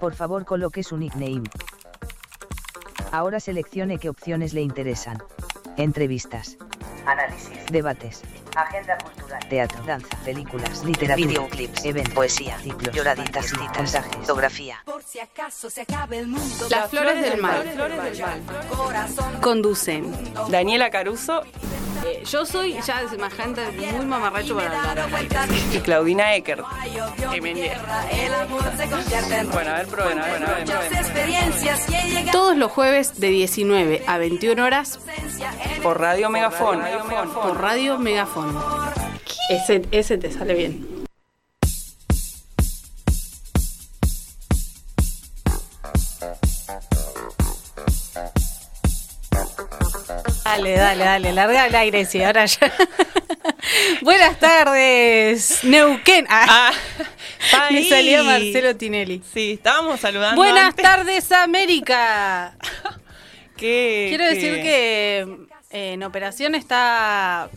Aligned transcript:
Por 0.00 0.14
favor 0.14 0.44
coloque 0.44 0.82
su 0.82 0.96
nickname. 0.96 1.44
Ahora 3.10 3.40
seleccione 3.40 3.98
qué 3.98 4.08
opciones 4.08 4.52
le 4.52 4.60
interesan. 4.60 5.18
Entrevistas. 5.76 6.56
Análisis. 7.06 7.66
Debates. 7.70 8.22
Agenda 8.54 8.98
cultural. 8.98 9.48
Teatro, 9.48 9.82
danza, 9.84 10.16
películas, 10.24 10.84
literatura, 10.84 11.16
videoclips, 11.16 11.84
eventos, 11.84 12.14
poesía, 12.14 12.58
ciclos, 12.58 12.94
lloraditas, 12.94 13.46
citas, 13.46 14.04
fotografía. 14.10 14.82
Por 14.84 15.02
si 15.02 15.20
acaso 15.20 15.70
se 15.70 15.82
acabe 15.82 16.18
el 16.18 16.28
mundo. 16.28 16.66
Las 16.68 16.90
flores 16.90 17.22
del 17.22 17.40
mal. 17.40 17.64
Conducen. 19.40 20.12
Daniela 20.50 20.90
Caruso 20.90 21.42
Eh, 22.18 22.24
yo 22.24 22.44
soy, 22.44 22.76
ya 22.86 23.02
me 23.18 23.30
gente 23.30 23.60
muy 23.92 24.06
mamarracho 24.06 24.56
para 24.56 24.90
hablar. 24.90 25.08
y 25.72 25.78
Claudina 25.78 26.34
Eckert. 26.34 26.64
Tremenda. 27.30 28.10
El 28.10 28.34
amor 28.34 28.62
se 28.76 28.88
convierte 28.88 29.36
en 29.36 29.50
Bueno, 29.50 29.70
a 29.70 29.74
ver, 29.74 29.86
prueben, 29.86 30.18
a 30.18 30.26
ver, 30.26 30.44
a 30.44 30.54
ver, 30.54 30.64
prueben. 30.64 32.30
Todos 32.32 32.56
los 32.56 32.70
jueves 32.72 33.20
de 33.20 33.28
19 33.28 34.02
a 34.06 34.18
21 34.18 34.64
horas 34.64 35.00
Por 35.82 36.00
Radio 36.00 36.30
Megafón. 36.30 36.80
por 37.34 37.60
Radio 37.60 37.98
Megafón. 37.98 38.58
Ese, 39.50 39.82
ese 39.90 40.18
te 40.18 40.30
sale 40.32 40.54
bien. 40.54 40.97
Dale, 50.58 50.74
dale, 50.76 51.04
dale, 51.04 51.32
larga 51.32 51.66
el 51.66 51.74
aire, 51.76 52.04
sí, 52.04 52.20
ahora 52.20 52.44
ya. 52.46 52.72
Buenas 54.02 54.40
tardes, 54.40 55.62
Neuquén. 55.62 56.26
Ah, 56.28 56.72
Ah, 57.54 57.68
me 57.70 57.84
salió 57.88 58.24
Marcelo 58.24 58.74
Tinelli. 58.74 59.22
Sí, 59.32 59.52
estábamos 59.52 60.00
saludando. 60.00 60.34
Buenas 60.34 60.70
antes. 60.70 60.82
tardes, 60.82 61.30
América. 61.30 62.56
¿Qué- 63.56 64.06
Quiero 64.08 64.24
qué? 64.24 64.34
decir 64.34 64.54
que 64.62 65.18
eh, 65.70 65.92
en 65.92 66.02
operación 66.02 66.56
está 66.56 67.48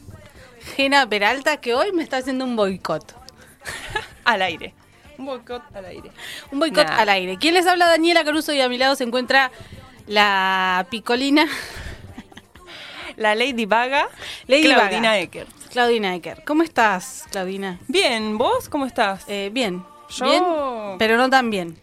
Gena 0.76 1.10
Peralta, 1.10 1.58
que 1.58 1.74
hoy 1.74 1.92
me 1.94 2.04
está 2.04 2.18
haciendo 2.18 2.46
un 2.46 2.56
boicot. 2.56 3.16
Al 4.26 4.44
aire. 4.44 4.76
Un 5.18 5.26
boicot 5.26 5.64
al 5.76 5.86
aire. 5.86 6.12
Un 6.52 6.60
boicot 6.60 6.86
Nah. 6.88 7.00
al 7.00 7.10
aire. 7.10 7.38
¿Quién 7.42 7.56
les 7.56 7.66
habla? 7.66 7.88
Daniela 7.88 8.24
Caruso 8.24 8.54
y 8.54 8.62
a 8.62 8.70
mi 8.70 8.78
lado 8.78 8.96
se 8.96 9.06
encuentra 9.06 9.52
la 10.06 10.86
picolina 10.92 11.48
La 13.22 13.36
Lady 13.36 13.66
Vaga. 13.68 14.08
Lady 14.48 14.64
Claudina 14.64 15.10
Vaga. 15.10 15.20
Eckert. 15.20 15.50
Claudina 15.72 16.16
Ecker. 16.16 16.44
¿Cómo 16.44 16.64
estás, 16.64 17.26
Claudina? 17.30 17.78
Bien, 17.88 18.38
¿vos 18.40 18.68
cómo 18.68 18.88
estás? 18.88 19.24
Eh, 19.28 19.50
bien. 19.54 19.86
Yo- 20.10 20.26
Bien, 20.26 20.44
pero 20.98 21.18
no 21.18 21.30
tan 21.30 21.50
bien. 21.52 21.78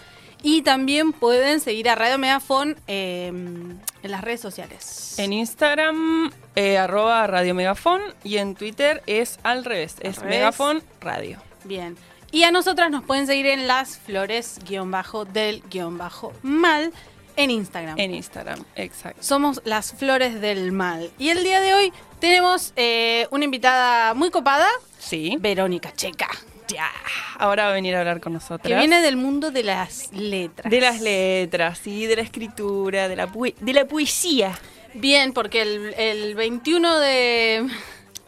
Y 0.44 0.62
también 0.62 1.14
pueden 1.14 1.60
seguir 1.60 1.90
a 1.90 1.96
Radio 1.96 2.18
Megafon 2.18 2.78
eh, 2.88 3.28
en 3.28 3.82
las 4.04 4.22
redes 4.22 4.40
sociales. 4.40 5.16
En 5.18 5.34
Instagram, 5.34 6.32
eh, 6.56 6.78
arroba 6.78 7.26
Radio 7.28 7.54
Megafón. 7.56 8.02
Y 8.24 8.38
en 8.38 8.56
Twitter 8.56 9.02
es 9.08 9.40
al 9.44 9.66
revés. 9.66 9.96
es 10.02 10.18
revés. 10.18 10.30
Megafón 10.38 10.84
Radio. 11.02 11.40
Bien. 11.64 11.98
Y 12.32 12.44
a 12.44 12.52
nosotras 12.52 12.92
nos 12.92 13.04
pueden 13.04 13.26
seguir 13.26 13.48
en 13.48 13.68
las 13.68 13.98
flores 13.98 14.60
guion 14.68 14.92
bajo 14.92 15.26
del 15.26 15.64
guion 15.70 15.98
bajo 15.98 16.34
mal 16.44 16.92
en 17.38 17.52
Instagram. 17.52 17.98
En 18.00 18.14
Instagram, 18.14 18.64
exacto. 18.76 19.22
Somos 19.24 19.62
las 19.64 19.94
flores 19.94 20.42
del 20.42 20.72
mal. 20.72 21.10
Y 21.18 21.30
el 21.30 21.44
día 21.44 21.62
de 21.62 21.74
hoy 21.74 21.94
tenemos 22.20 22.74
eh, 22.76 23.28
una 23.32 23.46
invitada 23.46 24.14
muy 24.14 24.30
copada, 24.30 24.68
Sí. 25.00 25.38
Verónica 25.40 25.94
Checa, 25.94 26.28
Ya. 26.68 26.90
Ahora 27.38 27.66
va 27.66 27.70
a 27.72 27.74
venir 27.74 27.96
a 27.96 28.00
hablar 28.00 28.20
con 28.20 28.34
nosotros. 28.34 28.62
que 28.62 28.76
viene 28.76 29.02
del 29.02 29.16
mundo 29.16 29.52
de 29.52 29.64
las 29.64 30.12
letras. 30.12 30.70
De 30.70 30.82
las 30.82 31.02
letras, 31.02 31.80
sí, 31.82 32.06
de 32.06 32.16
la 32.18 32.22
escritura, 32.22 33.08
de 33.08 33.16
la, 33.16 33.28
de 33.28 33.74
la 33.74 33.88
poesía. 33.88 34.58
Bien, 34.94 35.34
porque 35.34 35.62
el, 35.62 35.94
el 35.98 36.36
21 36.36 37.00
de, 37.00 37.68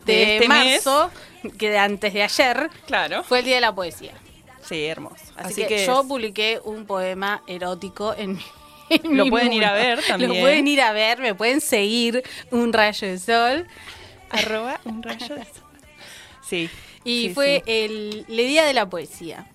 de, 0.06 0.14
De 0.14 0.36
este 0.36 0.48
marzo, 0.48 1.12
que 1.58 1.70
de 1.70 1.78
antes 1.78 2.14
de 2.14 2.24
ayer, 2.24 2.70
Claro. 2.86 3.24
fue 3.24 3.40
el 3.40 3.46
Día 3.46 3.56
de 3.56 3.62
la 3.62 3.74
Poesía. 3.74 4.14
Sí, 4.62 4.86
hermoso. 4.86 5.24
Así, 5.36 5.66
que, 5.66 5.86
yo 5.86 6.08
publiqué 6.08 6.60
un 6.64 6.86
poema 6.86 7.42
erótico 7.48 8.14
en 8.16 8.34
mi 8.36 8.44
Lo 9.04 9.26
pueden 9.28 9.54
ir 9.54 9.66
a 9.66 9.74
ver 9.74 10.00
también. 10.08 10.34
Lo 10.34 10.40
pueden 10.40 10.68
ir 10.68 10.82
a 10.82 10.92
ver, 10.92 11.20
me 11.20 11.34
pueden 11.36 11.62
seguir 11.62 12.24
un 12.52 12.72
rayo 12.74 13.08
de 13.08 13.20
sol. 13.20 13.68
arroba 14.30 14.80
un 14.86 15.02
rayo 15.02 15.36
de 15.36 15.44
sol. 15.44 15.64
Sí. 16.48 16.70
Y 17.04 17.28
sí, 17.30 17.34
fue 17.34 17.64
sí. 17.66 17.72
el, 17.72 18.26
el 18.28 18.38
Día 18.38 18.66
de 18.66 18.74
la 18.74 18.90
Poesía. 18.90 19.48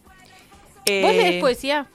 Eh, 0.86 1.02
¿Vos 1.02 1.12
lees 1.14 1.40
poesía? 1.40 1.86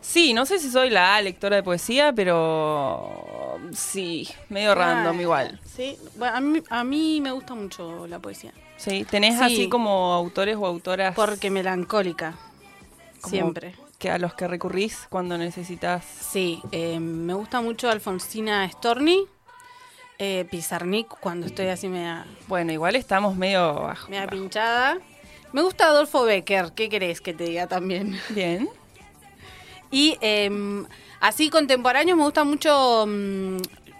Sí, 0.00 0.34
no 0.34 0.46
sé 0.46 0.58
si 0.58 0.70
soy 0.70 0.90
la 0.90 1.20
lectora 1.22 1.56
de 1.56 1.62
poesía, 1.62 2.12
pero 2.12 3.58
sí, 3.72 4.28
medio 4.48 4.74
random 4.74 5.16
Ah, 5.18 5.22
igual. 5.22 5.60
Sí, 5.64 5.96
bueno, 6.16 6.36
a 6.36 6.40
mí, 6.40 6.62
a 6.70 6.84
mí 6.84 7.20
me 7.20 7.30
gusta 7.30 7.54
mucho 7.54 8.06
la 8.08 8.18
poesía. 8.18 8.52
Sí, 8.76 9.04
tenés 9.08 9.36
Sí. 9.38 9.44
así 9.44 9.68
como 9.68 10.12
autores 10.12 10.56
o 10.56 10.66
autoras 10.66 11.14
Porque 11.14 11.50
melancólica. 11.50 12.34
Siempre. 13.24 13.74
que 13.98 14.10
a 14.10 14.18
los 14.18 14.34
que 14.34 14.48
recurrís 14.48 15.06
cuando 15.08 15.38
necesitas. 15.38 16.04
Sí, 16.04 16.60
eh, 16.72 16.98
me 16.98 17.34
gusta 17.34 17.60
mucho 17.60 17.88
Alfonsina 17.88 18.68
Storni, 18.68 19.24
eh, 20.24 20.46
Pizarnik, 20.48 21.08
cuando 21.18 21.46
estoy 21.46 21.66
así 21.66 21.88
media, 21.88 22.24
Bueno, 22.46 22.70
igual 22.72 22.94
estamos 22.94 23.34
medio 23.36 23.74
bajo. 23.74 24.08
media 24.08 24.28
pinchada. 24.28 24.98
Me 25.52 25.62
gusta 25.62 25.86
Adolfo 25.86 26.22
Becker, 26.22 26.72
¿qué 26.76 26.88
querés 26.88 27.20
que 27.20 27.34
te 27.34 27.42
diga 27.44 27.66
también? 27.66 28.16
Bien. 28.30 28.68
Y 29.90 30.16
eh, 30.22 30.48
así 31.20 31.50
contemporáneo 31.50 32.16
me 32.16 32.22
gusta 32.22 32.44
mucho 32.44 33.04
mm, 33.06 33.58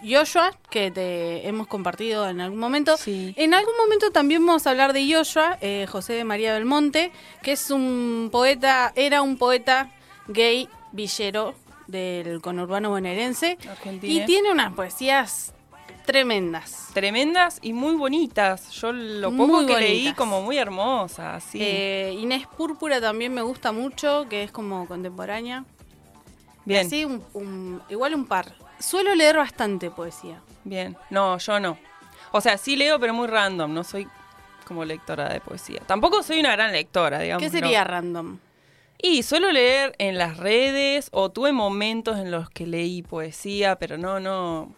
Joshua, 0.09 0.51
que 0.71 0.89
te 0.89 1.47
hemos 1.47 1.67
compartido 1.67 2.27
en 2.27 2.41
algún 2.41 2.57
momento. 2.57 2.97
Sí. 2.97 3.33
En 3.37 3.53
algún 3.53 3.75
momento 3.77 4.09
también 4.09 4.43
vamos 4.43 4.65
a 4.65 4.71
hablar 4.71 4.93
de 4.93 5.13
Joshua, 5.13 5.59
eh, 5.61 5.85
José 5.87 6.13
de 6.13 6.23
María 6.23 6.53
Belmonte, 6.53 7.11
que 7.43 7.51
es 7.51 7.69
un 7.69 8.29
poeta, 8.31 8.91
era 8.95 9.21
un 9.21 9.37
poeta 9.37 9.91
gay 10.27 10.67
villero 10.93 11.53
del 11.85 12.41
conurbano 12.41 12.89
bonaerense 12.89 13.57
Argentina. 13.69 14.11
y 14.13 14.25
tiene 14.25 14.51
unas 14.51 14.73
poesías 14.73 15.53
tremendas. 16.05 16.89
Tremendas 16.93 17.59
y 17.61 17.73
muy 17.73 17.95
bonitas. 17.95 18.69
Yo 18.71 18.91
lo 18.91 19.31
Muy 19.31 19.47
poco 19.47 19.65
que 19.65 19.77
leí 19.79 20.13
como 20.13 20.41
muy 20.41 20.57
hermosas. 20.57 21.43
Sí. 21.43 21.59
Eh, 21.61 22.15
Inés 22.19 22.45
Púrpura 22.47 22.99
también 23.01 23.33
me 23.33 23.41
gusta 23.41 23.71
mucho, 23.71 24.27
que 24.29 24.43
es 24.43 24.51
como 24.51 24.87
contemporánea. 24.87 25.65
bien. 26.65 26.85
Así, 26.87 27.03
un- 27.05 27.23
un- 27.33 27.81
igual 27.89 28.15
un 28.15 28.25
par. 28.25 28.53
Suelo 28.79 29.15
leer 29.15 29.37
bastante 29.37 29.89
poesía. 29.91 30.41
Bien. 30.63 30.95
No, 31.09 31.37
yo 31.37 31.59
no. 31.59 31.77
O 32.31 32.39
sea, 32.41 32.57
sí 32.57 32.75
leo, 32.75 32.99
pero 32.99 33.13
muy 33.13 33.27
random. 33.27 33.73
No 33.73 33.83
soy 33.83 34.07
como 34.65 34.85
lectora 34.85 35.27
de 35.29 35.41
poesía. 35.41 35.81
Tampoco 35.85 36.23
soy 36.23 36.39
una 36.39 36.51
gran 36.53 36.71
lectora, 36.71 37.19
digamos. 37.19 37.41
¿Qué 37.43 37.49
no. 37.49 37.59
sería 37.59 37.83
random? 37.83 38.39
Y 39.01 39.23
suelo 39.23 39.51
leer 39.51 39.93
en 39.97 40.17
las 40.17 40.37
redes 40.37 41.09
o 41.11 41.29
tuve 41.29 41.51
momentos 41.51 42.17
en 42.17 42.31
los 42.31 42.49
que 42.49 42.65
leí 42.65 43.01
poesía, 43.03 43.75
pero 43.75 43.97
no, 43.97 44.21
no, 44.21 44.73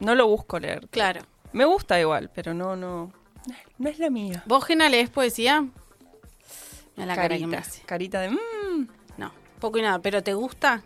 no 0.00 0.14
lo 0.14 0.26
busco 0.26 0.58
leer. 0.58 0.88
Claro. 0.88 1.20
Me 1.52 1.64
gusta 1.64 1.98
igual, 2.00 2.30
pero 2.34 2.54
no, 2.54 2.76
no, 2.76 3.12
no 3.78 3.88
es 3.88 3.98
la 3.98 4.10
mía. 4.10 4.42
¿Vos, 4.46 4.64
Gena, 4.64 4.88
lees 4.88 5.08
poesía? 5.10 5.62
Mira 6.96 7.06
la 7.06 7.14
cara 7.14 7.38
que 7.38 7.46
me 7.46 7.56
carita, 7.56 7.86
carita 7.86 8.20
de 8.20 8.30
mmm, 8.30 8.88
No, 9.16 9.32
poco 9.60 9.78
y 9.78 9.82
nada. 9.82 10.00
¿Pero 10.00 10.22
te 10.22 10.34
gusta? 10.34 10.82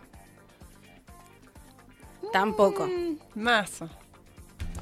Tampoco. 2.31 2.87
mazo. 3.35 3.89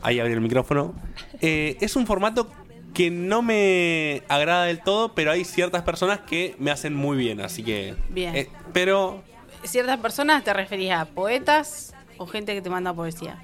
Ahí 0.01 0.19
abre 0.19 0.33
el 0.33 0.41
micrófono. 0.41 0.93
Eh, 1.41 1.77
es 1.81 1.95
un 1.95 2.05
formato 2.05 2.49
que 2.93 3.09
no 3.09 3.41
me 3.41 4.23
agrada 4.27 4.65
del 4.65 4.81
todo, 4.81 5.13
pero 5.13 5.31
hay 5.31 5.45
ciertas 5.45 5.83
personas 5.83 6.19
que 6.21 6.55
me 6.59 6.71
hacen 6.71 6.93
muy 6.93 7.17
bien, 7.17 7.39
así 7.41 7.63
que... 7.63 7.95
Bien. 8.09 8.35
eh, 8.35 8.49
pero 8.73 9.23
¿Ciertas 9.63 9.99
personas 9.99 10.43
te 10.43 10.53
referías 10.53 11.01
a 11.01 11.05
poetas 11.05 11.93
o 12.17 12.25
gente 12.25 12.53
que 12.53 12.61
te 12.61 12.69
manda 12.69 12.93
poesía? 12.93 13.41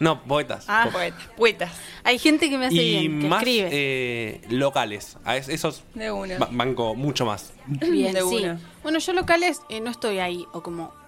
No, 0.00 0.20
poetas. 0.24 0.64
Ah, 0.66 0.88
Poetas, 0.92 1.22
poetas. 1.36 1.72
hay 2.02 2.18
gente 2.18 2.50
que 2.50 2.58
me 2.58 2.66
hace 2.66 2.74
y 2.74 2.98
bien, 3.08 3.20
que 3.20 3.28
más 3.28 3.42
escribe. 3.42 3.68
eh, 3.70 4.40
locales. 4.48 5.16
A 5.24 5.36
es- 5.36 5.48
esos 5.48 5.84
De 5.94 6.10
una. 6.10 6.38
ba- 6.38 6.48
banco 6.50 6.94
mucho 6.96 7.24
más. 7.24 7.52
bien, 7.66 8.12
de 8.14 8.20
sí. 8.22 8.26
una. 8.36 8.58
Bueno, 8.82 8.98
yo 8.98 9.12
locales 9.12 9.60
eh, 9.68 9.80
no 9.80 9.90
estoy 9.90 10.18
ahí, 10.18 10.44
o 10.52 10.62
como... 10.62 10.98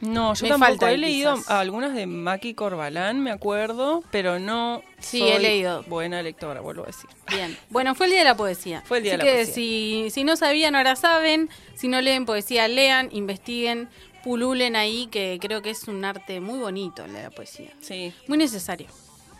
No, 0.00 0.34
yo 0.34 0.42
Me 0.42 0.48
tampoco 0.48 0.68
falta 0.70 0.90
he 0.90 0.98
leído 0.98 1.34
quizás. 1.36 1.48
algunas 1.52 1.94
de 1.94 2.06
Maki 2.08 2.54
Corbalán, 2.54 3.20
me 3.20 3.30
acuerdo, 3.30 4.02
pero 4.10 4.40
no 4.40 4.82
Sí, 4.98 5.20
soy 5.20 5.30
he 5.30 5.38
leído. 5.38 5.84
buena 5.84 6.20
lectora, 6.24 6.60
vuelvo 6.60 6.82
a 6.82 6.86
decir. 6.86 7.08
Bien. 7.32 7.56
Bueno, 7.70 7.94
fue 7.94 8.06
el 8.06 8.10
día 8.12 8.18
de 8.22 8.24
la 8.24 8.36
poesía. 8.36 8.82
Fue 8.84 8.98
el 8.98 9.04
día 9.04 9.12
Así 9.14 9.18
de 9.20 9.24
la 9.24 9.30
que 9.30 9.36
poesía. 9.44 9.54
Si, 9.54 10.10
si 10.10 10.24
no 10.24 10.34
sabían, 10.34 10.74
ahora 10.74 10.96
saben. 10.96 11.48
Si 11.76 11.86
no 11.86 12.00
leen 12.00 12.26
poesía, 12.26 12.66
lean, 12.66 13.10
investiguen, 13.12 13.88
pululen 14.24 14.76
ahí, 14.76 15.06
que 15.08 15.38
creo 15.40 15.62
que 15.62 15.70
es 15.70 15.88
un 15.88 16.04
arte 16.04 16.40
muy 16.40 16.58
bonito 16.58 17.04
el 17.04 17.12
de 17.12 17.22
la 17.24 17.30
poesía. 17.30 17.70
Sí. 17.80 18.12
Muy 18.28 18.38
necesario. 18.38 18.86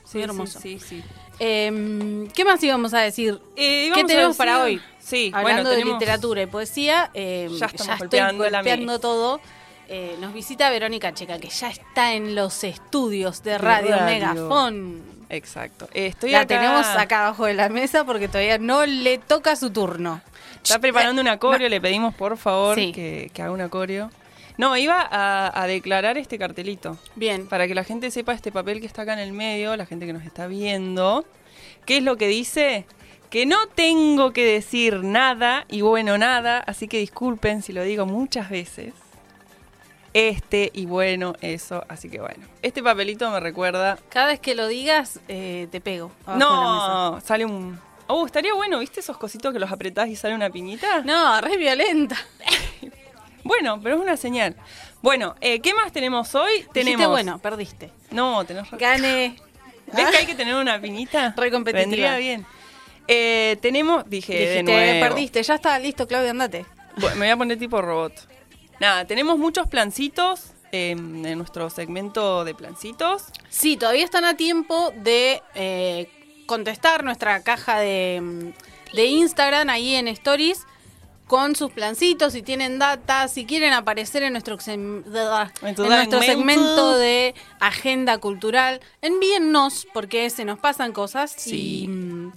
Sí, 0.04 0.18
Muy 0.18 0.24
hermoso. 0.24 0.60
Sí, 0.60 0.78
sí, 0.78 1.00
sí. 1.00 1.04
Em, 1.38 2.28
¿Qué 2.28 2.44
más 2.44 2.62
íbamos 2.62 2.92
a 2.94 3.00
decir? 3.00 3.40
Eh, 3.56 3.90
¿Qué 3.94 4.04
tenemos 4.04 4.36
para 4.36 4.62
hoy? 4.62 4.80
Sí, 4.98 5.30
Hablando 5.34 5.70
bueno, 5.70 5.86
de 5.86 5.92
literatura 5.92 6.42
y 6.42 6.46
poesía, 6.46 7.10
em, 7.14 7.52
Ya 7.56 7.66
estamos 7.66 8.00
estoy 8.02 8.20
golpeando 8.36 8.98
todo. 9.00 9.40
Eh, 9.88 10.16
nos 10.20 10.32
visita 10.32 10.70
Verónica 10.70 11.12
Checa, 11.12 11.38
que 11.38 11.48
ya 11.48 11.68
está 11.68 12.14
en 12.14 12.34
los 12.34 12.64
estudios 12.64 13.42
de 13.42 13.58
Radio, 13.58 13.90
Radio. 13.96 14.04
Megafón. 14.06 15.02
Exacto. 15.28 15.88
Eh, 15.94 16.06
Estoy 16.06 16.30
la 16.32 16.40
acá- 16.40 16.46
tenemos 16.60 16.86
acá 16.86 17.26
abajo 17.26 17.46
de 17.46 17.54
la 17.54 17.68
mesa 17.68 18.04
porque 18.04 18.28
todavía 18.28 18.58
no 18.58 18.84
le 18.86 19.18
toca 19.18 19.56
su 19.56 19.70
turno. 19.70 20.20
Está 20.62 20.78
preparando 20.78 21.20
una 21.20 21.38
coreo, 21.38 21.68
le 21.68 21.80
pedimos 21.80 22.14
por 22.14 22.36
favor 22.36 22.76
Sí. 22.76 22.92
que, 22.92 23.30
que 23.34 23.42
haga 23.42 23.50
una 23.50 23.68
coreo. 23.68 24.10
No, 24.58 24.76
iba 24.76 25.00
a, 25.00 25.62
a 25.62 25.66
declarar 25.66 26.18
este 26.18 26.38
cartelito. 26.38 26.98
Bien. 27.14 27.46
Para 27.46 27.66
que 27.66 27.74
la 27.74 27.84
gente 27.84 28.10
sepa 28.10 28.32
este 28.34 28.52
papel 28.52 28.80
que 28.80 28.86
está 28.86 29.02
acá 29.02 29.14
en 29.14 29.18
el 29.18 29.32
medio, 29.32 29.76
la 29.76 29.86
gente 29.86 30.06
que 30.06 30.12
nos 30.12 30.24
está 30.24 30.46
viendo. 30.46 31.24
¿Qué 31.86 31.98
es 31.98 32.02
lo 32.02 32.16
que 32.16 32.28
dice? 32.28 32.86
Que 33.30 33.46
no 33.46 33.66
tengo 33.68 34.32
que 34.32 34.44
decir 34.44 35.02
nada 35.02 35.64
y 35.68 35.80
bueno, 35.80 36.18
nada, 36.18 36.58
así 36.58 36.86
que 36.86 36.98
disculpen 36.98 37.62
si 37.62 37.72
lo 37.72 37.82
digo 37.82 38.04
muchas 38.06 38.50
veces. 38.50 38.92
Este 40.14 40.70
y 40.74 40.84
bueno, 40.84 41.34
eso, 41.40 41.84
así 41.88 42.10
que 42.10 42.20
bueno. 42.20 42.46
Este 42.60 42.82
papelito 42.82 43.30
me 43.30 43.40
recuerda. 43.40 43.98
Cada 44.10 44.26
vez 44.26 44.40
que 44.40 44.54
lo 44.54 44.68
digas, 44.68 45.20
eh, 45.28 45.68
te 45.70 45.80
pego. 45.80 46.12
No, 46.36 47.20
sale 47.24 47.46
un. 47.46 47.80
Oh, 48.08 48.26
estaría 48.26 48.52
bueno, 48.52 48.78
¿viste 48.78 49.00
esos 49.00 49.16
cositos 49.16 49.52
que 49.54 49.58
los 49.58 49.72
apretás 49.72 50.08
y 50.08 50.16
sale 50.16 50.34
una 50.34 50.50
piñita? 50.50 51.00
No, 51.00 51.40
re 51.40 51.56
violenta. 51.56 52.16
Bueno, 53.44 53.80
pero 53.82 53.96
es 53.96 54.00
una 54.00 54.16
señal. 54.16 54.56
Bueno, 55.02 55.34
eh, 55.40 55.60
¿qué 55.60 55.74
más 55.74 55.92
tenemos 55.92 56.34
hoy? 56.34 56.52
Dijiste, 56.52 56.72
Tenemos. 56.72 57.08
bueno, 57.08 57.38
perdiste. 57.38 57.90
No, 58.10 58.44
tenés 58.44 58.64
razón. 58.64 58.78
Gané. 58.78 59.36
¿Ves 59.92 60.10
que 60.10 60.16
hay 60.18 60.26
que 60.26 60.34
tener 60.34 60.54
una 60.54 60.80
piñita? 60.80 61.34
Re 61.36 61.50
competitiva. 61.50 61.82
Vendría 61.84 62.16
bien. 62.16 62.46
Eh, 63.08 63.58
tenemos, 63.60 64.08
dije, 64.08 64.32
de 64.32 64.40
Dijiste, 64.40 64.62
nuevo. 64.62 65.00
perdiste. 65.00 65.42
Ya 65.42 65.54
está 65.56 65.78
listo, 65.78 66.06
Claudia, 66.06 66.30
andate. 66.30 66.64
Bueno, 66.96 67.16
me 67.16 67.26
voy 67.26 67.30
a 67.30 67.36
poner 67.36 67.58
tipo 67.58 67.82
robot. 67.82 68.12
Nada, 68.80 69.04
tenemos 69.06 69.38
muchos 69.38 69.66
plancitos 69.68 70.52
eh, 70.70 70.92
en 70.92 71.36
nuestro 71.38 71.68
segmento 71.68 72.44
de 72.44 72.54
plancitos. 72.54 73.24
Sí, 73.50 73.76
todavía 73.76 74.04
están 74.04 74.24
a 74.24 74.36
tiempo 74.36 74.92
de 74.96 75.42
eh, 75.54 76.08
contestar 76.46 77.04
nuestra 77.04 77.42
caja 77.42 77.78
de, 77.80 78.52
de 78.94 79.04
Instagram 79.06 79.68
ahí 79.68 79.94
en 79.96 80.08
Stories 80.08 80.64
con 81.32 81.56
sus 81.56 81.70
plancitos, 81.72 82.34
si 82.34 82.42
tienen 82.42 82.78
data, 82.78 83.26
si 83.26 83.46
quieren 83.46 83.72
aparecer 83.72 84.22
en 84.22 84.32
nuestro, 84.34 84.58
en 84.66 85.02
nuestro 85.02 85.48
segmento. 85.64 86.20
segmento 86.20 86.98
de 86.98 87.34
agenda 87.58 88.18
cultural, 88.18 88.82
envíennos 89.00 89.86
porque 89.94 90.28
se 90.28 90.44
nos 90.44 90.58
pasan 90.58 90.92
cosas 90.92 91.32
Sí. 91.34 91.84
y 91.84 91.88
mm, 91.88 92.32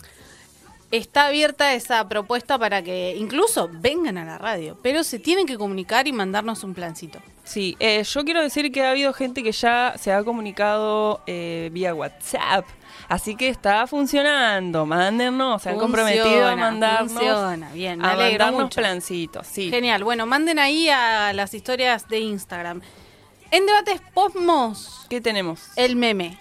está 0.91 1.25
abierta 1.25 1.73
esa 1.73 2.07
propuesta 2.07 2.57
para 2.57 2.81
que 2.81 3.17
incluso 3.17 3.69
vengan 3.69 4.17
a 4.17 4.23
la 4.23 4.37
radio, 4.37 4.77
pero 4.81 5.03
se 5.03 5.19
tienen 5.19 5.45
que 5.45 5.57
comunicar 5.57 6.07
y 6.07 6.13
mandarnos 6.13 6.63
un 6.63 6.73
plancito. 6.73 7.19
Sí, 7.43 7.75
eh, 7.81 8.01
yo 8.01 8.23
quiero 8.23 8.41
decir 8.41 8.71
que 8.71 8.81
ha 8.81 8.91
habido 8.91 9.11
gente 9.11 9.43
que 9.43 9.51
ya 9.51 9.95
se 9.99 10.13
ha 10.13 10.23
comunicado 10.23 11.19
eh, 11.27 11.69
vía 11.73 11.93
WhatsApp. 11.93 12.65
Así 13.07 13.35
que 13.35 13.49
está 13.49 13.85
funcionando. 13.87 14.85
Mándennos, 14.85 15.61
se 15.61 15.69
han 15.69 15.77
comprometido 15.77 16.47
a 16.47 16.55
mandarnos. 16.55 17.11
funciona, 17.13 17.71
bien, 17.71 17.99
me 17.99 18.07
a 18.07 18.11
alegro 18.11 18.45
mandarnos 18.45 18.63
mucho. 18.63 18.81
plancitos, 18.81 19.47
sí. 19.47 19.69
Genial. 19.69 20.03
Bueno, 20.03 20.25
manden 20.25 20.59
ahí 20.59 20.89
a 20.89 21.31
las 21.33 21.53
historias 21.53 22.07
de 22.07 22.19
Instagram. 22.19 22.81
En 23.51 23.65
debates 23.65 24.01
posmos, 24.13 25.05
¿Qué 25.09 25.21
tenemos? 25.21 25.61
el 25.75 25.95
meme. 25.95 26.37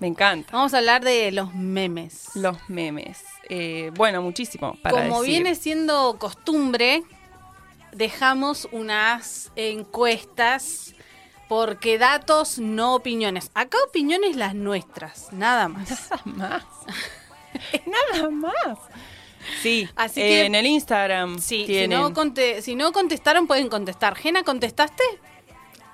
Me 0.00 0.06
encanta. 0.06 0.50
Vamos 0.52 0.74
a 0.74 0.78
hablar 0.78 1.02
de 1.02 1.32
los 1.32 1.54
memes. 1.54 2.26
Los 2.34 2.56
memes. 2.68 3.24
Eh, 3.48 3.90
bueno, 3.94 4.22
muchísimo. 4.22 4.76
Para 4.82 4.96
Como 5.02 5.20
decir. 5.22 5.34
viene 5.42 5.54
siendo 5.54 6.16
costumbre, 6.18 7.02
dejamos 7.92 8.68
unas 8.70 9.50
encuestas 9.56 10.94
porque 11.48 11.98
datos, 11.98 12.58
no 12.58 12.94
opiniones. 12.94 13.50
Acá 13.54 13.78
opiniones 13.88 14.36
las 14.36 14.54
nuestras, 14.54 15.32
nada 15.32 15.68
más. 15.68 16.10
Nada 16.10 16.22
más. 16.24 16.64
Nada 17.86 18.30
más. 18.30 18.78
Sí, 19.62 19.88
Así 19.96 20.20
eh, 20.20 20.28
que- 20.28 20.44
en 20.46 20.54
el 20.54 20.66
Instagram. 20.66 21.38
Sí, 21.38 21.64
si 21.66 21.88
no, 21.88 22.12
conte- 22.12 22.60
si 22.62 22.74
no 22.76 22.92
contestaron, 22.92 23.46
pueden 23.46 23.68
contestar. 23.68 24.14
Gena, 24.16 24.42
¿contestaste? 24.44 25.02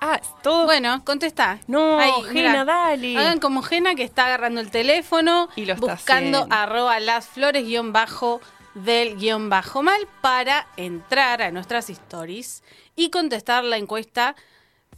Ah, 0.01 0.21
todo. 0.43 0.65
Bueno, 0.67 1.03
contesta. 1.05 1.61
No, 1.67 1.99
Ahí, 1.99 2.11
Gena, 2.33 2.51
mirá. 2.51 2.65
dale. 2.65 3.17
Hagan 3.17 3.39
como 3.39 3.63
Gena 3.63 3.95
que 3.95 4.03
está 4.03 4.27
agarrando 4.27 4.61
el 4.61 4.71
teléfono 4.71 5.49
Y 5.57 5.65
lo 5.65 5.75
está 5.75 5.95
buscando 5.95 6.39
haciendo. 6.39 6.55
arroba 6.55 7.01
las 7.01 7.27
flores 7.29 7.65
guion 7.65 7.93
bajo 7.93 8.41
del 8.75 9.17
guion 9.17 9.49
bajo 9.49 9.83
mal 9.83 10.07
para 10.21 10.67
entrar 10.77 11.41
a 11.41 11.51
nuestras 11.53 11.89
stories 11.89 12.63
y 12.97 13.11
contestar 13.11 13.63
la 13.65 13.79
encuesta 13.79 14.35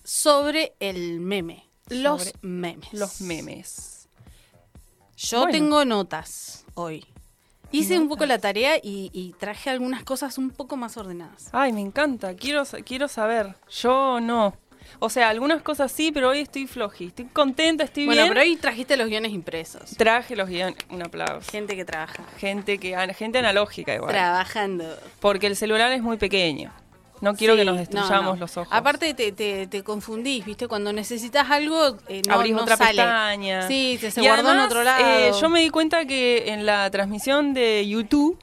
sobre 0.07 0.75
el 0.81 1.21
meme. 1.21 1.65
Los 1.89 2.25
Sobre 2.25 2.39
memes. 2.43 2.93
Los 2.93 3.21
memes. 3.21 4.09
Yo 5.17 5.41
Bueno. 5.41 5.53
tengo 5.53 5.85
notas 5.85 6.65
hoy. 6.75 7.05
Hice 7.73 7.99
un 7.99 8.09
poco 8.09 8.25
la 8.27 8.39
tarea 8.39 8.77
y, 8.77 9.11
y 9.13 9.33
traje 9.39 9.71
algunas 9.71 10.05
cosas 10.05 10.39
un 10.39 10.51
poco 10.51 10.77
más 10.77 10.97
ordenadas. 10.97 11.49
Ay, 11.53 11.73
me 11.73 11.81
encanta. 11.81 12.35
Quiero, 12.35 12.63
quiero 12.85 13.09
saber. 13.09 13.57
Yo 13.83 14.21
no. 14.21 14.55
O 15.01 15.11
sea, 15.11 15.29
algunas 15.31 15.63
cosas 15.63 15.91
sí, 15.91 16.13
pero 16.13 16.29
hoy 16.31 16.41
estoy 16.41 16.67
floji. 16.69 17.07
Estoy 17.07 17.25
contenta, 17.27 17.83
estoy 17.85 18.07
Bueno, 18.07 18.23
bien. 18.23 18.33
pero 18.35 18.41
hoy 18.47 18.57
trajiste 18.57 18.97
los 18.97 19.09
guiones 19.09 19.33
impresos. 19.33 19.91
Traje 19.97 20.37
los 20.37 20.49
guiones. 20.49 20.77
Un 20.91 21.03
aplauso. 21.03 21.51
Gente 21.51 21.75
que 21.75 21.85
trabaja. 21.85 22.25
Gente 22.39 22.79
que 22.79 22.97
gente 23.15 23.39
analógica 23.39 23.95
igual. 23.95 24.13
Trabajando. 24.13 24.97
Porque 25.21 25.49
el 25.49 25.57
celular 25.57 25.91
es 25.93 26.03
muy 26.03 26.17
pequeño. 26.17 26.73
No 27.21 27.35
quiero 27.35 27.55
Sí, 27.55 27.61
que 27.61 27.65
nos 27.65 27.75
no, 27.75 27.81
destruyamos 27.81 28.35
no. 28.35 28.41
los 28.41 28.57
ojos. 28.57 28.69
Aparte 28.71 29.15
te, 29.15 29.33
te, 29.33 29.67
te 29.67 29.83
confundís, 29.83 30.45
¿viste? 30.45 30.69
Cuando 30.69 30.93
necesitas 30.93 31.51
algo, 31.51 31.97
eh, 32.09 32.23
no, 32.29 32.35
abrís 32.35 32.53
no 32.55 32.63
otra 32.63 32.77
sale. 32.77 32.91
pestaña. 33.03 33.67
Sí, 33.67 33.97
se, 34.01 34.11
se 34.11 34.23
Y 34.23 34.27
guardó 34.27 34.53
en 34.53 34.59
otro 34.61 34.83
lado. 34.85 35.05
eh, 35.05 35.33
yo 35.41 35.49
me 35.49 35.61
di 35.61 35.71
cuenta 35.71 36.05
que 36.05 36.51
en 36.53 36.67
la 36.67 36.91
transmisión 36.91 37.55
de 37.55 37.87
YouTube 37.89 38.39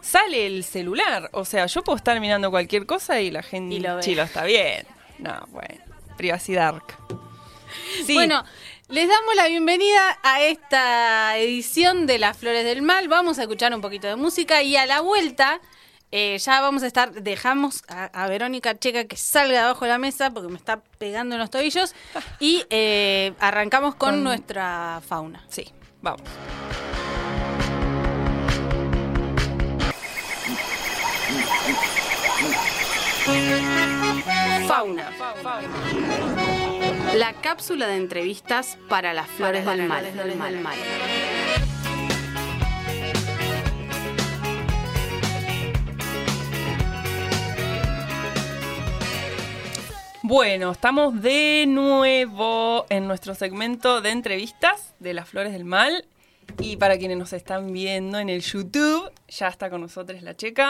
sale 0.00 0.46
el 0.46 0.64
celular. 0.64 1.28
O 1.32 1.44
sea, 1.44 1.66
yo 1.66 1.82
puedo 1.84 1.96
estar 1.96 2.18
mirando 2.20 2.50
cualquier 2.50 2.86
cosa 2.86 3.20
y 3.20 3.30
la 3.30 3.42
gente 3.42 3.74
Y 3.74 3.80
lo 3.80 4.00
chilo 4.00 4.22
está 4.22 4.44
bien. 4.44 4.86
No, 5.18 5.34
bueno. 5.48 5.84
Privacidad. 6.16 6.74
Sí. 8.06 8.14
Bueno, 8.14 8.42
les 8.88 9.08
damos 9.08 9.34
la 9.34 9.48
bienvenida 9.48 10.18
a 10.22 10.40
esta 10.40 11.36
edición 11.36 12.06
de 12.06 12.18
Las 12.18 12.38
Flores 12.38 12.64
del 12.64 12.80
Mal. 12.82 13.08
Vamos 13.08 13.38
a 13.38 13.42
escuchar 13.42 13.74
un 13.74 13.80
poquito 13.82 14.06
de 14.06 14.16
música 14.16 14.62
y 14.62 14.76
a 14.76 14.86
la 14.86 15.00
vuelta 15.00 15.60
eh, 16.12 16.38
ya 16.38 16.60
vamos 16.60 16.82
a 16.82 16.86
estar, 16.86 17.12
dejamos 17.12 17.82
a, 17.88 18.04
a 18.06 18.28
Verónica 18.28 18.78
Checa 18.78 19.04
que 19.04 19.16
salga 19.16 19.52
de 19.52 19.58
abajo 19.58 19.84
de 19.84 19.90
la 19.90 19.98
mesa 19.98 20.30
porque 20.30 20.48
me 20.48 20.56
está 20.56 20.80
pegando 20.98 21.34
en 21.34 21.40
los 21.40 21.50
tobillos 21.50 21.94
y 22.40 22.64
eh, 22.70 23.32
arrancamos 23.40 23.94
con, 23.96 24.10
Con- 24.10 24.24
nuestra 24.24 25.00
fauna. 25.06 25.44
Sí, 25.48 25.70
vamos. 26.02 26.22
Fauna. 34.68 35.10
La 37.14 37.32
cápsula 37.34 37.86
de 37.86 37.96
entrevistas 37.96 38.78
para 38.88 39.12
las 39.14 39.28
flores 39.28 39.64
del 39.64 39.86
mal. 39.88 40.04
Bueno, 50.28 50.72
estamos 50.72 51.22
de 51.22 51.66
nuevo 51.68 52.84
en 52.88 53.06
nuestro 53.06 53.36
segmento 53.36 54.00
de 54.00 54.10
entrevistas 54.10 54.92
de 54.98 55.14
las 55.14 55.28
flores 55.28 55.52
del 55.52 55.64
mal. 55.64 56.04
Y 56.58 56.78
para 56.78 56.98
quienes 56.98 57.16
nos 57.16 57.32
están 57.32 57.72
viendo 57.72 58.18
en 58.18 58.28
el 58.28 58.40
YouTube, 58.40 59.08
ya 59.28 59.46
está 59.46 59.70
con 59.70 59.82
nosotros 59.82 60.20
la 60.22 60.34
checa. 60.36 60.68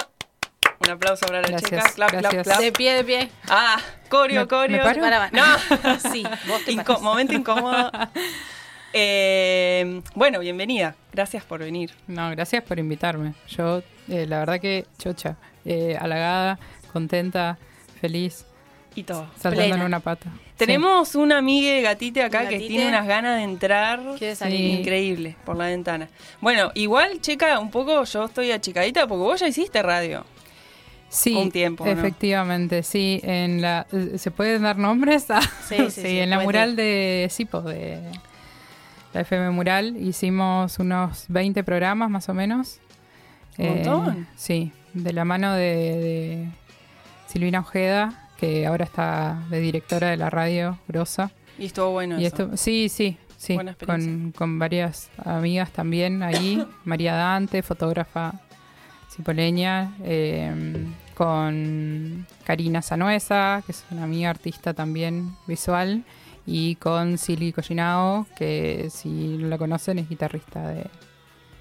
Un 0.85 0.91
aplauso 0.91 1.25
para 1.25 1.41
la 1.41 1.49
Gracias, 1.49 1.71
checa. 1.71 1.83
Clap, 1.95 2.11
clap, 2.11 2.21
gracias. 2.23 2.43
clap. 2.47 2.61
De 2.61 2.73
pie, 2.73 2.93
de 2.97 3.05
pie. 3.05 3.31
Ah, 3.49 3.81
corio, 4.11 4.43
¿Me- 4.43 4.47
corio. 4.47 4.77
me 4.77 4.83
paro? 4.83 5.01
Para, 5.01 5.31
No. 5.31 5.43
Sí, 6.13 6.23
vos 6.47 6.63
te 6.67 6.73
Inco- 6.73 7.01
momento 7.01 7.33
incómodo. 7.33 7.91
Eh, 8.99 10.01
bueno, 10.15 10.39
bienvenida. 10.39 10.95
Gracias 11.13 11.45
por 11.45 11.61
venir. 11.61 11.93
No, 12.07 12.31
gracias 12.31 12.63
por 12.63 12.79
invitarme. 12.79 13.35
Yo, 13.49 13.83
eh, 14.09 14.27
la 14.27 14.39
verdad 14.39 14.59
que 14.59 14.87
chocha, 14.99 15.37
eh, 15.67 15.99
halagada, 16.01 16.59
contenta, 16.95 17.59
feliz, 18.01 18.47
Y 18.97 19.03
todo. 19.05 19.27
saltando 19.35 19.57
Plena. 19.57 19.77
en 19.77 19.83
una 19.83 20.01
pata. 20.01 20.31
Tenemos 20.57 21.15
una 21.15 21.37
amiga 21.39 21.79
gatite 21.83 22.23
acá 22.23 22.43
¿Un 22.45 22.49
que 22.49 22.59
tiene 22.61 22.89
unas 22.89 23.07
ganas 23.07 23.37
de 23.37 23.43
entrar. 23.45 24.01
Quiere 24.19 24.35
Sí. 24.35 24.39
salir. 24.41 24.81
Increíble, 24.81 25.37
por 25.45 25.55
la 25.57 25.67
ventana. 25.67 26.09
Bueno, 26.41 26.73
igual, 26.75 27.21
checa, 27.21 27.59
un 27.61 27.71
poco 27.71 28.03
yo 28.05 28.25
estoy 28.25 28.51
achicadita 28.53 29.07
porque 29.07 29.23
vos 29.23 29.39
ya 29.41 29.49
hiciste 29.49 29.83
radio. 29.83 30.25
Sí, 31.11 31.35
un 31.35 31.53
tiempo, 31.53 31.85
¿no? 31.85 31.91
efectivamente, 31.93 32.83
sí. 32.83 33.21
En 33.23 33.61
la, 33.63 33.87
eh, 33.93 34.17
¿Se 34.19 34.31
pueden 34.31 34.63
dar 34.63 34.77
nombres? 34.79 35.27
Ah, 35.31 35.41
Sí, 35.69 35.77
sí, 35.91 36.01
sí, 36.01 36.19
en 36.19 36.31
la 36.31 36.41
mural 36.41 36.75
de 36.75 37.29
Sipo, 37.31 37.61
de 37.63 38.01
la 39.13 39.21
FM 39.21 39.51
Mural, 39.51 39.97
hicimos 39.99 40.79
unos 40.79 41.27
20 41.29 41.63
programas 41.65 42.11
más 42.11 42.29
o 42.29 42.35
menos. 42.35 42.81
Un 43.59 43.69
montón. 43.69 44.27
sí, 44.37 44.73
de 44.95 45.13
la 45.13 45.25
mano 45.25 45.53
de, 45.55 45.63
de 45.63 46.49
Silvina 47.27 47.61
Ojeda, 47.61 48.26
que 48.39 48.67
ahora 48.67 48.85
está 48.85 49.43
de 49.51 49.61
directora 49.61 50.11
de 50.11 50.17
la 50.17 50.31
radio 50.31 50.79
Grosa. 50.89 51.31
Y 51.59 51.67
estuvo 51.67 51.91
bueno 51.93 52.21
Y 52.21 52.27
eso. 52.27 52.45
esto, 52.45 52.57
sí, 52.57 52.89
sí, 52.89 53.17
sí, 53.37 53.59
con, 53.87 54.33
con 54.37 54.59
varias 54.59 55.11
amigas 55.25 55.71
también 55.71 56.23
ahí, 56.23 56.63
María 56.85 57.15
Dante, 57.15 57.63
fotógrafa 57.63 58.35
cipoleña, 59.11 59.95
eh, 60.05 60.85
con 61.15 62.27
Karina 62.45 62.83
Sanuesa, 62.83 63.63
que 63.65 63.73
es 63.73 63.85
una 63.91 64.05
amiga 64.05 64.29
artista 64.31 64.75
también 64.75 65.35
visual, 65.47 66.05
y 66.45 66.75
con 66.77 67.17
Silvi 67.19 67.53
Collinao, 67.53 68.27
que 68.37 68.89
si 68.91 69.09
no 69.39 69.49
la 69.49 69.59
conocen 69.59 69.99
es 69.99 70.09
guitarrista 70.09 70.69
de. 70.69 70.87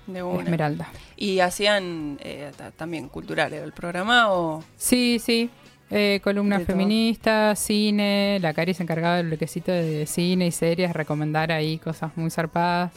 Esmeralda. 0.08 0.88
Y 1.18 1.40
hacían 1.40 2.20
eh, 2.22 2.52
ta- 2.56 2.70
también 2.70 3.10
cultural, 3.10 3.52
¿era 3.54 3.66
el 3.66 3.72
programa 3.74 4.32
o...? 4.34 4.64
Sí, 4.78 5.18
sí. 5.18 5.50
Eh, 5.92 6.20
columnas 6.24 6.64
feministas, 6.64 7.60
cine, 7.60 8.40
la 8.42 8.54
Cari 8.54 8.74
se 8.74 8.84
encargaba 8.84 9.18
del 9.18 9.28
bloquecito 9.28 9.72
de 9.72 10.06
cine 10.08 10.48
y 10.48 10.52
series, 10.52 10.94
recomendar 10.94 11.52
ahí 11.52 11.78
cosas 11.78 12.12
muy 12.18 12.32
zarpadas, 12.32 12.92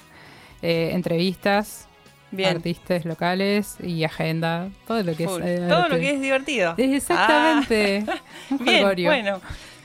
eh, 0.63 0.91
entrevistas, 0.95 1.87
Bien. 2.31 2.57
artistas 2.57 3.05
locales 3.05 3.77
y 3.83 4.05
agenda, 4.05 4.71
todo 4.87 5.03
lo 5.03 5.15
que 5.15 5.29
Full. 5.29 5.43
es... 5.43 5.61
eh, 5.61 5.67
Todo 5.69 5.79
arte. 5.83 5.95
lo 5.95 6.01
que 6.01 6.11
es 6.15 6.21
divertido. 6.21 6.75
Exactamente. 6.79 8.05
Un 8.51 8.69
Ah, 8.69 8.93
bien, 8.95 9.09
bueno. 9.11 9.41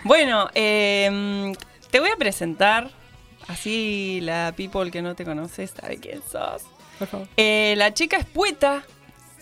Bueno, 0.05 0.49
eh, 0.55 1.53
te 1.91 1.99
voy 1.99 2.09
a 2.09 2.15
presentar, 2.17 2.89
así 3.49 4.19
la 4.21 4.53
people 4.55 4.89
que 4.91 5.01
no 5.01 5.13
te 5.15 5.25
conoce 5.25 5.67
sabe 5.67 5.97
quién 5.97 6.21
sos. 6.29 6.63
Por 6.99 7.07
favor. 7.09 7.27
Eh, 7.37 7.73
la 7.77 7.93
chica 7.93 8.15
es 8.17 8.25
poeta, 8.25 8.83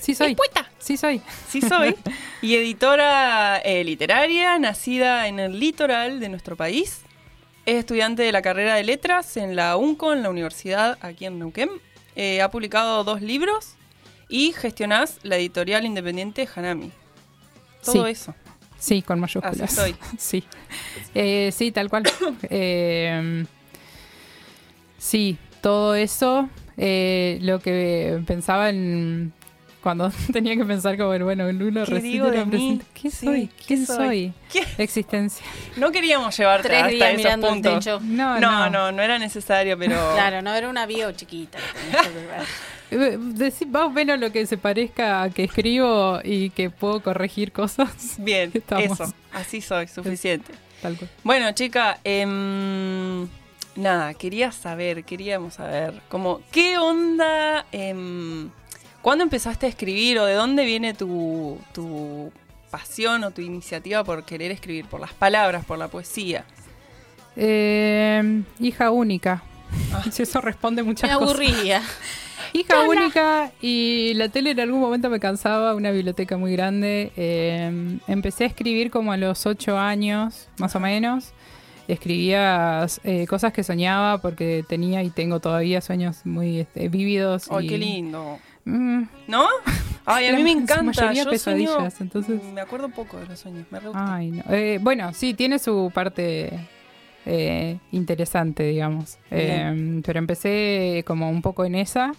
Sí 0.01 0.15
soy. 0.15 0.31
Es 0.31 0.37
poeta. 0.37 0.69
Sí 0.79 0.97
soy. 0.97 1.21
sí 1.47 1.61
soy, 1.61 1.95
y 2.41 2.55
editora 2.55 3.59
eh, 3.59 3.83
literaria, 3.83 4.57
nacida 4.57 5.27
en 5.27 5.39
el 5.39 5.59
litoral 5.59 6.19
de 6.19 6.27
nuestro 6.29 6.55
país. 6.57 7.01
Es 7.67 7.75
estudiante 7.75 8.23
de 8.23 8.31
la 8.31 8.41
carrera 8.41 8.73
de 8.75 8.83
letras 8.83 9.37
en 9.37 9.55
la 9.55 9.77
UNCO, 9.77 10.13
en 10.13 10.23
la 10.23 10.31
universidad 10.31 10.97
aquí 11.01 11.25
en 11.27 11.37
Neuquén. 11.37 11.69
Eh, 12.15 12.41
ha 12.41 12.49
publicado 12.49 13.03
dos 13.03 13.21
libros 13.21 13.75
y 14.27 14.53
gestionás 14.53 15.19
la 15.21 15.35
editorial 15.37 15.85
independiente 15.85 16.47
Hanami. 16.55 16.91
Todo 17.85 18.05
Sí. 18.05 18.11
eso. 18.11 18.35
Sí, 18.79 19.01
con 19.03 19.19
mayúsculas. 19.19 19.61
Así 19.61 19.75
soy. 19.75 19.95
Sí. 20.17 20.43
Eh, 21.13 21.51
sí, 21.55 21.71
tal 21.71 21.89
cual. 21.89 22.03
Eh, 22.49 23.45
sí, 24.97 25.37
todo 25.61 25.93
eso. 25.93 26.49
lo 26.77 27.59
que 27.59 28.19
pensaba 28.25 28.69
en. 28.71 29.33
Cuando 29.81 30.11
tenía 30.33 30.55
que 30.55 30.63
pensar 30.65 30.95
como, 30.97 31.17
bueno, 31.23 31.47
en 31.49 31.61
uno 31.61 31.85
¿Qué 31.85 31.99
digo 31.99 32.29
de 32.29 32.45
mí? 32.45 32.81
¿Qué 32.93 33.09
Sí, 33.09 33.25
soy? 33.25 33.47
¿qué 33.47 33.65
¿Quién 33.65 33.85
soy? 33.87 33.95
soy? 33.95 34.33
¿Qué? 34.51 34.83
Existencia. 34.83 35.45
No 35.77 35.91
queríamos 35.91 36.37
llevarte 36.37 36.67
Tres 36.67 36.79
hasta 36.83 36.91
días 36.91 37.09
esos 37.09 37.17
mirando 37.17 37.47
el 37.47 37.53
puntos. 37.53 37.73
techo. 37.83 37.99
No, 38.03 38.39
No, 38.39 38.69
no, 38.69 38.91
no 38.91 39.01
era 39.01 39.17
necesario, 39.17 39.77
pero... 39.77 39.95
Claro, 40.13 40.41
no 40.43 40.53
era 40.53 40.69
una 40.69 40.85
bio 40.85 41.11
chiquita. 41.13 41.57
Eh, 42.91 43.17
Decí 43.19 43.65
más 43.65 43.83
o 43.83 43.89
menos 43.89 44.19
lo 44.19 44.31
que 44.31 44.45
se 44.45 44.57
parezca 44.57 45.23
a 45.23 45.29
que 45.29 45.45
escribo 45.45 46.19
y 46.23 46.49
que 46.51 46.69
puedo 46.69 47.01
corregir 47.01 47.51
cosas. 47.51 48.15
Bien, 48.19 48.51
Estamos. 48.53 48.99
eso. 48.99 49.13
Así 49.33 49.61
soy, 49.61 49.87
suficiente. 49.87 50.53
Tal 50.81 50.95
cual. 50.97 51.09
Bueno, 51.23 51.51
chica, 51.53 51.99
em, 52.03 53.27
nada, 53.75 54.13
quería 54.13 54.51
saber, 54.51 55.03
queríamos 55.05 55.53
saber, 55.55 56.01
como, 56.09 56.41
¿qué 56.51 56.77
onda? 56.77 57.65
em, 57.71 58.49
¿Cuándo 59.01 59.23
empezaste 59.23 59.65
a 59.65 59.69
escribir 59.69 60.19
o 60.19 60.25
de 60.25 60.33
dónde 60.35 60.63
viene 60.65 60.93
tu, 60.93 61.57
tu 61.73 62.31
pasión 62.69 63.23
o 63.23 63.31
tu 63.31 63.41
iniciativa 63.41 64.03
por 64.03 64.23
querer 64.25 64.51
escribir, 64.51 64.85
por 64.85 64.99
las 65.01 65.13
palabras, 65.13 65.65
por 65.65 65.77
la 65.79 65.87
poesía? 65.87 66.45
Eh, 67.35 68.43
hija 68.59 68.91
única. 68.91 69.43
Ah. 69.93 70.03
Si 70.11 70.23
eso 70.23 70.41
responde 70.41 70.83
muchas 70.83 71.09
Me 71.09 71.15
cosas. 71.17 71.29
aburría. 71.35 71.81
Hija 72.53 72.81
única 72.81 73.51
y 73.61 74.13
la 74.15 74.27
tele 74.27 74.51
en 74.51 74.59
algún 74.59 74.81
momento 74.81 75.09
me 75.09 75.21
cansaba, 75.21 75.73
una 75.73 75.91
biblioteca 75.91 76.35
muy 76.35 76.51
grande. 76.51 77.13
Eh, 77.15 77.97
empecé 78.07 78.43
a 78.43 78.47
escribir 78.47 78.91
como 78.91 79.13
a 79.13 79.17
los 79.17 79.45
ocho 79.45 79.77
años, 79.77 80.49
más 80.57 80.75
o 80.75 80.81
menos. 80.81 81.31
Escribía 81.87 82.85
eh, 83.05 83.25
cosas 83.27 83.53
que 83.53 83.63
soñaba 83.63 84.17
porque 84.17 84.65
tenía 84.67 85.01
y 85.01 85.11
tengo 85.11 85.39
todavía 85.39 85.79
sueños 85.79 86.25
muy 86.25 86.59
este, 86.59 86.89
vívidos. 86.89 87.45
¡Ay, 87.51 87.67
y- 87.67 87.69
qué 87.69 87.77
lindo! 87.77 88.37
Mm, 88.71 89.03
¿No? 89.27 89.45
Ay, 90.05 90.27
a 90.27 90.33
mí 90.35 90.43
me 90.43 90.51
encanta. 90.51 90.83
mayoría 90.83 91.23
Yo 91.23 91.29
pesadillas, 91.29 91.73
sueño, 91.73 91.89
entonces- 91.99 92.41
Me 92.53 92.61
acuerdo 92.61 92.89
poco 92.89 93.17
de 93.19 93.27
los 93.27 93.39
sueños, 93.39 93.65
me 93.69 93.79
re 93.79 93.87
gusta. 93.87 94.15
ay, 94.15 94.31
no. 94.31 94.43
Eh, 94.49 94.79
bueno, 94.81 95.13
sí, 95.13 95.33
tiene 95.33 95.59
su 95.59 95.91
parte 95.93 96.51
eh, 97.25 97.77
interesante, 97.91 98.63
digamos. 98.63 99.17
Eh, 99.29 100.01
pero 100.05 100.17
empecé 100.19 101.03
como 101.05 101.29
un 101.29 101.41
poco 101.41 101.65
en 101.65 101.75
esa. 101.75 102.13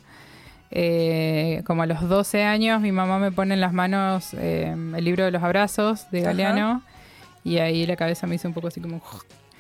Eh, 0.71 1.63
como 1.67 1.83
a 1.83 1.87
los 1.87 2.01
12 2.09 2.45
años, 2.45 2.81
mi 2.81 2.93
mamá 2.93 3.19
me 3.19 3.31
pone 3.33 3.55
en 3.55 3.61
las 3.61 3.73
manos 3.73 4.33
eh, 4.35 4.73
el 4.97 5.05
libro 5.05 5.25
de 5.25 5.31
los 5.31 5.43
abrazos 5.43 6.11
de 6.11 6.21
Ajá. 6.21 6.29
Galeano. 6.29 6.83
Y 7.45 7.59
ahí 7.59 7.85
la 7.87 7.97
cabeza 7.97 8.27
me 8.27 8.37
hizo 8.37 8.47
un 8.49 8.55
poco 8.55 8.69
así 8.69 8.81
como... 8.81 9.03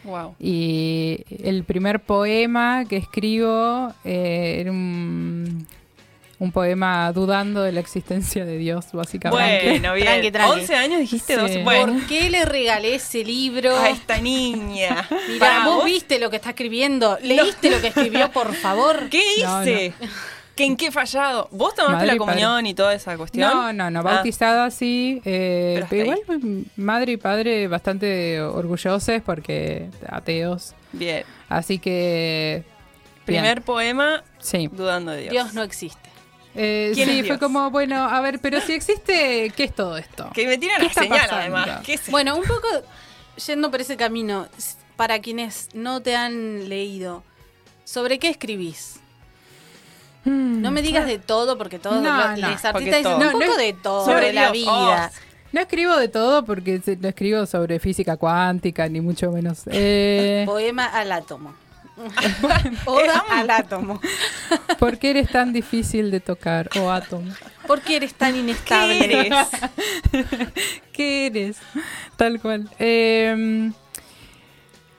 Wow. 0.05 0.35
Y 0.41 1.25
el 1.43 1.65
primer 1.65 2.01
poema 2.01 2.85
que 2.89 2.97
escribo 2.97 3.93
era 4.05 4.71
un, 4.71 5.67
un 6.43 6.51
poema 6.51 7.13
dudando 7.13 7.63
de 7.63 7.71
la 7.71 7.79
existencia 7.79 8.45
de 8.45 8.57
Dios, 8.59 8.87
básicamente. 8.93 9.69
Bueno, 9.71 9.95
bien. 9.95 10.07
Tranqui, 10.07 10.31
tranqui. 10.33 10.61
11 10.61 10.75
años 10.75 10.99
dijiste 11.01 11.35
Sí. 11.37 11.41
dos. 11.41 11.65
Bueno, 11.65 11.93
¿Por 11.93 12.07
qué 12.09 12.31
le 12.31 12.45
regalé 12.45 12.97
ese 12.97 13.23
libro? 13.23 13.77
a 13.79 13.91
esta 13.91 14.19
niña. 14.19 15.09
Mirá, 15.29 15.39
Para 15.39 15.65
vos 15.67 15.77
vos, 15.77 15.85
viste 15.85 16.19
lo 16.19 16.31
que 16.31 16.37
está 16.37 16.49
escribiendo. 16.51 17.17
¿Leíste 17.23 17.71
lo 17.71 17.81
que 17.81 17.89
escribió, 17.89 18.33
por 18.33 18.55
favor? 18.55 19.09
¿Qué 19.11 19.23
No, 19.45 19.63
hice? 19.63 19.93
¿Que 20.57 20.65
¿En 20.65 20.77
qué 20.77 20.89
he 20.89 20.91
fallado? 20.91 21.49
¿Vos 21.53 21.75
tomaste 21.77 21.95
Madre 21.95 22.07
la 22.09 22.17
comunión 22.19 22.67
y 22.67 22.75
toda 22.75 22.93
esa 22.93 23.17
cuestión? 23.17 23.49
No, 23.49 23.73
no, 23.73 23.89
no, 23.91 24.01
Ah, 24.01 24.03
bautizada 24.03 24.71
sí, 24.73 25.23
eh, 25.25 25.85
Pero 25.89 26.03
igual 26.05 26.21
mm, 26.43 26.61
madre 26.77 27.13
y 27.13 27.17
padre 27.19 27.69
bastante 27.69 28.41
orgullosos 28.43 29.23
porque 29.25 29.89
ateos. 30.09 30.75
bien. 30.93 31.25
Así 31.49 31.79
que... 31.79 32.65
bien, 33.27 33.43
Primer 33.43 33.63
poema, 33.63 34.25
Sí, 34.41 34.69
dudando 34.73 35.13
de 35.13 35.21
Dios. 35.23 35.33
Dios 35.33 35.55
no 35.55 35.63
existe. 35.63 36.11
Eh, 36.55 36.93
¿Quién 36.95 37.09
sí 37.09 37.15
es 37.15 37.19
fue 37.21 37.37
Dios? 37.37 37.39
como, 37.39 37.71
bueno, 37.71 38.05
a 38.05 38.21
ver, 38.21 38.39
pero 38.41 38.61
si 38.61 38.73
existe, 38.75 39.51
¿qué 39.57 39.65
es 39.65 39.75
todo 39.75 39.97
esto? 39.97 40.29
Que 40.35 40.47
me 40.47 40.59
tiran 40.59 40.81
¿Qué 40.81 40.89
la 40.89 40.93
señal, 40.93 41.21
pasando? 41.31 41.57
además. 41.59 41.81
¿Qué 41.85 41.95
es 41.95 42.11
Bueno, 42.11 42.37
un 42.37 42.43
poco 42.45 42.67
yendo 43.47 43.71
por 43.71 43.81
ese 43.81 43.97
camino, 43.97 44.47
para 44.97 45.21
quienes 45.21 45.69
no 45.73 46.03
te 46.03 46.15
han 46.15 46.69
leído, 46.69 47.25
¿sobre 47.85 48.19
qué 48.19 48.29
escribís? 48.29 49.01
No 50.25 50.71
me 50.71 50.83
digas 50.83 51.07
de 51.07 51.19
todo, 51.19 51.59
porque 51.59 51.79
todo 51.81 52.01
No, 52.01 52.17
lo- 52.17 52.29
no, 52.29 52.37
les 52.37 52.65
artistas 52.65 52.79
dicen 52.79 53.03
todo. 53.03 53.17
un 53.17 53.21
No, 53.25 53.33
no 53.33 53.39
poco 53.41 53.53
es- 53.53 53.59
de 53.59 53.73
todo, 53.73 54.05
sobre 54.05 54.27
de 54.29 54.33
la 54.35 54.53
Dios, 54.53 54.53
vida. 54.53 55.13
No 55.51 55.61
escribo 55.61 55.97
de 55.97 56.09
todo 56.09 56.45
porque 56.45 56.81
no 57.01 57.09
escribo 57.09 57.45
sobre 57.47 57.79
física 57.81 58.17
cuántica, 58.17 58.89
ni 58.89 59.01
mucho 59.01 59.33
menos. 59.33 59.63
Eh, 59.73 60.45
Poema 60.47 60.87
al 60.87 61.11
átomo. 61.13 61.55
Oda 62.87 63.25
al 63.31 63.51
átomo. 63.51 64.01
¿Por 64.79 64.99
qué 64.99 65.11
eres 65.11 65.31
tan 65.31 65.53
difícil 65.53 66.11
de 66.11 66.21
tocar? 66.21 66.69
O 66.79 66.91
átomo. 66.91 67.33
¿Por 67.67 67.81
qué 67.81 67.97
eres 67.97 68.15
tan 68.15 68.33
¿Qué 68.35 68.41
inestable? 68.41 69.05
eres? 69.29 69.35
¿Qué 70.93 71.27
eres? 71.27 71.59
Tal 72.17 72.41
cual. 72.41 72.69
Eh, 72.79 73.71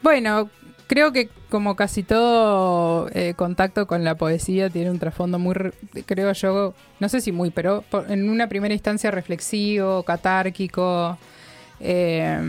bueno, 0.01 0.49
creo 0.87 1.11
que 1.11 1.29
como 1.49 1.75
casi 1.75 2.03
todo 2.03 3.09
eh, 3.13 3.33
contacto 3.35 3.85
con 3.87 4.03
la 4.03 4.15
poesía 4.15 4.69
tiene 4.69 4.89
un 4.91 4.99
trasfondo 4.99 5.39
muy, 5.39 5.53
re- 5.53 5.73
creo 6.05 6.31
yo, 6.33 6.73
no 6.99 7.09
sé 7.09 7.21
si 7.21 7.31
muy, 7.31 7.51
pero 7.51 7.83
por- 7.89 8.11
en 8.11 8.29
una 8.29 8.47
primera 8.47 8.73
instancia 8.73 9.11
reflexivo, 9.11 10.03
catárquico. 10.03 11.17
eh, 11.79 12.39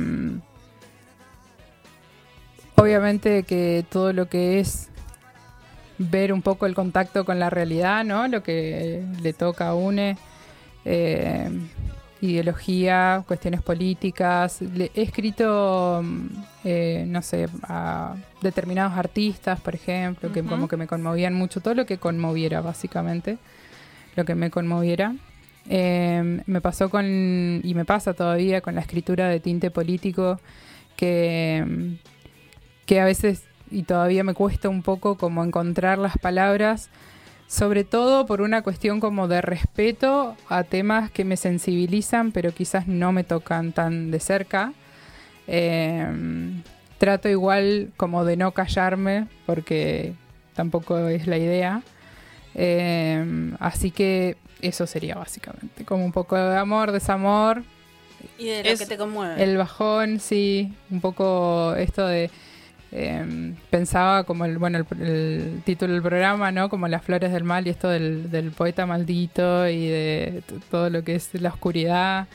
obviamente 2.85 3.43
que 3.45 3.85
todo 3.91 4.13
lo 4.13 4.29
que 4.29 4.61
es 4.61 4.89
ver 5.99 6.33
un 6.33 6.43
poco 6.43 6.67
el 6.67 6.75
contacto 6.75 7.25
con 7.25 7.39
la 7.39 7.51
realidad, 7.51 8.05
¿no? 8.05 8.29
Lo 8.29 8.43
que 8.43 9.03
le 9.23 9.33
toca 9.33 9.69
a 9.69 9.75
UNE. 9.75 10.17
eh, 10.87 11.49
ideología, 12.21 13.23
cuestiones 13.27 13.61
políticas. 13.63 14.61
Le- 14.63 14.91
he 14.95 15.03
escrito, 15.03 16.01
mm, 16.03 16.27
eh, 16.65 17.05
no 17.07 17.21
sé, 17.23 17.49
a 17.65 18.15
determinados 18.41 18.97
artistas, 18.99 19.61
por 19.61 19.75
ejemplo, 19.75 20.31
que 20.33 20.43
como 20.43 20.67
que 20.69 20.77
me 20.79 20.87
conmovían 20.87 21.35
mucho, 21.35 21.61
todo 21.61 21.75
lo 21.75 21.85
que 21.87 21.99
conmoviera, 21.99 22.61
básicamente, 22.63 23.37
lo 24.17 24.25
que 24.25 24.35
me 24.35 24.51
conmoviera. 24.51 25.15
Eh, 25.69 26.41
me 26.47 26.61
pasó 26.63 26.89
con, 26.91 27.05
y 27.63 27.73
me 27.75 27.85
pasa 27.85 28.15
todavía 28.15 28.61
con 28.63 28.75
la 28.75 28.81
escritura 28.83 29.29
de 29.29 29.41
tinte 29.41 29.71
político, 29.71 30.41
que, 30.97 31.63
mm, 31.67 31.93
que 32.87 33.01
a 33.01 33.05
veces, 33.05 33.43
y 33.71 33.83
todavía 33.85 34.25
me 34.25 34.35
cuesta 34.35 34.69
un 34.69 34.83
poco 34.83 35.17
como 35.17 35.43
encontrar 35.45 35.99
las 35.99 36.17
palabras 36.19 36.91
sobre 37.47 37.85
todo 37.85 38.25
por 38.27 38.41
una 38.41 38.63
cuestión 38.63 39.01
como 39.01 39.29
de 39.29 39.41
respeto 39.43 40.35
a 40.49 40.65
temas 40.65 41.11
que 41.11 41.25
me 41.25 41.37
sensibilizan, 41.37 42.33
pero 42.33 42.53
quizás 42.53 42.89
no 42.89 43.13
me 43.13 43.23
tocan 43.23 43.73
tan 43.73 44.11
de 44.11 44.19
cerca. 44.19 44.73
Eh, 45.47 46.07
trato 46.99 47.29
igual 47.29 47.91
como 47.97 48.25
de 48.25 48.37
no 48.39 48.53
callarme, 48.53 49.27
porque 49.47 50.15
tampoco 50.55 51.07
es 51.09 51.27
la 51.27 51.37
idea. 51.37 51.83
Eh, 52.55 53.53
así 53.61 53.91
que 53.91 54.37
eso 54.63 54.87
sería 54.87 55.17
básicamente, 55.17 55.85
como 55.85 56.05
un 56.05 56.13
poco 56.13 56.37
de 56.37 56.57
amor, 56.57 56.93
desamor, 56.93 57.63
Y 58.39 58.47
de 58.47 58.65
lo 58.65 58.71
Es- 58.71 58.79
que 58.81 58.87
te 58.87 58.97
conmueve. 58.97 59.43
el 59.45 59.59
bajón, 59.59 60.19
sí, 60.19 60.73
un 60.91 61.01
poco 61.03 61.75
esto 61.77 62.07
de 62.07 62.31
eh, 62.97 63.53
pensaba 63.71 64.23
como 64.25 64.45
el 64.45 64.57
bueno 64.59 64.79
el, 64.79 65.03
el 65.03 65.63
título 65.65 65.93
del 65.93 66.03
programa, 66.03 66.53
¿no? 66.53 66.69
Como 66.69 66.87
las 66.89 67.03
flores 67.03 67.33
del 67.33 67.43
mal 67.45 67.67
y 67.67 67.71
esto 67.71 67.89
del, 67.89 68.31
del 68.31 68.53
poeta 68.53 68.87
maldito 68.87 69.69
y 69.69 69.89
de 69.89 70.43
todo 70.71 70.89
lo 70.91 71.03
que 71.03 71.17
es 71.17 71.35
la 71.35 71.49
oscuridad. 71.51 72.29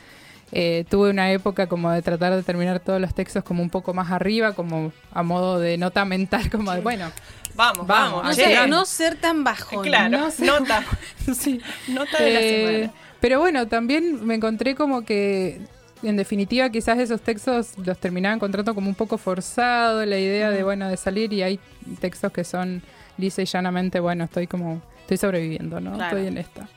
Eh, 0.51 0.83
tuve 0.89 1.11
una 1.11 1.31
época 1.31 1.67
como 1.67 1.91
de 1.91 2.01
tratar 2.01 2.35
de 2.35 2.41
terminar 2.43 2.79
todos 2.79 2.99
los 2.99 3.13
textos 3.13 3.43
como 3.43 3.61
un 3.61 3.69
poco 3.69 3.93
más 3.93 4.11
arriba, 4.11 4.53
como 4.53 4.91
a 5.13 5.21
modo 5.23 5.59
de 5.59 5.77
nota 5.77 6.03
mental, 6.05 6.49
como 6.51 6.71
de 6.73 6.81
bueno, 6.81 7.11
Vamos, 7.55 7.87
Vamos, 7.87 8.23
no, 8.23 8.33
ser, 8.33 8.69
no 8.69 8.85
ser 8.85 9.15
tan 9.15 9.43
bajón. 9.43 9.83
claro, 9.83 10.09
no 10.39 10.59
nota. 10.59 10.83
sí. 11.33 11.59
Nota 11.87 12.23
de 12.23 12.33
la 12.33 12.39
Eh, 12.41 12.67
semana. 12.79 12.93
Pero 13.19 13.39
bueno, 13.39 13.67
también 13.67 14.25
me 14.25 14.35
encontré 14.35 14.75
como 14.75 15.03
que, 15.03 15.59
en 16.03 16.15
definitiva, 16.17 16.69
quizás 16.69 16.97
esos 16.99 17.21
textos 17.21 17.77
los 17.77 17.97
terminaba 17.97 18.33
encontrando 18.35 18.73
como 18.75 18.87
un 18.89 18.95
poco 18.95 19.17
forzado, 19.17 20.05
la 20.05 20.17
idea 20.17 20.49
de, 20.51 20.63
bueno, 20.63 20.87
de 20.89 20.97
salir 20.97 21.33
y 21.33 21.41
hay 21.43 21.59
textos 21.99 22.31
que 22.31 22.43
son 22.43 22.81
lisa 23.17 23.41
y 23.41 23.45
llanamente, 23.45 23.99
bueno, 23.99 24.23
estoy 24.23 24.47
como, 24.47 24.81
estoy 25.01 25.17
sobreviviendo, 25.17 25.79
¿no? 25.81 25.93
Claro. 25.95 26.17
Estoy 26.17 26.27
en 26.27 26.37
esta. 26.37 26.67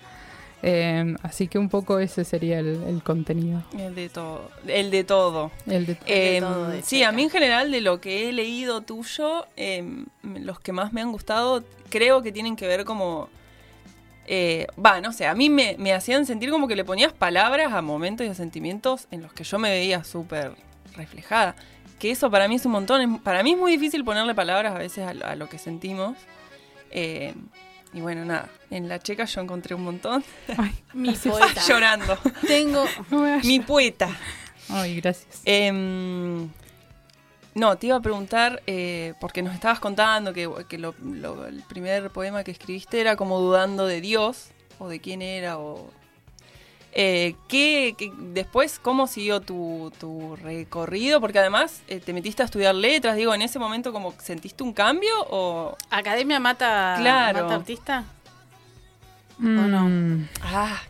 Eh, 0.64 1.16
así 1.22 1.48
que 1.48 1.58
un 1.58 1.68
poco 1.68 1.98
ese 1.98 2.24
sería 2.24 2.60
el, 2.60 2.82
el 2.84 3.02
contenido. 3.02 3.64
El 3.76 3.94
de 3.96 4.08
todo. 4.08 4.48
El 4.68 4.90
de 4.92 5.02
todo. 5.02 5.50
El 5.66 5.86
de- 5.86 5.94
de 6.06 6.40
todo 6.40 6.68
de 6.68 6.82
sí, 6.82 7.02
a 7.02 7.10
mí 7.10 7.24
en 7.24 7.30
general 7.30 7.72
de 7.72 7.80
lo 7.80 8.00
que 8.00 8.28
he 8.28 8.32
leído 8.32 8.80
tuyo, 8.82 9.46
eh, 9.56 9.84
los 10.22 10.60
que 10.60 10.70
más 10.72 10.92
me 10.92 11.00
han 11.00 11.10
gustado, 11.10 11.64
creo 11.90 12.22
que 12.22 12.30
tienen 12.32 12.54
que 12.56 12.66
ver 12.68 12.84
como... 12.84 13.28
eh, 14.34 14.66
Va, 14.82 15.02
no 15.02 15.12
sé, 15.12 15.26
a 15.26 15.34
mí 15.34 15.50
me, 15.50 15.76
me 15.78 15.92
hacían 15.92 16.24
sentir 16.24 16.48
como 16.50 16.66
que 16.66 16.74
le 16.74 16.84
ponías 16.86 17.12
palabras 17.12 17.70
a 17.74 17.82
momentos 17.82 18.26
y 18.26 18.30
a 18.30 18.34
sentimientos 18.34 19.06
en 19.10 19.20
los 19.20 19.30
que 19.34 19.44
yo 19.44 19.58
me 19.58 19.68
veía 19.70 20.04
súper 20.04 20.52
reflejada. 20.96 21.54
Que 21.98 22.10
eso 22.10 22.30
para 22.30 22.48
mí 22.48 22.54
es 22.54 22.64
un 22.64 22.72
montón. 22.72 23.18
Para 23.18 23.42
mí 23.42 23.52
es 23.52 23.58
muy 23.58 23.72
difícil 23.72 24.04
ponerle 24.04 24.34
palabras 24.34 24.74
a 24.74 24.78
veces 24.78 25.06
a, 25.06 25.12
lo- 25.12 25.26
a 25.26 25.36
lo 25.36 25.48
que 25.50 25.58
sentimos. 25.58 26.16
Eh, 26.90 27.34
y 27.92 28.00
bueno, 28.00 28.24
nada, 28.24 28.48
en 28.70 28.88
la 28.88 28.98
checa 28.98 29.26
yo 29.26 29.42
encontré 29.42 29.74
un 29.74 29.84
montón. 29.84 30.24
Ay, 30.56 30.72
Mi 30.94 31.12
poeta. 31.12 31.60
Llorando. 31.68 32.16
Tengo. 32.46 32.86
Mi 33.44 33.60
poeta. 33.60 34.08
Ay, 34.70 34.96
gracias. 35.00 35.42
Em, 35.44 36.48
no, 37.54 37.76
te 37.76 37.88
iba 37.88 37.96
a 37.96 38.00
preguntar, 38.00 38.62
eh, 38.66 39.14
porque 39.20 39.42
nos 39.42 39.54
estabas 39.54 39.78
contando 39.80 40.32
que, 40.32 40.48
que 40.68 40.78
lo- 40.78 40.94
lo- 41.02 41.46
el 41.46 41.62
primer 41.62 42.10
poema 42.10 42.44
que 42.44 42.50
escribiste 42.50 43.00
era 43.00 43.16
como 43.16 43.38
dudando 43.38 43.86
de 43.86 44.00
Dios, 44.00 44.48
o 44.78 44.88
de 44.88 45.00
quién 45.00 45.22
era, 45.22 45.58
o... 45.58 45.90
Eh, 46.94 47.34
¿qué, 47.48 47.94
qué- 47.96 48.12
después, 48.18 48.78
¿cómo 48.78 49.06
siguió 49.06 49.40
tu, 49.40 49.90
tu 49.98 50.36
recorrido? 50.36 51.20
Porque 51.22 51.38
además 51.38 51.82
eh, 51.88 52.00
te 52.00 52.12
metiste 52.12 52.42
a 52.42 52.44
estudiar 52.44 52.74
letras, 52.74 53.16
digo, 53.16 53.32
¿en 53.34 53.40
ese 53.42 53.58
momento 53.58 53.92
como 53.94 54.12
sentiste 54.18 54.62
un 54.62 54.72
cambio 54.74 55.10
o...? 55.30 55.76
¿Academia 55.90 56.38
mata, 56.38 56.96
Claro. 56.98 57.42
mata 57.44 57.54
artista? 57.54 58.04
no? 59.38 59.88
Mm. 59.88 60.28
Ah, 60.42 60.80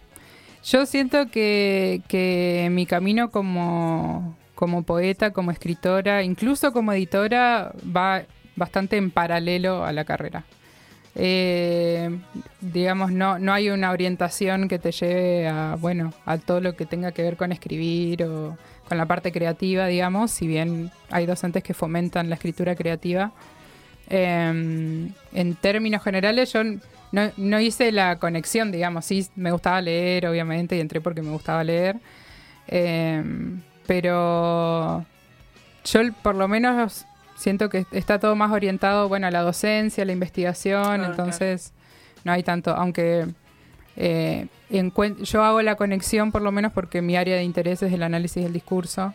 Yo 0.65 0.87
siento 0.87 1.29
que, 1.31 2.03
que 2.09 2.69
mi 2.73 2.85
camino 2.87 3.31
como, 3.31 4.37
como 4.55 4.83
poeta, 4.83 5.33
como 5.33 5.51
escritora, 5.51 6.23
incluso 6.23 6.73
como 6.73 6.93
editora, 6.93 7.73
va 7.85 8.23
bastante 8.57 8.97
en 8.97 9.11
paralelo 9.11 9.85
a 9.85 9.93
la 9.93 10.05
carrera. 10.05 10.45
Eh, 11.15 12.11
digamos, 12.61 13.13
no, 13.13 13.39
no 13.39 13.53
hay 13.53 13.69
una 13.69 13.91
orientación 13.91 14.69
que 14.69 14.79
te 14.79 14.93
lleve 14.93 15.49
a, 15.49 15.77
bueno, 15.79 16.15
a 16.25 16.39
todo 16.39 16.61
lo 16.61 16.75
que 16.75 16.87
tenga 16.87 17.13
que 17.13 17.23
ver 17.23 17.37
con 17.37 17.53
escribir 17.53 18.25
o 18.25 18.57
con 18.89 18.99
la 18.99 19.07
parte 19.07 19.31
creativa, 19.31 19.87
digamos, 19.87 20.31
si 20.31 20.47
bien 20.47 20.91
hay 21.11 21.27
docentes 21.27 21.63
que 21.63 21.75
fomentan 21.75 22.29
la 22.29 22.37
escritura 22.37 22.75
creativa. 22.75 23.33
Eh, 24.09 25.09
en 25.33 25.55
términos 25.57 26.03
generales, 26.03 26.53
yo 26.53 26.63
no, 26.65 27.31
no 27.37 27.61
hice 27.61 27.93
la 27.93 28.19
conexión, 28.19 28.73
digamos. 28.73 29.05
Sí, 29.05 29.27
me 29.37 29.51
gustaba 29.53 29.81
leer, 29.81 30.27
obviamente, 30.27 30.77
y 30.77 30.81
entré 30.81 31.01
porque 31.01 31.23
me 31.23 31.31
gustaba 31.31 31.63
leer. 31.63 31.97
Eh, 32.69 33.23
pero 33.87 35.05
yo, 35.85 36.01
por 36.23 36.35
lo 36.35 36.49
menos, 36.49 37.05
siento 37.37 37.69
que 37.69 37.87
está 37.93 38.19
todo 38.19 38.37
más 38.37 38.51
orientado, 38.53 39.09
bueno, 39.09 39.27
a 39.27 39.31
la 39.31 39.43
docencia, 39.43 40.03
a 40.03 40.07
la 40.07 40.13
investigación. 40.13 41.03
Ah, 41.03 41.07
entonces, 41.11 41.73
no 42.25 42.33
hay 42.33 42.43
tanto, 42.43 42.75
aunque. 42.75 43.27
eh, 43.97 44.47
yo 45.23 45.45
hago 45.45 45.61
la 45.61 45.75
conexión 45.77 46.33
por 46.33 46.41
lo 46.41 46.51
menos 46.51 46.73
porque 46.73 47.03
mi 47.03 47.15
área 47.15 47.37
de 47.37 47.43
interés 47.45 47.83
es 47.83 47.93
el 47.93 48.03
análisis 48.03 48.43
del 48.43 48.53
discurso. 48.55 49.13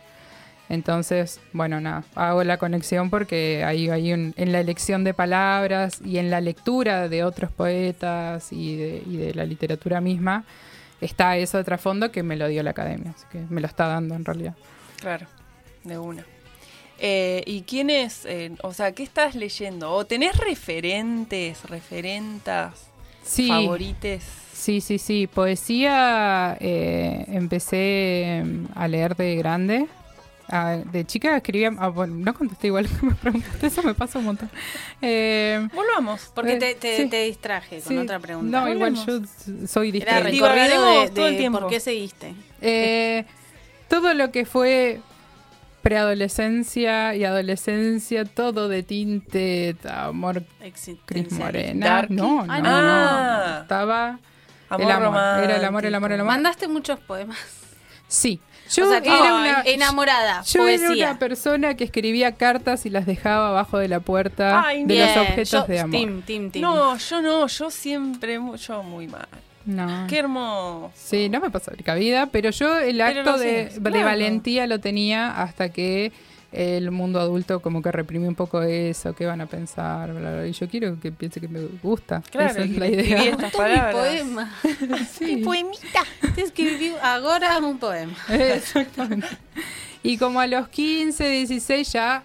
Entonces, 0.70 1.40
bueno, 1.54 1.80
nada, 1.82 2.04
hago 2.14 2.44
la 2.44 2.58
conexión 2.58 3.10
porque 3.10 3.64
ahí 3.66 3.90
hay 3.90 4.14
un- 4.14 4.34
en 4.38 4.52
la 4.52 4.60
elección 4.60 5.04
de 5.04 5.14
palabras 5.16 6.00
y 6.06 6.18
en 6.18 6.30
la 6.30 6.42
lectura 6.42 7.08
de 7.10 7.24
otros 7.24 7.50
poetas 7.52 8.52
y 8.52 8.76
de, 8.76 9.04
y 9.08 9.18
de 9.18 9.34
la 9.34 9.46
literatura 9.46 10.00
misma 10.02 10.44
está 11.02 11.38
eso 11.38 11.58
de 11.58 11.64
trasfondo 11.64 12.12
que 12.12 12.24
me 12.24 12.36
lo 12.36 12.48
dio 12.48 12.64
la 12.64 12.72
academia, 12.72 13.14
así 13.16 13.26
que 13.32 13.40
me 13.50 13.62
lo 13.62 13.68
está 13.68 13.88
dando 13.88 14.16
en 14.16 14.26
realidad. 14.26 14.56
claro, 15.00 15.28
de 15.84 15.98
una. 15.98 16.26
Eh, 17.00 17.44
¿Y 17.46 17.62
quién 17.62 17.90
es, 17.92 18.26
eh, 18.26 18.52
o 18.64 18.74
sea, 18.74 18.92
qué 18.92 19.04
estás 19.04 19.36
leyendo? 19.36 19.92
¿O 19.92 20.06
tenés 20.06 20.36
referentes, 20.38 21.64
referentas, 21.70 22.88
Sí, 23.24 23.48
favorites? 23.50 24.24
sí, 24.54 24.82
sí, 24.82 24.98
sí. 24.98 25.28
Poesía 25.28 26.58
eh, 26.60 27.26
empecé 27.28 28.42
mm, 28.44 28.66
a 28.74 28.88
leer 28.88 29.16
de 29.16 29.36
grande. 29.36 29.88
Ah, 30.50 30.78
de 30.92 31.06
chica 31.06 31.36
escribía, 31.36 31.72
ah, 31.78 31.90
bueno, 31.90 32.16
no 32.16 32.34
contesté 32.34 32.68
igual 32.68 32.88
que 32.88 33.06
me 33.06 33.16
preguntaste, 33.16 33.68
eso 33.68 33.84
me 33.84 33.94
pasa 33.94 34.20
un 34.20 34.26
montón. 34.26 34.50
Eh, 35.02 35.68
Volvamos. 35.74 36.32
Porque 36.34 36.54
Eh, 36.54 36.58
te, 36.58 36.76
te, 36.76 36.98
sí. 36.98 37.10
te 37.10 37.24
distraje 37.26 37.82
con 37.82 37.90
sí. 37.94 37.98
otra 37.98 38.20
pregunta. 38.20 38.62
No, 38.62 38.70
igual 38.74 38.96
yo 38.96 39.20
soy 39.68 39.92
distraída. 39.92 40.30
Recorrido 40.30 41.02
de, 41.02 41.10
todo 41.10 41.28
el 41.28 41.38
tiempo. 41.38 41.60
por 41.60 41.70
qué 41.70 41.80
seguiste. 41.82 42.34
Eh, 42.62 43.26
todo 43.90 44.14
lo 44.14 44.32
que 44.32 44.46
fue 44.46 45.02
preadolescencia 45.82 47.16
y 47.16 47.24
adolescencia, 47.24 48.26
todo 48.26 48.68
de 48.70 48.84
tinte, 48.84 49.76
amor, 49.90 50.44
Cris. 51.06 51.32
Morena. 51.32 52.06
No, 52.10 52.46
no, 52.46 52.54
Ah, 52.54 52.60
no, 52.62 52.82
no. 52.82 53.48
no. 53.56 53.62
Estaba 53.62 54.20
Amor 54.70 54.82
el 54.86 54.92
amor. 54.92 55.04
romántico. 55.08 55.44
Era 55.46 55.56
el 55.58 55.66
amor, 55.66 55.86
el 55.86 55.96
amor, 55.96 56.12
el 56.12 56.20
amor. 56.22 56.34
Mandaste 56.34 56.68
muchos 56.68 57.00
poemas. 57.00 57.38
Sí. 58.08 58.40
Yo 58.76 58.86
o 58.86 58.90
sea, 58.90 59.02
que 59.02 59.10
era 59.10 59.20
era 59.20 59.34
una, 59.36 59.62
enamorada, 59.66 60.42
yo 60.44 60.68
era 60.68 60.86
poesía. 60.88 61.10
una 61.10 61.20
persona 61.20 61.76
que 61.76 61.84
escribía 61.84 62.34
cartas 62.34 62.86
y 62.86 62.90
las 62.90 63.06
dejaba 63.06 63.50
abajo 63.50 63.78
de 63.78 63.88
la 63.88 64.00
puerta 64.00 64.64
Ay, 64.66 64.84
de 64.84 64.94
Bien, 64.94 65.08
los 65.08 65.18
objetos 65.30 65.50
yo- 65.52 65.64
de 65.68 65.80
amor. 65.80 65.92
Tim, 66.00 66.22
tim, 66.24 66.52
tim. 66.52 66.62
No, 66.62 66.98
yo 66.98 67.22
no, 67.22 67.48
yo 67.48 67.70
siempre, 67.72 68.40
yo 68.58 68.84
muy 68.84 69.08
mal. 69.08 69.28
No. 69.66 70.06
Qué 70.08 70.20
hermoso. 70.20 70.92
Sí, 70.96 71.28
no 71.28 71.40
me 71.42 71.50
pasó 71.50 71.72
rica 71.72 71.94
vida, 71.96 72.28
pero 72.32 72.52
yo 72.52 72.78
el 72.80 72.98
Pero 72.98 73.20
acto 73.20 73.38
de, 73.38 73.70
de 73.78 74.04
valentía 74.04 74.66
lo 74.66 74.80
tenía 74.80 75.42
hasta 75.42 75.70
que 75.70 76.12
el 76.52 76.92
mundo 76.92 77.20
adulto 77.20 77.60
como 77.62 77.82
que 77.82 77.92
reprime 77.92 78.28
un 78.28 78.36
poco 78.36 78.62
eso, 78.62 79.14
qué 79.14 79.26
van 79.26 79.42
a 79.42 79.46
pensar, 79.48 80.14
bla, 80.14 80.32
bla, 80.32 80.48
y 80.48 80.54
yo 80.54 80.68
quiero 80.70 81.00
que 81.00 81.12
piense 81.12 81.42
que 81.42 81.48
me 81.48 81.60
gusta. 81.84 82.22
Claro, 82.32 82.50
Esa 82.52 82.62
es 82.62 82.78
la 82.78 82.88
idea. 82.88 83.24
estas 83.24 83.54
mi 83.54 83.92
poema. 83.92 84.54
Sí. 85.12 85.38
poemita. 85.44 86.04
Te 86.36 86.42
escribí 86.44 86.94
ahora 87.02 87.58
un 87.60 87.78
poema. 87.78 88.14
Exactamente. 88.30 89.28
Y 90.04 90.18
como 90.18 90.40
a 90.40 90.48
los 90.48 90.68
15, 90.70 91.28
16 91.28 91.92
ya 91.92 92.24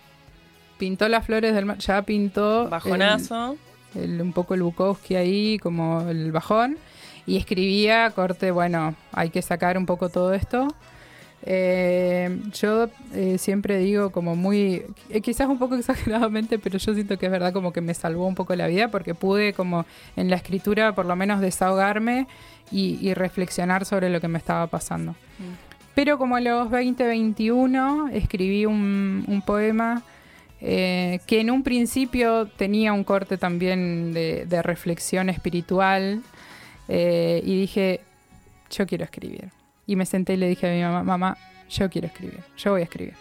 pintó 0.79 1.09
las 1.09 1.27
flores 1.27 1.55
del 1.55 1.65
mar, 1.67 1.79
ya 1.79 2.03
pintó 2.03 2.65
el- 2.65 2.71
Bajonazo. 2.71 3.57
el- 3.95 4.21
un 4.23 4.33
poco 4.33 4.55
el 4.55 4.63
Bukowski 4.63 5.17
ahí, 5.17 5.59
como 5.59 6.09
el 6.09 6.31
bajón, 6.33 6.79
y 7.27 7.37
escribía, 7.39 8.11
corte, 8.11 8.51
bueno, 8.51 8.95
hay 9.13 9.31
que 9.31 9.43
sacar 9.43 9.77
un 9.79 9.87
poco 9.87 10.09
todo 10.09 10.33
esto. 10.33 10.69
Eh, 11.45 12.41
yo 12.53 12.89
eh, 13.15 13.37
siempre 13.37 13.79
digo 13.79 14.11
como 14.11 14.37
muy, 14.37 14.85
eh, 15.11 15.21
quizás 15.21 15.49
un 15.49 15.59
poco 15.59 15.75
exageradamente, 15.77 16.59
pero 16.59 16.79
yo 16.79 16.95
siento 16.95 17.19
que 17.19 17.27
es 17.27 17.33
verdad 17.33 17.53
como 17.53 17.73
que 17.73 17.81
me 17.81 17.95
salvó 17.95 18.27
un 18.27 18.35
poco 18.35 18.55
la 18.55 18.69
vida 18.69 18.89
porque 18.89 19.15
pude 19.15 19.53
como 19.53 19.85
en 20.17 20.31
la 20.31 20.37
escritura 20.37 20.95
por 20.95 21.07
lo 21.07 21.17
menos 21.17 21.41
desahogarme 21.41 22.27
y, 22.71 22.99
y 23.01 23.15
reflexionar 23.15 23.85
sobre 23.85 24.09
lo 24.09 24.21
que 24.21 24.29
me 24.29 24.39
estaba 24.39 24.67
pasando. 24.69 25.17
Pero 25.95 26.17
como 26.17 26.37
a 26.37 26.41
los 26.41 26.71
20, 26.71 27.05
21 27.07 28.09
escribí 28.13 28.65
un, 28.65 29.25
un 29.27 29.43
poema 29.43 30.03
que 30.61 31.21
en 31.29 31.51
un 31.51 31.65
principio 31.65 32.47
tenía 32.47 32.93
un 32.93 33.03
corte 33.03 33.37
también 33.37 34.13
de, 34.15 34.47
de 34.47 34.63
reflexión 34.63 35.29
espiritual 35.29 36.23
y 36.89 37.61
dije, 37.61 38.01
yo 38.71 38.87
quiero 38.87 39.03
escribir. 39.03 39.51
Y 39.93 39.97
me 39.97 40.07
senté 40.07 40.33
y 40.33 40.37
le 40.39 40.49
dije 40.49 40.67
a 40.67 40.73
mi 40.75 40.81
mamá, 40.81 41.03
mamá, 41.03 41.37
yo 41.69 41.91
quiero 41.91 42.07
escribir, 42.07 42.41
yo 42.57 42.71
voy 42.71 42.81
a 42.81 42.85
escribir. 42.85 43.13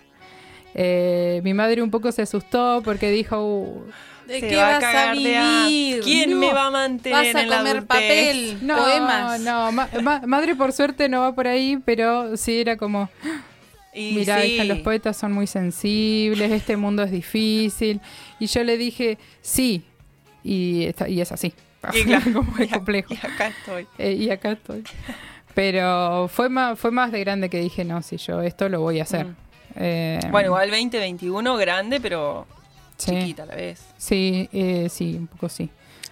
Eh, 0.73 1.41
mi 1.43 1.53
madre 1.53 1.81
un 1.81 1.91
poco 1.91 2.13
se 2.13 2.21
asustó 2.21 2.81
porque 2.85 3.11
dijo, 3.11 3.43
"Uh, 3.43 3.83
¿De 4.25 4.39
qué 4.39 4.55
va 4.55 4.77
a 4.77 4.79
vas 4.79 4.83
a 4.95 5.11
hambre. 5.11 5.37
vivir? 5.67 5.99
¿Quién 6.01 6.29
No. 6.29 6.37
me 6.37 6.53
va 6.53 6.67
a 6.67 6.71
mantener 6.71 7.25
Vas 7.25 7.35
a 7.35 7.41
en 7.41 7.49
la 7.49 7.57
comer 7.57 7.85
papel, 7.85 8.57
no, 8.61 8.77
poemas. 8.77 9.41
no, 9.41 9.71
ma- 9.73 9.89
ma- 10.01 10.21
madre 10.25 10.55
por 10.55 10.71
suerte 10.71 11.09
no 11.09 11.19
va 11.19 11.35
por 11.35 11.45
ahí, 11.45 11.77
pero 11.83 12.37
sí 12.37 12.61
era 12.61 12.77
como, 12.77 13.09
Y 13.93 14.13
Mira, 14.13 14.41
sí. 14.41 14.53
hija, 14.53 14.63
los 14.63 14.79
poetas 14.79 15.17
son 15.17 15.33
muy 15.33 15.47
sensibles, 15.47 16.49
este 16.53 16.77
mundo 16.77 17.03
es 17.03 17.11
difícil. 17.11 17.99
Y 18.39 18.45
yo 18.45 18.63
le 18.63 18.77
dije, 18.77 19.17
sí, 19.41 19.83
y, 20.45 20.85
está- 20.85 21.09
y 21.09 21.19
es 21.19 21.33
así. 21.33 21.53
Y 21.93 22.03
claro, 22.05 22.23
como 22.33 22.57
es 22.59 22.71
a- 22.71 22.75
complejo. 22.77 23.13
Y 23.13 23.17
acá 23.17 23.47
estoy. 23.47 23.87
Eh, 23.97 24.13
y 24.13 24.29
acá 24.29 24.53
estoy. 24.53 24.83
Pero 25.53 26.27
fue 26.27 26.49
más, 26.49 26.79
fue 26.79 26.91
más 26.91 27.11
de 27.11 27.19
grande 27.19 27.49
que 27.49 27.59
dije, 27.59 27.83
no, 27.85 28.01
si 28.01 28.17
yo 28.17 28.41
esto 28.41 28.69
lo 28.69 28.81
voy 28.81 28.99
a 28.99 29.03
hacer. 29.03 29.25
Mm. 29.27 29.35
Eh, 29.75 30.19
Bueno, 30.31 30.47
igual 30.47 30.69
2021, 30.69 31.55
grande, 31.57 31.99
pero 32.01 32.45
sí, 32.97 33.11
chiquita 33.11 33.43
a 33.43 33.45
la 33.47 33.55
vez. 33.55 33.83
Sí, 33.97 34.49
eh, 34.53 34.87
sí, 34.89 35.15
un 35.17 35.27
poco 35.27 35.49
sí. 35.49 35.69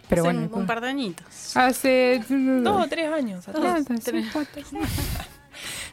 Pero 0.08 0.23
Hace 0.23 0.34
bueno. 0.34 0.49
un, 0.54 0.62
un 0.62 0.65
par 0.67 0.82
de 0.82 0.88
años. 0.89 1.15
Hace... 1.56 2.21
Dos 2.30 2.86
o 2.86 2.89
tres 2.89 3.12
años 3.12 3.47
atrás. 3.47 3.63
Nada, 3.63 3.80
dos, 3.80 3.88
sí, 4.04 4.12
tres. 4.12 4.25
cuatro. 4.34 4.62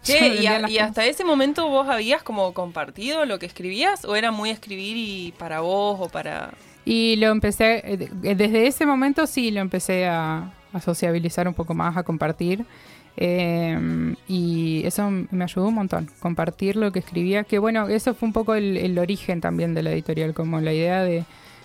Che, 0.02 0.36
y, 0.40 0.46
a- 0.46 0.84
hasta 0.84 1.04
ese 1.04 1.24
momento 1.24 1.68
vos 1.68 1.88
habías 1.88 2.22
como 2.22 2.52
compartido 2.54 3.24
lo 3.24 3.40
que 3.40 3.46
escribías 3.46 4.04
o 4.04 4.14
era 4.14 4.30
muy 4.30 4.50
escribir 4.50 4.96
y 4.96 5.32
para 5.36 5.60
vos 5.60 5.98
o 6.00 6.08
para... 6.08 6.52
Y 6.84 7.16
lo 7.16 7.28
empecé, 7.32 7.82
eh, 7.84 7.96
de- 7.96 8.34
desde 8.36 8.68
ese 8.68 8.86
momento 8.86 9.26
sí 9.26 9.50
lo 9.50 9.60
empecé 9.60 10.06
a, 10.06 10.52
a 10.72 10.80
sociabilizar 10.80 11.48
un 11.48 11.54
poco 11.54 11.74
más, 11.74 11.96
a 11.96 12.04
compartir. 12.04 12.64
Eh, 13.16 14.14
y 14.28 14.82
eso 14.84 15.10
me 15.10 15.44
ayudó 15.44 15.68
un 15.68 15.74
montón, 15.74 16.10
compartir 16.20 16.76
lo 16.76 16.92
que 16.92 16.98
escribía. 17.00 17.44
Que 17.44 17.58
bueno, 17.58 17.88
eso 17.88 18.14
fue 18.14 18.26
un 18.28 18.32
poco 18.32 18.54
el, 18.54 18.76
el 18.76 18.98
origen 18.98 19.40
también 19.40 19.74
de 19.74 19.82
la 19.82 19.90
editorial, 19.92 20.34
como 20.34 20.60
la 20.60 20.72
idea 20.72 21.02
de, 21.02 21.24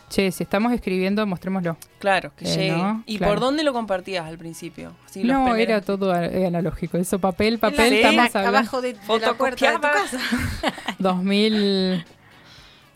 che, 0.09 0.31
si 0.31 0.43
estamos 0.43 0.71
escribiendo, 0.73 1.25
mostrémoslo. 1.27 1.77
Claro, 1.99 2.31
que 2.37 2.45
Eh, 2.45 2.55
llegue. 2.57 2.71
no, 2.71 3.03
¿Y 3.05 3.17
claro. 3.17 3.33
por 3.33 3.39
dónde 3.41 3.63
lo 3.63 3.73
compartías 3.73 4.25
al 4.25 4.37
principio? 4.37 4.93
Así, 5.05 5.23
no, 5.23 5.43
primeros- 5.45 5.59
era 5.59 5.81
todo 5.81 6.11
analógico. 6.13 6.97
Eso, 6.97 7.19
papel, 7.19 7.53
En 7.55 7.59
la- 7.61 7.69
papel, 7.69 7.93
estamos 7.93 8.15
la- 8.15 8.23
hablando. 8.39 8.57
abajo 8.57 8.81
de, 8.81 8.93
de 8.93 8.99
la 9.19 9.33
puerta 9.33 9.71
de 9.71 9.77
tu 9.77 9.81
Fotocopiaba. 9.81 9.91
casa. 9.91 10.19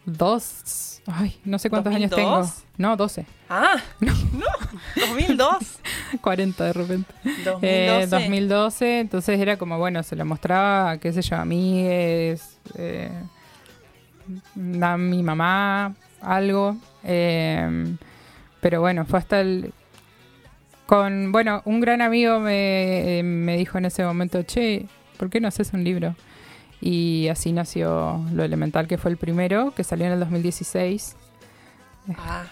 2002. 0.06 1.02
Ay, 1.08 1.36
no 1.46 1.60
sé 1.60 1.70
cuántos 1.70 1.94
años 1.94 2.12
tengo. 2.12 2.40
¿2002? 2.42 2.64
No, 2.78 2.96
12. 2.98 3.26
Ah, 3.50 3.78
no. 4.00 4.12
2002. 4.96 5.80
40 6.22 6.64
de 6.64 6.74
repente. 6.74 7.14
2012. 7.44 7.60
Eh, 7.62 8.08
2012, 8.10 9.00
entonces 9.00 9.40
era 9.40 9.58
como, 9.58 9.78
bueno, 9.78 10.02
se 10.04 10.16
lo 10.16 10.26
mostraba, 10.26 10.98
qué 10.98 11.14
sé 11.14 11.22
yo, 11.22 11.36
a 11.36 11.42
amigues, 11.42 12.58
eh, 12.76 13.12
a 14.82 14.98
mi 14.98 15.22
mamá, 15.24 15.96
algo. 16.22 16.78
eh, 17.04 17.96
pero 18.62 18.82
bueno, 18.82 19.06
fue 19.06 19.20
hasta 19.20 19.42
el... 19.42 19.72
Con, 20.88 21.32
bueno, 21.32 21.62
un 21.66 21.82
gran 21.82 22.02
amigo 22.02 22.40
me, 22.40 23.20
eh, 23.20 23.24
me 23.24 23.58
dijo 23.58 23.78
en 23.78 23.86
ese 23.86 24.04
momento, 24.04 24.42
che, 24.42 24.88
¿por 25.18 25.30
qué 25.30 25.40
no 25.40 25.48
haces 25.48 25.72
un 25.74 25.84
libro? 25.84 26.16
Y 26.82 27.28
así 27.28 27.52
nació 27.52 28.24
Lo 28.34 28.44
Elemental, 28.44 28.88
que 28.88 28.98
fue 28.98 29.12
el 29.12 29.18
primero, 29.18 29.74
que 29.76 29.84
salió 29.84 30.08
en 30.08 30.14
el 30.14 30.20
2016. 30.20 31.16
Ah, 32.18 32.46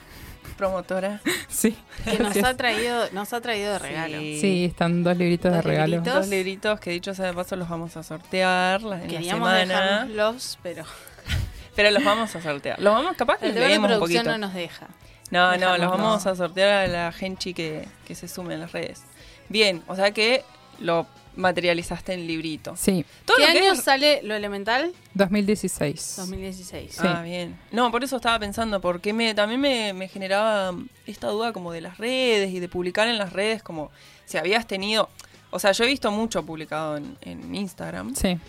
promotora. 0.53 1.21
Sí. 1.49 1.77
Que 2.03 2.17
nos 2.17 2.35
ha 2.37 2.55
traído, 2.57 3.09
nos 3.11 3.31
ha 3.31 3.39
traído 3.39 3.73
de 3.73 3.79
regalo. 3.79 4.17
Sí. 4.17 4.39
Sí, 4.41 4.65
están 4.65 5.03
dos 5.03 5.15
libritos 5.15 5.51
de 5.53 5.61
regalo. 5.61 5.97
libritos. 5.97 6.13
Dos 6.15 6.27
libritos 6.27 6.79
que 6.79 6.89
dicho 6.89 7.13
sea 7.13 7.27
de 7.27 7.33
paso 7.33 7.55
los 7.55 7.69
vamos 7.69 7.95
a 7.95 8.01
sortear 8.03 8.81
la- 8.81 9.01
en 9.01 9.07
Queríamos 9.07 9.47
la 9.51 9.59
semana. 9.59 9.81
dejarlos, 10.05 10.57
pero 10.63 10.83
Pero 11.75 11.91
los 11.91 12.03
vamos 12.03 12.35
a 12.35 12.41
sortear. 12.41 12.79
Los 12.79 12.93
vamos 12.93 13.15
capaz 13.17 13.37
que 13.37 13.47
el 13.49 13.53
de 13.53 13.59
leemos 13.59 13.91
un 13.91 13.97
producción 13.97 14.23
poquito. 14.23 14.37
no 14.37 14.47
nos 14.47 14.53
deja. 14.55 14.87
No, 15.31 15.55
no, 15.57 15.77
los 15.77 15.89
vamos 15.91 16.25
no. 16.25 16.31
a 16.31 16.35
sortear 16.35 16.69
a 16.69 16.87
la 16.87 17.11
gente 17.11 17.53
que, 17.53 17.87
que 18.05 18.15
se 18.15 18.27
sume 18.27 18.55
en 18.55 18.61
las 18.61 18.71
redes. 18.71 19.03
Bien, 19.49 19.83
o 19.87 19.95
sea 19.95 20.11
que 20.11 20.43
lo 20.79 21.05
materializaste 21.35 22.13
en 22.13 22.27
librito. 22.27 22.75
Sí, 22.75 23.05
Todo 23.25 23.37
¿Qué 23.37 23.47
lo 23.47 23.51
que 23.53 23.59
año 23.59 23.73
es- 23.73 23.83
sale 23.83 24.21
lo 24.23 24.35
elemental? 24.35 24.91
2016. 25.13 26.15
2016. 26.17 26.91
Sí. 26.93 26.99
Ah, 27.03 27.21
bien. 27.23 27.57
No, 27.71 27.91
por 27.91 28.03
eso 28.03 28.15
estaba 28.17 28.37
pensando, 28.39 28.79
porque 28.81 29.13
me, 29.13 29.33
también 29.33 29.59
me, 29.61 29.93
me 29.93 30.07
generaba 30.07 30.73
esta 31.07 31.27
duda 31.27 31.53
como 31.53 31.71
de 31.71 31.81
las 31.81 31.97
redes 31.97 32.51
y 32.51 32.59
de 32.59 32.69
publicar 32.69 33.07
en 33.07 33.17
las 33.17 33.33
redes, 33.33 33.63
como 33.63 33.91
si 34.25 34.37
habías 34.37 34.67
tenido... 34.67 35.09
O 35.51 35.59
sea, 35.59 35.71
yo 35.71 35.83
he 35.83 35.87
visto 35.87 36.11
mucho 36.11 36.43
publicado 36.45 36.97
en, 36.97 37.15
en 37.21 37.53
Instagram, 37.53 38.15
Sí. 38.15 38.39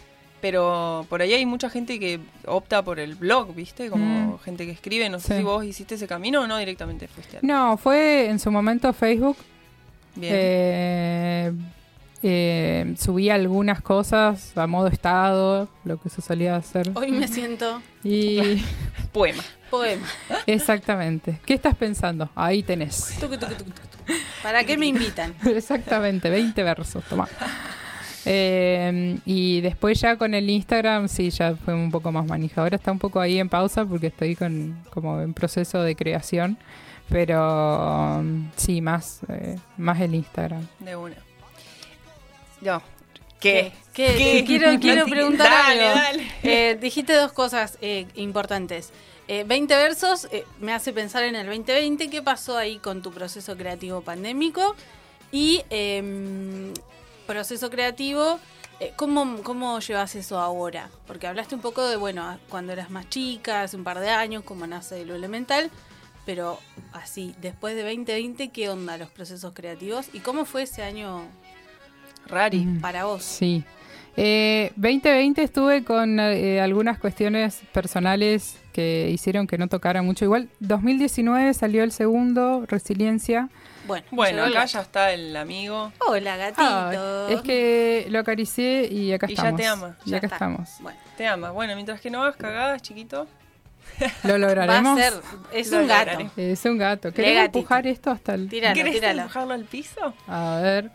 pero 0.40 1.04
por 1.10 1.20
ahí 1.20 1.34
hay 1.34 1.44
mucha 1.44 1.68
gente 1.68 1.98
que 2.00 2.18
opta 2.46 2.82
por 2.82 2.98
el 2.98 3.14
blog, 3.14 3.54
¿viste? 3.54 3.90
Como 3.90 4.04
Mm. 4.36 4.38
gente 4.40 4.64
que 4.66 4.72
escribe. 4.72 5.08
No 5.10 5.20
sé 5.20 5.28
Sí. 5.28 5.34
si 5.38 5.42
vos 5.42 5.64
hiciste 5.64 5.96
ese 5.96 6.06
camino 6.06 6.40
o 6.42 6.46
no 6.46 6.56
directamente 6.58 7.06
fuiste. 7.08 7.38
al- 7.38 7.46
No, 7.46 7.76
fue 7.76 8.26
en 8.30 8.38
su 8.38 8.50
momento 8.50 8.92
Facebook. 8.94 9.36
Bien. 10.16 10.32
Eh, 10.34 11.52
eh, 12.26 12.94
subí 12.98 13.28
algunas 13.28 13.82
cosas 13.82 14.56
a 14.56 14.66
modo 14.66 14.86
estado, 14.88 15.68
lo 15.84 16.00
que 16.00 16.08
se 16.08 16.22
solía 16.22 16.56
hacer. 16.56 16.90
Hoy 16.94 17.12
me 17.12 17.28
siento 17.28 17.82
Y 18.02 18.62
Poema. 19.12 19.42
poema. 19.70 20.06
exactamente. 20.46 21.38
¿Qué 21.44 21.52
estás 21.52 21.74
pensando? 21.74 22.30
Ahí 22.34 22.62
tenés. 22.62 23.14
Tucu, 23.20 23.36
tucu, 23.36 23.52
tucu, 23.54 23.70
tucu. 23.70 24.14
¿Para 24.42 24.64
qué 24.64 24.78
me 24.78 24.86
invitan? 24.86 25.34
Exactamente, 25.44 26.30
20 26.30 26.62
versos, 26.62 27.04
toma. 27.04 27.28
Eh, 28.24 29.18
y 29.26 29.60
después 29.60 30.00
ya 30.00 30.16
con 30.16 30.32
el 30.32 30.48
Instagram 30.48 31.08
sí, 31.08 31.28
ya 31.28 31.54
fue 31.56 31.74
un 31.74 31.90
poco 31.90 32.10
más 32.10 32.24
manija. 32.26 32.62
Ahora 32.62 32.76
está 32.76 32.90
un 32.90 32.98
poco 32.98 33.20
ahí 33.20 33.38
en 33.38 33.50
pausa 33.50 33.84
porque 33.84 34.06
estoy 34.06 34.34
con 34.34 34.78
como 34.88 35.20
en 35.20 35.34
proceso 35.34 35.82
de 35.82 35.94
creación. 35.94 36.56
Pero 37.10 38.16
um, 38.18 38.48
sí, 38.56 38.80
más, 38.80 39.20
eh, 39.28 39.56
más 39.76 40.00
el 40.00 40.14
Instagram. 40.14 40.66
De 40.80 40.96
una. 40.96 41.16
Yo. 42.64 42.80
¿Qué? 43.40 43.72
¿Qué? 43.92 44.42
Quiero, 44.46 44.80
quiero 44.80 45.04
preguntar 45.04 45.50
dale, 45.50 45.86
algo. 45.86 46.00
dale. 46.00 46.32
Eh, 46.42 46.78
dijiste 46.80 47.12
dos 47.12 47.30
cosas 47.32 47.76
eh, 47.82 48.06
importantes. 48.14 48.90
Eh, 49.28 49.44
20 49.46 49.74
versos 49.76 50.28
eh, 50.32 50.46
me 50.60 50.72
hace 50.72 50.94
pensar 50.94 51.24
en 51.24 51.36
el 51.36 51.46
2020. 51.46 52.08
¿Qué 52.08 52.22
pasó 52.22 52.56
ahí 52.56 52.78
con 52.78 53.02
tu 53.02 53.12
proceso 53.12 53.54
creativo 53.56 54.00
pandémico? 54.00 54.74
Y 55.30 55.62
em, 55.68 56.72
proceso 57.26 57.68
creativo, 57.68 58.40
¿cómo, 58.96 59.42
¿cómo 59.42 59.78
llevas 59.80 60.14
eso 60.14 60.38
ahora? 60.38 60.88
Porque 61.06 61.26
hablaste 61.26 61.54
un 61.54 61.60
poco 61.60 61.86
de, 61.86 61.96
bueno, 61.96 62.38
cuando 62.48 62.72
eras 62.72 62.88
más 62.88 63.10
chica, 63.10 63.62
hace 63.62 63.76
un 63.76 63.84
par 63.84 64.00
de 64.00 64.08
años, 64.10 64.42
cómo 64.44 64.66
nace 64.66 65.04
lo 65.04 65.14
elemental. 65.14 65.70
Pero 66.24 66.58
así, 66.92 67.34
después 67.42 67.74
de 67.74 67.82
2020, 67.82 68.48
¿qué 68.48 68.70
onda 68.70 68.96
los 68.96 69.10
procesos 69.10 69.52
creativos? 69.52 70.06
¿Y 70.14 70.20
cómo 70.20 70.46
fue 70.46 70.62
ese 70.62 70.82
año 70.82 71.26
Rari. 72.28 72.60
Mm. 72.64 72.80
para 72.80 73.04
vos? 73.04 73.22
Sí. 73.22 73.64
Eh, 74.16 74.70
2020 74.76 75.42
estuve 75.42 75.82
con 75.82 76.20
eh, 76.20 76.60
algunas 76.60 76.98
cuestiones 76.98 77.60
personales 77.72 78.56
que 78.72 79.10
hicieron 79.10 79.46
que 79.48 79.58
no 79.58 79.66
tocara 79.68 80.02
mucho. 80.02 80.24
Igual 80.24 80.48
2019 80.60 81.52
salió 81.54 81.82
el 81.82 81.90
segundo, 81.92 82.64
Resiliencia, 82.68 83.48
Bueno, 83.86 84.06
Bueno, 84.12 84.44
acá 84.44 84.64
ya 84.66 84.80
está 84.82 85.12
el 85.12 85.36
amigo. 85.36 85.92
Hola, 86.06 86.36
gatito. 86.36 86.62
Ay, 86.62 87.34
es 87.34 87.42
que 87.42 88.06
lo 88.08 88.20
acaricié 88.20 88.86
y 88.90 89.12
acá 89.12 89.26
Y 89.28 89.34
ya 89.34 89.42
estamos. 89.42 89.60
te 89.60 89.66
ama. 89.66 89.96
Y 90.06 90.10
Ya 90.10 90.16
acá 90.18 90.26
está. 90.28 90.36
estamos. 90.36 90.70
Bueno, 90.80 90.98
Te 91.16 91.26
ama. 91.26 91.50
Bueno, 91.50 91.74
mientras 91.74 92.00
que 92.00 92.08
no 92.10 92.22
hagas 92.22 92.36
cagadas, 92.36 92.82
chiquito. 92.82 93.26
Lo 94.22 94.28
va 94.30 94.34
a 94.34 94.38
lograremos. 94.38 94.98
ser. 94.98 95.12
Es 95.52 95.70
Lo 95.72 95.80
un 95.80 95.88
gato. 95.88 96.10
lograré. 96.12 96.52
Es 96.52 96.64
un 96.64 96.78
gato. 96.78 97.12
¿Querés 97.12 97.46
empujar 97.46 97.86
esto 97.88 98.10
hasta 98.10 98.34
el...? 98.34 98.48
Tíralo, 98.48 98.74
¿Querés 98.74 98.94
tíralo. 98.94 99.22
empujarlo 99.22 99.54
al 99.54 99.64
piso? 99.64 100.14
A 100.28 100.60
ver 100.62 100.90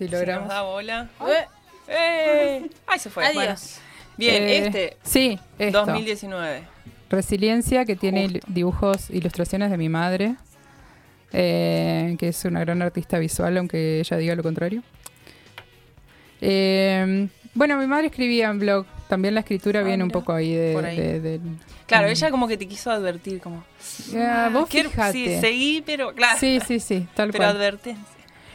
si 0.00 0.06
Si 0.06 0.10
nos 0.10 0.20
logramos. 0.20 0.48
da 0.48 0.62
bola. 0.62 1.08
Eh, 1.28 1.46
¡Eh! 1.88 2.70
¡Ay, 2.86 2.98
se 2.98 3.10
fue! 3.10 3.24
Bueno. 3.32 3.40
Adiós. 3.52 3.78
Bien, 4.16 4.42
Eh, 4.42 4.58
este, 4.66 4.96
Sí, 5.02 5.38
esto. 5.58 5.78
2019. 5.86 6.62
Resiliencia, 7.08 7.84
que 7.84 7.96
tiene 7.96 8.24
il- 8.26 8.40
dibujos, 8.46 9.10
ilustraciones 9.10 9.70
de 9.70 9.76
mi 9.76 9.88
madre, 9.88 10.36
eh, 11.32 12.16
que 12.18 12.28
es 12.28 12.44
una 12.44 12.60
gran 12.60 12.80
artista 12.82 13.18
visual, 13.18 13.56
aunque 13.58 14.00
ella 14.00 14.16
diga 14.16 14.34
lo 14.34 14.42
contrario. 14.42 14.82
Eh, 16.40 17.28
bueno, 17.54 17.76
mi 17.76 17.86
madre 17.86 18.06
escribía 18.06 18.48
en 18.48 18.58
blog. 18.58 18.86
También 19.08 19.34
la 19.34 19.40
escritura 19.40 19.80
Ah, 19.80 19.82
viene 19.82 20.04
un 20.04 20.08
mira. 20.08 20.20
poco 20.20 20.32
ahí 20.32 20.54
de... 20.54 20.76
Ahí. 20.84 20.96
de- 20.96 21.20
del- 21.20 21.40
Claro, 21.86 22.06
Mm. 22.06 22.10
ella 22.12 22.30
como 22.30 22.46
que 22.46 22.56
te 22.56 22.68
quiso 22.68 22.90
advertir, 22.92 23.40
como. 23.40 23.64
Ah, 24.16 24.48
vos 24.52 24.68
quiero-. 24.68 24.90
Sí, 25.10 25.38
seguí, 25.40 25.82
pero 25.84 26.14
claro. 26.14 26.38
Sí, 26.38 26.60
sí, 26.64 26.78
sí, 26.78 27.08
tal 27.14 27.30
pero 27.32 27.42
cual. 27.44 27.56
advertencia. 27.56 28.04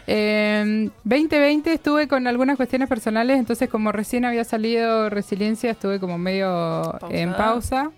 Eh, 0.07 0.89
2020 1.03 1.73
estuve 1.73 2.07
con 2.07 2.27
algunas 2.27 2.57
cuestiones 2.57 2.87
personales, 2.87 3.39
entonces 3.39 3.69
como 3.69 3.91
recién 3.91 4.25
había 4.25 4.43
salido 4.43 5.09
Resiliencia, 5.09 5.71
estuve 5.71 5.99
como 5.99 6.17
medio 6.17 6.97
en 7.09 7.33
pausa. 7.33 7.91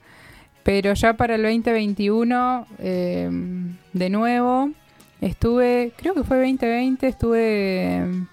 Pero 0.64 0.94
ya 0.94 1.14
para 1.14 1.36
el 1.36 1.44
2021, 1.44 2.68
eh, 2.80 3.30
de 3.94 4.10
nuevo, 4.10 4.72
estuve, 5.22 5.94
creo 5.98 6.14
que 6.14 6.24
fue 6.24 6.38
2020, 6.38 7.08
estuve... 7.08 7.40
eh, 7.42 8.26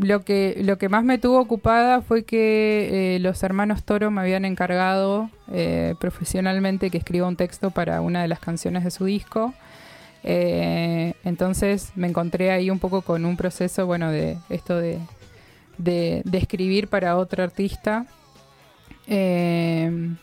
lo 0.00 0.24
que, 0.24 0.56
lo 0.62 0.78
que 0.78 0.88
más 0.88 1.04
me 1.04 1.18
tuvo 1.18 1.38
ocupada 1.40 2.00
fue 2.00 2.24
que 2.24 3.16
eh, 3.16 3.18
los 3.18 3.42
hermanos 3.42 3.84
Toro 3.84 4.10
me 4.10 4.22
habían 4.22 4.46
encargado 4.46 5.28
eh, 5.52 5.94
profesionalmente 6.00 6.90
que 6.90 6.98
escriba 6.98 7.28
un 7.28 7.36
texto 7.36 7.70
para 7.70 8.00
una 8.00 8.22
de 8.22 8.28
las 8.28 8.40
canciones 8.40 8.82
de 8.84 8.90
su 8.90 9.04
disco. 9.04 9.52
Eh, 10.22 11.14
entonces 11.24 11.92
me 11.94 12.08
encontré 12.08 12.50
ahí 12.50 12.70
un 12.70 12.78
poco 12.78 13.02
con 13.02 13.24
un 13.24 13.36
proceso, 13.36 13.86
bueno, 13.86 14.10
de 14.10 14.36
esto 14.48 14.76
de, 14.76 14.98
de, 15.78 16.22
escribir 16.32 16.88
para 16.88 17.16
otro 17.16 17.42
artista. 17.42 18.06
Eh, 19.06 20.14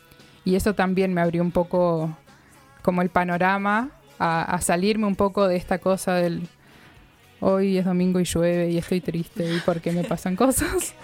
y 0.46 0.56
eso 0.56 0.74
también 0.74 1.14
me 1.14 1.22
abrió 1.22 1.42
un 1.42 1.52
poco 1.52 2.16
como 2.82 3.02
el 3.02 3.10
panorama 3.10 3.92
a 4.20 4.60
salirme 4.62 5.06
un 5.06 5.16
poco 5.16 5.48
de 5.48 5.58
esta 5.58 5.78
cosa 5.78 6.16
del 6.16 6.48
hoy 7.40 7.78
es 7.78 7.86
domingo 7.86 8.20
y 8.20 8.24
llueve 8.26 8.70
y 8.70 8.78
estoy 8.78 9.02
triste 9.02 9.46
y 9.56 9.60
por 9.60 9.80
qué 9.82 9.92
me 9.92 10.04
pasan 10.04 10.36
cosas. 10.36 10.94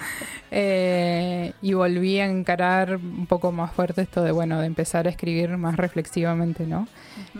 Eh, 0.55 1.51
y 1.63 1.73
volví 1.73 2.19
a 2.19 2.25
encarar 2.27 2.97
un 2.97 3.25
poco 3.25 3.51
más 3.51 3.71
fuerte 3.71 4.03
esto 4.03 4.21
de, 4.23 4.31
bueno, 4.31 4.59
de 4.61 4.67
empezar 4.67 5.07
a 5.07 5.09
escribir 5.09 5.49
más 5.57 5.75
reflexivamente, 5.77 6.67
¿no? 6.67 6.87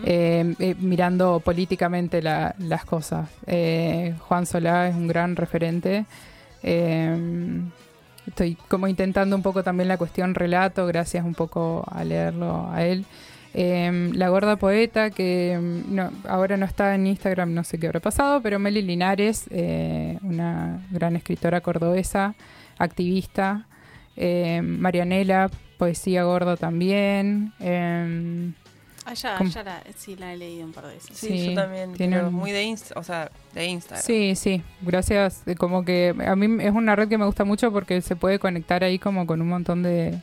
Eh, 0.04 0.52
eh, 0.58 0.74
mirando 0.80 1.38
políticamente 1.38 2.20
la- 2.22 2.56
las 2.58 2.84
cosas. 2.84 3.28
Juan 3.46 4.46
Solá 4.46 4.88
es 4.88 4.96
un 4.96 5.06
gran 5.06 5.36
referente. 5.36 6.06
Estoy 8.26 8.56
como 8.68 8.88
intentando 8.88 9.36
un 9.36 9.42
poco 9.42 9.62
también 9.62 9.86
la 9.88 9.96
cuestión 9.98 10.34
relato, 10.34 10.86
gracias 10.86 11.24
un 11.24 11.34
poco 11.34 11.84
a 11.90 12.02
leerlo 12.04 12.68
a 12.72 12.84
él. 12.84 13.04
Eh, 13.56 14.10
la 14.14 14.28
gorda 14.30 14.56
poeta, 14.56 15.10
que 15.10 15.56
mm, 15.60 15.94
no, 15.94 16.10
ahora 16.28 16.56
no 16.56 16.66
está 16.66 16.94
en 16.94 17.06
Instagram, 17.06 17.54
no 17.54 17.62
sé 17.64 17.78
qué 17.78 17.86
habrá 17.86 18.00
pasado, 18.00 18.40
pero 18.42 18.58
Meli 18.58 18.82
Linares, 18.82 19.46
eh, 19.50 20.18
una 20.22 20.80
gran 20.90 21.14
escritora 21.16 21.60
cordobesa, 21.60 22.34
activista. 22.78 23.66
Eh, 24.16 24.60
Marianela, 24.62 25.50
poesía 25.78 26.24
gorda 26.24 26.56
también. 26.56 27.52
Eh, 27.60 28.52
Ah, 29.06 29.12
ya, 29.12 29.36
¿Cómo? 29.36 29.50
ya 29.50 29.62
la, 29.62 29.82
sí, 29.98 30.16
la 30.16 30.32
he 30.32 30.36
leído 30.38 30.64
un 30.64 30.72
par 30.72 30.86
de 30.86 30.94
veces. 30.94 31.14
Sí, 31.14 31.26
Sí, 31.28 31.46
yo 31.48 31.54
también. 31.54 31.92
tiene 31.92 32.16
pero 32.16 32.28
un- 32.28 32.34
muy 32.36 32.52
de 32.52 32.62
Insta, 32.62 32.98
o 32.98 33.02
sea, 33.02 33.30
de 33.52 33.66
Instagram. 33.66 34.02
Sí, 34.02 34.34
sí, 34.34 34.62
gracias. 34.80 35.42
Eh, 35.46 35.56
Como 35.56 35.84
que 35.84 36.14
a 36.26 36.34
mí 36.34 36.64
es 36.64 36.72
una 36.72 36.96
red 36.96 37.06
que 37.08 37.18
me 37.18 37.26
gusta 37.26 37.44
mucho 37.44 37.70
porque 37.70 38.00
se 38.00 38.16
puede 38.16 38.38
conectar 38.38 38.82
ahí 38.82 38.98
como 38.98 39.26
con 39.26 39.42
un 39.42 39.48
montón 39.50 39.82
de, 39.82 40.22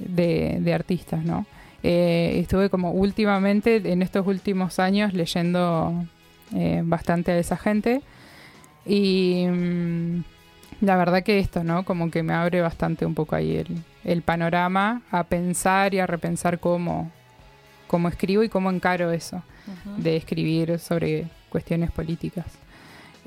de, 0.00 0.58
de 0.60 0.74
artistas, 0.74 1.24
¿no? 1.24 1.46
Eh, 1.82 2.38
estuve 2.40 2.68
como 2.68 2.92
últimamente, 2.92 3.76
en 3.90 4.02
estos 4.02 4.26
últimos 4.26 4.78
años, 4.78 5.14
leyendo 5.14 6.04
eh, 6.54 6.82
bastante 6.84 7.32
a 7.32 7.38
esa 7.38 7.56
gente 7.56 8.02
y 8.84 9.46
mm, 9.46 10.24
la 10.80 10.96
verdad 10.96 11.22
que 11.22 11.38
esto, 11.38 11.64
¿no? 11.64 11.84
Como 11.84 12.10
que 12.10 12.22
me 12.22 12.32
abre 12.32 12.60
bastante 12.60 13.06
un 13.06 13.14
poco 13.14 13.36
ahí 13.36 13.56
el, 13.56 13.82
el 14.04 14.22
panorama 14.22 15.02
a 15.10 15.24
pensar 15.24 15.94
y 15.94 16.00
a 16.00 16.06
repensar 16.06 16.58
cómo, 16.58 17.10
cómo 17.86 18.08
escribo 18.08 18.42
y 18.42 18.48
cómo 18.48 18.70
encaro 18.70 19.12
eso 19.12 19.42
de 19.98 20.16
escribir 20.16 20.78
sobre 20.78 21.28
cuestiones 21.48 21.90
políticas. 21.92 22.46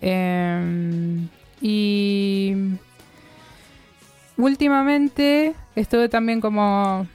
Eh, 0.02 1.28
y 1.62 2.54
últimamente 4.36 5.56
estuve 5.76 6.10
también 6.10 6.42
como 6.42 7.08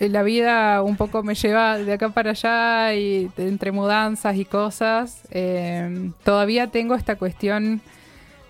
la 0.00 0.22
vida 0.22 0.82
un 0.82 0.96
poco 0.96 1.22
me 1.22 1.34
lleva 1.34 1.78
de 1.78 1.92
acá 1.92 2.08
para 2.10 2.30
allá 2.30 2.94
y 2.94 3.30
entre 3.36 3.72
mudanzas 3.72 4.36
y 4.36 4.44
cosas. 4.44 5.22
eh, 5.30 6.10
todavía 6.24 6.68
tengo 6.68 6.94
esta 6.94 7.16
cuestión 7.16 7.80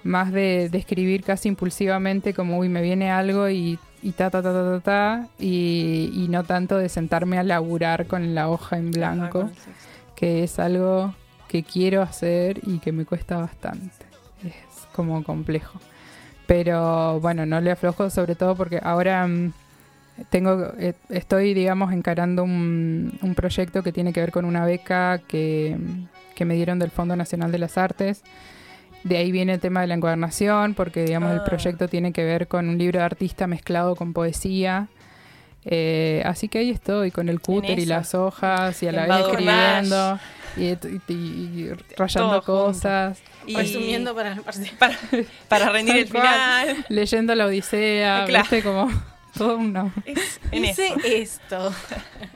más 0.04 0.32
de, 0.32 0.68
de 0.70 0.78
escribir 0.78 1.24
casi 1.24 1.48
impulsivamente, 1.48 2.32
como 2.34 2.58
uy, 2.58 2.68
me 2.68 2.82
viene 2.82 3.10
algo 3.10 3.48
y, 3.48 3.78
y 4.02 4.12
ta, 4.12 4.30
ta, 4.30 4.42
ta, 4.42 4.52
ta, 4.52 4.72
ta, 4.72 4.80
ta, 4.80 5.28
y, 5.38 6.10
y 6.14 6.28
no 6.28 6.44
tanto 6.44 6.78
de 6.78 6.88
sentarme 6.88 7.38
a 7.38 7.42
laburar 7.42 8.06
con 8.06 8.34
la 8.34 8.48
hoja 8.48 8.78
en 8.78 8.90
blanco 8.92 9.50
que 10.14 10.42
es 10.44 10.58
algo 10.58 11.14
que 11.48 11.62
quiero 11.62 12.02
hacer 12.02 12.60
y 12.66 12.78
que 12.78 12.92
me 12.92 13.04
cuesta 13.04 13.38
bastante. 13.38 14.06
Es 14.44 14.86
como 14.92 15.22
complejo. 15.24 15.80
Pero 16.46 17.20
bueno, 17.20 17.46
no 17.46 17.60
le 17.60 17.70
aflojo 17.70 18.10
sobre 18.10 18.34
todo 18.34 18.56
porque 18.56 18.80
ahora 18.82 19.26
mm, 19.26 19.52
tengo 20.30 20.72
eh, 20.78 20.94
estoy 21.10 21.54
digamos 21.54 21.92
encarando 21.92 22.42
un, 22.44 23.18
un 23.22 23.34
proyecto 23.34 23.82
que 23.82 23.92
tiene 23.92 24.12
que 24.12 24.20
ver 24.20 24.32
con 24.32 24.44
una 24.44 24.64
beca 24.64 25.18
que, 25.28 25.76
que 26.34 26.44
me 26.44 26.54
dieron 26.54 26.78
del 26.78 26.90
Fondo 26.90 27.16
Nacional 27.16 27.52
de 27.52 27.58
las 27.58 27.78
Artes. 27.78 28.22
De 29.04 29.16
ahí 29.16 29.30
viene 29.30 29.54
el 29.54 29.60
tema 29.60 29.80
de 29.80 29.86
la 29.86 29.94
encuadernación, 29.94 30.74
porque 30.74 31.04
digamos 31.04 31.30
el 31.32 31.38
Ah. 31.40 31.44
proyecto 31.44 31.88
tiene 31.88 32.12
que 32.12 32.24
ver 32.24 32.48
con 32.48 32.68
un 32.68 32.78
libro 32.78 32.98
de 32.98 33.04
artista 33.04 33.46
mezclado 33.46 33.94
con 33.94 34.12
poesía. 34.12 34.88
Eh, 35.64 36.22
así 36.24 36.48
que 36.48 36.58
ahí 36.58 36.70
estoy 36.70 37.10
con 37.10 37.28
el 37.28 37.40
cúter 37.40 37.78
y 37.78 37.84
las 37.86 38.14
hojas 38.14 38.82
y 38.82 38.88
a 38.88 38.92
la 38.92 39.06
vez 39.06 39.26
escribiendo 39.26 40.18
y, 40.56 40.64
y- 40.64 40.78
y- 41.08 41.14
y 41.14 41.70
rayando 41.96 42.40
Todo 42.40 42.42
junto. 42.42 42.72
cosas, 42.72 43.18
Y 43.46 43.54
Resumiendo 43.54 44.14
para 44.14 44.36
para, 44.78 44.96
para 45.48 45.68
rendir 45.72 45.96
el 45.96 46.06
final. 46.08 46.84
leyendo 46.88 47.34
la 47.34 47.46
Odisea, 47.46 48.24
Claro. 48.26 48.42
viste 48.44 48.62
como 48.62 48.88
todo 49.36 49.56
una... 49.56 49.92
Es 50.04 50.40
en 50.52 50.64
Hice 50.64 50.94
esto. 51.04 51.72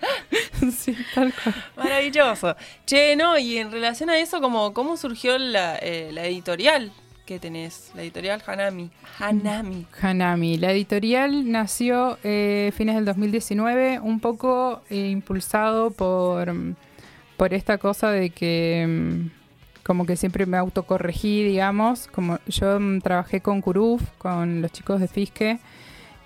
sí, 0.76 0.96
tal 1.14 1.32
cual. 1.32 1.54
Maravilloso. 1.76 2.56
Che, 2.86 3.16
no, 3.16 3.38
y 3.38 3.58
en 3.58 3.70
relación 3.70 4.10
a 4.10 4.18
eso, 4.18 4.40
como, 4.40 4.72
¿cómo 4.72 4.96
surgió 4.96 5.38
la, 5.38 5.76
eh, 5.76 6.10
la 6.12 6.24
editorial 6.26 6.92
que 7.26 7.38
tenés? 7.38 7.90
La 7.94 8.02
editorial 8.02 8.42
Hanami. 8.46 8.90
Hanami. 9.18 9.86
Hanami. 10.00 10.58
La 10.58 10.72
editorial 10.72 11.50
nació 11.50 12.18
eh, 12.22 12.72
fines 12.76 12.94
del 12.94 13.04
2019, 13.04 14.00
un 14.00 14.20
poco 14.20 14.82
eh, 14.90 15.08
impulsado 15.08 15.90
por, 15.90 16.54
por 17.36 17.54
esta 17.54 17.78
cosa 17.78 18.10
de 18.10 18.30
que 18.30 18.86
mm, 18.88 19.42
como 19.82 20.06
que 20.06 20.16
siempre 20.16 20.46
me 20.46 20.56
autocorregí, 20.56 21.42
digamos. 21.42 22.06
Como 22.08 22.38
yo 22.46 22.78
mm, 22.78 23.00
trabajé 23.00 23.40
con 23.40 23.60
Curuf, 23.60 24.02
con 24.18 24.62
los 24.62 24.72
chicos 24.72 25.00
de 25.00 25.08
Fisque, 25.08 25.58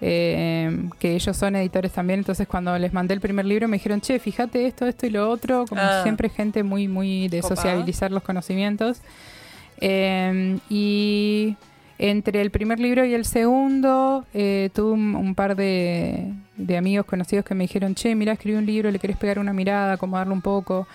eh, 0.00 0.88
que 0.98 1.14
ellos 1.14 1.36
son 1.36 1.56
editores 1.56 1.92
también. 1.92 2.20
Entonces 2.20 2.46
cuando 2.46 2.76
les 2.78 2.92
mandé 2.92 3.14
el 3.14 3.20
primer 3.20 3.44
libro 3.46 3.68
me 3.68 3.76
dijeron, 3.76 4.00
che, 4.00 4.18
fíjate 4.18 4.66
esto, 4.66 4.86
esto 4.86 5.06
y 5.06 5.10
lo 5.10 5.28
otro. 5.30 5.64
Como 5.68 5.80
Ah. 5.82 6.00
siempre 6.02 6.28
gente 6.28 6.62
muy, 6.62 6.88
muy 6.88 7.28
de 7.28 7.40
Copada. 7.40 7.56
sociabilizar 7.56 8.10
los 8.10 8.22
conocimientos. 8.22 9.00
Eh, 9.80 10.58
y 10.70 11.56
entre 11.98 12.40
el 12.42 12.50
primer 12.50 12.78
libro 12.78 13.04
y 13.04 13.14
el 13.14 13.24
segundo, 13.24 14.24
eh, 14.34 14.70
tuve 14.74 14.92
un, 14.92 15.14
un 15.14 15.34
par 15.34 15.56
de, 15.56 16.32
de 16.56 16.76
amigos 16.76 17.06
conocidos 17.06 17.44
que 17.44 17.54
me 17.54 17.64
dijeron, 17.64 17.94
che, 17.94 18.14
mira, 18.14 18.32
escribí 18.32 18.56
un 18.56 18.66
libro, 18.66 18.90
le 18.90 18.98
querés 18.98 19.16
pegar 19.16 19.38
una 19.38 19.52
mirada, 19.52 19.94
acomodarlo 19.94 20.34
un 20.34 20.42
poco. 20.42 20.86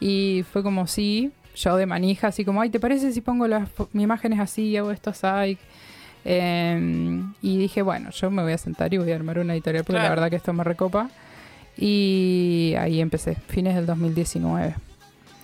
Y 0.00 0.44
fue 0.52 0.62
como, 0.62 0.86
sí, 0.86 1.30
yo 1.54 1.76
de 1.76 1.86
manija, 1.86 2.28
así 2.28 2.44
como, 2.44 2.60
ay, 2.60 2.70
¿te 2.70 2.80
parece 2.80 3.12
si 3.12 3.20
pongo 3.20 3.46
las 3.46 3.68
imágenes 3.94 4.38
así, 4.40 4.76
hago 4.76 4.90
esto 4.90 5.10
así? 5.10 5.58
Eh, 6.24 7.22
y 7.42 7.56
dije, 7.58 7.82
bueno, 7.82 8.10
yo 8.10 8.30
me 8.30 8.42
voy 8.42 8.52
a 8.52 8.58
sentar 8.58 8.92
y 8.92 8.98
voy 8.98 9.10
a 9.12 9.16
armar 9.16 9.38
una 9.38 9.54
editorial 9.54 9.84
porque 9.84 9.94
la 9.98 10.00
Claro. 10.06 10.14
verdad 10.16 10.30
que 10.30 10.36
esto 10.36 10.52
me 10.52 10.64
recopa. 10.64 11.08
Y 11.76 12.74
ahí 12.78 13.00
empecé, 13.00 13.34
fines 13.48 13.74
del 13.74 13.86
2019. 13.86 14.74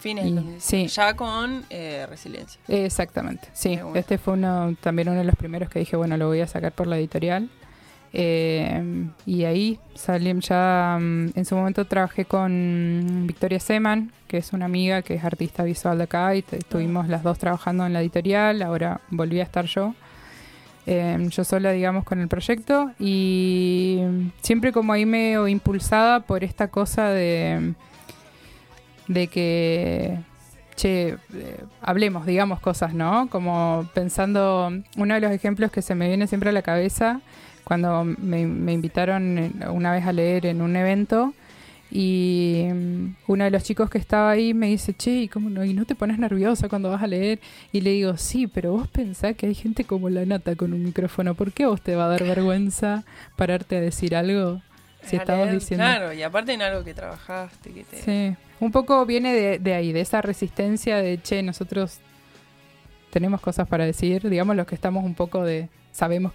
Fines 0.00 0.24
Y- 0.24 0.28
del 0.28 0.34
2017. 0.36 0.88
sí. 0.88 0.94
Ya 0.94 1.14
con 1.14 1.64
eh, 1.70 2.06
resiliencia. 2.08 2.60
Exactamente, 2.68 3.48
sí. 3.52 3.76
Bueno. 3.76 3.92
Este 3.94 4.18
fue 4.18 4.34
uno, 4.34 4.76
también 4.80 5.08
uno 5.08 5.18
de 5.18 5.24
los 5.24 5.36
primeros 5.36 5.68
que 5.70 5.78
dije, 5.78 5.96
bueno, 5.96 6.16
lo 6.16 6.26
voy 6.28 6.40
a 6.40 6.46
sacar 6.46 6.72
por 6.72 6.86
la 6.86 6.98
editorial. 6.98 7.48
Eh, 8.18 9.08
y 9.26 9.44
ahí 9.44 9.78
salí 9.94 10.32
ya, 10.40 10.96
mm, 11.00 11.30
en 11.34 11.44
su 11.44 11.54
momento 11.56 11.84
trabajé 11.86 12.24
con 12.24 13.24
Victoria 13.26 13.60
Seman, 13.60 14.12
que 14.28 14.38
es 14.38 14.52
una 14.52 14.64
amiga 14.66 15.02
que 15.02 15.14
es 15.14 15.24
artista 15.24 15.64
visual 15.64 15.98
de 15.98 16.04
acá, 16.04 16.34
y 16.34 16.42
te- 16.42 16.56
estuvimos 16.58 17.08
las 17.08 17.22
dos 17.22 17.38
trabajando 17.38 17.84
en 17.84 17.92
la 17.92 18.00
editorial, 18.00 18.62
ahora 18.62 19.00
volví 19.10 19.40
a 19.40 19.42
estar 19.42 19.66
yo. 19.66 19.94
Eh, 20.88 21.18
yo 21.30 21.42
sola, 21.42 21.72
digamos, 21.72 22.04
con 22.04 22.20
el 22.20 22.28
proyecto 22.28 22.92
y 23.00 24.00
siempre 24.40 24.70
como 24.70 24.92
ahí 24.92 25.04
medio 25.04 25.48
impulsada 25.48 26.20
por 26.20 26.44
esta 26.44 26.68
cosa 26.68 27.10
de, 27.10 27.74
de 29.08 29.26
que, 29.26 30.16
che, 30.76 31.08
eh, 31.08 31.64
hablemos, 31.80 32.24
digamos 32.24 32.60
cosas, 32.60 32.94
¿no? 32.94 33.28
Como 33.30 33.88
pensando, 33.94 34.70
uno 34.96 35.14
de 35.14 35.20
los 35.20 35.32
ejemplos 35.32 35.72
que 35.72 35.82
se 35.82 35.96
me 35.96 36.06
viene 36.06 36.28
siempre 36.28 36.50
a 36.50 36.52
la 36.52 36.62
cabeza, 36.62 37.20
cuando 37.64 38.04
me, 38.04 38.42
invitaron 38.72 39.54
una 39.68 39.90
vez 39.90 40.06
a 40.06 40.12
leer 40.12 40.46
en 40.46 40.62
un 40.62 40.76
evento 40.76 41.34
y 41.90 42.64
mm, 42.72 43.14
uno 43.28 43.44
de 43.44 43.50
los 43.50 43.62
chicos 43.62 43.88
que 43.88 43.98
estaba 43.98 44.30
ahí 44.30 44.54
me 44.54 44.66
dice, 44.66 44.94
che, 44.94 45.22
¿y, 45.22 45.28
cómo 45.28 45.50
no, 45.50 45.64
¿y 45.64 45.72
no 45.72 45.84
te 45.84 45.94
pones 45.94 46.18
nerviosa 46.18 46.68
cuando 46.68 46.90
vas 46.90 47.02
a 47.02 47.06
leer? 47.06 47.38
Y 47.72 47.80
le 47.80 47.90
digo, 47.90 48.16
sí, 48.16 48.46
pero 48.46 48.72
vos 48.72 48.88
pensás 48.88 49.36
que 49.36 49.46
hay 49.46 49.54
gente 49.54 49.84
como 49.84 50.08
la 50.08 50.24
nata 50.24 50.56
con 50.56 50.72
un 50.72 50.82
micrófono, 50.82 51.34
¿por 51.34 51.52
qué 51.52 51.64
a 51.64 51.68
vos 51.68 51.80
te 51.80 51.94
va 51.94 52.06
a 52.06 52.08
dar 52.08 52.24
vergüenza 52.24 53.04
pararte 53.36 53.76
a 53.76 53.80
decir 53.80 54.16
algo? 54.16 54.60
Si 55.02 55.16
A 55.16 55.20
estabas 55.20 55.52
diciendo... 55.52 55.84
Claro, 55.84 56.12
y 56.12 56.22
aparte 56.22 56.52
en 56.52 56.62
algo 56.62 56.82
que 56.82 56.92
trabajaste, 56.92 57.70
que 57.70 57.84
te... 57.84 57.96
Sí, 57.96 58.36
un 58.58 58.72
poco 58.72 59.06
viene 59.06 59.32
de, 59.32 59.58
de 59.60 59.74
ahí, 59.74 59.92
de 59.92 60.00
esa 60.00 60.20
resistencia 60.20 60.96
de, 60.96 61.22
che, 61.22 61.44
nosotros 61.44 62.00
tenemos 63.10 63.40
cosas 63.40 63.68
para 63.68 63.84
decir, 63.84 64.28
digamos 64.28 64.56
los 64.56 64.66
que 64.66 64.74
estamos 64.74 65.04
un 65.04 65.14
poco 65.14 65.44
de, 65.44 65.68
sabemos, 65.92 66.32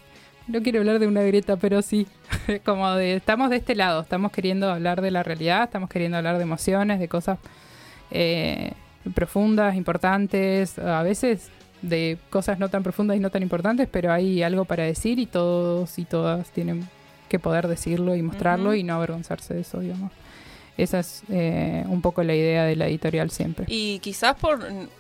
no 0.48 0.62
quiero 0.62 0.80
hablar 0.80 1.00
de 1.00 1.08
una 1.08 1.22
grieta, 1.22 1.58
pero 1.58 1.82
sí, 1.82 2.08
como 2.66 2.92
de, 2.94 3.16
estamos 3.16 3.50
de 3.50 3.58
este 3.58 3.76
lado, 3.76 4.02
estamos 4.02 4.32
queriendo 4.32 4.70
hablar 4.70 5.02
de 5.02 5.12
la 5.12 5.24
realidad, 5.24 5.64
estamos 5.64 5.90
queriendo 5.90 6.18
hablar 6.18 6.38
de 6.38 6.44
emociones, 6.44 7.00
de 7.00 7.08
cosas 7.08 7.40
eh, 8.12 8.74
profundas, 9.14 9.76
importantes, 9.76 10.78
a 10.80 11.04
veces 11.04 11.50
de 11.82 12.18
cosas 12.30 12.60
no 12.60 12.70
tan 12.70 12.84
profundas 12.84 13.18
y 13.18 13.20
no 13.20 13.30
tan 13.30 13.42
importantes, 13.42 13.88
pero 13.92 14.12
hay 14.12 14.44
algo 14.44 14.66
para 14.66 14.84
decir 14.84 15.20
y 15.20 15.26
todos 15.26 15.98
y 15.98 16.06
todas 16.06 16.52
tienen 16.52 16.88
que 17.28 17.40
poder 17.40 17.68
decirlo 17.68 18.16
y 18.16 18.22
mostrarlo 18.22 18.76
y 18.76 18.84
no 18.84 18.96
avergonzarse 18.96 19.54
de 19.54 19.62
eso, 19.62 19.80
digamos. 19.80 20.12
Esa 20.78 21.00
es 21.00 21.24
eh, 21.30 21.84
un 21.88 22.02
poco 22.02 22.24
la 22.24 22.34
idea 22.34 22.64
de 22.66 22.76
la 22.76 22.88
editorial 22.88 23.30
siempre. 23.30 23.66
Y 23.68 24.00
quizás 24.00 24.36
por, 24.36 24.60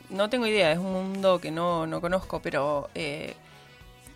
no 0.10 0.30
tengo 0.30 0.48
idea, 0.48 0.72
es 0.72 0.80
un 0.80 0.92
mundo 0.92 1.40
que 1.40 1.52
no, 1.52 1.88
no 1.88 2.02
conozco, 2.02 2.42
pero 2.42 2.90
eh, 2.96 3.36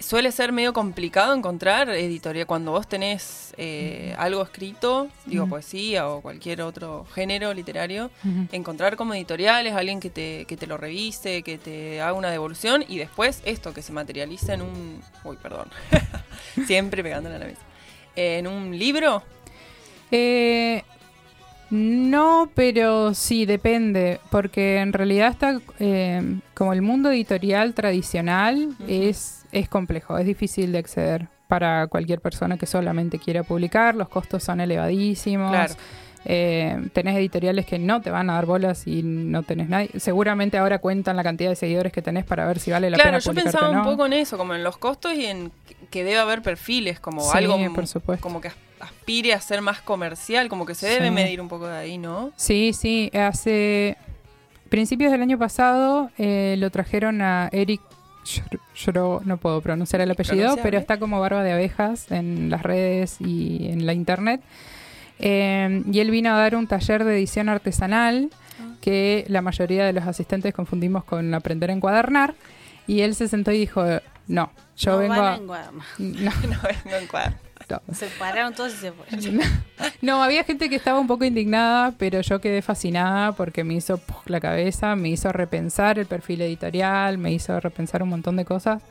suele 0.06 0.32
ser 0.32 0.52
medio 0.52 0.72
complicado 0.72 1.34
encontrar 1.34 1.89
editorial. 1.89 2.46
Cuando 2.46 2.72
vos 2.72 2.88
tenés 2.88 3.56
eh, 3.58 4.13
algo 4.20 4.44
escrito, 4.44 5.08
digo 5.26 5.48
poesía 5.48 6.08
o 6.08 6.22
cualquier 6.22 6.62
otro 6.62 7.06
género 7.15 7.54
literario, 7.54 8.12
encontrar 8.52 8.96
como 8.98 9.15
editoriales, 9.15 9.74
alguien 9.74 10.00
que 10.00 10.12
te, 10.12 10.46
que 10.46 10.58
te 10.58 10.68
lo 10.68 10.78
revise, 10.78 11.41
que 11.41 11.58
te 11.58 12.02
haga 12.02 12.13
una 12.13 12.30
devolución 12.30 12.86
y 12.88 13.00
después 13.00 13.41
esto 13.46 13.74
que 13.74 13.82
se 13.82 13.94
materializa 13.94 14.54
en 14.54 14.62
un... 14.62 15.02
Uy, 15.24 15.38
perdón. 15.41 15.70
Siempre 16.68 17.02
pegándole 17.02 17.36
a 17.36 17.39
la 17.39 17.46
mesa. 17.46 17.62
En 18.15 18.46
un 18.46 18.78
libro. 18.78 19.24
Eh, 20.12 20.84
no, 21.71 22.49
pero 22.54 23.13
sí, 23.13 23.45
depende, 23.45 24.19
porque 24.30 24.78
en 24.78 24.93
realidad 24.93 25.30
está 25.30 25.60
eh, 25.80 26.21
como 26.54 26.73
el 26.73 26.82
mundo 26.82 27.12
editorial 27.12 27.73
tradicional 27.73 28.69
es, 28.88 29.45
es 29.51 29.67
complejo, 29.69 30.17
es 30.17 30.25
difícil 30.25 30.71
de 30.71 30.78
acceder 30.80 31.28
para 31.47 31.88
cualquier 31.88 32.21
persona 32.21 32.58
que 32.58 32.65
solamente 32.65 33.19
quiera 33.19 33.43
publicar, 33.43 33.95
los 33.95 34.10
costos 34.10 34.43
son 34.43 34.62
elevadísimos. 34.62 35.51
Claro. 35.51 35.73
Eh, 36.28 36.89
tenés 36.93 37.15
editoriales 37.17 37.67
que 37.67 37.78
no 37.78 38.01
te 38.01 38.10
van 38.10 38.32
a 38.32 38.34
dar 38.34 38.47
bolas 38.47 38.88
y 38.88 39.04
no 39.04 39.43
tenés 39.43 39.69
nadie. 39.69 39.91
Seguramente 39.97 40.58
ahora 40.58 40.80
cuentan 40.80 41.15
la 41.15 41.23
cantidad 41.23 41.51
de 41.51 41.56
seguidores 41.56 41.93
que 41.93 42.01
tenés 42.01 42.25
para 42.25 42.47
ver 42.47 42.58
si 42.58 42.71
vale 42.71 42.89
la 42.89 42.95
Claro, 42.97 43.10
pena 43.10 43.19
yo 43.19 43.30
publicarte 43.30 43.51
pensaba 43.51 43.69
o 43.69 43.73
no. 43.75 43.82
un 43.84 43.86
poco 43.95 44.06
en 44.08 44.13
eso, 44.13 44.36
como 44.36 44.56
en 44.56 44.63
los 44.63 44.78
costos 44.78 45.13
y 45.13 45.25
en 45.28 45.51
que 45.91 46.04
debe 46.04 46.17
haber 46.17 46.41
perfiles, 46.41 46.99
como 46.99 47.21
Sí, 47.21 47.38
algo 47.38 47.60
por 47.75 47.86
supuesto. 47.86 48.23
como 48.23 48.41
que 48.41 48.49
aspire 48.86 49.34
a 49.34 49.41
ser 49.41 49.62
más 49.62 49.82
comercial, 49.82 50.48
como 50.50 50.65
que 50.65 50.76
se 50.76 50.88
debe 50.88 51.08
Sí. 51.08 51.12
medir 51.13 51.41
un 51.41 51.48
poco 51.48 51.67
de 51.67 51.78
ahí, 51.78 51.98
¿no? 51.98 52.32
Sí, 52.36 52.71
sí, 52.74 53.12
hace 53.13 53.98
principios 54.69 55.12
del 55.12 55.21
año 55.21 55.38
pasado 55.38 56.10
eh, 56.17 56.56
lo 56.58 56.69
trajeron 56.71 57.21
a 57.21 57.50
Eric, 57.52 57.82
Schro- 58.26 58.60
Schro- 58.76 59.21
no 59.24 59.38
puedo 59.38 59.62
pronunciar 59.62 60.02
el 60.02 60.10
apellido, 60.12 60.58
pero 60.63 60.78
está 60.80 60.98
como 60.98 61.19
barba 61.19 61.43
de 61.43 61.52
abejas 61.54 62.12
en 62.12 62.50
las 62.50 62.63
redes 62.63 63.17
y 63.21 63.67
en 63.69 63.86
la 63.86 63.93
internet. 63.93 64.41
Eh, 65.19 65.84
y 65.91 66.00
él 66.00 66.12
vino 66.12 66.34
a 66.34 66.38
dar 66.38 66.56
un 66.56 66.67
taller 66.67 67.04
de 67.04 67.15
edición 67.15 67.50
artesanal 67.50 68.30
que 68.82 69.26
la 69.30 69.41
mayoría 69.41 69.86
de 69.86 69.93
los 69.93 70.06
asistentes 70.06 70.54
confundimos 70.54 71.04
con 71.04 71.34
aprender 71.34 71.69
a 71.69 71.74
encuadernar. 71.74 72.36
Y 72.88 73.02
él 73.02 73.15
se 73.15 73.28
sentó 73.28 73.52
y 73.52 73.60
dijo, 73.60 73.84
no, 74.28 74.52
yo 74.78 74.91
No 74.93 74.98
vengo 74.98 75.15
van 75.15 75.24
a 75.24 75.34
a... 75.34 75.36
encuadernar. 75.38 75.86
No, 76.00 76.32
no 76.50 76.58
vengo 76.84 76.98
en 77.00 77.08
cuadro. 77.08 77.34
No. 77.69 77.82
Se 77.93 78.08
pararon 78.19 78.54
todos 78.54 78.73
y 78.73 78.78
se 78.78 78.91
fueron. 78.91 79.39
No, 80.01 80.23
había 80.23 80.43
gente 80.43 80.69
que 80.69 80.75
estaba 80.75 80.99
un 80.99 81.08
poco 81.08 81.25
indignada, 81.25 81.93
pero 81.97 82.21
yo 82.21 82.39
quedé 82.39 82.62
fascinada 82.62 83.32
porque 83.34 83.63
me 83.63 83.73
hizo 83.75 83.97
¡puf! 83.97 84.28
la 84.28 84.39
cabeza, 84.39 84.95
me 84.95 85.10
hizo 85.10 85.32
repensar 85.32 85.99
el 85.99 86.06
perfil 86.06 86.41
editorial, 86.41 87.17
me 87.17 87.32
hizo 87.34 87.60
repensar 87.60 88.01
un 88.04 88.10
montón 88.10 88.36
de 88.38 88.45
cosas 88.45 88.82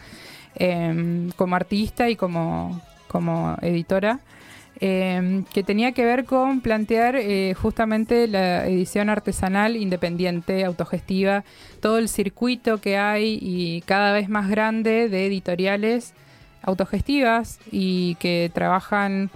eh, 0.56 1.30
como 1.36 1.56
artista 1.56 2.08
y 2.10 2.16
como, 2.16 2.80
como 3.08 3.56
editora. 3.62 4.20
eh, 4.80 5.44
que 5.52 5.62
tenía 5.62 5.92
que 5.92 6.04
ver 6.04 6.24
con 6.24 6.60
plantear 6.60 7.14
eh, 7.16 7.54
justamente 7.54 8.26
la 8.26 8.66
edición 8.66 9.08
artesanal 9.08 9.76
independiente, 9.76 10.64
autogestiva, 10.64 11.44
todo 11.80 11.98
el 11.98 12.08
circuito 12.08 12.78
que 12.80 12.98
hay 12.98 13.38
y 13.40 13.82
cada 13.82 14.12
vez 14.12 14.28
más 14.28 14.48
grande 14.50 15.08
de 15.08 15.26
editoriales 15.26 16.12
autogestivas 16.64 17.58
y 17.70 18.16
que 18.16 18.50
trabajan 18.52 19.30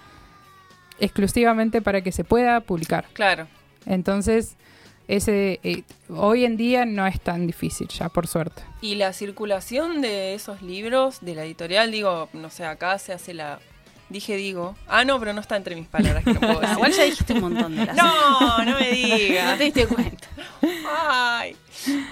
exclusivamente 1.00 1.82
para 1.82 2.00
que 2.00 2.12
se 2.12 2.24
pueda 2.24 2.60
publicar. 2.60 3.06
Claro. 3.12 3.46
Entonces, 3.86 4.56
ese 5.08 5.58
eh, 5.62 5.82
hoy 6.10 6.44
en 6.44 6.56
día 6.56 6.84
no 6.84 7.06
es 7.06 7.20
tan 7.20 7.46
difícil 7.46 7.88
ya, 7.88 8.08
por 8.08 8.26
suerte. 8.26 8.62
Y 8.80 8.96
la 8.96 9.12
circulación 9.12 10.02
de 10.02 10.34
esos 10.34 10.60
libros 10.62 11.18
de 11.22 11.34
la 11.34 11.44
editorial, 11.44 11.90
digo, 11.90 12.28
no 12.32 12.50
sé, 12.50 12.64
acá 12.64 12.98
se 12.98 13.12
hace 13.12 13.34
la... 13.34 13.58
Dije 14.08 14.36
digo. 14.36 14.74
Ah, 14.86 15.04
no, 15.04 15.18
pero 15.20 15.32
no 15.34 15.40
está 15.40 15.56
entre 15.56 15.74
mis 15.76 15.86
palabras 15.86 16.24
que 16.24 16.32
no 16.32 16.40
puedo 16.40 16.60
decir. 16.60 16.76
Igual 16.76 16.92
ya 16.92 17.02
dijiste 17.04 17.32
un 17.34 17.40
montón 17.40 17.76
de 17.76 17.84
las 17.86 17.96
No, 17.96 18.64
no 18.64 18.64
me 18.64 18.70
No 18.72 18.78
te 18.78 18.94
digas. 18.94 19.58
diste 19.58 19.86
cuenta. 19.86 20.28
Ay. 21.08 21.54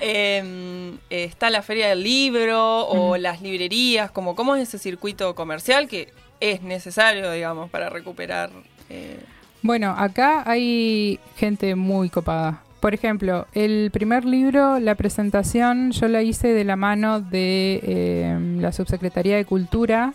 Em, 0.00 0.98
está 1.10 1.50
la 1.50 1.62
feria 1.62 1.88
del 1.88 2.02
libro 2.02 2.86
o 2.86 3.16
las 3.16 3.40
librerías, 3.42 4.10
como 4.10 4.34
cómo 4.36 4.54
es 4.56 4.68
ese 4.68 4.78
circuito 4.78 5.34
comercial 5.34 5.88
que 5.88 6.12
es 6.40 6.62
necesario, 6.62 7.30
digamos, 7.32 7.70
para 7.70 7.88
recuperar. 7.88 8.50
eh, 8.90 9.18
Bueno, 9.62 9.94
acá 9.96 10.42
hay 10.46 11.18
gente 11.36 11.74
muy 11.74 12.10
copada. 12.10 12.62
Por 12.80 12.92
ejemplo, 12.94 13.46
el 13.54 13.90
primer 13.90 14.24
libro, 14.26 14.78
la 14.78 14.94
presentación, 14.94 15.90
yo 15.92 16.08
la 16.08 16.22
hice 16.22 16.48
de 16.48 16.62
la 16.64 16.76
mano 16.76 17.20
de 17.20 17.80
eh, 17.82 18.38
la 18.60 18.70
Subsecretaría 18.70 19.36
de 19.36 19.44
Cultura, 19.46 20.12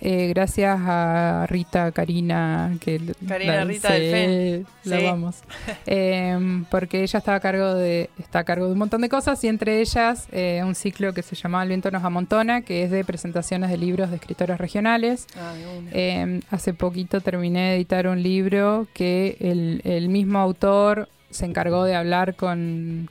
eh, 0.00 0.28
gracias 0.28 0.78
a 0.82 1.46
Rita 1.48 1.90
Karina, 1.92 2.76
que 2.80 3.00
Karina 3.26 3.54
la- 3.56 3.64
Rita 3.64 3.92
del 3.92 4.66
la 4.84 4.98
Sí. 4.98 5.04
vamos. 5.04 5.36
Em, 5.86 6.64
porque 6.66 7.02
ella 7.02 7.18
estaba 7.18 7.36
a 7.36 7.40
cargo 7.40 7.74
de, 7.74 8.10
está 8.18 8.40
a 8.40 8.44
cargo 8.44 8.66
de 8.66 8.72
un 8.72 8.78
montón 8.78 9.00
de 9.00 9.08
cosas 9.08 9.42
y 9.44 9.48
entre 9.48 9.80
ellas 9.80 10.28
eh, 10.32 10.62
un 10.64 10.74
ciclo 10.74 11.12
que 11.14 11.22
se 11.22 11.34
llamaba 11.36 11.62
El 11.62 11.68
viento 11.70 11.90
nos 11.90 12.04
amontona, 12.04 12.62
que 12.62 12.82
es 12.84 12.90
de 12.90 13.04
presentaciones 13.04 13.70
de 13.70 13.76
libros 13.78 14.10
de 14.10 14.16
escritores 14.16 14.58
regionales. 14.58 15.26
ah, 15.36 15.52
de 15.54 15.66
una. 15.78 15.90
Eh, 15.92 16.40
hace 16.50 16.74
poquito 16.74 17.20
terminé 17.20 17.70
de 17.70 17.76
editar 17.76 18.06
un 18.08 18.22
libro 18.22 18.86
que 18.94 19.36
el, 19.40 19.80
el 19.84 20.08
mismo 20.08 20.38
autor 20.38 21.08
se 21.30 21.44
encargó 21.44 21.84
de 21.84 21.94
hablar 21.94 22.36
con, 22.36 23.10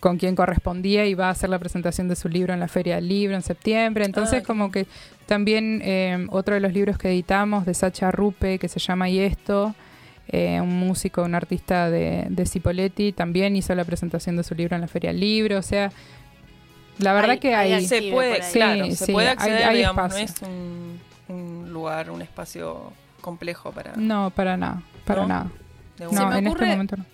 con 0.00 0.16
quien 0.16 0.36
correspondía 0.36 1.06
y 1.06 1.14
va 1.14 1.26
a 1.26 1.30
hacer 1.30 1.50
la 1.50 1.58
presentación 1.58 2.08
de 2.08 2.14
su 2.16 2.28
libro 2.28 2.54
en 2.54 2.60
la 2.60 2.68
Feria 2.68 2.96
del 2.96 3.08
Libro 3.08 3.34
en 3.34 3.42
septiembre. 3.42 4.04
Entonces, 4.04 4.42
Ah, 4.42 4.46
como 4.46 4.70
que 4.70 4.86
también 5.26 5.80
eh, 5.84 6.26
otro 6.30 6.54
de 6.54 6.60
los 6.60 6.72
libros 6.72 6.98
que 6.98 7.08
editamos 7.08 7.66
de 7.66 7.74
Sacha 7.74 8.10
Rupe, 8.10 8.58
que 8.58 8.68
se 8.68 8.78
llama 8.78 9.08
Y 9.08 9.18
esto, 9.18 9.74
eh, 10.28 10.60
un 10.60 10.78
músico, 10.78 11.22
un 11.24 11.34
artista 11.34 11.90
de, 11.90 12.26
de 12.30 12.46
Cipoletti, 12.46 13.12
también 13.12 13.56
hizo 13.56 13.74
la 13.74 13.84
presentación 13.84 14.36
de 14.36 14.44
su 14.44 14.54
libro 14.54 14.74
en 14.76 14.82
la 14.82 14.88
Feria 14.88 15.10
del 15.10 15.20
Libro. 15.20 15.58
O 15.58 15.62
sea, 15.62 15.90
la 16.98 17.12
verdad 17.12 17.30
Hay- 17.32 17.38
que 17.38 17.54
hay 17.54 17.84
se 17.86 18.10
puede, 18.12 18.40
claro, 18.52 18.84
Sí, 18.86 18.94
se 18.96 19.06
sí, 19.06 19.12
puede 19.12 19.28
hay- 19.28 19.32
acceder, 19.32 19.64
hay 19.64 19.76
digamos, 19.78 20.10
no 20.12 20.16
espacio. 20.18 20.46
es 20.46 20.50
un, 20.50 21.00
un 21.34 21.72
lugar, 21.72 22.10
un 22.10 22.22
espacio 22.22 22.92
complejo 23.20 23.72
para 23.72 23.94
No, 23.96 24.30
para 24.30 24.56
nada, 24.56 24.82
para 25.04 25.22
¿No? 25.22 25.28
nada. 25.28 25.50
de 25.98 26.04
No, 26.06 26.28
me 26.28 26.38
en 26.38 26.46
este 26.46 26.66
momento 26.66 26.96
no. 26.96 27.04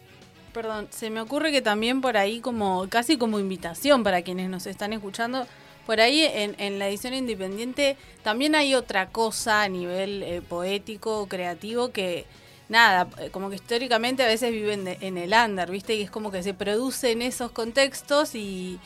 Perdón, 0.55 0.87
se 0.91 1.11
me 1.11 1.21
ocurre 1.21 1.51
que 1.53 1.61
también 1.63 2.01
por 2.01 2.17
ahí 2.17 2.41
como 2.41 2.87
casi 2.89 3.19
como 3.19 3.39
invitación 3.41 4.05
para 4.05 4.23
quienes 4.23 4.49
nos 4.49 4.67
están 4.67 4.93
escuchando, 4.93 5.47
por 5.85 6.01
ahí 6.01 6.23
en, 6.23 6.55
en 6.59 6.79
la 6.79 6.89
edición 6.89 7.13
independiente 7.13 7.97
también 8.23 8.55
hay 8.55 8.75
otra 8.77 9.09
cosa 9.09 9.63
a 9.63 9.69
nivel 9.69 10.23
eh, 10.23 10.41
poético, 10.49 11.27
creativo 11.27 11.91
que 11.91 12.25
nada, 12.69 13.09
eh, 13.19 13.31
como 13.31 13.51
que 13.51 13.57
históricamente 13.57 14.23
a 14.23 14.27
veces 14.27 14.53
viven 14.53 14.85
de- 14.85 14.97
en 15.01 15.19
el 15.19 15.35
under, 15.35 15.71
¿viste? 15.71 15.97
Y 15.97 16.03
es 16.03 16.11
como 16.11 16.31
que 16.31 16.43
se 16.45 16.55
produce 16.55 17.11
en 17.11 17.21
esos 17.23 17.51
contextos 17.51 18.35
y, 18.37 18.79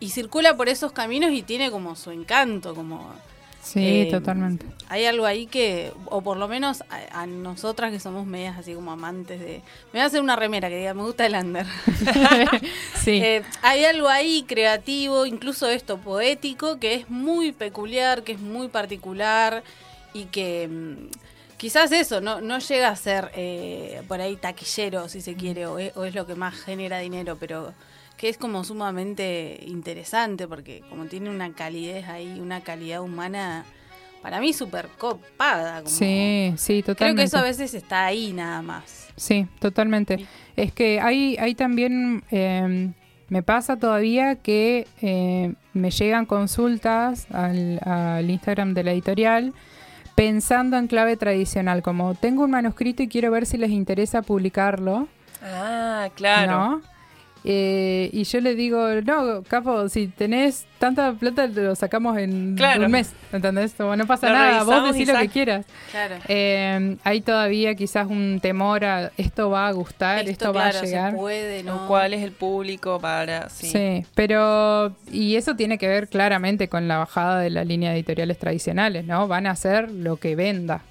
y 0.00 0.10
circula 0.10 0.56
por 0.56 0.68
esos 0.68 0.92
caminos 0.92 1.32
y 1.32 1.42
tiene 1.42 1.70
como 1.70 1.96
su 1.96 2.12
encanto, 2.12 2.74
como 2.76 3.12
Sí, 3.72 4.02
Eh, 4.02 4.06
totalmente. 4.06 4.66
hay 4.88 5.04
algo 5.04 5.26
ahí 5.26 5.46
que, 5.46 5.92
o 6.06 6.22
por 6.22 6.36
lo 6.38 6.48
menos 6.48 6.82
a, 6.90 7.22
a 7.22 7.26
nosotras 7.26 7.90
que 7.92 8.00
somos 8.00 8.26
medias 8.26 8.56
así 8.56 8.74
como 8.74 8.90
amantes 8.92 9.40
de... 9.40 9.62
Me 9.92 9.98
voy 9.98 10.00
a 10.00 10.04
hacer 10.06 10.20
una 10.22 10.36
remera 10.36 10.68
que 10.70 10.78
diga, 10.78 10.94
me 10.94 11.02
gusta 11.02 11.26
el 11.26 11.34
under. 11.34 11.66
sí. 12.94 13.20
Eh, 13.22 13.42
hay 13.62 13.84
algo 13.84 14.08
ahí 14.08 14.44
creativo, 14.46 15.26
incluso 15.26 15.68
esto 15.68 15.98
poético, 15.98 16.78
que 16.78 16.94
es 16.94 17.10
muy 17.10 17.52
peculiar, 17.52 18.22
que 18.22 18.32
es 18.32 18.40
muy 18.40 18.68
particular 18.68 19.62
y 20.14 20.24
que 20.26 20.68
mm, 20.68 21.10
quizás 21.58 21.92
eso 21.92 22.20
no, 22.20 22.40
no 22.40 22.58
llega 22.58 22.88
a 22.88 22.96
ser 22.96 23.30
eh, 23.34 24.02
por 24.08 24.20
ahí 24.20 24.36
taquillero, 24.36 25.08
si 25.08 25.20
se 25.20 25.34
quiere, 25.34 25.66
o 25.66 25.78
es, 25.78 25.96
o 25.96 26.04
es 26.04 26.14
lo 26.14 26.26
que 26.26 26.34
más 26.34 26.54
genera 26.54 26.98
dinero, 27.00 27.36
pero 27.38 27.72
que 28.18 28.28
es 28.28 28.36
como 28.36 28.64
sumamente 28.64 29.60
interesante 29.66 30.46
porque 30.46 30.82
como 30.90 31.06
tiene 31.06 31.30
una 31.30 31.52
calidez 31.54 32.06
ahí, 32.08 32.38
una 32.40 32.60
calidad 32.62 33.00
humana, 33.00 33.64
para 34.22 34.40
mí 34.40 34.52
súper 34.52 34.88
copada. 34.98 35.76
Como, 35.78 35.88
sí, 35.88 36.52
sí, 36.58 36.82
Creo 36.82 36.94
totalmente. 36.94 37.22
que 37.22 37.26
eso 37.26 37.38
a 37.38 37.42
veces 37.42 37.72
está 37.74 38.04
ahí 38.04 38.32
nada 38.34 38.60
más. 38.60 39.08
Sí, 39.16 39.46
totalmente. 39.60 40.26
Es 40.56 40.72
que 40.72 41.00
hay, 41.00 41.36
hay 41.38 41.54
también, 41.54 42.22
eh, 42.30 42.90
me 43.28 43.42
pasa 43.42 43.76
todavía 43.76 44.34
que 44.36 44.86
eh, 45.00 45.54
me 45.72 45.90
llegan 45.92 46.26
consultas 46.26 47.26
al, 47.30 47.80
al 47.84 48.28
Instagram 48.28 48.74
de 48.74 48.82
la 48.84 48.92
editorial 48.92 49.54
pensando 50.16 50.76
en 50.76 50.88
clave 50.88 51.16
tradicional, 51.16 51.82
como 51.82 52.14
tengo 52.16 52.42
un 52.42 52.50
manuscrito 52.50 53.04
y 53.04 53.08
quiero 53.08 53.30
ver 53.30 53.46
si 53.46 53.56
les 53.56 53.70
interesa 53.70 54.22
publicarlo, 54.22 55.06
Ah, 55.40 56.08
claro. 56.16 56.52
¿no? 56.52 56.82
Eh, 57.44 58.10
y 58.12 58.24
yo 58.24 58.40
le 58.40 58.54
digo, 58.54 58.86
no, 59.04 59.42
capo, 59.48 59.88
si 59.88 60.08
tenés 60.08 60.66
tanta 60.78 61.12
plata, 61.12 61.48
te 61.48 61.62
lo 61.62 61.74
sacamos 61.74 62.18
en 62.18 62.54
Claro. 62.56 62.84
un 62.86 62.90
mes, 62.90 63.12
¿entendés? 63.32 63.74
Como 63.74 63.96
no 63.96 64.06
pasa 64.06 64.28
Lo 64.28 64.34
nada, 64.34 64.62
vos 64.64 64.92
decís 64.92 65.08
lo 65.08 65.18
que 65.18 65.28
quieras. 65.28 65.64
Claro. 65.90 66.16
Eh, 66.28 66.96
hay 67.04 67.20
todavía 67.20 67.74
quizás 67.74 68.06
un 68.08 68.40
temor 68.42 68.84
a 68.84 69.10
esto 69.16 69.50
va 69.50 69.68
a 69.68 69.72
gustar, 69.72 70.28
esto, 70.28 70.52
va 70.52 70.70
claro, 70.70 70.78
a 70.78 70.82
llegar. 70.82 71.10
se 71.12 71.16
puede, 71.16 71.62
¿no? 71.62 71.74
¿no? 71.82 71.86
¿Cuál 71.88 72.14
es 72.14 72.22
el 72.22 72.32
público 72.32 72.98
para...? 73.00 73.48
Sí. 73.48 73.68
Sí. 73.68 74.04
pero 74.14 74.94
y 75.10 75.36
eso 75.36 75.54
tiene 75.56 75.78
que 75.78 75.88
ver 75.88 76.08
claramente 76.08 76.68
con 76.68 76.88
la 76.88 76.98
bajada 76.98 77.40
de 77.40 77.50
la 77.50 77.64
línea 77.64 77.90
de 77.90 77.96
editoriales 77.96 78.38
tradicionales, 78.38 79.04
¿no? 79.04 79.26
Van 79.28 79.46
a 79.46 79.52
hacer 79.52 79.90
lo 79.90 80.16
que 80.16 80.36
venda. 80.36 80.82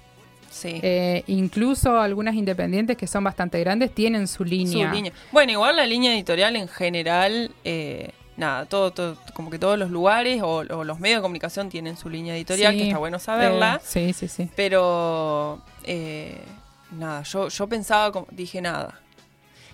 Sí. 0.50 0.80
Eh, 0.82 1.22
incluso 1.26 2.00
algunas 2.00 2.34
independientes 2.34 2.96
que 2.96 3.06
son 3.06 3.24
bastante 3.24 3.58
grandes 3.60 3.94
tienen 3.94 4.26
su 4.28 4.38
Su 4.38 4.44
línea. 4.44 4.92
línea. 4.92 5.12
Bueno, 5.32 5.52
igual 5.52 5.76
la 5.76 5.86
línea 5.86 6.12
editorial 6.14 6.56
en 6.56 6.68
general, 6.68 7.50
eh, 7.64 8.10
nada, 8.36 8.66
todo, 8.66 8.90
todo, 8.92 9.16
como 9.34 9.50
que 9.50 9.58
todos 9.58 9.78
los 9.78 9.90
lugares 9.90 10.40
o, 10.42 10.58
o 10.58 10.84
los 10.84 11.00
medios 11.00 11.18
de 11.18 11.22
comunicación 11.22 11.68
tienen 11.68 11.96
su 11.96 12.08
línea 12.08 12.36
editorial, 12.36 12.72
Sí, 12.72 12.78
que 12.78 12.86
está 12.88 12.98
bueno 12.98 13.18
saberla. 13.18 13.76
eh, 13.76 13.80
sí, 13.84 14.12
sí, 14.12 14.28
sí. 14.28 14.48
Pero, 14.56 15.60
eh, 15.84 16.38
nada, 16.92 17.22
yo, 17.22 17.48
yo 17.48 17.66
pensaba, 17.66 18.12
como, 18.12 18.26
dije 18.30 18.60
nada. 18.60 19.00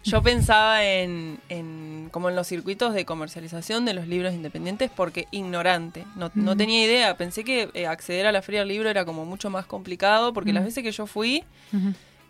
Yo 0.04 0.22
pensaba 0.22 0.84
en, 0.84 1.38
en 1.48 2.08
como 2.12 2.28
en 2.28 2.36
los 2.36 2.46
circuitos 2.46 2.94
de 2.94 3.04
comercialización 3.04 3.84
de 3.84 3.94
los 3.94 4.06
libros 4.06 4.34
independientes 4.34 4.90
porque 4.94 5.26
ignorante, 5.30 6.04
no, 6.16 6.30
no 6.34 6.54
Mm. 6.54 6.58
tenía 6.58 6.84
idea. 6.84 7.16
Pensé 7.16 7.42
que 7.42 7.70
eh, 7.74 7.86
acceder 7.86 8.26
a 8.26 8.32
la 8.32 8.42
feria 8.42 8.60
del 8.60 8.68
libro 8.68 8.88
era 8.90 9.04
como 9.04 9.24
mucho 9.24 9.50
más 9.50 9.66
complicado 9.66 10.32
porque 10.32 10.52
Mm. 10.52 10.54
las 10.56 10.64
veces 10.64 10.82
que 10.84 10.92
yo 10.92 11.06
fui, 11.06 11.42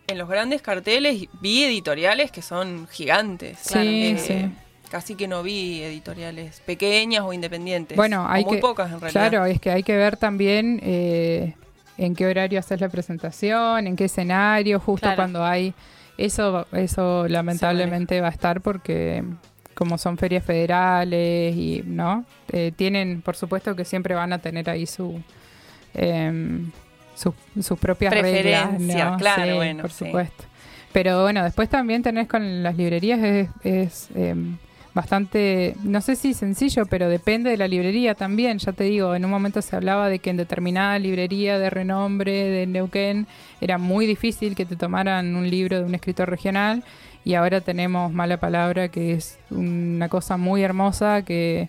en 0.06 0.18
los 0.18 0.28
grandes 0.28 0.62
carteles 0.62 1.26
vi 1.40 1.64
editoriales 1.64 2.30
que 2.30 2.42
son 2.42 2.86
gigantes. 2.90 3.58
Sí, 3.60 3.78
Eh, 3.78 4.18
sí. 4.18 4.50
Casi 4.90 5.16
que 5.16 5.26
no 5.26 5.42
vi 5.42 5.82
editoriales 5.82 6.60
pequeñas 6.60 7.22
o 7.24 7.32
independientes. 7.32 7.96
Bueno, 7.96 8.22
O 8.24 8.28
hay 8.28 8.44
muy 8.44 8.54
que, 8.56 8.60
pocas 8.60 8.92
en 8.92 9.00
realidad. 9.00 9.30
Claro, 9.30 9.46
es 9.46 9.60
que 9.60 9.70
hay 9.72 9.82
que 9.82 9.96
ver 9.96 10.16
también 10.16 10.78
eh, 10.84 11.54
en 11.98 12.14
qué 12.14 12.26
horario 12.26 12.60
haces 12.60 12.80
la 12.80 12.88
presentación, 12.88 13.86
en 13.88 13.96
qué 13.96 14.04
escenario, 14.04 14.78
justo 14.78 15.06
Claro. 15.06 15.16
cuando 15.16 15.44
hay. 15.44 15.74
Eso, 16.16 16.66
eso 16.72 17.26
lamentablemente 17.28 18.20
va 18.20 18.28
a 18.28 18.30
estar 18.30 18.60
porque 18.60 19.24
como 19.74 19.98
son 19.98 20.16
ferias 20.18 20.44
federales 20.44 21.56
y 21.56 21.82
no 21.86 22.24
Eh, 22.52 22.72
tienen, 22.76 23.20
por 23.22 23.34
supuesto 23.36 23.74
que 23.74 23.84
siempre 23.84 24.14
van 24.14 24.32
a 24.32 24.38
tener 24.38 24.70
ahí 24.70 24.86
su 24.86 25.20
em, 25.94 26.70
sus- 27.16 27.34
sus 27.64 27.78
propias 27.78 28.12
reglas, 28.22 28.80
claro, 29.18 29.44
Sí, 29.44 29.52
bueno, 29.56 29.82
por 29.82 29.90
sí. 29.92 30.04
supuesto. 30.06 30.44
Pero 30.92 31.22
bueno, 31.22 31.42
después 31.42 31.68
también 31.68 32.02
tenés 32.02 32.28
con 32.28 32.62
las 32.62 32.76
librerías 32.76 33.20
es, 33.20 33.48
es, 33.64 34.08
em, 34.14 34.56
bastante, 34.94 35.74
no 35.82 36.00
sé 36.00 36.14
si 36.16 36.34
sencillo, 36.34 36.86
pero 36.86 37.08
depende 37.08 37.50
de 37.50 37.56
la 37.56 37.66
librería 37.68 38.14
también. 38.14 38.58
Ya 38.58 38.72
te 38.72 38.84
digo, 38.84 39.14
en 39.14 39.24
un 39.24 39.30
momento 39.30 39.60
se 39.60 39.74
hablaba 39.76 40.08
de 40.08 40.20
que 40.20 40.30
en 40.30 40.36
determinada 40.36 40.98
librería 40.98 41.58
de 41.58 41.68
renombre 41.70 42.32
de 42.32 42.66
Neuquén 42.66 43.26
era 43.60 43.76
muy 43.78 44.06
difícil 44.06 44.54
que 44.54 44.64
te 44.66 44.76
tomaran 44.76 45.34
un 45.34 45.50
libro 45.50 45.78
de 45.78 45.84
un 45.84 45.94
escritor 45.94 46.30
regional 46.30 46.84
y 47.24 47.34
ahora 47.34 47.60
tenemos 47.60 48.12
Mala 48.12 48.36
Palabra, 48.38 48.88
que 48.88 49.14
es 49.14 49.38
una 49.50 50.08
cosa 50.08 50.36
muy 50.36 50.62
hermosa 50.62 51.22
que, 51.22 51.68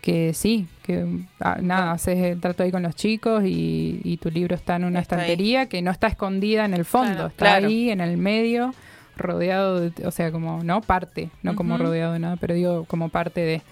que 0.00 0.32
sí, 0.32 0.66
que 0.82 1.04
ah, 1.40 1.58
nada, 1.60 1.92
haces 1.92 2.18
el 2.18 2.40
trato 2.40 2.62
ahí 2.62 2.70
con 2.70 2.84
los 2.84 2.94
chicos 2.94 3.42
y, 3.44 4.00
y 4.04 4.16
tu 4.18 4.30
libro 4.30 4.54
está 4.54 4.76
en 4.76 4.84
una 4.84 5.00
Está 5.00 5.16
ahí. 5.16 5.22
estantería 5.22 5.66
que 5.66 5.82
no 5.82 5.90
está 5.90 6.06
escondida 6.06 6.64
en 6.64 6.72
el 6.72 6.84
fondo, 6.84 7.12
Claro, 7.14 7.26
está 7.28 7.44
claro. 7.44 7.66
ahí 7.66 7.90
en 7.90 8.00
el 8.00 8.16
medio 8.16 8.72
rodeado 9.16 9.80
de, 9.80 10.06
o 10.06 10.10
sea, 10.10 10.30
como, 10.30 10.62
no 10.62 10.80
parte, 10.80 11.30
no 11.42 11.56
como 11.56 11.78
rodeado 11.78 12.12
de 12.12 12.18
nada, 12.18 12.36
pero 12.36 12.54
digo 12.54 12.84
como 12.84 13.08
parte 13.08 13.40
de. 13.40 13.62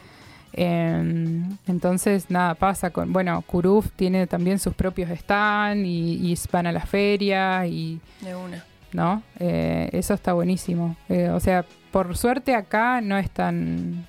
Eh, 0.56 1.42
entonces, 1.66 2.30
nada, 2.30 2.54
pasa 2.54 2.90
con, 2.90 3.12
bueno, 3.12 3.42
Curuf 3.42 3.90
tiene 3.96 4.26
también 4.26 4.58
sus 4.58 4.74
propios 4.74 5.10
stands 5.18 5.84
y, 5.84 6.32
y 6.32 6.38
van 6.52 6.66
a 6.68 6.72
las 6.72 6.88
ferias 6.88 7.66
y, 7.66 8.00
De 8.20 8.34
una. 8.36 8.64
¿no? 8.92 9.22
Eh, 9.40 9.90
eso 9.92 10.14
está 10.14 10.32
buenísimo. 10.32 10.96
Eh, 11.08 11.28
o 11.30 11.40
sea, 11.40 11.64
por 11.90 12.16
suerte 12.16 12.54
acá 12.54 13.00
no 13.00 13.18
es 13.18 13.28
tan 13.30 14.06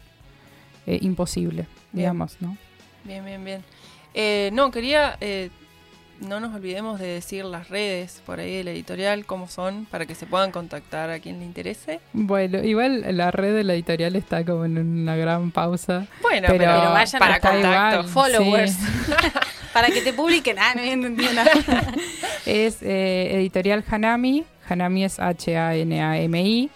eh, 0.85 0.99
imposible, 1.01 1.67
Bien. 1.91 2.03
digamos, 2.03 2.37
¿no? 2.39 2.55
Bien, 3.03 3.25
bien, 3.25 3.43
bien. 3.43 3.63
Eh, 4.13 4.51
no, 4.53 4.71
quería, 4.71 5.17
no 6.21 6.39
nos 6.39 6.53
olvidemos 6.55 6.99
de 6.99 7.07
decir 7.07 7.45
las 7.45 7.69
redes 7.69 8.21
por 8.25 8.39
ahí 8.39 8.57
de 8.57 8.63
la 8.63 8.71
editorial, 8.71 9.25
cómo 9.25 9.47
son, 9.47 9.85
para 9.85 10.05
que 10.05 10.15
se 10.15 10.25
puedan 10.25 10.51
contactar 10.51 11.09
a 11.09 11.19
quien 11.19 11.39
le 11.39 11.45
interese. 11.45 11.99
Bueno, 12.13 12.63
igual 12.63 13.03
la 13.17 13.31
red 13.31 13.55
de 13.55 13.63
la 13.63 13.73
editorial 13.73 14.15
está 14.15 14.43
como 14.45 14.65
en 14.65 14.77
una 14.77 15.15
gran 15.15 15.51
pausa. 15.51 16.07
Bueno, 16.21 16.47
Pero- 16.49 16.59
pero, 16.65 16.91
vayan 16.91 17.19
para 17.19 17.39
contacto. 17.39 17.67
igual. 17.99 18.05
Followers. 18.07 18.71
Sí. 18.71 18.77
Para 19.73 19.89
que 19.89 19.99
te 20.01 20.13
publiquen. 20.13 20.57
Ah, 20.57 20.71
no 20.73 20.81
entendido 20.81 21.33
nada. 21.33 21.51
Es 22.45 22.81
eh, 22.81 23.31
editorial 23.35 23.83
Hanami. 23.89 24.45
Hanami 24.69 25.03
es 25.03 25.19
H-A-N-A-M-I. 25.19 26.69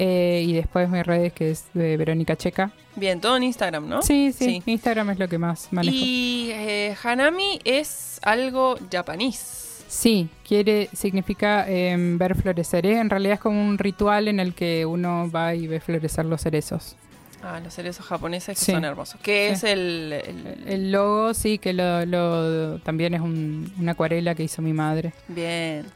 Eh, 0.00 0.44
y 0.46 0.52
después 0.52 0.88
mis 0.88 1.04
redes 1.04 1.32
que 1.32 1.50
es 1.50 1.64
de 1.74 1.96
Verónica 1.96 2.36
Checa. 2.36 2.70
Bien, 2.94 3.20
todo 3.20 3.36
en 3.36 3.42
Instagram, 3.42 3.88
¿no? 3.88 4.00
Sí, 4.02 4.32
sí, 4.32 4.62
Instagram 4.64 5.10
es 5.10 5.18
lo 5.18 5.28
que 5.28 5.38
más 5.38 5.66
manejo. 5.72 5.96
Y 5.96 6.50
eh, 6.52 6.94
Hanami 7.02 7.58
es 7.64 8.20
algo 8.22 8.76
japonés. 8.92 9.82
Sí, 9.88 10.28
quiere, 10.46 10.88
significa 10.92 11.68
em, 11.68 12.16
ver 12.16 12.36
florecer. 12.36 12.86
¿eh? 12.86 12.98
En 13.00 13.10
realidad 13.10 13.34
es 13.34 13.40
como 13.40 13.60
un 13.60 13.76
ritual 13.76 14.28
en 14.28 14.38
el 14.38 14.54
que 14.54 14.86
uno 14.86 15.28
va 15.34 15.54
y 15.56 15.66
ve 15.66 15.80
florecer 15.80 16.26
los 16.26 16.42
cerezos. 16.42 16.94
Ah, 17.42 17.58
los 17.64 17.74
cerezos 17.74 18.06
japoneses 18.06 18.56
que 18.58 18.64
Sí. 18.64 18.72
son 18.72 18.84
hermosos. 18.84 19.18
Sí. 19.24 19.30
es 19.30 19.64
el, 19.64 20.12
el- 20.12 20.64
El 20.68 20.92
logo, 20.92 21.34
sí, 21.34 21.58
que 21.58 21.72
lo, 21.72 22.04
lo- 22.06 22.78
también 22.80 23.14
es 23.14 23.20
un- 23.20 23.72
una 23.80 23.92
acuarela 23.92 24.34
que 24.36 24.44
hizo 24.44 24.60
mi 24.62 24.72
madre. 24.72 25.12
Bien, 25.28 25.86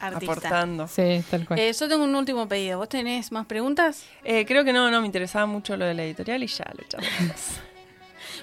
Artista. 0.00 0.32
aportando. 0.32 0.88
Sí, 0.88 1.22
tal 1.30 1.46
cual. 1.46 1.58
Eh, 1.58 1.72
yo 1.72 1.88
tengo 1.88 2.04
un 2.04 2.14
último 2.14 2.48
pedido. 2.48 2.78
¿Vos 2.78 2.88
tenés 2.88 3.30
más 3.32 3.46
preguntas? 3.46 4.04
Eh, 4.24 4.44
creo 4.46 4.64
que 4.64 4.72
no, 4.72 4.90
no, 4.90 5.00
me 5.00 5.06
interesaba 5.06 5.46
mucho 5.46 5.76
lo 5.76 5.84
de 5.84 5.94
la 5.94 6.04
editorial 6.04 6.42
y 6.42 6.46
ya 6.46 6.64
lo 6.76 6.84
echamos. 6.84 7.08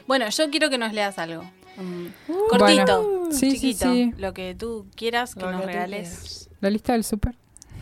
Bueno, 0.06 0.30
yo 0.30 0.50
quiero 0.50 0.70
que 0.70 0.78
nos 0.78 0.94
leas 0.94 1.18
algo. 1.20 1.44
Un 1.78 2.14
cortito, 2.50 3.04
Bueno. 3.04 3.32
Sí, 3.32 3.52
sí, 3.52 3.60
chiquito. 3.60 3.92
sí. 3.94 4.14
Lo 4.18 4.34
que 4.34 4.56
tú 4.56 4.88
quieras 4.96 5.36
que 5.36 5.42
Lo 5.42 5.52
nos 5.52 5.62
que 5.62 5.68
regales. 5.68 6.50
La 6.62 6.70
lista 6.70 6.94
del 6.94 7.04
súper. 7.04 7.36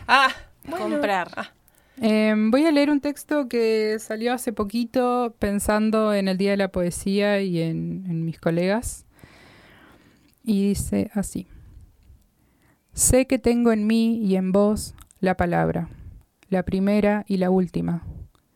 ah, 0.08 0.28
bueno. 0.64 0.88
Comprar. 0.88 1.30
Ah, 1.36 1.52
Eh, 2.02 2.34
voy 2.36 2.66
a 2.66 2.72
leer 2.72 2.90
un 2.90 3.00
texto 3.00 3.48
que 3.48 3.98
salió 4.00 4.32
hace 4.34 4.52
poquito 4.52 5.34
pensando 5.38 6.12
en 6.12 6.26
el 6.28 6.36
Día 6.36 6.50
de 6.50 6.56
la 6.56 6.68
Poesía 6.68 7.40
y 7.42 7.60
en, 7.62 8.04
en 8.08 8.24
mis 8.24 8.38
colegas. 8.40 9.04
Y 10.44 10.68
dice 10.68 11.10
así. 11.14 11.46
Sé 12.96 13.26
que 13.26 13.38
tengo 13.38 13.72
en 13.72 13.86
mí 13.86 14.16
y 14.24 14.36
en 14.36 14.52
vos 14.52 14.94
la 15.20 15.36
palabra, 15.36 15.90
la 16.48 16.62
primera 16.62 17.26
y 17.28 17.36
la 17.36 17.50
última. 17.50 18.06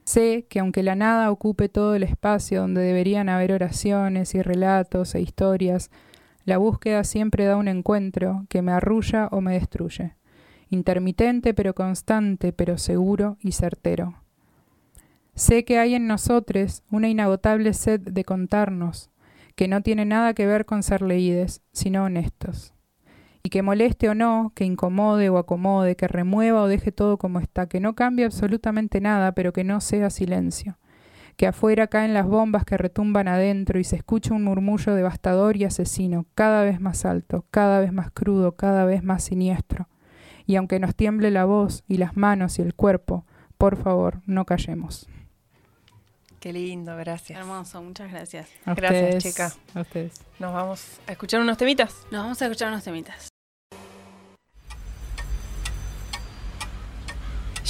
Sé 0.05 0.47
que 0.49 0.61
aunque 0.61 0.83
la 0.83 0.95
nada 0.95 1.31
ocupe 1.31 1.69
todo 1.69 1.95
el 1.95 2.05
espacio 2.05 2.63
donde 2.63 2.81
deberían 2.81 3.29
haber 3.29 3.53
oraciones 3.53 4.35
y 4.35 4.41
relatos 4.41 5.15
e 5.15 5.21
historias, 5.21 5.91
la 6.47 6.57
búsqueda 6.57 7.05
siempre 7.05 7.45
da 7.45 7.59
un 7.59 7.69
encuentro 7.69 8.47
que 8.49 8.63
me 8.63 8.73
arrulla 8.73 9.29
o 9.31 9.43
me 9.43 9.53
destruye. 9.53 10.15
Intermitente 10.71 11.53
pero 11.53 11.75
constante, 11.75 12.55
pero 12.55 12.79
seguro 12.79 13.37
y 13.43 13.53
certero. 13.53 14.23
Sé 15.35 15.67
que 15.67 15.79
hay 15.79 15.95
en 15.95 16.07
nosotros 16.07 16.83
una 16.91 17.11
inagotable 17.11 17.75
sed 17.75 18.01
de 18.01 18.25
contarnos, 18.25 19.11
que 19.55 19.69
no 19.69 19.83
tiene 19.83 20.07
nada 20.07 20.33
que 20.33 20.47
ver 20.47 20.65
con 20.65 20.83
ser 20.83 21.03
leídes, 21.03 21.61
sino 21.73 22.05
honestos. 22.05 22.73
Y 23.43 23.49
que 23.51 23.63
moleste 23.63 24.09
o 24.09 24.15
no, 24.15 24.53
que 24.55 24.65
incomode 24.65 25.31
o 25.31 25.39
acomode, 25.39 25.97
que 25.97 26.09
remueva 26.09 26.63
o 26.63 26.69
deje 26.69 26.93
todo 26.93 27.17
como 27.17 27.41
está, 27.41 27.67
que 27.67 27.81
no 27.81 27.95
cambie 27.95 28.27
absolutamente 28.27 29.01
nada, 29.01 29.33
pero 29.33 29.53
que 29.53 29.65
no 29.65 29.81
sea 29.81 30.11
silencio. 30.11 30.79
Que 31.37 31.47
afuera 31.47 31.87
caen 31.87 32.13
las 32.13 32.27
bombas 32.27 32.65
que 32.65 32.77
retumban 32.77 33.29
adentro 33.29 33.79
y 33.79 33.85
se 33.85 33.97
escucha 33.97 34.35
un 34.35 34.45
murmullo 34.45 34.95
devastador 34.95 35.57
y 35.57 35.65
asesino, 35.65 36.27
cada 36.35 36.65
vez 36.65 36.81
más 36.81 37.07
alto, 37.07 37.47
cada 37.51 37.81
vez 37.81 37.93
más 37.93 38.11
crudo, 38.11 38.57
cada 38.57 38.85
vez 38.85 39.03
más 39.03 39.25
siniestro. 39.25 39.89
Y 40.45 40.57
aunque 40.57 40.79
nos 40.79 40.95
tiemble 40.95 41.31
la 41.31 41.47
voz 41.47 41.83
y 41.89 41.97
las 41.97 42.17
manos 42.17 42.59
y 42.59 42.63
el 42.63 42.75
cuerpo, 42.75 43.25
por 43.57 43.77
favor, 43.77 44.21
no 44.27 44.45
callemos. 44.45 45.09
Qué 46.41 46.55
lindo, 46.55 46.97
gracias. 46.97 47.39
Hermoso, 47.39 47.83
muchas 47.83 48.11
gracias. 48.11 48.49
A 48.65 48.73
Gracias, 48.73 49.03
ustedes, 49.03 49.23
chica. 49.23 49.53
A 49.75 49.83
ustedes. 49.83 50.15
Nos 50.39 50.55
vamos 50.55 51.01
a 51.07 51.13
escuchar 51.13 51.41
unos 51.41 51.59
temitas. 51.59 52.07
Nos 52.11 52.23
vamos 52.23 52.41
a 52.41 52.47
escuchar 52.47 52.69
unos 52.69 52.83
temitas. 52.83 53.30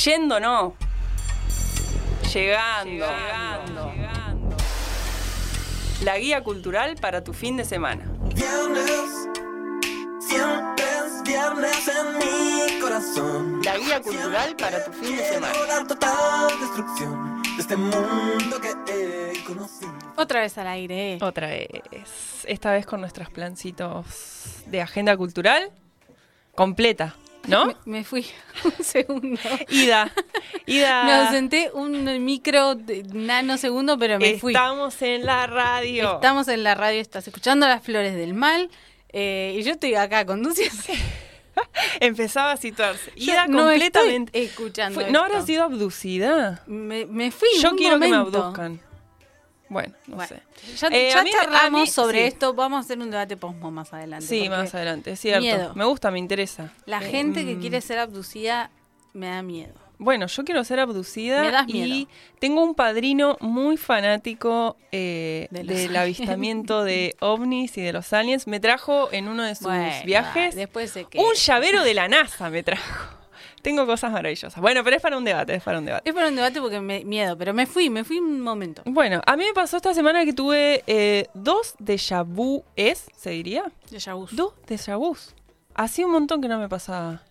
Yendo 0.04 0.40
no. 0.40 0.76
Llegando. 2.32 3.06
Llegando. 3.06 3.92
La 6.02 6.16
guía 6.16 6.42
cultural 6.42 6.96
para 6.96 7.22
tu 7.22 7.34
fin 7.34 7.58
de 7.58 7.66
semana. 7.66 8.10
Viernes, 8.34 9.28
siempre 10.20 10.84
es 10.84 11.22
viernes 11.22 11.88
en 11.88 12.18
mi 12.18 12.80
corazón. 12.80 13.60
La 13.62 13.76
guía 13.76 14.00
cultural 14.00 14.56
para 14.56 14.82
tu 14.82 14.92
fin 14.92 15.18
de 15.18 15.24
semana. 15.28 15.52
La 15.68 15.86
total 15.86 16.48
destrucción 16.60 17.42
de 17.42 17.60
este 17.60 17.76
mundo 17.76 18.58
que 18.58 18.70
he 18.88 19.44
conocido. 19.44 19.92
Otra 20.16 20.40
vez 20.40 20.56
al 20.56 20.68
aire. 20.68 21.18
Otra 21.20 21.48
vez. 21.48 22.46
Esta 22.46 22.72
vez 22.72 22.86
con 22.86 23.02
nuestros 23.02 23.28
plancitos 23.28 24.62
de 24.64 24.80
agenda 24.80 25.14
cultural 25.18 25.70
completa, 26.54 27.16
¿no? 27.48 27.66
Me, 27.66 27.76
me 27.84 28.04
fui 28.04 28.26
un 28.64 28.84
segundo. 28.84 29.40
Ida. 29.68 30.10
Ida. 30.66 31.04
Me 31.04 31.12
ausenté 31.12 31.70
un 31.74 32.24
micro 32.24 32.76
nanosegundo, 33.12 33.98
pero 33.98 34.18
me 34.18 34.38
fui. 34.38 34.52
Estamos 34.52 35.00
en 35.02 35.24
la 35.26 35.46
radio. 35.46 36.14
Estamos 36.14 36.48
en 36.48 36.62
la 36.64 36.74
radio, 36.74 37.00
estás 37.00 37.26
escuchando 37.26 37.66
Las 37.66 37.82
Flores 37.82 38.14
del 38.14 38.34
Mal. 38.34 38.70
eh, 39.10 39.56
y 39.58 39.62
yo 39.62 39.72
estoy 39.72 39.94
acá 39.94 40.24
conduciendo. 40.26 40.76
Empezaba 42.00 42.52
a 42.52 42.56
situarse. 42.56 43.12
Yo 43.16 43.32
Ida 43.32 43.46
no 43.46 43.58
completamente. 43.64 44.30
estoy 44.38 44.42
escuchando. 44.64 45.00
Fue- 45.00 45.10
¿No 45.10 45.20
habrá 45.20 45.34
esto. 45.38 45.46
sido 45.46 45.64
abducida? 45.64 46.62
Me, 46.66 47.06
me 47.06 47.30
fui. 47.30 47.48
Yo 47.60 47.72
un 47.72 47.76
quiero 47.76 47.98
que 47.98 48.08
me 48.08 48.16
abduzcan. 48.16 48.80
Bueno, 49.70 49.94
no 50.08 50.16
Bueno, 50.16 50.28
sé. 50.28 50.42
Ya, 50.76 50.88
Eh, 50.88 51.10
ya 51.14 51.22
mí- 51.22 51.30
charlamos 51.30 51.80
mí- 51.82 51.86
sobre 51.86 52.18
sí. 52.22 52.24
esto. 52.26 52.52
Vamos 52.54 52.76
a 52.78 52.80
hacer 52.80 52.98
un 52.98 53.10
debate 53.10 53.36
posmo 53.38 53.70
más 53.70 53.92
adelante. 53.94 54.26
Sí, 54.26 54.48
más 54.50 54.74
adelante, 54.74 55.12
es 55.12 55.20
cierto. 55.20 55.40
miedo. 55.40 55.72
Me 55.74 55.84
gusta, 55.86 56.10
me 56.10 56.18
interesa. 56.18 56.72
La 56.86 56.98
Eh, 56.98 57.10
gente 57.10 57.46
que 57.46 57.54
mm, 57.54 57.60
quiere 57.60 57.80
ser 57.80 57.98
abducida 58.00 58.70
me 59.14 59.28
da 59.28 59.42
miedo. 59.42 59.72
Bueno, 60.02 60.26
yo 60.28 60.44
quiero 60.44 60.64
ser 60.64 60.80
abducida 60.80 61.42
Me 61.42 61.50
das 61.52 61.66
y 61.68 62.08
tengo 62.38 62.64
un 62.64 62.74
padrino 62.74 63.36
muy 63.40 63.76
fanático 63.76 64.76
eh, 64.92 65.46
De 65.50 65.62
del 65.62 65.94
avistamiento 65.94 66.82
de 66.84 67.14
ovnis 67.20 67.76
y 67.76 67.82
de 67.82 67.92
los 67.92 68.12
aliens. 68.12 68.46
Me 68.46 68.60
trajo 68.60 69.08
en 69.12 69.28
uno 69.28 69.44
de 69.44 69.54
sus 69.54 69.66
Bueno, 69.66 69.92
viajes 70.04 70.54
Después 70.56 70.96
un 71.14 71.34
llavero 71.34 71.84
de 71.84 71.94
la 71.94 72.08
NASA, 72.08 72.48
me 72.50 72.62
trajo. 72.62 73.19
Tengo 73.62 73.86
cosas 73.86 74.10
maravillosas. 74.12 74.60
Bueno, 74.60 74.82
pero 74.84 74.96
es 74.96 75.02
para 75.02 75.16
un 75.18 75.24
debate, 75.24 75.54
es 75.54 75.62
para 75.62 75.78
un 75.78 75.84
debate. 75.84 76.08
Es 76.08 76.14
para 76.14 76.28
un 76.28 76.36
debate 76.36 76.60
porque 76.60 76.80
me 76.80 77.04
miedo, 77.04 77.36
pero 77.36 77.52
me 77.52 77.66
fui, 77.66 77.90
me 77.90 78.04
fui 78.04 78.18
un 78.18 78.40
momento. 78.40 78.82
Bueno, 78.86 79.20
a 79.26 79.36
mí 79.36 79.44
me 79.44 79.52
pasó 79.52 79.76
esta 79.76 79.92
semana 79.94 80.24
que 80.24 80.32
tuve 80.32 80.82
eh, 80.86 81.26
dos 81.34 81.74
déjà 81.78 82.24
vu, 82.26 82.64
¿es? 82.76 83.06
¿Se 83.16 83.30
diría? 83.30 83.64
Déjà 83.90 84.14
vu. 84.14 84.26
Dos 84.32 84.54
déjà 84.66 84.96
vus. 84.96 85.34
Hacía 85.74 86.06
un 86.06 86.12
montón 86.12 86.40
que 86.40 86.48
no 86.48 86.58
me 86.58 86.68
pasaba. 86.68 87.22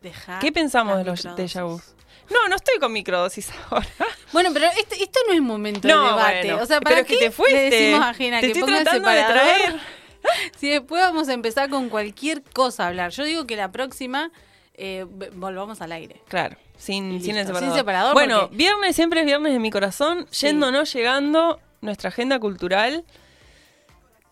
Deja 0.00 0.38
¿Qué 0.38 0.52
pensamos 0.52 0.96
de 0.98 1.04
los 1.04 1.24
déjà 1.24 1.64
vus? 1.64 1.82
No, 2.30 2.46
no 2.48 2.56
estoy 2.56 2.78
con 2.78 2.92
microdosis 2.92 3.50
ahora. 3.70 3.86
Bueno, 4.32 4.50
pero 4.52 4.66
este- 4.78 5.02
esto 5.02 5.18
no 5.26 5.34
es 5.34 5.40
momento 5.40 5.88
No, 5.88 6.02
de 6.02 6.08
debate. 6.10 6.46
bueno, 6.48 6.62
o 6.62 6.66
sea, 6.66 6.80
¿para 6.80 6.96
pero 6.96 7.06
qué 7.06 7.14
que 7.14 7.24
te 7.26 7.30
fuiste. 7.30 7.54
le 7.56 7.70
decimos 7.70 8.06
a 8.06 8.14
Jena 8.14 8.40
Te 8.40 8.52
que 8.52 8.60
ponga 8.60 8.78
el 8.78 8.84
de 8.84 8.90
separador? 8.90 9.32
traer. 9.32 9.80
Si 10.58 10.68
después 10.68 11.00
vamos 11.02 11.28
a 11.28 11.32
empezar 11.32 11.70
con 11.70 11.88
cualquier 11.88 12.42
cosa 12.42 12.84
a 12.84 12.88
hablar. 12.88 13.12
Yo 13.12 13.24
digo 13.24 13.46
que 13.46 13.56
la 13.56 13.70
próxima 13.72 14.30
eh, 14.78 15.04
volvamos 15.34 15.80
al 15.82 15.92
aire. 15.92 16.22
Claro, 16.28 16.56
sin, 16.76 17.20
sin 17.22 17.36
el 17.36 17.46
separador. 17.46 17.70
sin 17.70 17.78
separador, 17.78 18.14
Bueno, 18.14 18.40
porque- 18.42 18.56
viernes 18.56 18.96
siempre 18.96 19.20
es 19.20 19.26
viernes 19.26 19.52
de 19.52 19.58
mi 19.58 19.70
corazón, 19.70 20.26
Sí. 20.30 20.46
yendo 20.46 20.68
o 20.68 20.70
no 20.70 20.84
llegando, 20.84 21.60
nuestra 21.80 22.08
agenda 22.08 22.38
cultural. 22.38 23.04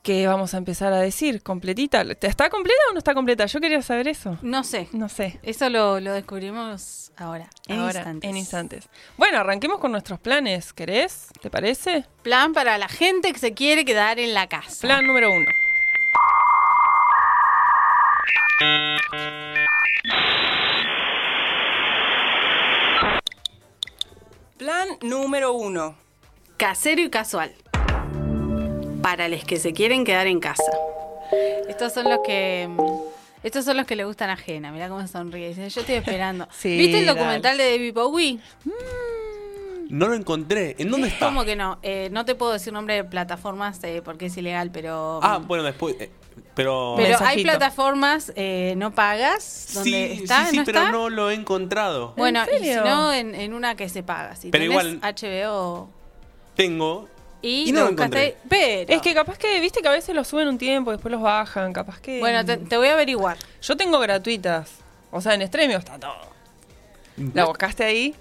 que 0.02 0.28
vamos 0.28 0.54
a 0.54 0.58
empezar 0.58 0.92
a 0.92 1.00
decir? 1.00 1.42
¿Completita? 1.42 2.02
¿Está 2.20 2.48
completa 2.48 2.78
o 2.90 2.92
no 2.92 2.98
está 2.98 3.12
completa? 3.12 3.44
Yo 3.46 3.60
quería 3.60 3.82
saber 3.82 4.06
eso. 4.06 4.38
No 4.40 4.62
sé. 4.62 4.86
No 4.92 5.08
sé. 5.08 5.40
Eso 5.42 5.68
lo, 5.68 5.98
lo 5.98 6.12
descubrimos 6.12 7.10
ahora. 7.16 7.50
En 7.66 7.80
Ahora, 7.80 7.98
instantes. 7.98 8.30
en 8.30 8.36
instantes. 8.36 8.88
Bueno, 9.16 9.38
arranquemos 9.38 9.80
con 9.80 9.90
nuestros 9.90 10.20
planes. 10.20 10.72
¿Querés? 10.72 11.26
¿Te 11.42 11.50
parece? 11.50 12.04
Plan 12.22 12.52
para 12.52 12.78
la 12.78 12.86
gente 12.86 13.32
que 13.32 13.40
se 13.40 13.52
quiere 13.52 13.84
quedar 13.84 14.20
en 14.20 14.32
la 14.32 14.46
casa. 14.46 14.82
Plan 14.82 15.04
número 15.04 15.28
uno. 15.32 15.48
Plan 24.58 24.88
número 25.02 25.52
uno. 25.52 25.94
Casero 26.56 27.02
y 27.02 27.10
casual. 27.10 27.52
Para 29.02 29.28
los 29.28 29.44
que 29.44 29.56
se 29.58 29.72
quieren 29.72 30.04
quedar 30.04 30.26
en 30.26 30.40
casa. 30.40 30.62
Estos 31.68 31.92
son 31.92 32.08
los 32.08 32.20
que. 32.24 32.66
mm, 32.68 32.80
Estos 33.42 33.64
son 33.64 33.76
los 33.76 33.86
que 33.86 33.94
le 33.96 34.04
gustan 34.04 34.30
a 34.30 34.36
Jena. 34.36 34.72
Mirá 34.72 34.88
cómo 34.88 35.06
sonríe. 35.06 35.48
Dice, 35.48 35.68
yo 35.68 35.80
estoy 35.80 35.96
esperando. 35.96 36.48
Sí, 36.52 36.76
¿Viste 36.78 37.00
el 37.00 37.06
dale. 37.06 37.18
documental 37.20 37.58
de 37.58 37.70
David 37.70 37.94
Bowie? 37.94 38.38
No 39.88 40.08
lo 40.08 40.14
encontré. 40.14 40.74
¿En 40.78 40.90
dónde 40.90 41.08
está? 41.08 41.26
¿Cómo 41.26 41.44
que 41.44 41.54
no? 41.54 41.78
Eh, 41.82 42.08
no 42.10 42.24
te 42.24 42.34
puedo 42.34 42.52
decir 42.52 42.72
nombre 42.72 42.94
de 42.94 43.04
plataformas 43.04 43.78
eh, 43.84 44.00
porque 44.04 44.26
es 44.26 44.36
ilegal, 44.36 44.70
pero. 44.72 45.20
Ah, 45.22 45.38
bueno, 45.38 45.62
después. 45.62 45.94
eh, 46.00 46.10
pero. 46.54 46.94
Pero 46.96 47.18
hay 47.20 47.42
plataformas 47.42 48.32
eh, 48.36 48.74
no 48.76 48.92
pagas 48.94 49.70
donde 49.74 49.90
sí, 50.16 50.22
está, 50.22 50.44
sí, 50.46 50.50
sí, 50.52 50.56
¿no 50.58 50.64
pero 50.64 50.78
está? 50.80 50.90
no 50.92 51.08
lo 51.10 51.30
he 51.30 51.34
encontrado. 51.34 52.14
Bueno, 52.16 52.44
y 52.60 52.64
si 52.64 52.74
no, 52.74 53.12
en, 53.12 53.34
en 53.34 53.52
una 53.54 53.74
que 53.74 53.88
se 53.88 54.02
paga. 54.02 54.36
Si 54.36 54.50
Pero 54.50 54.64
igual- 54.64 55.00
HBO 55.02 55.88
Tengo. 56.54 57.08
y, 57.42 57.68
Y 57.68 57.72
no 57.72 57.80
lo 57.80 57.84
lo 57.86 57.90
buscaste 57.92 58.18
ahí, 58.18 58.26
encontré. 58.28 58.48
pero... 58.86 58.92
Es 58.94 59.02
que 59.02 59.14
capaz 59.14 59.38
que, 59.38 59.60
viste 59.60 59.80
que 59.82 59.88
a 59.88 59.92
veces 59.92 60.14
los 60.14 60.26
suben 60.26 60.48
un 60.48 60.58
tiempo, 60.58 60.90
después 60.90 61.12
los 61.12 61.20
bajan, 61.20 61.72
capaz 61.72 62.00
que... 62.00 62.18
Bueno, 62.20 62.44
te, 62.44 62.56
te 62.56 62.76
voy 62.78 62.88
a 62.88 62.94
averiguar. 62.94 63.36
Yo 63.62 63.76
tengo 63.76 63.98
gratuitas. 63.98 64.70
O 65.10 65.20
sea, 65.20 65.34
en 65.34 65.46
Stremio 65.46 65.78
está 65.78 65.98
todo. 65.98 66.16
¿La 67.34 67.44
buscaste 67.44 67.84
ahí? 67.84 68.14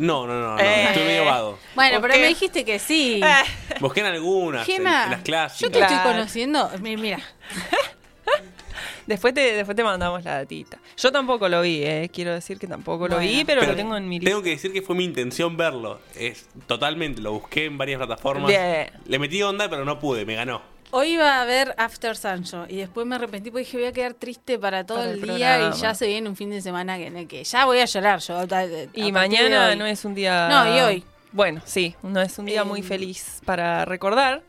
No, 0.00 0.26
no, 0.26 0.40
no, 0.40 0.56
no. 0.56 0.58
Eh. 0.62 0.84
Estoy 0.88 1.04
medio 1.04 1.24
vago. 1.26 1.58
Bueno, 1.74 2.00
¿Por 2.00 2.02
pero 2.08 2.14
qué? 2.14 2.20
me 2.20 2.28
dijiste 2.28 2.64
que 2.64 2.78
sí. 2.78 3.20
Eh, 3.22 3.76
Busqué 3.80 4.00
en 4.00 4.06
algunas, 4.06 4.66
en, 4.68 4.82
las 4.84 5.20
clásicas. 5.22 5.60
yo 5.60 5.70
te 5.70 5.78
Claro. 5.78 5.94
estoy 5.94 6.12
conociendo. 6.12 6.70
Mi- 6.80 6.96
Mira, 6.96 7.18
Después 9.06 9.34
te, 9.34 9.40
después 9.56 9.74
te 9.76 9.82
mandamos 9.82 10.22
la 10.24 10.36
datita. 10.36 10.78
Yo 10.96 11.10
tampoco 11.10 11.48
lo 11.48 11.62
vi, 11.62 11.82
eh. 11.82 12.08
Quiero 12.12 12.32
decir 12.32 12.58
que 12.58 12.66
tampoco 12.66 13.08
lo 13.08 13.16
Bueno. 13.16 13.30
vi, 13.30 13.44
pero, 13.44 13.60
Pero 13.60 13.72
lo 13.72 13.76
tengo 13.76 13.96
en 13.96 14.08
mi 14.08 14.20
lista. 14.20 14.30
Tengo 14.30 14.42
que 14.42 14.50
decir 14.50 14.72
que 14.72 14.82
fue 14.82 14.94
mi 14.94 15.04
intención 15.04 15.56
verlo. 15.56 16.00
Es 16.14 16.46
totalmente, 16.66 17.20
lo 17.20 17.32
busqué 17.32 17.64
en 17.64 17.76
varias 17.76 17.98
plataformas. 17.98 18.46
Bien. 18.48 18.88
Le 19.06 19.18
metí 19.18 19.42
onda, 19.42 19.68
pero 19.68 19.84
no 19.84 19.98
pude, 19.98 20.24
me 20.24 20.34
ganó. 20.36 20.62
Hoy 20.92 21.14
iba 21.14 21.40
a 21.40 21.44
ver 21.44 21.74
After 21.78 22.16
Sancho 22.16 22.66
y 22.68 22.76
después 22.76 23.06
me 23.06 23.16
arrepentí 23.16 23.50
porque 23.50 23.64
dije 23.64 23.76
voy 23.78 23.86
a 23.86 23.92
quedar 23.92 24.14
triste 24.14 24.58
para 24.58 24.84
todo 24.84 24.98
Para 24.98 25.10
el, 25.10 25.16
el 25.18 25.36
día 25.36 25.54
programa. 25.56 25.76
y 25.76 25.80
ya 25.80 25.94
se 25.94 26.06
viene 26.06 26.28
un 26.28 26.36
fin 26.36 26.50
de 26.50 26.60
semana 26.62 26.96
que, 26.98 27.06
en 27.06 27.16
el 27.16 27.28
que 27.28 27.44
ya 27.44 27.64
voy 27.64 27.78
a 27.80 27.84
llorar 27.84 28.20
yo. 28.20 28.36
a- 28.36 28.42
a 28.42 28.46
partir 28.46 28.88
Y 28.94 29.12
mañana 29.12 29.74
no 29.76 29.86
es 29.86 30.04
un 30.04 30.14
día... 30.14 30.48
No, 30.48 30.76
y 30.76 30.80
hoy. 30.80 31.04
Bueno, 31.32 31.62
sí, 31.64 31.94
no 32.02 32.20
es 32.20 32.38
un 32.38 32.46
día 32.46 32.64
muy 32.64 32.80
Em. 32.80 32.86
feliz 32.86 33.40
para 33.44 33.84
recordar. 33.84 34.42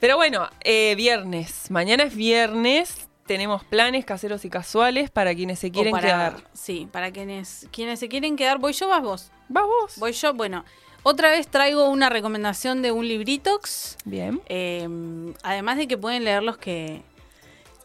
Pero 0.00 0.16
bueno, 0.16 0.48
eh, 0.64 0.94
viernes. 0.96 1.70
Mañana 1.70 2.04
es 2.04 2.14
viernes. 2.14 3.08
Tenemos 3.26 3.64
planes 3.64 4.04
caseros 4.04 4.44
y 4.44 4.50
casuales 4.50 5.10
para 5.10 5.34
quienes 5.34 5.58
se 5.58 5.66
O 5.68 5.72
quieren 5.72 5.90
para- 5.92 6.06
quedar. 6.08 6.34
Sí, 6.54 6.88
para 6.92 7.10
quienes, 7.10 7.66
quienes 7.72 7.98
se 8.00 8.08
quieren 8.08 8.36
quedar. 8.36 8.58
¿Voy 8.58 8.72
yo 8.72 8.88
vas 8.88 9.02
vos? 9.02 9.30
¿Vas 9.48 9.64
vos? 9.64 9.94
Voy 9.98 10.12
yo, 10.12 10.32
bueno. 10.32 10.64
Otra 11.08 11.30
vez 11.30 11.46
traigo 11.46 11.88
una 11.88 12.08
recomendación 12.08 12.82
de 12.82 12.90
un 12.90 13.06
libritox. 13.06 13.96
Bien. 14.04 14.40
Eh, 14.48 14.88
además 15.44 15.76
de 15.78 15.86
que 15.86 15.96
pueden 15.96 16.24
leer 16.24 16.42
los 16.42 16.58
que. 16.58 17.00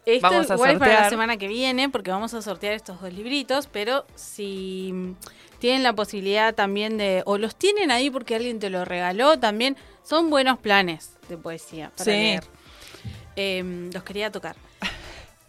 Esto 0.07 0.27
Vamos 0.27 0.49
a 0.49 0.55
igual 0.55 0.79
para 0.79 1.01
la 1.01 1.09
semana 1.11 1.37
que 1.37 1.47
viene, 1.47 1.87
porque 1.87 2.09
vamos 2.09 2.33
a 2.33 2.41
sortear 2.41 2.73
estos 2.73 2.99
dos 2.99 3.13
libritos, 3.13 3.67
pero 3.67 4.07
si 4.15 5.15
tienen 5.59 5.83
la 5.83 5.93
posibilidad 5.93 6.55
también 6.55 6.97
de, 6.97 7.21
o 7.27 7.37
los 7.37 7.55
tienen 7.55 7.91
ahí 7.91 8.09
porque 8.09 8.33
alguien 8.33 8.57
te 8.57 8.71
lo 8.71 8.85
regaló, 8.85 9.37
también 9.37 9.77
son 10.01 10.31
buenos 10.31 10.57
planes 10.57 11.11
de 11.29 11.37
poesía 11.37 11.91
para 11.95 12.05
Sí. 12.05 12.09
leer. 12.09 12.43
Eh, 13.35 13.89
los 13.93 14.03
quería 14.03 14.31
tocar. 14.31 14.55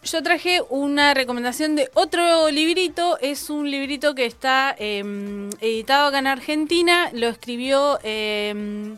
Yo 0.05 0.21
traje 0.21 0.61
una 0.69 1.15
recomendación 1.15 1.77
de 1.77 1.89
otro 1.95 2.51
librito. 2.51 3.19
Es 3.21 3.51
un 3.51 3.71
librito 3.71 4.17
que 4.17 4.27
está 4.27 4.75
eh, 4.77 5.49
editado 5.61 6.09
acá 6.09 6.19
en 6.19 6.27
Argentina. 6.27 7.11
Lo 7.13 7.29
escribió 7.29 8.01
eh, 8.03 8.97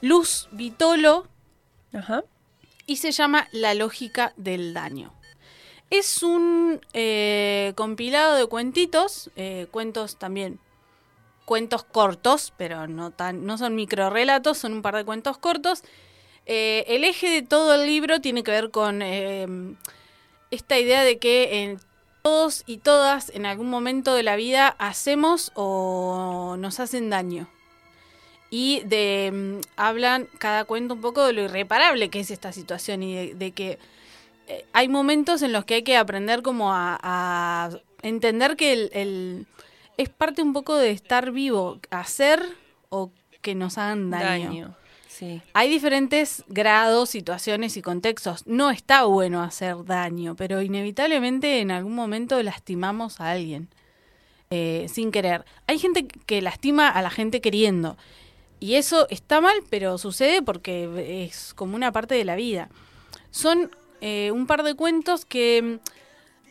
Luz 0.00 0.48
Vitolo 0.50 1.26
Ajá. 1.92 2.24
y 2.86 2.96
se 2.96 3.12
llama 3.12 3.46
La 3.52 3.74
lógica 3.74 4.32
del 4.36 4.72
daño. 4.72 5.12
Es 5.90 6.22
un 6.22 6.80
eh, 6.94 7.74
compilado 7.76 8.34
de 8.36 8.46
cuentitos, 8.46 9.30
eh, 9.36 9.66
cuentos 9.70 10.18
también, 10.18 10.58
cuentos 11.44 11.84
cortos, 11.84 12.54
pero 12.56 12.88
no, 12.88 13.10
tan, 13.10 13.44
no 13.44 13.58
son 13.58 13.74
microrelatos, 13.74 14.56
son 14.56 14.72
un 14.72 14.80
par 14.80 14.96
de 14.96 15.04
cuentos 15.04 15.36
cortos. 15.36 15.82
Eh, 16.46 16.84
el 16.88 17.04
eje 17.04 17.28
de 17.28 17.42
todo 17.42 17.74
el 17.74 17.86
libro 17.86 18.22
tiene 18.22 18.42
que 18.42 18.50
ver 18.50 18.70
con 18.70 19.02
eh, 19.02 19.46
esta 20.52 20.78
idea 20.78 21.02
de 21.02 21.18
que 21.18 21.62
en 21.64 21.80
todos 22.22 22.62
y 22.66 22.76
todas 22.76 23.30
en 23.30 23.46
algún 23.46 23.68
momento 23.68 24.14
de 24.14 24.22
la 24.22 24.36
vida 24.36 24.68
hacemos 24.78 25.50
o 25.54 26.54
nos 26.58 26.78
hacen 26.78 27.10
daño. 27.10 27.48
Y 28.48 28.82
de 28.84 29.30
mm, 29.32 29.60
hablan 29.76 30.28
cada 30.38 30.64
cuento 30.64 30.94
un 30.94 31.00
poco 31.00 31.24
de 31.26 31.32
lo 31.32 31.42
irreparable 31.42 32.10
que 32.10 32.20
es 32.20 32.30
esta 32.30 32.52
situación 32.52 33.02
y 33.02 33.32
de, 33.32 33.50
que 33.52 33.78
eh, 34.46 34.64
hay 34.72 34.88
momentos 34.88 35.42
en 35.42 35.52
los 35.52 35.64
que 35.64 35.74
hay 35.74 35.82
que 35.82 35.96
aprender 35.96 36.42
como 36.42 36.70
a, 36.72 37.70
entender 38.02 38.56
que 38.56 38.72
el, 38.72 38.90
el- 38.92 39.46
es 39.96 40.08
parte 40.08 40.42
un 40.42 40.52
poco 40.52 40.76
de 40.76 40.90
estar 40.90 41.30
vivo, 41.32 41.78
hacer 41.90 42.42
o 42.88 43.10
que 43.40 43.54
nos 43.54 43.78
hagan. 43.78 44.10
Daño. 44.10 44.74
Hay 45.52 45.68
diferentes 45.68 46.44
grados, 46.48 47.10
situaciones 47.10 47.76
y 47.76 47.82
contextos. 47.82 48.46
No 48.46 48.70
está 48.70 49.04
bueno 49.04 49.42
hacer 49.42 49.84
daño, 49.84 50.34
pero 50.34 50.62
inevitablemente 50.62 51.60
en 51.60 51.70
algún 51.70 51.94
momento 51.94 52.42
lastimamos 52.42 53.20
a 53.20 53.30
alguien 53.30 53.68
eh, 54.50 54.86
sin 54.88 55.12
querer. 55.12 55.44
Hay 55.66 55.78
gente 55.78 56.06
que 56.06 56.42
lastima 56.42 56.88
a 56.88 57.02
la 57.02 57.10
gente 57.10 57.40
queriendo. 57.40 57.96
Y 58.60 58.74
eso 58.74 59.08
está 59.10 59.40
mal, 59.40 59.56
pero 59.70 59.98
sucede 59.98 60.42
porque 60.42 61.24
es 61.26 61.54
como 61.54 61.74
una 61.76 61.92
parte 61.92 62.14
de 62.14 62.24
la 62.24 62.36
vida. 62.36 62.68
Son 63.30 63.70
eh, 64.00 64.30
un 64.32 64.46
par 64.46 64.62
de 64.62 64.74
cuentos 64.74 65.24
que 65.24 65.78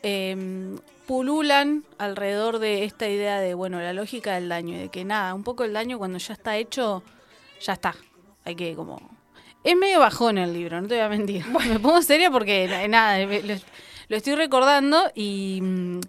eh, 0.04 0.76
pululan 1.08 1.84
alrededor 1.98 2.60
de 2.60 2.86
esta 2.86 3.08
idea 3.08 3.40
de, 3.40 3.54
bueno, 3.54 3.80
la 3.80 3.94
lógica 3.94 4.36
del 4.36 4.50
daño. 4.50 4.76
Y 4.76 4.80
de 4.80 4.90
que 4.90 5.06
nada, 5.06 5.34
un 5.34 5.44
poco 5.44 5.64
el 5.64 5.74
daño 5.74 5.98
cuando 5.98 6.18
ya 6.18 6.34
está 6.34 6.58
hecho, 6.58 7.04
ya 7.62 7.74
está. 7.74 7.96
Hay 8.46 8.56
que 8.56 8.76
como... 8.76 9.00
Es 9.64 9.76
medio 9.76 10.00
bajón 10.00 10.38
el 10.40 10.54
libro, 10.54 10.82
no 10.82 10.88
te 10.88 10.96
voy 10.96 11.04
a 11.04 11.10
mentir. 11.10 11.46
Me 11.70 11.80
pongo 11.80 12.02
seria 12.02 12.32
porque 12.32 12.68
nada, 12.90 13.20
lo, 13.26 13.56
lo 14.10 14.18
estoy 14.18 14.34
recordando 14.36 15.12
y 15.14 15.60
mm, 15.62 16.00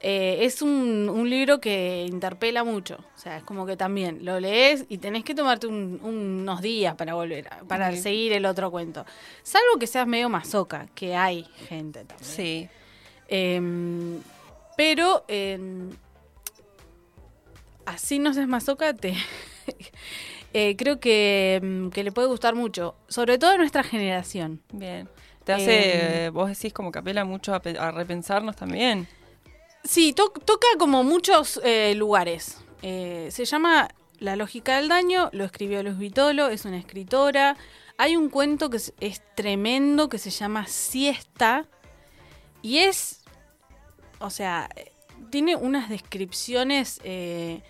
eh, 0.00 0.38
es 0.40 0.60
un, 0.60 1.08
un 1.08 1.30
libro 1.30 1.60
que 1.60 2.04
interpela 2.08 2.64
mucho. 2.64 2.96
O 3.14 3.18
sea, 3.18 3.36
es 3.36 3.44
como 3.44 3.64
que 3.64 3.76
también 3.76 4.24
lo 4.24 4.40
lees 4.40 4.86
y 4.88 4.98
tenés 4.98 5.22
que 5.22 5.34
tomarte 5.36 5.68
un- 5.68 6.00
unos 6.02 6.60
días 6.62 6.96
para 6.96 7.14
volver, 7.14 7.46
a- 7.46 7.60
para 7.64 7.94
seguir 7.96 8.32
el 8.32 8.44
otro 8.44 8.70
cuento. 8.72 9.06
Salvo 9.44 9.78
que 9.78 9.86
seas 9.86 10.06
medio 10.08 10.28
masoca, 10.28 10.88
que 10.96 11.14
hay 11.14 11.44
gente 11.68 12.04
también. 12.04 12.28
Sí. 12.28 12.68
Em, 13.28 14.18
pero 14.76 15.24
em, 15.28 15.90
así 17.86 18.18
no 18.18 18.34
seas 18.34 18.48
masoca, 18.48 18.92
te 18.94 19.14
eh, 20.54 20.74
creo 20.76 20.98
que, 21.00 21.56
em, 21.62 21.90
que 21.90 22.02
le 22.02 22.10
puede 22.12 22.28
gustar 22.28 22.54
mucho, 22.54 22.94
sobre 23.08 23.36
todo 23.36 23.50
a 23.50 23.56
nuestra 23.58 23.82
generación. 23.82 24.62
Bien. 24.72 25.08
Te 25.44 25.52
hace, 25.52 26.26
Eh, 26.26 26.30
vos 26.30 26.48
decís 26.48 26.72
como 26.72 26.90
que 26.90 27.00
apela 27.00 27.24
mucho 27.26 27.54
a, 27.54 27.60
pe- 27.60 27.76
a 27.78 27.90
repensarnos 27.90 28.56
también. 28.56 29.06
Sí, 29.82 30.14
to- 30.14 30.30
toca 30.46 30.66
como 30.78 31.04
muchos 31.04 31.60
eh, 31.62 31.94
lugares. 31.94 32.58
Se 32.80 33.44
llama 33.44 33.88
La 34.20 34.36
lógica 34.36 34.76
del 34.76 34.88
daño, 34.88 35.28
lo 35.32 35.44
escribió 35.44 35.82
Luz 35.82 35.98
Vitolo, 35.98 36.48
es 36.48 36.64
una 36.64 36.78
escritora. 36.78 37.56
Hay 37.98 38.16
un 38.16 38.28
cuento 38.30 38.70
que 38.70 38.76
es, 38.78 38.92
es 39.00 39.22
tremendo 39.34 40.08
que 40.08 40.18
se 40.18 40.30
llama 40.30 40.66
Siesta 40.66 41.66
y 42.62 42.78
es, 42.78 43.22
o 44.18 44.30
sea, 44.30 44.68
tiene 45.30 45.56
unas 45.56 45.88
descripciones 45.88 47.00
eh, 47.04 47.62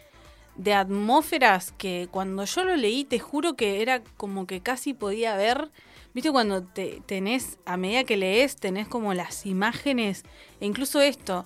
de 0.56 0.74
atmósferas 0.74 1.72
que 1.72 2.08
cuando 2.10 2.44
yo 2.44 2.64
lo 2.64 2.76
leí 2.76 3.04
te 3.04 3.18
juro 3.18 3.54
que 3.54 3.82
era 3.82 4.02
como 4.16 4.46
que 4.46 4.60
casi 4.60 4.94
podía 4.94 5.36
ver, 5.36 5.70
viste 6.14 6.30
cuando 6.30 6.62
te, 6.62 7.02
tenés, 7.06 7.58
a 7.64 7.76
medida 7.76 8.04
que 8.04 8.16
lees, 8.16 8.56
tenés 8.56 8.86
como 8.86 9.14
las 9.14 9.46
imágenes, 9.46 10.24
e 10.60 10.66
incluso 10.66 11.00
esto, 11.00 11.44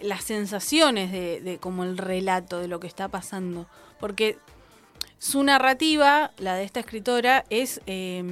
las 0.00 0.24
sensaciones 0.24 1.12
de, 1.12 1.40
de 1.40 1.58
como 1.58 1.84
el 1.84 1.98
relato 1.98 2.58
de 2.58 2.68
lo 2.68 2.80
que 2.80 2.86
está 2.86 3.08
pasando. 3.08 3.66
Porque 3.98 4.38
su 5.18 5.42
narrativa, 5.42 6.32
la 6.38 6.54
de 6.54 6.64
esta 6.64 6.80
escritora, 6.80 7.44
es 7.50 7.80
eh, 7.86 8.22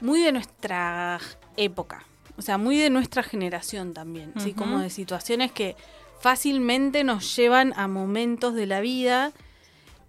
muy 0.00 0.22
de 0.22 0.32
nuestra 0.32 1.20
época. 1.56 2.04
O 2.36 2.42
sea, 2.42 2.58
muy 2.58 2.76
de 2.76 2.90
nuestra 2.90 3.22
generación 3.22 3.94
también. 3.94 4.32
¿sí? 4.38 4.50
Ujú. 4.50 4.58
Como 4.58 4.78
de 4.80 4.90
situaciones 4.90 5.52
que 5.52 5.76
fácilmente 6.20 7.04
nos 7.04 7.34
llevan 7.36 7.72
a 7.76 7.88
momentos 7.88 8.54
de 8.54 8.66
la 8.66 8.80
vida. 8.80 9.32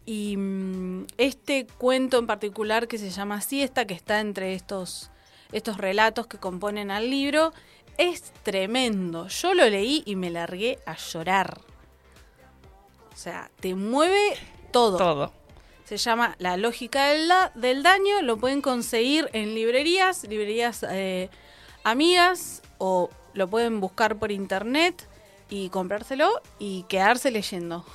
Y 0.05 0.37
mm, 0.37 1.07
este 1.17 1.65
cuento 1.77 2.17
en 2.19 2.27
particular 2.27 2.87
que 2.87 2.97
se 2.97 3.09
llama 3.09 3.41
Siesta, 3.41 3.85
que 3.85 3.93
está 3.95 4.19
entre 4.19 4.53
estos, 4.53 5.09
estos 5.51 5.77
relatos 5.77 6.27
que 6.27 6.37
componen 6.37 6.91
al 6.91 7.09
libro, 7.09 7.53
es 7.97 8.31
tremendo. 8.43 9.27
Yo 9.29 9.53
lo 9.53 9.67
leí 9.69 10.03
y 10.05 10.15
me 10.15 10.29
largué 10.29 10.79
a 10.85 10.95
llorar. 10.95 11.59
O 13.13 13.17
sea, 13.17 13.49
te 13.59 13.73
mueve 13.75 14.37
todo. 14.71 14.97
Todo. 14.97 15.33
Se 15.85 15.97
llama 15.97 16.35
La 16.39 16.57
lógica 16.57 17.07
del, 17.07 17.27
da- 17.27 17.51
del 17.55 17.81
daño. 17.83 18.21
Lo 18.21 18.37
pueden 18.37 18.61
conseguir 18.61 19.29
en 19.33 19.55
librerías, 19.55 20.23
librerías 20.27 20.83
eh, 20.89 21.29
amigas, 21.83 22.61
o 22.77 23.09
lo 23.33 23.47
pueden 23.47 23.79
buscar 23.79 24.17
por 24.17 24.31
internet 24.31 25.07
y 25.49 25.69
comprárselo 25.69 26.41
y 26.59 26.83
quedarse 26.89 27.29
leyendo. 27.31 27.85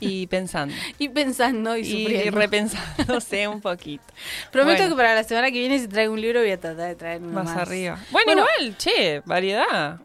Y 0.00 0.26
pensando. 0.26 0.74
Y 0.98 1.08
pensando 1.08 1.76
y, 1.76 1.80
Y 1.80 1.84
sufriendo. 2.02 2.38
repensándose 2.38 3.48
un 3.48 3.60
poquito. 3.62 4.04
Prometo 4.52 4.78
Bueno. 4.82 4.94
que 4.94 4.96
para 4.96 5.14
la 5.14 5.24
semana 5.24 5.50
que 5.50 5.58
viene, 5.58 5.78
si 5.78 5.88
traigo 5.88 6.12
un 6.12 6.20
libro, 6.20 6.40
voy 6.40 6.50
a 6.50 6.60
tratar 6.60 6.88
de 6.88 6.94
traer 6.96 7.22
uno 7.22 7.32
Más, 7.32 7.44
más. 7.46 7.56
arriba. 7.56 7.98
Bueno, 8.10 8.32
Bueno. 8.34 8.46
igual, 8.58 8.76
che, 8.76 9.20
variedad. 9.24 10.00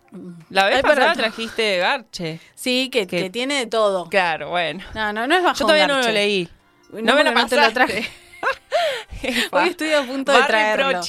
La 0.50 0.66
vez 0.66 0.82
para 0.82 0.96
pasada 0.96 1.14
trajiste 1.16 1.78
Garche. 1.78 2.40
Sí, 2.56 2.90
que, 2.92 3.06
Que- 3.08 3.24
que 3.24 3.30
tiene 3.30 3.56
de 3.60 3.66
todo. 3.68 4.08
Claro, 4.10 4.50
bueno. 4.52 4.84
No, 4.94 5.12
no, 5.12 5.28
no 5.28 5.36
es 5.36 5.44
bajo 5.44 5.58
Yo 5.60 5.66
todavía 5.66 5.88
no 5.88 6.02
lo 6.02 6.10
leí. 6.10 6.48
No, 6.92 7.16
me 7.16 7.24
lo 7.24 7.34
porque 7.34 7.50
te 7.50 7.56
lo 7.56 7.62
pasaste. 7.64 7.74
traje. 7.74 8.10
Hoy 9.52 9.70
estoy 9.70 9.92
a 9.94 10.04
punto 10.04 10.32
de 10.32 10.44
traerlo. 10.44 11.02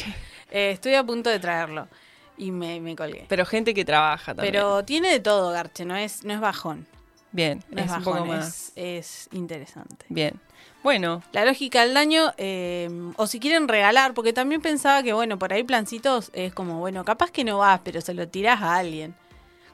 Eh, 0.50 0.70
estoy 0.72 0.94
a 0.94 1.02
punto 1.04 1.30
de 1.30 1.38
traerlo. 1.38 1.88
Y 2.36 2.50
me, 2.50 2.80
me 2.80 2.96
colgué. 2.96 3.26
Pero 3.28 3.46
gente 3.46 3.74
que 3.74 3.84
trabaja 3.84 4.34
también. 4.34 4.52
Pero 4.52 4.84
tiene 4.84 5.10
de 5.10 5.20
todo, 5.20 5.50
Garche, 5.52 5.84
no 5.84 5.94
es, 5.96 6.24
no 6.24 6.32
es 6.34 6.40
bajón. 6.40 6.86
Bien, 7.32 7.62
No 7.70 7.80
es, 7.80 7.90
es, 7.90 7.96
un 7.98 8.04
poco 8.04 8.20
bajón, 8.20 8.28
más. 8.28 8.72
es, 8.76 9.26
es 9.26 9.28
interesante. 9.32 10.06
Bien. 10.08 10.40
Bueno, 10.82 11.22
La 11.32 11.44
lógica 11.44 11.80
del 11.82 11.94
daño, 11.94 12.32
eh, 12.36 12.90
o 13.16 13.26
si 13.26 13.40
quieren 13.40 13.68
regalar, 13.68 14.12
porque 14.14 14.32
también 14.32 14.60
pensaba 14.60 15.02
que, 15.02 15.12
bueno, 15.14 15.38
por 15.38 15.52
ahí 15.52 15.62
plancitos 15.64 16.30
es 16.34 16.52
como, 16.52 16.78
bueno, 16.78 17.04
capaz 17.04 17.30
que 17.30 17.42
no 17.42 17.58
vas, 17.58 17.80
pero 17.82 18.00
se 18.02 18.12
lo 18.14 18.28
tirás 18.28 18.60
a 18.62 18.76
alguien. 18.76 19.14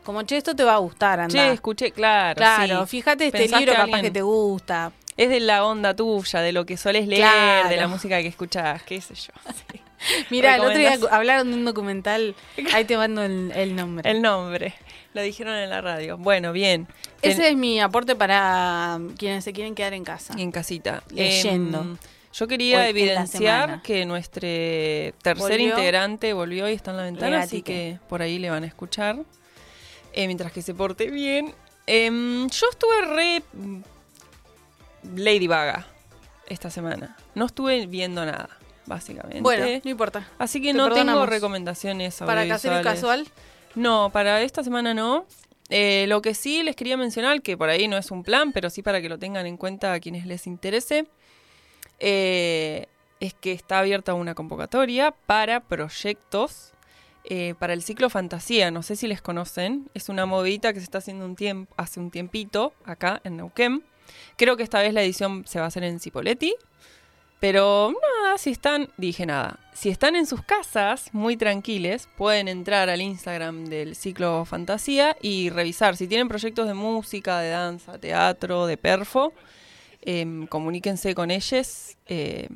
Como, 0.05 0.23
che, 0.23 0.37
esto 0.37 0.55
te 0.55 0.63
va 0.65 0.75
a 0.75 0.79
gustar, 0.79 1.19
anda. 1.21 1.33
che, 1.33 1.53
escuché, 1.53 1.91
claro. 1.93 2.37
claro, 2.37 2.83
sí. 2.87 2.91
fíjate 2.99 3.27
este 3.27 3.49
libro, 3.49 3.73
capaz 3.73 3.83
alguien- 3.85 4.03
que 4.03 4.11
te 4.13 4.23
gusta. 4.23 4.93
Es 5.17 5.29
de 5.29 5.41
la 5.41 5.65
onda 5.67 5.95
tuya, 5.95 6.41
de 6.41 6.53
lo 6.53 6.65
que 6.65 6.77
solés 6.77 7.07
leer, 7.09 7.23
Claro. 7.23 7.69
de 7.69 7.77
la 7.77 7.89
música 7.89 8.23
que 8.23 8.29
escuchás, 8.29 8.83
qué 8.85 9.01
sé 9.01 9.15
yo. 9.15 9.33
Sí. 9.73 9.80
Mira, 10.31 10.55
el 10.57 10.61
otro 10.63 10.79
día 10.79 10.99
hablaron 11.11 11.51
de 11.51 11.57
un 11.57 11.65
documental, 11.65 12.35
ahí 12.73 12.85
te 12.85 12.97
mando 12.97 13.23
el, 13.23 13.53
el 13.55 13.77
nombre. 13.77 14.11
El 14.11 14.23
nombre. 14.23 14.75
Lo 15.13 15.23
dijeron 15.23 15.55
en 15.57 15.69
la 15.71 15.81
radio. 15.81 16.17
Bueno, 16.19 16.53
bien. 16.53 16.87
Ten- 17.21 17.33
Ese 17.33 17.49
es 17.51 17.57
mi 17.57 17.81
aporte 17.81 18.15
para 18.17 18.99
quienes 19.19 19.43
se 19.45 19.53
quieren 19.53 19.75
quedar 19.75 19.93
en 19.93 20.05
casa. 20.05 20.35
En 20.39 20.53
casita. 20.53 21.03
Leyendo. 21.11 21.81
Em, 21.81 21.97
yo 22.33 22.47
quería 22.47 22.79
Hoy 22.83 22.91
evidenciar 22.91 23.83
que 23.83 24.07
nuestro 24.07 24.41
tercer 24.41 25.35
Volvió. 25.37 25.69
integrante 25.71 26.33
volvió 26.33 26.69
y 26.69 26.75
está 26.75 26.93
en 26.93 26.97
la 26.99 27.03
ventana, 27.03 27.41
así 27.43 27.63
que 27.63 27.99
por 28.09 28.23
ahí 28.23 28.39
le 28.39 28.51
van 28.51 28.63
a 28.63 28.67
escuchar. 28.69 29.19
Eh, 30.13 30.27
mientras 30.29 30.53
que 30.53 30.63
se 30.63 30.73
porte 30.75 31.11
bien. 31.11 31.53
Em, 31.89 32.49
yo 32.49 32.67
estuve 32.71 33.01
re 33.07 33.43
mm, 33.53 33.81
Lady 35.17 35.47
Vaga 35.49 35.87
esta 36.47 36.71
semana. 36.71 37.17
No 37.35 37.47
estuve 37.47 37.87
viendo 37.87 38.25
nada, 38.25 38.49
básicamente. 38.87 39.41
Bueno, 39.41 39.67
no 39.85 39.91
importa. 39.91 40.29
Así 40.39 40.61
que 40.61 40.69
te 40.69 40.75
no 40.79 40.93
tengo 40.93 41.27
recomendaciones 41.27 42.17
Para 42.19 42.47
casero 42.49 42.75
y 42.75 42.79
audiovisuales. 42.79 43.29
casual, 43.29 43.45
No, 43.75 44.11
para 44.13 44.43
esta 44.43 44.63
semana 44.65 44.95
no. 44.95 45.27
eh, 45.69 46.07
lo 46.09 46.21
que 46.23 46.35
sí 46.35 46.63
les 46.63 46.75
quería 46.77 46.97
mencionar, 46.97 47.43
que 47.43 47.57
por 47.57 47.69
ahí 47.69 47.87
no 47.89 47.97
es 47.97 48.11
un 48.11 48.23
plan, 48.25 48.53
pero 48.53 48.71
sí 48.71 48.83
para 48.83 49.01
que 49.01 49.09
lo 49.09 49.19
tengan 49.19 49.47
en 49.47 49.57
cuenta 49.57 49.93
a 49.93 50.01
quienes 50.01 50.27
les 50.27 50.47
interese, 50.47 51.07
eh, 51.99 52.87
es 53.21 53.35
que 53.35 53.53
está 53.53 53.79
abierta 53.81 54.15
una 54.15 54.35
convocatoria 54.35 55.13
para 55.27 55.61
proyectos 55.61 56.73
eh, 57.25 57.55
para 57.59 57.75
el 57.75 57.83
ciclo 57.83 58.09
Fantasía. 58.09 58.71
No 58.71 58.83
sé 58.83 58.97
si 58.97 59.07
les 59.07 59.21
conocen. 59.21 59.91
Es 59.93 60.09
una 60.09 60.25
movidita 60.25 60.73
que 60.73 60.81
se 60.81 60.85
está 60.85 60.99
haciendo 60.99 61.27
un 61.27 61.37
tiempo, 61.37 61.73
hace 61.77 62.01
un 62.01 62.11
tiempito 62.11 62.73
acá 62.85 63.21
en 63.25 63.37
Neuquén. 63.37 63.85
Creo 64.37 64.57
que 64.57 64.63
esta 64.63 64.81
vez 64.81 64.95
la 64.95 65.03
edición 65.03 65.45
se 65.47 65.59
va 65.59 65.67
a 65.67 65.69
hacer 65.69 65.85
en 65.85 66.01
Cipoletti. 66.01 66.55
Pero 67.41 67.93
nada, 68.23 68.37
si 68.39 68.51
están, 68.51 68.89
dije 68.99 69.25
nada, 69.25 69.59
si 69.73 69.89
están 69.89 70.15
en 70.15 70.27
sus 70.27 70.43
casas 70.43 71.09
muy 71.15 71.37
tranquiles, 71.39 72.07
pueden 72.19 72.49
entrar 72.49 72.91
al 72.91 73.01
Instagram 73.01 73.65
del 73.65 73.97
ciclo 73.97 74.45
Fantasía 74.45 75.17
y 75.23 75.49
revisar. 75.49 75.97
Si 75.97 76.07
tienen 76.07 76.29
proyectos 76.29 76.69
de 76.69 76.75
música, 76.75 77.41
de 77.41 77.49
danza, 77.49 77.99
teatro, 77.99 78.67
de 78.67 78.77
perfo, 78.77 79.33
em, 80.03 80.47
comuníquense 80.47 81.15
con 81.15 81.31
ellos 81.31 81.97
eh, 82.09 82.49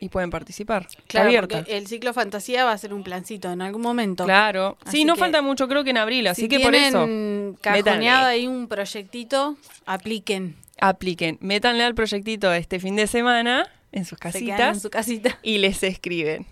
y 0.00 0.08
pueden 0.08 0.30
participar. 0.30 0.88
Claro, 1.06 1.30
porque 1.48 1.76
el 1.76 1.86
ciclo 1.86 2.12
fantasía 2.12 2.64
va 2.64 2.72
a 2.72 2.78
ser 2.78 2.92
un 2.92 3.04
plancito 3.04 3.48
en 3.52 3.62
algún 3.62 3.82
momento. 3.82 4.24
Claro. 4.24 4.76
Así 4.84 4.98
Sí, 4.98 5.04
no 5.04 5.14
que- 5.14 5.20
falta 5.20 5.40
mucho, 5.40 5.68
creo 5.68 5.84
que 5.84 5.90
en 5.90 5.98
abril, 5.98 6.26
así 6.26 6.42
si 6.42 6.48
que 6.48 6.58
por 6.58 6.74
eso 6.74 7.04
tienen 7.04 7.56
cajoneado 7.60 8.26
ahí 8.26 8.48
un 8.48 8.66
proyectito, 8.66 9.56
apliquen. 9.86 10.56
apliquen, 10.80 11.38
métanle 11.40 11.84
al 11.84 11.94
proyectito 11.94 12.52
este 12.52 12.80
fin 12.80 12.96
de 12.96 13.06
semana 13.06 13.68
en 13.92 14.04
sus 14.04 14.18
Se 14.18 14.40
quedan 14.40 14.42
en 14.42 14.48
casitas 14.48 14.82
su 14.82 14.90
casita. 14.90 15.38
y 15.42 15.58
les 15.58 15.82
escriben. 15.82 16.46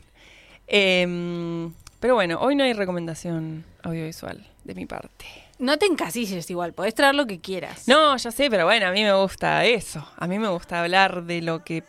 Em, 0.66 1.72
pero 1.98 2.14
bueno, 2.14 2.38
hoy 2.40 2.54
no 2.54 2.64
hay 2.64 2.72
recomendación 2.72 3.64
audiovisual 3.82 4.46
de 4.64 4.74
mi 4.74 4.86
parte. 4.86 5.26
No 5.58 5.78
te 5.78 5.86
encasilles 5.86 6.48
igual, 6.50 6.72
podés 6.72 6.94
traer 6.94 7.14
lo 7.14 7.26
que 7.26 7.40
quieras. 7.40 7.86
No, 7.86 8.16
ya 8.16 8.30
sé, 8.30 8.48
pero 8.48 8.64
bueno, 8.64 8.86
a 8.86 8.92
mí 8.92 9.02
me 9.02 9.12
gusta 9.12 9.64
eso. 9.64 10.06
A 10.16 10.26
mí 10.26 10.38
me 10.38 10.48
gusta 10.48 10.80
hablar 10.80 11.24
de 11.24 11.42
lo 11.42 11.64
que 11.64 11.82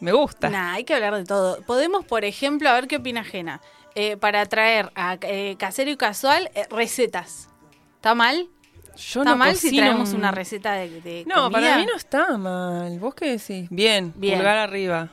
me 0.00 0.12
gusta. 0.12 0.50
Nah, 0.50 0.74
hay 0.74 0.84
que 0.84 0.94
hablar 0.94 1.16
de 1.16 1.24
todo. 1.24 1.62
Podemos, 1.62 2.04
por 2.04 2.24
ejemplo, 2.24 2.68
a 2.68 2.74
ver 2.74 2.86
qué 2.86 2.96
opina 2.96 3.24
Jena, 3.24 3.60
eh, 3.94 4.16
para 4.16 4.46
traer 4.46 4.92
a 4.94 5.16
eh, 5.22 5.56
casero 5.58 5.90
y 5.90 5.96
casual 5.96 6.50
eh, 6.54 6.66
recetas. 6.70 7.48
¿Está 7.96 8.14
mal? 8.14 8.48
Yo 8.96 9.20
¿Está 9.20 9.30
no 9.32 9.36
mal 9.36 9.56
si 9.56 9.76
traemos 9.76 10.10
un- 10.10 10.16
una 10.16 10.30
receta 10.32 10.72
de, 10.74 11.00
de 11.00 11.24
No, 11.26 11.50
comida? 11.50 11.50
para 11.60 11.76
mí 11.78 11.86
no 11.86 11.94
está 11.96 12.36
mal. 12.38 12.98
¿Vos 12.98 13.14
qué 13.14 13.30
decís? 13.38 13.68
Bien, 13.70 14.12
Bien. 14.16 14.38
pulgar 14.38 14.56
arriba. 14.56 15.10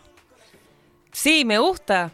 Sí, 1.12 1.46
me 1.46 1.58
gusta. 1.60 2.12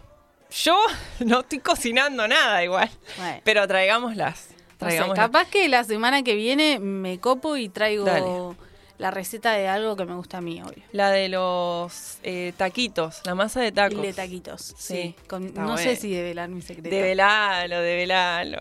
Yo 0.51 0.75
no 1.25 1.41
estoy 1.41 1.59
cocinando 1.59 2.27
nada 2.27 2.63
igual. 2.63 2.89
Bueno. 3.17 3.41
Pero 3.43 3.67
traigámoslas. 3.67 4.49
Capaz 5.13 5.49
que 5.49 5.67
la 5.67 5.83
semana 5.83 6.23
que 6.23 6.35
viene 6.35 6.79
me 6.79 7.19
copo 7.19 7.57
y 7.57 7.67
traigo 7.67 8.05
Dale. 8.05 8.55
la 8.97 9.11
receta 9.11 9.51
de 9.51 9.67
algo 9.67 9.97
que 9.97 10.05
me 10.05 10.15
gusta 10.15 10.37
a 10.37 10.41
mí, 10.41 10.61
obvio. 10.61 10.83
La 10.93 11.11
de 11.11 11.27
los 11.27 12.17
eh, 12.23 12.53
taquitos, 12.55 13.19
la 13.25 13.35
masa 13.35 13.59
de 13.59 13.73
tacos. 13.73 14.01
De 14.01 14.13
taquitos. 14.13 14.73
Sí. 14.77 14.93
Sí, 14.93 15.15
Con- 15.27 15.47
está 15.47 15.63
no 15.63 15.77
sé 15.77 15.97
si 15.97 16.09
develar 16.13 16.47
mi 16.47 16.61
secreto. 16.61 16.89
Develalo, 16.95 17.81
develalo. 17.81 18.57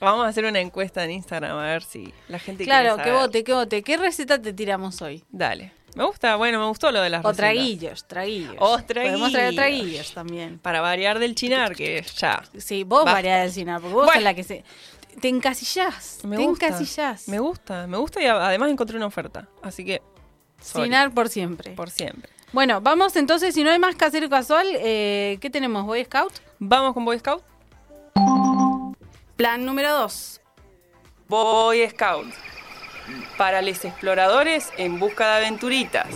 Vamos 0.00 0.24
a 0.24 0.28
hacer 0.28 0.44
una 0.46 0.60
encuesta 0.60 1.04
en 1.04 1.10
Instagram 1.12 1.58
a 1.58 1.62
ver 1.66 1.82
si 1.82 2.12
la 2.28 2.38
gente 2.38 2.64
Claro, 2.64 2.94
quiere 2.94 3.02
que 3.04 3.08
saber. 3.10 3.26
vote, 3.26 3.44
que 3.44 3.52
vote. 3.52 3.82
¿Qué 3.82 3.96
receta 3.98 4.40
te 4.40 4.52
tiramos 4.52 5.02
hoy? 5.02 5.22
Dale. 5.30 5.72
Me 5.94 6.04
gusta, 6.04 6.36
bueno, 6.36 6.58
me 6.60 6.66
gustó 6.66 6.90
lo 6.92 7.02
de 7.02 7.10
las 7.10 7.24
O 7.24 7.28
recetas. 7.30 7.36
traguillos, 7.36 8.06
traguillos. 8.06 8.54
O 8.60 8.78
Podemos 8.78 8.86
traer 8.86 9.54
traguillos. 9.54 9.54
traguillos 9.56 10.14
también. 10.14 10.58
Para 10.60 10.80
variar 10.80 11.18
del 11.18 11.34
chinar, 11.34 11.74
que 11.74 12.04
ya. 12.16 12.42
Sí, 12.56 12.84
vos 12.84 13.00
Basta. 13.04 13.12
variás 13.12 13.42
del 13.42 13.52
cinar, 13.52 13.80
porque 13.80 13.94
vos 13.94 14.04
Bueno. 14.06 14.20
sos 14.20 14.24
la 14.24 14.34
que 14.34 14.44
se... 14.44 14.64
Te 15.20 15.28
encasillás, 15.28 16.20
Me 16.24 16.36
te 16.36 16.46
gusta. 16.46 16.66
encasillás. 16.68 17.28
Me 17.28 17.40
gusta, 17.40 17.86
me 17.88 17.96
gusta 17.98 18.22
y 18.22 18.26
a- 18.26 18.46
además 18.46 18.70
encontré 18.70 18.96
una 18.96 19.06
oferta. 19.06 19.48
Así 19.62 19.84
que. 19.84 20.00
sorry, 20.62 20.84
Cinar 20.84 21.12
por 21.12 21.28
siempre. 21.28 21.72
Por 21.72 21.90
siempre. 21.90 22.30
Bueno, 22.52 22.80
vamos 22.80 23.16
entonces, 23.16 23.52
si 23.52 23.64
no 23.64 23.70
hay 23.70 23.78
más 23.80 23.96
casero 23.96 24.30
casual, 24.30 24.66
eh, 24.76 25.38
¿qué 25.40 25.50
tenemos? 25.50 25.84
¿Boy 25.84 26.04
Scout? 26.04 26.32
Vamos 26.60 26.94
con 26.94 27.04
Boy 27.04 27.18
Scout. 27.18 27.42
Plan 29.40 29.64
número 29.64 29.90
2. 29.96 30.38
Boy 31.26 31.88
Scout. 31.88 32.26
Para 33.38 33.62
los 33.62 33.82
exploradores 33.86 34.68
en 34.76 34.98
busca 35.00 35.26
de 35.30 35.36
aventuritas. 35.38 36.06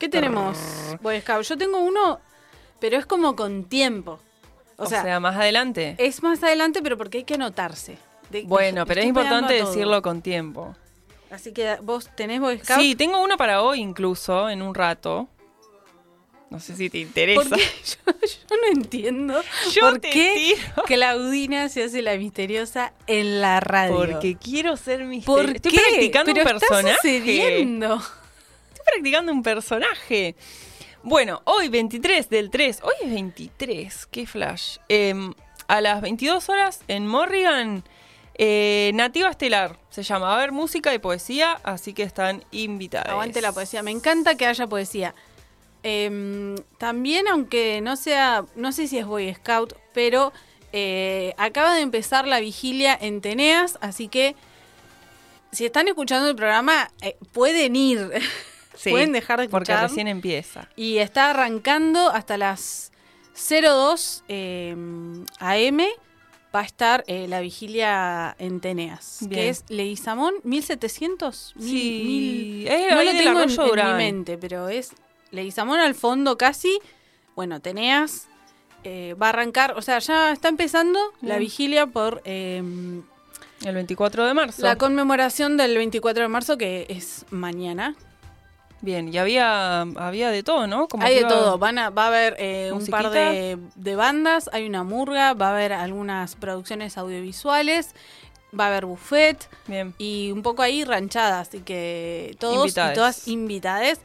¿Qué 0.00 0.08
tenemos, 0.08 0.58
Boy 1.00 1.20
Scout? 1.20 1.44
Yo 1.44 1.56
tengo 1.56 1.78
uno, 1.78 2.18
pero 2.80 2.98
es 2.98 3.06
como 3.06 3.36
con 3.36 3.66
tiempo. 3.66 4.18
O, 4.78 4.82
O, 4.82 4.86
sea, 4.86 5.02
sea, 5.04 5.20
más 5.20 5.36
adelante. 5.36 5.94
es 5.98 6.20
más 6.24 6.42
adelante, 6.42 6.82
pero 6.82 6.98
porque 6.98 7.18
hay 7.18 7.24
que 7.24 7.34
anotarse. 7.34 7.98
De- 8.30 8.42
bueno, 8.42 8.84
pero 8.84 9.00
es 9.02 9.06
importante 9.06 9.54
decirlo 9.54 10.02
con 10.02 10.22
tiempo. 10.22 10.74
Así 11.30 11.52
que 11.52 11.76
vos 11.82 12.10
tenés 12.16 12.40
Boy 12.40 12.58
Scout. 12.58 12.80
Sí, 12.80 12.96
tengo 12.96 13.22
uno 13.22 13.36
para 13.36 13.62
hoy 13.62 13.78
incluso, 13.80 14.50
en 14.50 14.60
un 14.60 14.74
rato. 14.74 15.28
No 16.50 16.58
sé 16.58 16.76
si 16.76 16.90
te 16.90 16.98
interesa. 16.98 17.56
Yo, 17.56 18.12
yo 18.12 18.56
no 18.56 18.72
entiendo 18.80 19.40
Yo 19.72 19.82
por 19.82 20.00
te 20.00 20.10
qué 20.10 20.32
tiro. 20.56 20.82
Claudina 20.84 21.68
se 21.68 21.84
hace 21.84 22.02
la 22.02 22.16
misteriosa 22.16 22.92
en 23.06 23.40
la 23.40 23.60
radio. 23.60 23.94
Porque 23.96 24.36
quiero 24.36 24.76
ser 24.76 25.04
misteriosa. 25.04 25.42
¿Por 25.46 25.56
Estoy 25.56 25.70
qué? 25.72 25.78
practicando 25.88 26.32
Pero 26.34 26.44
un 26.44 26.58
personaje. 26.58 26.90
Está 26.90 27.02
sucediendo. 27.02 27.94
Estoy 27.94 28.84
practicando 28.84 29.32
un 29.32 29.42
personaje. 29.44 30.34
Bueno, 31.04 31.40
hoy 31.44 31.68
23 31.68 32.28
del 32.28 32.50
3. 32.50 32.80
Hoy 32.82 32.94
es 33.04 33.10
23. 33.12 34.06
Qué 34.06 34.26
flash. 34.26 34.78
Em, 34.88 35.32
a 35.68 35.80
las 35.80 36.00
22 36.02 36.48
horas 36.48 36.80
en 36.88 37.06
Morrigan. 37.06 37.84
eh, 38.34 38.90
Nativa 38.94 39.30
Estelar 39.30 39.78
se 39.90 40.02
llama. 40.02 40.26
Va 40.26 40.32
a 40.32 40.36
haber 40.38 40.50
música 40.52 40.92
y 40.94 40.98
poesía, 40.98 41.60
así 41.62 41.92
que 41.92 42.02
están 42.02 42.44
invitados. 42.50 43.08
Aguante 43.08 43.40
la 43.40 43.52
poesía. 43.52 43.82
Me 43.84 43.92
encanta 43.92 44.34
que 44.36 44.46
haya 44.46 44.66
poesía. 44.66 45.14
Em, 45.82 46.56
también, 46.78 47.26
aunque 47.28 47.80
no 47.80 47.96
sea, 47.96 48.44
no 48.54 48.72
sé 48.72 48.86
si 48.86 48.98
es 48.98 49.06
Boy 49.06 49.32
Scout, 49.34 49.74
pero 49.94 50.32
eh, 50.72 51.34
acaba 51.38 51.74
de 51.74 51.80
empezar 51.80 52.26
la 52.26 52.38
vigilia 52.40 52.96
en 53.00 53.20
Teneas, 53.20 53.78
así 53.80 54.08
que 54.08 54.36
si 55.52 55.64
están 55.66 55.88
escuchando 55.88 56.28
el 56.28 56.36
programa, 56.36 56.90
eh, 57.02 57.16
pueden 57.32 57.76
ir. 57.76 58.10
Sí, 58.76 58.88
pueden 58.90 59.12
dejar 59.12 59.38
de 59.40 59.48
Porque 59.50 59.72
escuchar. 59.72 59.90
recién 59.90 60.08
empieza. 60.08 60.66
Y 60.74 60.98
está 60.98 61.28
arrancando 61.30 62.08
hasta 62.08 62.38
las 62.38 62.92
02 63.34 64.24
eh, 64.28 64.74
AM. 65.38 65.80
Va 66.54 66.60
a 66.60 66.64
estar 66.64 67.04
eh, 67.06 67.26
la 67.28 67.40
vigilia 67.40 68.34
en 68.38 68.60
Teneas, 68.60 69.18
Bien. 69.20 69.30
que 69.30 69.48
es 69.50 69.64
Leguizamón 69.68 70.32
1700. 70.44 71.52
Mil- 71.56 71.68
Sí, 71.68 72.02
mil- 72.06 72.68
es 72.68 72.94
no 72.94 73.02
lo 73.02 73.10
tengo 73.10 73.40
en, 73.42 73.50
en 73.80 73.86
mi 73.88 73.92
mente, 73.98 74.38
pero 74.38 74.68
es 74.70 74.92
Leguizamón 75.30 75.80
al 75.80 75.94
fondo 75.94 76.36
casi. 76.38 76.78
Bueno, 77.36 77.60
Teneas 77.60 78.28
eh, 78.84 79.14
va 79.20 79.26
a 79.26 79.28
arrancar, 79.30 79.74
o 79.76 79.82
sea, 79.82 79.98
ya 79.98 80.32
está 80.32 80.48
empezando 80.48 80.98
la 81.22 81.38
vigilia 81.38 81.86
por 81.86 82.22
eh, 82.24 82.62
El 83.64 83.74
24 83.74 84.26
de 84.26 84.34
marzo. 84.34 84.62
la 84.62 84.76
conmemoración 84.76 85.56
del 85.56 85.76
24 85.76 86.22
de 86.22 86.28
marzo, 86.28 86.58
que 86.58 86.86
es 86.88 87.24
mañana. 87.30 87.94
Bien, 88.82 89.12
y 89.12 89.18
había, 89.18 89.82
había 89.82 90.30
de 90.30 90.42
todo, 90.42 90.66
¿no? 90.66 90.88
Como 90.88 91.04
Hay 91.04 91.14
de 91.14 91.24
todo, 91.26 91.58
Van 91.58 91.76
a, 91.78 91.90
va 91.90 92.04
a 92.04 92.06
haber 92.06 92.36
eh, 92.38 92.70
un 92.72 92.86
par 92.86 93.10
de, 93.10 93.58
de 93.74 93.94
bandas, 93.94 94.48
hay 94.54 94.66
una 94.66 94.84
murga, 94.84 95.34
va 95.34 95.48
a 95.48 95.50
haber 95.50 95.74
algunas 95.74 96.34
producciones 96.34 96.96
audiovisuales, 96.96 97.94
va 98.58 98.64
a 98.64 98.68
haber 98.68 98.86
buffet 98.86 99.48
Bien. 99.66 99.94
y 99.98 100.30
un 100.32 100.40
poco 100.42 100.62
ahí 100.62 100.84
ranchada, 100.84 101.40
así 101.40 101.60
que 101.60 102.34
todos 102.40 102.56
Invitades. 102.68 102.92
y 102.92 102.94
todas 102.94 103.28
invitadas. 103.28 104.00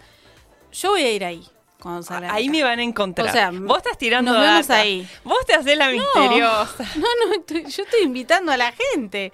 Yo 0.79 0.89
voy 0.91 1.01
a 1.03 1.11
ir 1.11 1.23
ahí 1.25 1.43
cuando 1.79 2.03
salga. 2.03 2.33
Ahí 2.33 2.49
me 2.49 2.63
van 2.63 2.79
a 2.79 2.83
encontrar. 2.83 3.27
O 3.29 3.31
sea, 3.31 3.51
Vos 3.51 3.77
estás 3.77 3.97
tirando 3.97 4.31
nos 4.33 4.41
vemos 4.41 4.67
data. 4.67 4.81
ahí. 4.81 5.07
Vos 5.23 5.45
te 5.45 5.53
haces 5.53 5.77
la 5.77 5.89
misteriosa. 5.89 6.83
No, 6.95 7.07
no, 7.27 7.33
estoy- 7.35 7.65
yo 7.69 7.83
estoy 7.83 8.01
invitando 8.03 8.51
a 8.51 8.57
la 8.57 8.71
gente. 8.71 9.31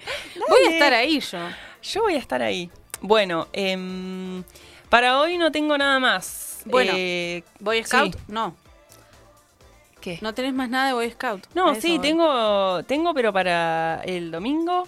Voy 0.48 0.66
a 0.66 0.70
estar 0.70 0.92
ahí 0.92 1.20
yo. 1.20 1.38
Yo 1.82 2.02
voy 2.02 2.14
a 2.14 2.18
estar 2.18 2.42
ahí. 2.42 2.70
Bueno, 3.00 3.48
em, 3.52 4.44
para 4.88 5.18
hoy 5.18 5.36
no 5.38 5.50
tengo 5.50 5.76
nada 5.76 5.98
más. 5.98 6.60
Bueno, 6.64 6.92
Eh, 6.94 7.42
¿Boy 7.58 7.82
Scout? 7.82 8.14
sí. 8.14 8.20
No, 8.28 8.54
¿Qué? 10.00 10.18
no 10.20 10.34
tenés 10.34 10.52
más 10.54 10.68
nada 10.68 10.88
de 10.88 10.92
Boy 10.94 11.10
Scout. 11.10 11.44
No, 11.54 11.74
sí, 11.74 11.92
voy. 11.96 12.00
tengo, 12.00 12.82
tengo, 12.84 13.14
pero 13.14 13.32
para 13.32 14.02
el 14.04 14.30
domingo. 14.30 14.86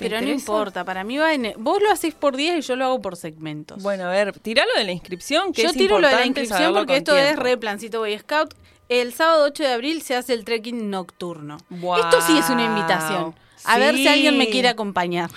¿Te 0.00 0.08
Pero 0.08 0.22
no 0.22 0.30
importa, 0.30 0.82
para 0.82 1.04
mí 1.04 1.18
va 1.18 1.34
en... 1.34 1.52
Vos 1.58 1.82
lo 1.82 1.90
hacés 1.90 2.14
por 2.14 2.34
días 2.34 2.56
y 2.56 2.62
yo 2.62 2.74
lo 2.74 2.86
hago 2.86 3.02
por 3.02 3.16
segmentos. 3.16 3.82
Bueno, 3.82 4.04
a 4.04 4.08
ver, 4.08 4.32
tiralo 4.40 4.70
de 4.78 4.84
la 4.84 4.92
inscripción, 4.92 5.52
que 5.52 5.62
Yo 5.62 5.68
es 5.68 5.76
tiro 5.76 5.98
lo 5.98 6.08
de 6.08 6.14
la 6.14 6.24
inscripción 6.24 6.72
porque 6.72 6.96
esto 6.96 7.14
es 7.14 7.36
re 7.36 7.58
plancito 7.58 7.98
Boy 7.98 8.18
Scout. 8.18 8.54
El 8.88 9.12
sábado 9.12 9.44
8 9.44 9.62
de 9.62 9.72
abril 9.72 10.00
se 10.00 10.16
hace 10.16 10.32
el 10.32 10.46
trekking 10.46 10.88
nocturno. 10.88 11.58
Esto 11.70 12.22
sí 12.22 12.38
es 12.38 12.48
una 12.48 12.64
invitación. 12.64 13.34
A 13.64 13.78
ver 13.78 13.94
si 13.94 14.08
alguien 14.08 14.38
me 14.38 14.48
quiere 14.48 14.68
acompañar. 14.68 15.28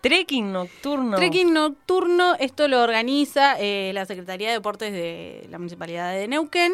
Trekking 0.00 0.52
nocturno. 0.52 1.16
Trekking 1.16 1.52
nocturno, 1.52 2.34
esto 2.40 2.66
lo 2.66 2.82
organiza 2.82 3.54
eh, 3.60 3.92
la 3.94 4.04
Secretaría 4.04 4.48
de 4.48 4.54
Deportes 4.54 4.92
de 4.92 5.46
la 5.48 5.58
Municipalidad 5.58 6.12
de 6.12 6.26
Neuquén. 6.26 6.72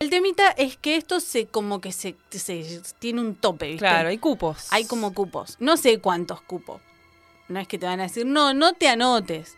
El 0.00 0.08
temita 0.08 0.48
es 0.52 0.78
que 0.78 0.96
esto 0.96 1.20
se 1.20 1.44
como 1.46 1.82
que 1.82 1.92
se, 1.92 2.14
se- 2.30 2.80
tiene 2.98 3.20
un 3.20 3.34
tope, 3.34 3.66
¿viste? 3.66 3.80
Claro, 3.80 4.08
hay 4.08 4.16
cupos. 4.16 4.66
Hay 4.70 4.86
como 4.86 5.12
cupos. 5.12 5.56
No 5.60 5.76
sé 5.76 5.98
cuántos 5.98 6.40
cupos. 6.40 6.80
No 7.48 7.60
es 7.60 7.68
que 7.68 7.76
te 7.76 7.84
van 7.84 8.00
a 8.00 8.04
decir, 8.04 8.24
no, 8.24 8.54
no 8.54 8.72
te 8.72 8.88
anotes. 8.88 9.56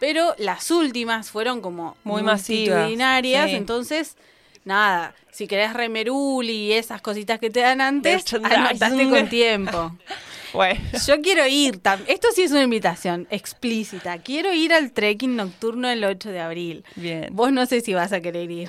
Pero 0.00 0.34
las 0.38 0.70
últimas 0.70 1.30
fueron 1.30 1.60
como 1.60 1.94
Muy 2.04 2.22
multitudinarias. 2.22 3.50
sí. 3.50 3.56
Entonces, 3.56 4.16
nada, 4.64 5.14
si 5.30 5.46
querés 5.46 5.74
remeruli 5.74 6.52
y 6.68 6.72
esas 6.72 7.02
cositas 7.02 7.38
que 7.38 7.50
te 7.50 7.60
dan 7.60 7.82
antes, 7.82 8.24
anotaste 8.32 9.10
con 9.10 9.28
tiempo. 9.28 9.94
Bueno. 10.54 10.78
Yo 11.06 11.22
quiero 11.22 11.46
ir, 11.46 11.80
esto 12.08 12.28
sí 12.34 12.42
es 12.42 12.50
una 12.50 12.62
invitación 12.62 13.26
explícita. 13.30 14.18
Quiero 14.18 14.52
ir 14.52 14.74
al 14.74 14.92
trekking 14.92 15.34
nocturno 15.34 15.88
el 15.88 16.04
8 16.04 16.28
de 16.28 16.40
abril. 16.40 16.84
Bien. 16.94 17.28
Vos 17.34 17.52
no 17.52 17.64
sé 17.64 17.80
si 17.80 17.94
vas 17.94 18.12
a 18.12 18.20
querer 18.20 18.50
ir. 18.50 18.68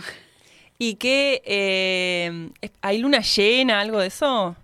¿Y 0.85 0.95
qué? 0.95 1.41
eh, 1.45 2.49
¿Hay 2.81 2.97
luna 2.97 3.19
llena, 3.21 3.79
algo 3.79 3.99
de 3.99 4.07
eso? 4.07 4.55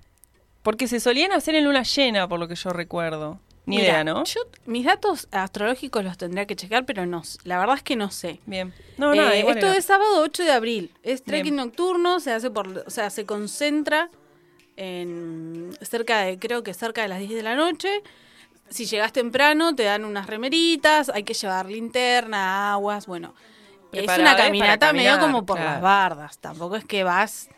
Porque 0.64 0.88
se 0.88 1.00
solían 1.00 1.32
hacer 1.32 1.56
en 1.56 1.64
luna 1.64 1.84
llena, 1.84 2.28
por 2.28 2.40
lo 2.40 2.48
que 2.50 2.56
yo 2.56 2.72
recuerdo. 2.72 3.40
Ni 3.66 3.78
Mira, 3.78 3.88
idea, 3.90 4.04
¿no? 4.04 4.24
Yo, 4.26 4.42
mis 4.66 4.84
datos 4.86 5.28
astrológicos 5.32 6.04
los 6.04 6.18
tendría 6.18 6.46
que 6.46 6.56
checar, 6.58 6.86
pero 6.86 7.06
no, 7.06 7.22
la 7.46 7.58
verdad 7.60 7.78
es 7.78 7.84
que 7.84 7.96
no 7.96 8.12
sé. 8.12 8.40
Bien. 8.46 8.74
No, 8.98 9.16
nada, 9.16 9.34
Eh, 9.36 9.42
esto 9.48 9.68
era. 9.68 9.78
es 9.78 9.86
sábado 9.86 10.22
8 10.22 10.44
de 10.44 10.52
abril. 10.52 10.92
Es 11.04 11.24
trekking 11.24 11.54
Bien. 11.56 11.68
nocturno, 11.68 12.20
se 12.20 12.34
hace 12.34 12.50
por, 12.50 12.84
o 12.86 12.90
sea, 12.90 13.10
se 13.12 13.26
concentra 13.26 14.10
en 14.76 15.72
cerca 15.82 16.22
de, 16.22 16.38
creo 16.40 16.64
que 16.64 16.74
cerca 16.74 17.02
de 17.04 17.08
las 17.10 17.20
10 17.20 17.32
de 17.32 17.44
la 17.44 17.56
noche. 17.56 18.02
Si 18.70 18.86
llegas 18.86 19.14
temprano, 19.14 19.74
te 19.76 19.84
dan 19.84 20.04
unas 20.04 20.28
remeritas, 20.28 21.10
hay 21.10 21.24
que 21.24 21.34
llevar 21.34 21.68
linterna, 21.70 22.74
aguas, 22.74 23.06
bueno. 23.08 23.34
Es 23.92 24.18
una 24.18 24.36
caminata 24.36 24.94
medio 24.94 25.20
como 25.20 25.46
por 25.46 25.58
claro. 25.58 25.72
las 25.72 25.82
bardas. 25.82 26.38
Tampoco 26.38 26.76
es 26.76 26.86
que 26.86 27.04
vas 27.04 27.50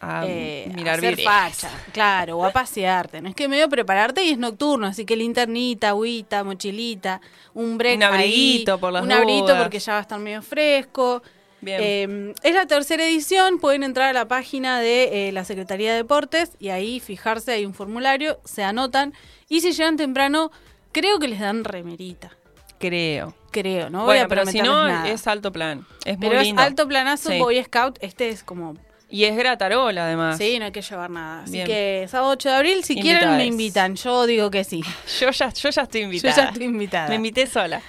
A 0.00 0.24
eh, 0.26 0.70
mirar 0.74 0.94
a 0.94 0.98
hacer 0.98 1.16
videos. 1.16 1.32
facha, 1.32 1.70
claro, 1.92 2.38
o 2.38 2.44
a 2.44 2.50
pasearte. 2.50 3.20
No 3.20 3.28
es 3.28 3.34
que 3.34 3.48
medio 3.48 3.68
prepararte 3.68 4.24
y 4.24 4.30
es 4.30 4.38
nocturno, 4.38 4.86
así 4.86 5.04
que 5.04 5.16
linternita, 5.16 5.88
agüita, 5.90 6.44
mochilita, 6.44 7.20
un 7.54 7.76
break 7.78 7.96
Un 7.96 8.02
abriguito 8.04 8.74
ahí, 8.74 8.78
por 8.78 8.92
las 8.92 9.02
un 9.02 9.12
abriguito 9.12 9.56
porque 9.58 9.78
ya 9.78 9.92
va 9.92 9.98
a 9.98 10.02
estar 10.02 10.18
medio 10.18 10.42
fresco. 10.42 11.22
Bien. 11.60 11.80
Eh, 11.82 12.34
es 12.44 12.54
la 12.54 12.66
tercera 12.66 13.04
edición, 13.04 13.58
pueden 13.58 13.82
entrar 13.82 14.10
a 14.10 14.12
la 14.12 14.28
página 14.28 14.78
de 14.78 15.28
eh, 15.28 15.32
la 15.32 15.44
Secretaría 15.44 15.90
de 15.90 15.96
Deportes 15.96 16.52
y 16.60 16.68
ahí 16.68 17.00
fijarse, 17.00 17.50
hay 17.50 17.66
un 17.66 17.74
formulario, 17.74 18.38
se 18.44 18.62
anotan 18.62 19.12
y 19.48 19.60
si 19.60 19.72
llegan 19.72 19.96
temprano, 19.96 20.52
creo 20.92 21.18
que 21.18 21.26
les 21.26 21.40
dan 21.40 21.64
remerita, 21.64 22.36
Creo. 22.78 23.34
creo, 23.50 23.90
no 23.90 23.98
voy 24.00 24.06
bueno, 24.06 24.24
a 24.24 24.28
pero 24.28 24.46
si 24.46 24.60
no, 24.62 24.86
nada. 24.86 25.08
es 25.08 25.26
alto 25.26 25.50
plan. 25.52 25.86
Es 26.04 26.16
pero 26.18 26.32
muy 26.32 26.36
es 26.38 26.42
lindo. 26.44 26.62
alto 26.62 26.86
planazo, 26.88 27.30
Sí. 27.30 27.38
Boy 27.38 27.62
Scout, 27.64 27.98
este 28.00 28.28
es 28.28 28.42
como 28.44 28.74
Y 29.10 29.24
es 29.24 29.36
gratarola, 29.36 30.04
además. 30.04 30.36
Sí, 30.38 30.58
no 30.58 30.66
hay 30.66 30.72
que 30.72 30.82
llevar 30.82 31.08
nada. 31.10 31.42
Así 31.42 31.52
Bien. 31.52 31.66
que 31.66 32.06
sábado 32.08 32.32
8 32.32 32.48
de 32.50 32.54
abril, 32.54 32.84
si 32.84 32.94
quieren, 33.00 33.36
me 33.36 33.46
invitan. 33.46 33.96
Yo 33.96 34.26
digo 34.26 34.50
que 34.50 34.64
sí. 34.64 34.82
Yo 35.20 35.30
ya, 35.30 35.48
yo 35.52 35.70
ya 35.70 35.82
estoy 35.82 36.02
invitada. 36.02 36.36
Yo 36.36 36.42
ya 36.42 36.48
estoy 36.50 36.64
invitada. 36.66 37.08
Me 37.08 37.14
invité 37.16 37.46
sola. 37.46 37.80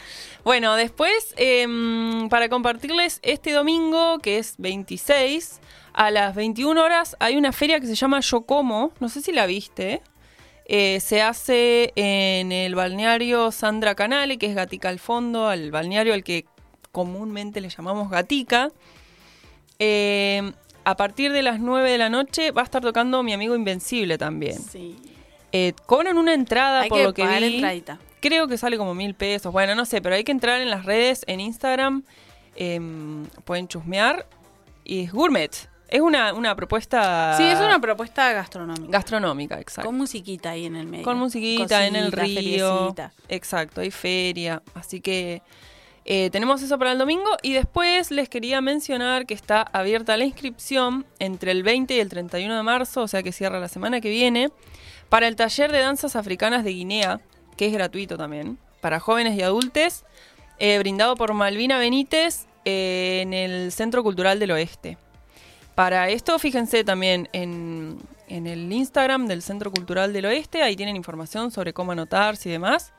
Bueno, 0.45 0.75
después, 0.75 1.33
em, 1.35 2.29
para 2.29 2.47
compartirles, 2.47 3.19
este 3.23 3.51
domingo, 3.51 4.19
que 4.19 4.37
es 4.37 4.55
26, 4.57 5.59
a 5.93 6.09
las 6.11 6.33
21 6.35 6.81
horas, 6.81 7.17
hay 7.19 7.35
una 7.35 7.51
feria 7.51 7.79
que 7.81 7.87
se 7.87 7.95
llama 7.95 8.21
Yo 8.21 8.43
Como. 8.43 8.93
No 9.01 9.09
sé 9.09 9.21
si 9.21 9.33
la 9.33 9.45
viste. 9.45 10.01
Eh, 10.71 10.99
se 10.99 11.23
hace 11.23 11.91
en 11.95 12.51
el 12.51 12.75
balneario 12.75 13.51
Sandra 13.51 13.95
Canale, 13.95 14.37
que 14.37 14.45
es 14.45 14.53
Gatica 14.55 14.89
al 14.89 14.99
fondo, 14.99 15.47
al 15.47 15.71
balneario 15.71 16.13
al 16.13 16.23
que 16.23 16.45
comúnmente 16.91 17.59
le 17.59 17.69
llamamos 17.69 18.11
Gatica. 18.11 18.69
Eh, 19.79 20.51
a 20.83 20.95
partir 20.95 21.31
de 21.33 21.41
las 21.41 21.59
9 21.59 21.89
de 21.89 21.97
la 21.97 22.09
noche 22.09 22.51
va 22.51 22.61
a 22.61 22.65
estar 22.65 22.83
tocando 22.83 23.23
mi 23.23 23.33
amigo 23.33 23.55
Invencible 23.55 24.19
también. 24.19 24.59
Sí. 24.59 24.95
Eh, 25.51 25.73
cobran 25.87 26.19
una 26.19 26.35
entrada 26.35 26.81
Hay 26.81 26.89
por 26.89 26.99
que 26.99 27.03
lo 27.03 27.13
que 27.15 27.23
pagar 27.23 27.41
vi. 27.41 27.55
entradita. 27.55 27.99
Creo 28.21 28.47
que 28.47 28.57
sale 28.59 28.77
como 28.77 28.93
mil 28.93 29.15
pesos. 29.15 29.51
Bueno, 29.51 29.73
no 29.73 29.85
sé, 29.85 30.03
pero 30.03 30.13
hay 30.13 30.23
que 30.23 30.31
entrar 30.31 30.61
en 30.61 30.69
las 30.69 30.85
redes, 30.85 31.23
en 31.27 31.39
Instagram. 31.39 32.03
em, 32.55 33.25
pueden 33.45 33.67
chusmear. 33.67 34.27
Y 34.83 35.05
es 35.05 35.11
gourmet. 35.13 35.49
Es 35.89 36.01
una, 36.01 36.33
una 36.33 36.55
propuesta 36.55 37.35
Sí, 37.37 37.43
es 37.43 37.59
una 37.59 37.79
propuesta 37.79 38.31
gastronómica. 38.33 38.91
gastronómica, 38.91 39.59
exacto. 39.59 39.87
Con 39.87 39.97
musiquita 39.97 40.51
ahí 40.51 40.65
en 40.65 40.75
el 40.75 40.87
medio. 40.87 41.03
Con 41.03 41.17
musiquita 41.17 41.85
en 41.87 41.95
el 41.95 42.11
río. 42.11 42.35
feriecita. 42.35 43.13
Exacto, 43.27 43.81
hay 43.81 43.91
feria. 43.91 44.61
Así 44.75 45.01
que 45.01 45.41
eh, 46.05 46.29
tenemos 46.31 46.61
eso 46.61 46.77
para 46.77 46.91
el 46.91 46.97
domingo. 46.97 47.29
Y 47.41 47.53
después 47.53 48.11
les 48.11 48.29
quería 48.29 48.61
mencionar 48.61 49.25
que 49.25 49.33
está 49.33 49.61
abierta 49.61 50.15
la 50.17 50.25
inscripción 50.25 51.05
entre 51.19 51.51
el 51.51 51.63
20 51.63 51.95
y 51.95 51.99
el 51.99 52.09
31 52.09 52.55
de 52.55 52.63
marzo, 52.63 53.01
o 53.01 53.07
sea 53.07 53.23
que 53.23 53.31
cierra 53.31 53.59
la 53.59 53.67
semana 53.67 54.01
que 54.01 54.09
viene, 54.09 54.51
para 55.09 55.27
el 55.27 55.35
taller 55.35 55.71
de 55.71 55.79
danzas 55.79 56.15
africanas 56.15 56.63
de 56.63 56.71
Guinea, 56.71 57.19
que 57.57 57.67
es 57.67 57.73
gratuito 57.73 58.17
también, 58.17 58.57
para 58.81 58.99
jóvenes 58.99 59.37
y 59.37 59.41
adultos, 59.41 60.03
eh, 60.59 60.77
brindado 60.79 61.15
por 61.15 61.33
Malvina 61.33 61.77
Benítez 61.77 62.45
eh, 62.65 63.19
en 63.21 63.33
el 63.33 63.71
Centro 63.71 64.03
Cultural 64.03 64.39
del 64.39 64.51
Oeste. 64.51 64.97
Para 65.79 66.09
esto, 66.09 66.37
fíjense 66.39 66.83
también 66.83 67.29
en, 67.31 67.99
en 68.27 68.47
el 68.47 68.69
Instagram 68.69 69.27
del 69.27 69.41
Centro 69.41 69.71
Cultural 69.71 70.11
del 70.11 70.25
Oeste, 70.25 70.61
ahí 70.61 70.75
tienen 70.75 70.97
información 70.97 71.51
sobre 71.51 71.71
cómo 71.71 71.93
anotarse 71.93 72.49
y 72.49 72.51
demás, 72.51 72.91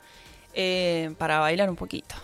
eh, 0.55 1.13
para 1.19 1.37
bailar 1.37 1.69
un 1.69 1.75
poquito. 1.75 2.15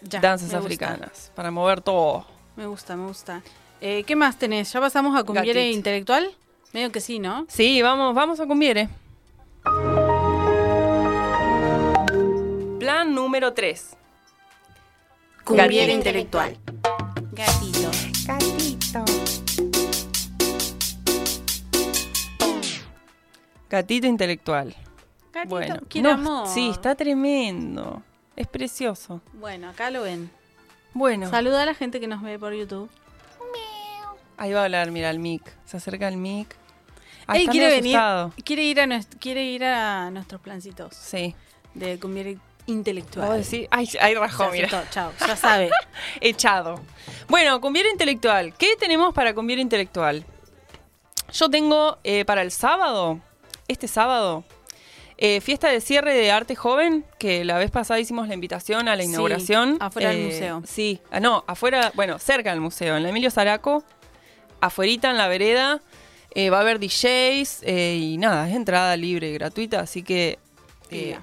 Ya, 0.00 0.18
Danzas 0.18 0.48
gusta. 0.48 0.64
africanas, 0.64 1.30
para 1.34 1.50
mover 1.50 1.82
todo. 1.82 2.24
Me 2.56 2.64
gusta, 2.66 2.96
me 2.96 3.06
gusta. 3.06 3.42
Eh, 3.82 4.02
¿Qué 4.04 4.16
más 4.16 4.38
tenés? 4.38 4.72
¿Ya 4.72 4.80
pasamos 4.80 5.14
a 5.14 5.24
cumbiere 5.24 5.60
Gatito. 5.60 5.76
intelectual? 5.76 6.30
Medio 6.72 6.90
que 6.90 7.02
sí, 7.02 7.18
¿no? 7.18 7.44
Sí, 7.50 7.82
vamos, 7.82 8.14
vamos 8.14 8.40
a 8.40 8.46
Cumbiere. 8.46 8.88
Plan 12.80 13.14
número 13.14 13.52
3. 13.52 13.94
Cumbiere 15.44 15.76
Gatito. 15.76 15.92
intelectual. 15.98 16.56
Gatito. 17.32 18.11
Gatito 23.72 24.06
intelectual. 24.06 24.76
Gatito, 25.32 25.48
Bueno, 25.48 25.80
quiero 25.88 26.14
no, 26.18 26.30
amor. 26.42 26.48
sí, 26.48 26.68
está 26.68 26.94
tremendo. 26.94 28.02
Es 28.36 28.46
precioso. 28.46 29.22
Bueno, 29.32 29.70
acá 29.70 29.90
lo 29.90 30.02
ven. 30.02 30.30
Bueno, 30.92 31.30
Saluda 31.30 31.62
a 31.62 31.66
la 31.66 31.72
gente 31.74 31.98
que 31.98 32.06
nos 32.06 32.20
ve 32.22 32.38
por 32.38 32.52
YouTube. 32.52 32.90
ahí 34.36 34.52
va 34.52 34.60
a 34.60 34.64
hablar, 34.64 34.90
mira, 34.90 35.08
el 35.08 35.18
mic. 35.18 35.42
Se 35.64 35.78
acerca 35.78 36.06
el 36.08 36.18
mic. 36.18 36.54
Ah, 37.26 37.38
está 37.38 37.50
quiere 37.52 37.68
venir, 37.68 37.98
quiere 38.44 38.62
ir 38.64 38.78
a 38.80 38.86
nues- 38.86 39.06
quiere 39.18 39.44
ir 39.44 39.64
a 39.64 40.10
nuestros 40.10 40.40
plancitos 40.42 40.94
Sí. 40.94 41.34
de 41.72 41.98
cumbiere 41.98 42.36
intelectual. 42.66 43.26
¿Vos 43.28 43.50
decís? 43.50 43.68
Ay, 43.70 43.88
ahí 44.00 44.14
rajó, 44.14 44.50
mira. 44.50 44.68
Chao, 44.90 45.12
ya 45.18 45.34
sabe. 45.36 45.70
Echado. 46.20 46.78
Bueno, 47.28 47.58
Cumbiera 47.62 47.88
Intelectual. 47.90 48.52
¿Qué 48.54 48.76
tenemos 48.76 49.14
para 49.14 49.32
Cumbiera 49.34 49.62
Intelectual? 49.62 50.26
Yo 51.32 51.48
tengo 51.48 51.96
eh, 52.04 52.24
para 52.26 52.42
el 52.42 52.50
sábado, 52.50 53.20
este 53.72 53.88
sábado, 53.88 54.44
eh, 55.18 55.40
fiesta 55.40 55.68
de 55.68 55.80
cierre 55.80 56.14
de 56.14 56.30
arte 56.30 56.54
joven, 56.56 57.04
que 57.18 57.44
la 57.44 57.58
vez 57.58 57.70
pasada 57.70 58.00
hicimos 58.00 58.28
la 58.28 58.34
invitación 58.34 58.88
a 58.88 58.96
la 58.96 59.02
Sí, 59.02 59.08
inauguración. 59.08 59.76
afuera 59.80 60.10
del 60.10 60.18
Eh, 60.20 60.24
museo. 60.26 60.62
Sí, 60.66 61.00
ah, 61.10 61.20
no, 61.20 61.44
afuera, 61.46 61.92
bueno, 61.94 62.18
cerca 62.18 62.50
del 62.50 62.60
museo, 62.60 62.96
en 62.96 63.02
la 63.04 63.10
Emilio 63.10 63.30
Zaraco, 63.30 63.84
afuerita 64.60 65.10
en 65.10 65.18
la 65.18 65.28
vereda. 65.28 65.80
eh, 66.34 66.48
va 66.48 66.56
a 66.56 66.60
haber 66.62 66.78
DJs 66.80 67.62
y 67.66 68.16
nada, 68.16 68.48
es 68.48 68.56
entrada 68.56 68.96
libre 68.96 69.28
y 69.28 69.34
gratuita, 69.34 69.80
así 69.80 70.02
que 70.02 70.38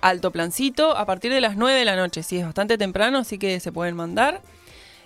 alto 0.01 0.29
plancito 0.31 0.95
a 0.95 1.05
partir 1.07 1.31
de 1.33 1.41
las 1.41 1.55
9 1.57 1.79
de 1.79 1.85
la 1.85 1.95
noche. 1.95 2.21
Sí, 2.21 2.37
es 2.37 2.45
bastante 2.45 2.77
temprano, 2.77 3.17
así 3.17 3.39
que 3.39 3.59
se 3.59 3.71
pueden 3.71 3.95
mandar. 3.95 4.39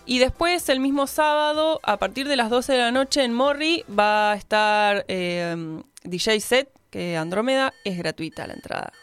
Y 0.05 0.19
después, 0.19 0.67
el 0.67 0.81
mismo 0.81 1.07
sábado, 1.07 1.79
a 1.83 1.95
partir 1.99 2.27
de 2.27 2.35
las 2.35 2.49
12 2.49 2.73
de 2.73 2.79
la 2.79 2.91
noche 2.91 3.23
en 3.23 3.33
Morri, 3.33 3.85
va 3.97 4.33
a 4.33 4.35
estar 4.35 5.05
DJ 5.07 6.39
Set, 6.41 6.69
que 6.93 7.17
Andrómeda 7.17 7.73
es 7.83 7.97
gratuita 7.97 8.45
la 8.45 8.53
entrada. 8.53 8.93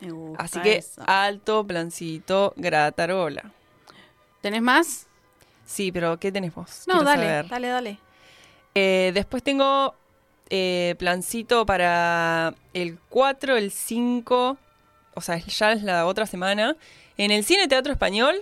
Me 0.00 0.10
gusta 0.12 0.44
Así 0.44 0.60
que 0.60 0.76
eso. 0.76 1.02
alto, 1.06 1.66
plancito, 1.66 2.52
gratarola. 2.56 3.50
¿Tenés 4.42 4.60
más? 4.60 5.06
Sí, 5.64 5.90
pero 5.90 6.18
¿qué 6.20 6.30
tenés 6.30 6.54
vos? 6.54 6.84
No, 6.86 6.96
Quiero 6.96 7.06
dale, 7.08 7.26
saber. 7.26 7.48
dale, 7.48 7.68
dale. 7.68 7.98
Eh, 8.74 9.10
después 9.14 9.42
tengo 9.42 9.94
eh, 10.50 10.96
plancito 10.98 11.64
para 11.64 12.52
el 12.74 12.98
4, 13.08 13.56
el 13.56 13.70
5, 13.70 14.58
o 15.14 15.20
sea, 15.22 15.38
ya 15.38 15.72
es 15.72 15.82
la 15.82 16.04
otra 16.04 16.26
semana. 16.26 16.76
En 17.16 17.30
el 17.30 17.42
Cine 17.42 17.68
Teatro 17.68 17.90
Español 17.92 18.36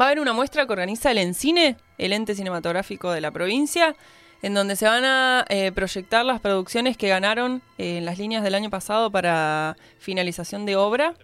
va 0.00 0.04
a 0.04 0.08
haber 0.08 0.20
una 0.20 0.32
muestra 0.32 0.64
que 0.66 0.72
organiza 0.72 1.10
el 1.10 1.18
Encine, 1.18 1.76
el 1.98 2.14
ente 2.14 2.34
cinematográfico 2.34 3.10
de 3.12 3.20
la 3.20 3.30
provincia, 3.30 3.94
en 4.42 4.54
donde 4.54 4.76
se 4.76 4.86
van 4.86 5.04
a 5.04 5.44
eh, 5.48 5.72
proyectar 5.72 6.24
las 6.24 6.40
producciones 6.40 6.96
que 6.96 7.08
ganaron 7.08 7.62
eh, 7.78 7.98
en 7.98 8.04
las 8.04 8.18
líneas 8.18 8.42
del 8.42 8.54
año 8.54 8.70
pasado 8.70 9.10
para 9.10 9.76
finalización 9.98 10.66
de 10.66 10.76
obra. 10.76 11.14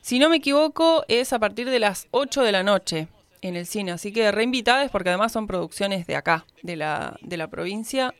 Si 0.00 0.18
no 0.18 0.30
me 0.30 0.36
equivoco, 0.36 1.04
es 1.08 1.32
a 1.32 1.38
partir 1.38 1.68
de 1.68 1.78
las 1.78 2.08
8 2.10 2.42
de 2.42 2.52
la 2.52 2.62
noche. 2.62 3.08
en 3.42 3.54
el 3.54 3.66
cine. 3.66 3.92
Así 3.92 4.12
que 4.12 4.32
reinvitadas 4.32 4.90
porque 4.90 5.10
además 5.10 5.30
son 5.30 5.46
producciones 5.46 6.06
de 6.06 6.16
acá, 6.16 6.46
de 6.62 6.74
la, 6.74 7.16
de 7.20 7.36
la 7.36 7.48
provincia, 7.48 8.12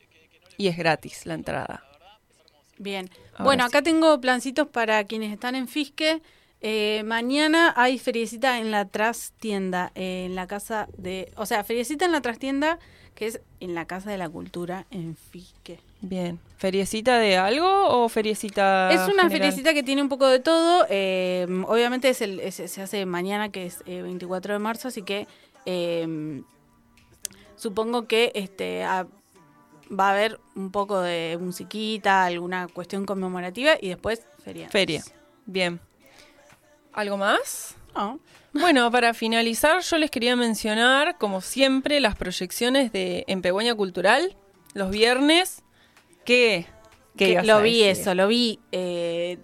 y 0.57 0.68
es 0.68 0.76
gratis 0.76 1.26
la 1.26 1.34
entrada. 1.34 1.82
Bien. 2.78 3.11
Ahora 3.32 3.45
bueno, 3.45 3.64
sí. 3.64 3.68
acá 3.68 3.82
tengo 3.82 4.20
plancitos 4.20 4.68
para 4.68 5.03
quienes 5.05 5.32
están 5.32 5.55
en 5.55 5.66
Fisque. 5.66 6.22
Eh, 6.61 7.03
mañana 7.05 7.72
hay 7.76 7.99
feriecita 7.99 8.59
en 8.59 8.70
la 8.70 8.87
trastienda, 8.87 9.93
eh, 9.95 10.24
en 10.26 10.34
la 10.34 10.47
casa 10.47 10.89
de... 10.97 11.32
O 11.37 11.47
sea, 11.47 11.64
feriecita 11.64 12.05
en 12.05 12.12
la 12.12 12.20
trastienda, 12.20 12.78
que 13.17 13.27
es 13.27 13.41
en 13.59 13.75
la 13.75 13.87
Casa 13.87 14.11
de 14.11 14.19
la 14.19 14.29
Cultura 14.29 14.87
en 14.93 15.17
Fisque. 15.17 15.81
Bien. 16.03 16.39
¿Feriecita 16.59 17.19
de 17.19 17.37
algo 17.37 17.67
o 17.89 18.09
feriecita 18.09 18.91
Es 18.93 19.01
una 19.01 19.25
general? 19.25 19.31
feriecita 19.31 19.75
que 19.75 19.83
tiene 19.83 20.03
un 20.03 20.09
poco 20.09 20.29
de 20.29 20.39
todo. 20.39 20.87
eh, 20.89 21.47
obviamente 21.67 22.11
es 22.11 22.21
el, 22.21 22.39
es- 22.39 22.55
se 22.71 22.83
hace 22.83 23.05
mañana, 23.07 23.49
que 23.51 23.67
es 23.67 23.83
eh, 23.87 24.03
24 24.03 24.53
de 24.53 24.59
marzo, 24.61 24.87
así 24.89 25.03
que 25.03 25.27
eh, 25.64 26.43
supongo 27.57 28.07
que 28.07 28.31
este 28.35 28.85
a- 28.85 29.07
va 29.91 30.09
a 30.09 30.12
haber 30.12 30.39
un 30.55 30.71
poco 30.71 31.01
de 31.01 31.39
musiquita, 31.41 32.25
alguna 32.25 32.69
cuestión 32.69 33.07
conmemorativa 33.07 33.73
y 33.81 33.89
después 33.89 34.27
feria. 34.45 34.69
Feria. 34.69 35.03
Bien. 35.47 35.81
¿Algo 36.93 37.17
más? 37.17 37.77
No. 37.97 38.20
Bueno, 38.53 38.90
para 38.90 39.14
finalizar, 39.14 39.82
yo 39.82 39.99
les 39.99 40.11
quería 40.11 40.36
mencionar, 40.36 41.18
como 41.18 41.40
siempre, 41.40 42.01
las 42.01 42.14
proyecciones 42.14 42.92
de 42.92 43.24
Empegüeña 43.26 43.74
Cultural, 43.74 44.36
los 44.74 44.90
viernes. 44.90 45.62
¿Qué? 46.24 46.66
¿Qué 47.16 47.42
lo 47.42 47.62
vi 47.62 47.82
decir? 47.82 48.03
eso, 48.03 48.14
lo 48.14 48.28
vi. 48.28 48.61
Eh, 48.72 49.38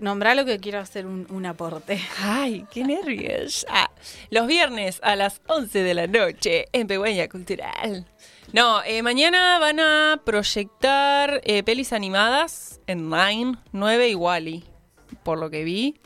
nombralo 0.00 0.44
que 0.44 0.58
quiero 0.60 0.80
hacer 0.80 1.06
un, 1.06 1.26
un 1.30 1.46
aporte. 1.46 1.98
Ay, 2.20 2.66
qué 2.70 2.84
nervios. 2.84 3.66
Ah, 3.76 3.90
los 4.30 4.46
viernes 4.46 5.00
a 5.02 5.16
las 5.16 5.40
11 5.46 5.82
de 5.82 5.94
la 5.94 6.06
noche 6.06 6.66
en 6.72 6.86
Pegüeña 6.86 7.28
Cultural. 7.28 8.06
No, 8.52 8.82
eh, 8.84 9.02
mañana 9.02 9.58
van 9.58 9.80
a 9.80 10.20
proyectar 10.24 11.40
eh, 11.44 11.62
pelis 11.62 11.92
animadas 11.92 12.80
en 12.86 13.08
Nine, 13.08 13.56
9 13.72 14.08
y 14.10 14.14
Wally. 14.14 14.64
Por 15.22 15.38
lo 15.38 15.48
que 15.50 15.64
vi, 15.64 15.98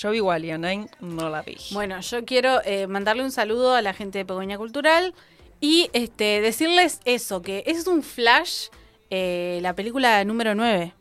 yo 0.00 0.10
vi 0.10 0.20
Wally, 0.20 0.52
Nine 0.52 0.88
no 1.00 1.28
la 1.28 1.42
vi. 1.42 1.58
Bueno, 1.72 2.00
yo 2.00 2.24
quiero 2.24 2.62
eh, 2.64 2.86
mandarle 2.86 3.22
un 3.22 3.30
saludo 3.30 3.74
a 3.74 3.82
la 3.82 3.92
gente 3.92 4.18
de 4.18 4.24
Pegoña 4.24 4.56
Cultural 4.56 5.14
y 5.60 5.90
este 5.92 6.40
decirles 6.40 7.00
eso, 7.04 7.42
que 7.42 7.64
es 7.66 7.86
un 7.86 8.02
flash 8.02 8.68
eh, 9.10 9.58
la 9.60 9.74
película 9.74 10.24
número 10.24 10.54
9. 10.54 10.94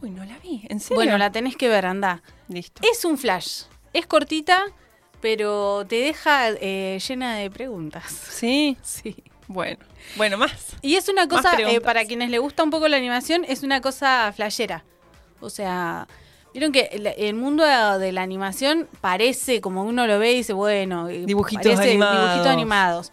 Uy, 0.00 0.10
no 0.10 0.24
la 0.24 0.38
vi, 0.38 0.64
¿en 0.68 0.80
serio? 0.80 0.96
Bueno, 0.96 1.18
la 1.18 1.30
tenés 1.30 1.56
que 1.56 1.68
ver, 1.68 1.84
anda. 1.84 2.22
Listo. 2.48 2.80
Es 2.90 3.04
un 3.04 3.18
flash. 3.18 3.64
Es 3.92 4.06
cortita, 4.06 4.64
pero 5.20 5.84
te 5.86 5.96
deja 5.96 6.48
eh, 6.50 6.98
llena 7.06 7.36
de 7.36 7.50
preguntas. 7.50 8.10
¿Sí? 8.10 8.78
Sí. 8.82 9.14
Bueno, 9.48 9.84
bueno, 10.16 10.38
más. 10.38 10.76
Y 10.80 10.94
es 10.94 11.10
una 11.10 11.28
cosa, 11.28 11.58
eh, 11.60 11.80
para 11.82 12.06
quienes 12.06 12.30
le 12.30 12.38
gusta 12.38 12.62
un 12.62 12.70
poco 12.70 12.88
la 12.88 12.96
animación, 12.96 13.44
es 13.46 13.62
una 13.62 13.82
cosa 13.82 14.32
flashera. 14.34 14.84
O 15.40 15.50
sea, 15.50 16.06
vieron 16.52 16.72
que 16.72 16.88
el, 16.92 17.06
el 17.06 17.34
mundo 17.34 17.64
de, 17.64 18.12
la 18.12 18.22
animación 18.22 18.88
parece, 19.00 19.60
como 19.60 19.84
uno 19.84 20.06
lo 20.06 20.18
ve 20.18 20.32
y 20.32 20.36
dice, 20.36 20.52
bueno, 20.52 21.06
Dibujitos 21.08 21.64
parece 21.64 21.90
animados. 21.90 22.20
dibujitos 22.20 22.46
animados. 22.46 23.12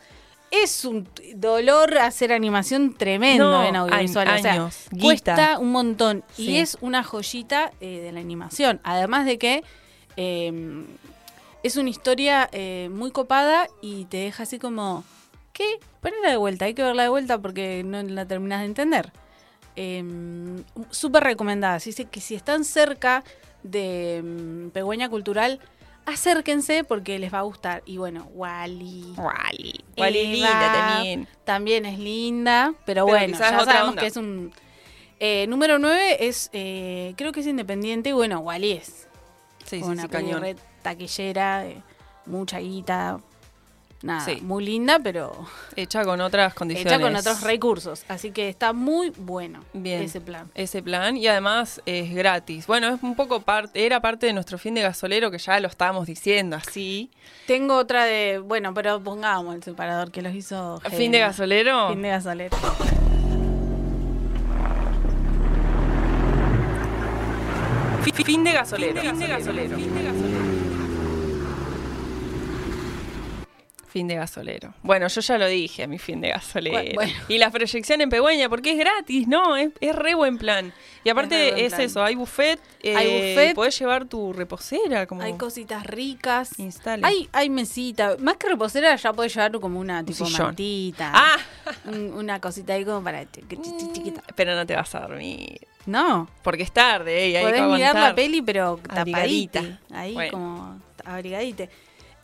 Es 0.52 0.84
un 0.84 1.08
dolor 1.36 2.00
hacer 2.00 2.34
animación 2.34 2.96
tremendo 2.96 3.52
No, 3.52 3.64
en 3.64 3.76
audiovisual. 3.76 4.28
añ- 4.28 4.40
o 4.40 4.42
sea, 4.42 4.54
años, 4.54 4.78
guita. 4.90 5.04
cuesta 5.04 5.60
un 5.60 5.72
montón. 5.72 6.24
Sí. 6.34 6.50
Y 6.52 6.58
es 6.58 6.78
una 6.82 7.04
joyita 7.04 7.72
eh, 7.82 8.00
de 8.02 8.12
la 8.12 8.20
animación. 8.20 8.80
Además 8.84 9.26
de 9.28 9.38
que 9.38 9.64
eh, 10.18 10.84
es 11.62 11.78
una 11.78 11.90
historia 11.90 12.50
eh, 12.52 12.90
muy 12.92 13.12
copada 13.12 13.68
y 13.82 14.06
te 14.06 14.18
deja 14.18 14.44
así 14.44 14.58
como, 14.58 15.04
¿qué? 15.54 15.66
Ponela 16.02 16.30
de 16.32 16.38
vuelta, 16.38 16.66
hay 16.66 16.74
que 16.74 16.82
verla 16.84 17.04
de 17.04 17.10
vuelta 17.10 17.38
porque 17.38 17.84
no 17.86 18.02
la 18.02 18.26
terminas 18.26 18.62
de 18.62 18.66
entender. 18.66 19.12
Eh, 19.76 20.04
Súper 20.92 21.24
recomendada. 21.24 21.76
Así 21.76 21.94
que 21.94 22.20
si 22.22 22.36
están 22.36 22.64
cerca 22.64 23.24
de 23.64 24.22
mm, 24.24 24.70
Pegüeña 24.70 25.10
Cultural, 25.10 25.60
acérquense 26.06 26.84
porque 26.84 27.20
les 27.20 27.34
va 27.34 27.40
a 27.40 27.44
gustar. 27.44 27.84
Y 27.86 27.98
bueno, 27.98 28.28
Wally. 28.34 29.14
Wally. 29.18 29.84
Wally 29.98 30.20
Eva 30.20 30.32
linda 30.34 30.74
también. 30.74 31.28
También 31.46 31.86
es 31.86 32.00
linda, 32.00 32.74
pero, 32.86 33.06
Pero 33.06 33.08
bueno, 33.08 33.38
ya 33.38 33.50
sabemos 33.64 33.90
onda. 33.90 34.02
que 34.02 34.08
es 34.08 34.18
un... 34.18 34.52
eh, 35.20 35.46
número 35.48 35.78
9 35.80 36.28
es, 36.28 36.50
eh, 36.54 37.14
creo 37.18 37.32
que 37.32 37.42
es 37.42 37.48
independiente 37.48 38.10
y 38.10 38.14
bueno, 38.14 38.40
Wally 38.40 38.72
es 38.74 39.08
Sí, 39.66 39.78
sí, 39.82 39.84
una 39.84 40.04
sí, 40.04 40.08
cañón. 40.10 40.44
taquillera, 40.82 41.68
eh, 41.68 41.84
mucha 42.26 42.58
guita, 42.60 43.20
nada, 44.02 44.22
Sí. 44.26 44.40
muy 44.42 44.64
linda, 44.64 45.00
pero 45.00 45.32
Hecha 45.76 46.04
con 46.06 46.22
otras 46.22 46.54
condiciones. 46.56 46.94
hecha 46.94 47.02
con 47.02 47.16
otros 47.16 47.42
recursos. 47.42 48.04
Así 48.08 48.32
que 48.32 48.50
está 48.50 48.74
muy 48.74 49.10
bueno 49.18 49.60
Bien. 49.74 50.02
ese 50.04 50.22
plan. 50.22 50.50
ese 50.56 50.82
plan 50.82 51.18
y 51.18 51.28
además 51.28 51.82
es 51.86 52.14
gratis. 52.14 52.68
Bueno, 52.68 52.88
es 52.96 53.04
un 53.04 53.16
poco 53.16 53.42
parte, 53.42 53.86
era 53.86 54.00
parte 54.02 54.26
de 54.28 54.34
nuestro 54.34 54.58
fin 54.58 54.74
de 54.74 54.82
gasolero 54.82 55.32
que 55.32 55.38
ya 55.38 55.60
lo 55.60 55.68
estábamos 55.68 56.08
diciendo 56.08 56.56
así. 56.56 57.10
Tengo 57.48 57.76
otra 57.76 58.06
de, 58.06 58.40
bueno, 58.40 58.74
pero 58.74 59.02
pongamos 59.02 59.56
el 59.56 59.64
separador 59.64 60.12
que 60.12 60.22
los 60.22 60.34
hizo. 60.34 60.80
Fin 60.96 61.12
de 61.12 61.20
gasolero. 61.20 61.90
Fin 61.90 62.02
de 62.02 62.10
gasolero. 62.10 62.58
Fi- 68.04 68.24
Fin 68.24 68.44
de 68.44 68.52
gasolero. 68.54 69.02
Fin 69.02 69.20
de 69.20 69.28
gasolero. 69.28 69.78
Fin 69.78 69.94
de 69.96 70.04
gasolero. 70.04 70.49
Fin 73.90 74.08
de 74.08 74.16
gasolero. 74.16 74.74
Bueno, 74.84 75.08
yo 75.08 75.20
ya 75.20 75.38
lo 75.40 75.48
dije, 75.48 75.88
mi 75.88 75.98
fin 75.98 76.22
de 76.22 76.30
gasolero. 76.30 76.94
Bueno. 76.94 77.12
Y 77.28 77.40
la 77.40 77.50
proyección 77.50 78.02
en 78.02 78.10
Pegüeña, 78.12 78.48
porque 78.48 78.74
es 78.74 78.78
gratis, 78.78 79.28
¿no? 79.28 79.58
Es, 79.58 79.72
es 79.82 79.96
re 79.96 80.14
buen 80.14 80.38
plan. 80.38 80.72
Y 81.04 81.10
aparte 81.10 81.66
es, 81.66 81.74
plan. 81.74 81.82
eso, 81.82 82.04
hay 82.04 82.14
buffet. 82.14 82.60
eh, 82.84 82.96
Hay 82.96 83.08
buffet. 83.08 83.56
Podés 83.56 83.80
llevar 83.80 84.06
tu 84.06 84.32
reposera, 84.32 85.08
como 85.08 85.24
Hay 85.24 85.34
cositas 85.34 85.84
ricas. 85.88 86.60
instale. 86.60 87.06
Hay, 87.06 87.28
hay 87.34 87.50
mesita. 87.50 88.16
Más 88.20 88.38
que 88.38 88.48
reposera, 88.50 88.96
ya 88.96 89.12
podés 89.12 89.34
llevar 89.34 89.52
como 89.60 89.80
una 89.80 90.06
tipo 90.06 90.24
sillón. 90.26 90.48
mantita. 90.48 91.12
Ah, 91.16 91.38
un- 91.86 92.14
una 92.14 92.40
cosita 92.40 92.74
ahí 92.74 92.86
como 92.86 93.04
para 93.04 93.26
chi- 93.26 93.42
chi- 93.50 93.58
chi- 93.58 93.92
chiquita. 93.94 94.22
pero 94.36 94.56
no 94.56 94.68
te 94.68 94.76
vas 94.76 94.94
a 94.94 95.00
dormir. 95.00 95.66
No. 95.88 96.30
Porque 96.44 96.62
es 96.62 96.72
tarde, 96.72 97.24
¿eh? 97.26 97.30
y 97.30 97.36
hay 97.38 97.44
Podés 97.44 97.62
que 97.62 97.68
mirar 97.68 97.96
la 97.96 98.14
peli, 98.14 98.44
pero 98.44 98.80
Abrigadita. 98.88 99.62
tapadita. 99.62 99.80
Ahí 100.00 100.14
Bueno. 100.14 100.32
como 100.32 100.82
abrigadite. 101.06 101.70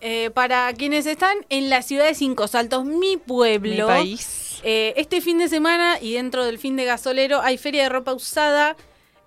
Eh, 0.02 0.30
para 0.32 0.72
quienes 0.74 1.06
están 1.06 1.36
en 1.50 1.70
la 1.70 1.82
ciudad 1.82 2.06
de 2.06 2.14
Cinco 2.16 2.48
Saltos, 2.48 2.86
mi 2.86 3.18
pueblo. 3.18 3.88
Mi 3.88 3.94
país. 3.94 4.60
eh, 4.64 4.94
este 4.98 5.22
fin 5.22 5.38
de 5.38 5.48
semana 5.50 5.98
y 6.00 6.14
dentro 6.14 6.46
del 6.46 6.60
fin 6.60 6.76
de 6.76 6.86
gasolero 6.86 7.42
hay 7.42 7.58
feria 7.58 7.84
de 7.84 7.90
ropa 7.90 8.14
usada 8.14 8.76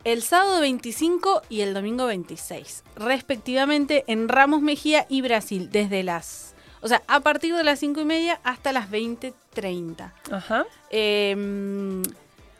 el 0.05 0.23
sábado 0.23 0.61
25 0.61 1.43
y 1.49 1.63
el 1.63 1.75
domingo 1.75 2.07
26, 2.07 2.85
respectivamente 2.97 4.05
en 4.07 4.29
Ramos 4.29 4.63
Mejía 4.63 5.07
y 5.09 5.23
Brasil, 5.23 5.71
desde 5.73 6.03
las. 6.05 6.55
O 6.81 6.87
sea, 6.89 7.03
a 7.09 7.21
partir 7.21 7.57
de 7.57 7.65
las 7.65 7.81
5 7.81 8.01
y 8.01 8.05
media 8.05 8.41
hasta 8.45 8.73
las 8.73 8.89
20.30. 8.89 10.13
Ajá. 10.31 10.65
Eh, 10.91 12.03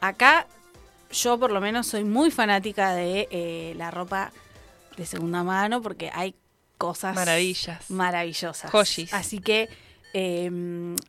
acá 0.01 0.45
yo 1.11 1.39
por 1.39 1.51
lo 1.51 1.61
menos 1.61 1.87
soy 1.87 2.03
muy 2.03 2.29
fanática 2.29 2.93
de 2.93 3.27
eh, 3.31 3.73
la 3.77 3.91
ropa 3.91 4.31
de 4.97 5.05
segunda 5.05 5.43
mano 5.43 5.81
porque 5.81 6.11
hay 6.13 6.35
cosas 6.79 7.13
Maravillas. 7.13 7.91
maravillosas. 7.91 8.71
Joyis. 8.71 9.13
Así 9.13 9.37
que 9.39 9.69
eh, 10.13 10.49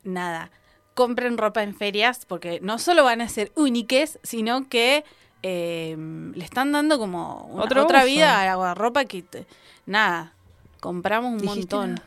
nada, 0.05 0.51
compren 0.95 1.39
ropa 1.39 1.63
en 1.63 1.75
ferias 1.75 2.27
porque 2.27 2.59
no 2.61 2.79
solo 2.79 3.05
van 3.05 3.23
a 3.23 3.29
ser 3.31 3.51
únicas, 3.57 4.19
sino 4.23 4.69
que 4.69 5.05
eh, 5.43 5.97
le 6.35 6.45
están 6.45 6.71
dando 6.73 6.99
como 6.99 7.47
una- 7.53 7.65
otra 7.65 7.85
uso. 8.01 8.05
vida 8.07 8.43
a 8.43 8.57
la 8.57 8.75
ropa 8.75 9.07
que 9.07 9.23
te- 9.23 9.47
nada, 9.87 10.35
compramos 10.81 11.33
un 11.33 11.39
¿Dijiste 11.39 11.75
montón. 11.77 12.01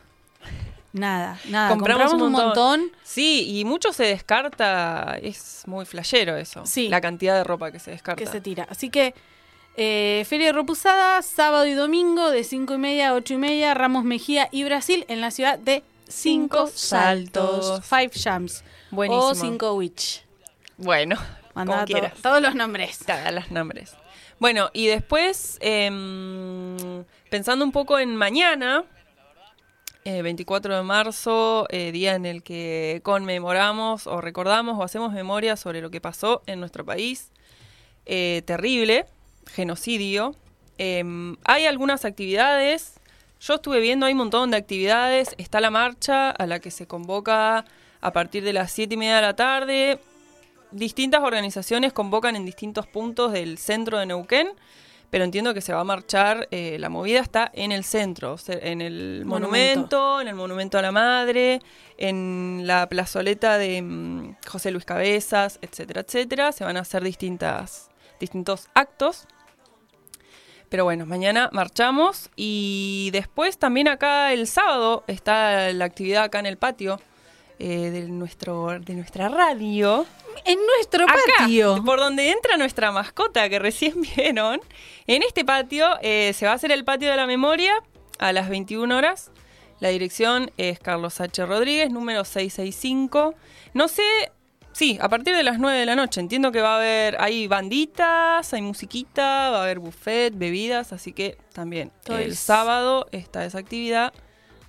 Nada, 0.92 1.40
nada, 1.48 1.70
Compramos 1.70 2.12
compramos, 2.12 2.12
un 2.14 2.22
un 2.22 2.32
montón. 2.32 2.80
montón. 2.80 2.98
Sí, 3.02 3.58
y 3.58 3.64
mucho 3.64 3.92
se 3.92 4.04
descarta. 4.04 5.18
Es 5.20 5.64
muy 5.66 5.84
flashero 5.86 6.36
eso. 6.36 6.64
Sí. 6.66 6.88
La 6.88 7.00
cantidad 7.00 7.34
de 7.34 7.42
ropa 7.42 7.72
que 7.72 7.80
se 7.80 7.90
descarta. 7.90 8.22
que 8.22 8.30
se 8.30 8.40
tira. 8.40 8.64
Así 8.70 8.90
que 8.90 9.12
eh, 9.76 10.24
Feria 10.28 10.46
de 10.48 10.52
Ropa 10.52 10.72
Usada, 10.72 11.22
sábado 11.22 11.66
y 11.66 11.72
domingo 11.74 12.30
de 12.30 12.44
5 12.44 12.74
y 12.74 12.78
media 12.78 13.08
a 13.10 13.14
8 13.14 13.34
y 13.34 13.36
media, 13.38 13.74
Ramos 13.74 14.04
Mejía 14.04 14.48
y 14.52 14.64
Brasil 14.64 15.04
en 15.08 15.20
la 15.20 15.30
ciudad 15.30 15.58
de 15.58 15.82
Cinco 16.08 16.68
Saltos. 16.68 17.82
Five 17.84 18.10
Jams. 18.14 18.62
Buenísimo. 18.90 19.26
O 19.28 19.34
Cinco 19.34 19.74
Witch. 19.74 20.22
Bueno, 20.76 21.16
Mandá 21.54 21.74
como 21.74 21.86
to- 21.86 21.92
quieras. 21.92 22.12
todos 22.22 22.40
los 22.42 22.54
nombres. 22.54 23.08
Haga 23.08 23.30
los 23.32 23.50
nombres. 23.50 23.94
Bueno, 24.38 24.70
y 24.72 24.86
después, 24.86 25.58
em, 25.60 27.04
pensando 27.30 27.64
un 27.64 27.72
poco 27.72 27.98
en 27.98 28.14
mañana, 28.16 28.84
eh, 30.04 30.22
24 30.22 30.76
de 30.76 30.82
marzo, 30.82 31.66
eh, 31.70 31.90
día 31.92 32.14
en 32.14 32.26
el 32.26 32.42
que 32.42 33.00
conmemoramos 33.04 34.06
o 34.06 34.20
recordamos 34.20 34.78
o 34.78 34.82
hacemos 34.82 35.12
memoria 35.12 35.56
sobre 35.56 35.80
lo 35.80 35.90
que 35.90 36.00
pasó 36.00 36.42
en 36.46 36.60
nuestro 36.60 36.84
país. 36.84 37.30
Eh, 38.06 38.42
terrible, 38.44 39.06
genocidio. 39.54 40.34
Em, 40.78 41.36
hay 41.44 41.66
algunas 41.66 42.04
actividades. 42.04 43.00
yo 43.40 43.54
estuve 43.54 43.80
viendo, 43.80 44.06
hay 44.06 44.12
un 44.12 44.18
montón 44.18 44.50
de 44.50 44.56
actividades. 44.56 45.34
Está 45.38 45.60
la 45.60 45.70
marcha 45.70 46.30
a 46.30 46.46
la 46.46 46.60
que 46.60 46.70
se 46.70 46.86
convoca 46.86 47.64
a 48.00 48.12
partir 48.12 48.44
de 48.44 48.52
las 48.52 48.72
7 48.72 48.94
y 48.94 48.96
media 48.96 49.16
de 49.16 49.22
la 49.22 49.36
tarde. 49.36 50.00
Distintas 50.70 51.22
organizaciones 51.22 51.92
convocan 51.92 52.36
en 52.36 52.44
distintos 52.44 52.86
puntos 52.86 53.32
del 53.32 53.58
centro 53.58 53.98
de 53.98 54.06
Neuquén, 54.06 54.48
pero 55.08 55.24
entiendo 55.24 55.54
que 55.54 55.60
se 55.60 55.72
va 55.72 55.80
a 55.80 55.84
marchar, 55.84 56.48
eh, 56.50 56.76
la 56.80 56.88
movida 56.88 57.20
está 57.20 57.50
en 57.54 57.70
el 57.70 57.84
centro, 57.84 58.36
en 58.48 58.82
el 58.82 59.22
Monumento. 59.24 59.96
monumento, 59.96 60.20
en 60.20 60.28
el 60.28 60.34
monumento 60.34 60.78
a 60.78 60.82
la 60.82 60.90
madre, 60.90 61.60
en 61.96 62.62
la 62.64 62.88
plazoleta 62.88 63.56
de 63.56 63.80
mm, 63.80 64.36
José 64.48 64.72
Luis 64.72 64.84
Cabezas, 64.84 65.58
etcétera, 65.62 66.00
etcétera. 66.00 66.50
Se 66.50 66.64
van 66.64 66.76
a 66.76 66.80
hacer 66.80 67.04
distintas, 67.04 67.90
distintos 68.18 68.68
actos. 68.74 69.28
Pero 70.74 70.82
bueno, 70.82 71.06
mañana 71.06 71.50
marchamos 71.52 72.30
y 72.34 73.10
después 73.12 73.58
también 73.58 73.86
acá 73.86 74.32
el 74.32 74.48
sábado 74.48 75.04
está 75.06 75.72
la 75.72 75.84
actividad 75.84 76.24
acá 76.24 76.40
en 76.40 76.46
el 76.46 76.56
patio 76.56 77.00
eh, 77.60 77.90
de, 77.92 78.08
nuestro, 78.08 78.80
de 78.80 78.94
nuestra 78.94 79.28
radio. 79.28 80.04
En 80.44 80.58
nuestro 80.74 81.04
Acá, 81.04 81.14
patio. 81.38 81.80
por 81.84 82.00
donde 82.00 82.32
entra 82.32 82.56
nuestra 82.56 82.90
mascota 82.90 83.48
que 83.48 83.60
recién 83.60 84.00
vieron. 84.16 84.60
En 85.06 85.22
este 85.22 85.44
patio 85.44 85.86
eh, 86.02 86.32
se 86.34 86.44
va 86.44 86.50
a 86.50 86.54
hacer 86.56 86.72
el 86.72 86.84
patio 86.84 87.08
de 87.08 87.18
la 87.18 87.28
memoria 87.28 87.72
a 88.18 88.32
las 88.32 88.48
21 88.48 88.96
horas. 88.96 89.30
La 89.78 89.90
dirección 89.90 90.50
es 90.56 90.80
Carlos 90.80 91.20
H. 91.20 91.46
Rodríguez, 91.46 91.88
número 91.92 92.24
665. 92.24 93.36
No 93.74 93.86
sé, 93.86 94.02
sí, 94.74 94.98
a 95.00 95.08
partir 95.08 95.34
de 95.34 95.42
las 95.42 95.58
9 95.58 95.78
de 95.78 95.86
la 95.86 95.96
noche. 95.96 96.20
Entiendo 96.20 96.52
que 96.52 96.60
va 96.60 96.74
a 96.74 96.76
haber, 96.76 97.16
hay 97.20 97.46
banditas, 97.48 98.52
hay 98.52 98.60
musiquita, 98.60 99.48
va 99.50 99.60
a 99.60 99.62
haber 99.62 99.78
buffet, 99.78 100.36
bebidas, 100.36 100.92
así 100.92 101.12
que 101.12 101.38
también 101.54 101.90
Todo 102.04 102.18
el 102.18 102.32
es- 102.32 102.38
sábado 102.38 103.06
está 103.12 103.44
esa 103.46 103.58
actividad 103.58 104.12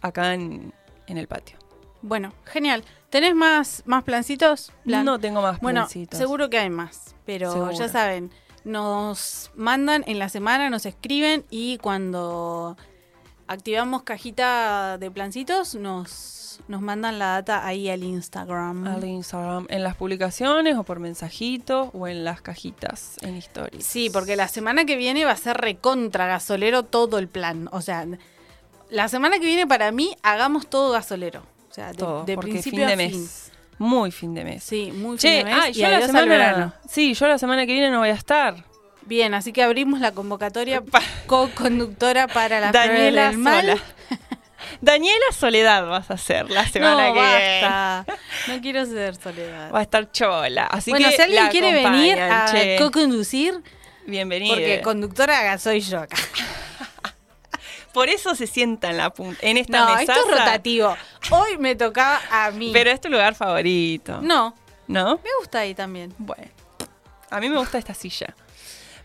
acá 0.02 0.34
en, 0.34 0.74
en 1.08 1.18
el 1.18 1.28
patio. 1.28 1.58
Bueno, 2.02 2.32
genial. 2.46 2.84
¿Tenés 3.10 3.34
más, 3.36 3.82
más 3.86 4.04
plancitos? 4.04 4.72
Plan- 4.86 5.04
No 5.06 5.20
tengo 5.20 5.42
más 5.42 5.60
Bueno, 5.60 5.82
plancitos. 5.82 6.18
seguro 6.20 6.50
que 6.50 6.60
hay 6.60 6.70
más, 6.70 7.16
pero 7.26 7.52
Seguro. 7.52 7.72
ya 7.72 7.90
saben, 7.90 8.32
nos 8.64 9.52
mandan 9.56 10.04
en 10.08 10.20
la 10.20 10.30
semana, 10.30 10.70
nos 10.70 10.86
escriben 10.86 11.46
y 11.50 11.78
cuando 11.80 12.78
activamos 13.48 14.04
cajita 14.04 14.98
de 14.98 15.12
plancitos, 15.12 15.76
nos, 15.76 16.60
nos 16.68 16.82
mandan 16.82 17.20
la 17.20 17.28
data 17.28 17.66
ahí 17.66 17.90
al 17.90 18.04
Instagram. 18.04 18.88
al 18.88 19.04
Instagram, 19.04 19.68
en 19.70 19.84
las 19.84 19.96
publicaciones 19.96 20.78
o 20.78 20.84
por 20.84 21.00
mensajitos 21.00 21.90
o 21.94 22.08
en 22.08 22.24
las 22.24 22.42
cajitas 22.42 23.18
en 23.22 23.36
stories. 23.36 23.86
Sí, 23.86 24.10
porque 24.12 24.36
la 24.36 24.48
semana 24.48 24.86
que 24.86 24.96
viene 24.96 25.26
va 25.26 25.32
a 25.32 25.38
ser 25.38 25.58
recontra 25.58 26.28
gasolero 26.28 26.84
todo 26.84 27.20
el 27.20 27.28
plan. 27.28 27.70
O 27.72 27.82
sea, 27.82 28.06
la 28.90 29.08
semana 29.08 29.40
que 29.40 29.46
viene 29.46 29.68
para 29.68 29.92
mí 29.92 30.16
hagamos 30.24 30.68
todo 30.68 30.92
gasolero. 30.92 31.44
O 31.70 31.74
sea, 31.74 31.90
de, 31.90 31.98
todo, 31.98 32.24
de 32.24 32.38
principio 32.38 32.80
fin 32.80 32.88
de 32.88 32.94
a 32.94 32.98
mes. 32.98 33.12
fin. 33.12 33.28
Muy 33.78 34.12
fin 34.12 34.34
de 34.34 34.46
mes. 34.46 34.64
Sí, 34.64 34.92
muy 34.94 35.18
Che, 35.18 35.38
fin 35.40 35.46
de 35.48 35.54
mes 35.54 35.64
ah, 35.64 35.70
y 35.70 35.74
yo 35.74 35.90
la 35.90 36.06
semana, 36.06 36.80
sí, 36.88 37.14
yo 37.14 37.28
la 37.28 37.38
semana 37.38 37.66
que 37.66 37.74
viene 37.74 37.92
no 37.92 38.00
voy 38.00 38.10
a 38.10 38.14
estar. 38.14 38.64
Bien, 39.06 39.34
así 39.34 39.54
que 39.54 39.62
abrimos 39.64 40.00
la 40.00 40.12
convocatoria 40.12 40.84
co-conductora 41.28 42.28
para 42.28 42.60
la 42.60 42.72
Daniela 42.72 43.30
del 43.30 43.38
Mal. 43.38 43.62
sola. 43.62 43.84
Daniela 44.82 45.26
Soledad 45.32 45.88
vas 45.88 46.10
a 46.10 46.16
hacer 46.16 46.50
la 46.50 46.68
semana 46.68 47.08
no, 47.10 47.14
que 47.14 47.20
viene. 47.22 47.62
basta. 47.62 48.06
No 48.48 48.62
quiero 48.62 48.86
ser 48.86 49.16
soledad. 49.16 49.72
Va 49.72 49.80
a 49.80 49.82
estar 49.84 50.12
chola. 50.12 50.66
Así 50.66 50.90
bueno, 50.92 51.08
que 51.10 51.16
si 51.16 51.22
alguien 51.22 51.48
quiere 51.50 51.72
venir 51.72 52.20
a 52.20 52.52
co-conducir, 52.80 53.62
bienvenida. 54.08 54.54
porque 54.54 54.82
conductora 54.84 55.58
soy 55.60 55.82
yo 55.82 56.00
acá. 56.00 56.18
Por 57.94 58.10
eso 58.10 58.36
se 58.36 58.46
sienta 58.48 58.90
en 58.90 58.98
la 58.98 59.12
punta, 59.12 59.40
en 59.42 59.56
esta 59.58 59.80
No, 59.80 59.86
mesaza. 59.96 60.20
esto 60.20 60.30
es 60.34 60.40
rotativo. 60.40 60.98
Hoy 61.30 61.58
me 61.58 61.76
tocaba 61.76 62.20
a 62.30 62.52
mí. 62.52 62.72
Pero 62.74 62.92
es 62.92 63.00
tu 63.00 63.08
lugar 63.10 63.36
favorito. 63.36 64.20
no, 64.22 64.54
¿No? 64.88 65.16
me 65.24 65.30
gusta 65.40 65.60
ahí 65.60 65.74
también. 65.74 66.14
Bueno, 66.18 66.44
a 67.30 67.40
mí 67.40 67.48
me 67.50 67.58
gusta 67.58 67.78
esta 67.78 67.94
silla. 67.94 68.36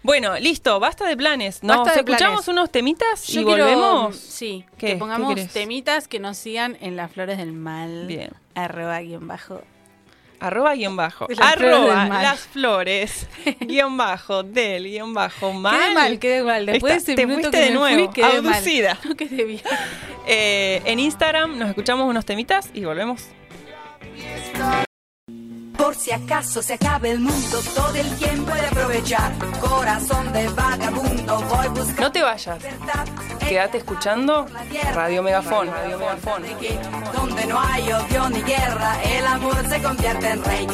Bueno, 0.03 0.39
listo, 0.39 0.81
basta 0.81 1.07
de 1.07 1.17
planes. 1.17 1.63
Nos 1.63 1.77
Basta 1.79 1.93
de 1.93 1.99
escuchamos 2.01 2.45
planes. 2.45 2.49
unos 2.49 2.71
temitas 2.71 3.29
y 3.29 3.33
quiero, 3.45 3.49
volvemos. 3.51 4.17
sí, 4.17 4.65
¿Qué? 4.79 4.87
que 4.87 4.93
¿Qué 4.95 4.99
pongamos 4.99 5.49
temitas 5.49 6.09
que 6.09 6.19
nos 6.21 6.39
sigan 6.39 6.79
en 6.81 6.97
las 6.97 7.13
flores 7.13 7.37
del 7.39 7.53
mal. 7.53 8.07
Bien. 8.07 8.31
Arroba 8.55 9.01
guion 9.01 9.29
bajo. 9.29 9.61
Arroba 10.41 10.75
guion 10.75 10.97
bajo. 10.97 11.27
Las 11.29 11.39
Arroba 11.53 12.07
las 12.09 12.41
flores 12.41 13.29
guion 13.61 13.99
bajo 13.99 14.43
del 14.43 14.85
guion 14.85 15.13
bajo 15.13 15.53
mal. 15.53 15.79
Quedé 15.79 15.95
mal, 15.95 16.19
quedé 16.19 16.43
mal. 16.45 16.65
Después 16.67 16.95
Está, 16.97 17.13
de 17.13 17.17
te 17.17 17.27
fuiste 17.27 17.51
que 17.51 17.57
de 17.59 17.71
nuevo, 17.73 18.05
fui, 18.07 18.15
quedé 18.15 18.41
mal. 18.41 18.55
abducida. 18.55 18.99
No 19.05 19.15
quedé 19.17 19.45
bien. 19.45 19.61
Eh, 20.27 20.81
en 20.87 20.99
Instagram 20.99 21.59
nos 21.59 21.69
escuchamos 21.69 22.09
unos 22.09 22.25
temitas 22.25 22.71
y 22.73 22.87
volvemos. 22.87 23.27
Por 25.81 25.95
si 25.95 26.13
acaso 26.13 26.63
se 26.63 26.75
acabe 26.75 27.11
el 27.11 27.21
mundo, 27.21 27.59
todo 27.75 27.95
el 27.95 28.15
tiempo 28.19 28.53
de 28.53 28.67
aprovechar. 28.67 29.33
Corazón 29.61 30.31
de 30.33 30.47
vagabundo, 30.49 31.41
voy 31.49 31.69
buscando 31.69 32.03
No 32.03 32.13
te 32.13 32.23
vayas. 32.23 32.63
Quédate 33.49 33.79
escuchando 33.79 34.47
Radio 34.95 35.23
Megafón. 35.23 35.69
Radio 35.69 35.99
Megafón. 35.99 36.43
Donde 37.15 37.47
no 37.47 37.61
hay 37.61 37.93
odio 37.93 38.29
ni 38.29 38.43
guerra, 38.43 39.03
el 39.05 39.27
amor 39.27 39.69
se 39.69 39.83
convierte 39.83 40.29
en 40.29 40.45
rey. 40.45 40.67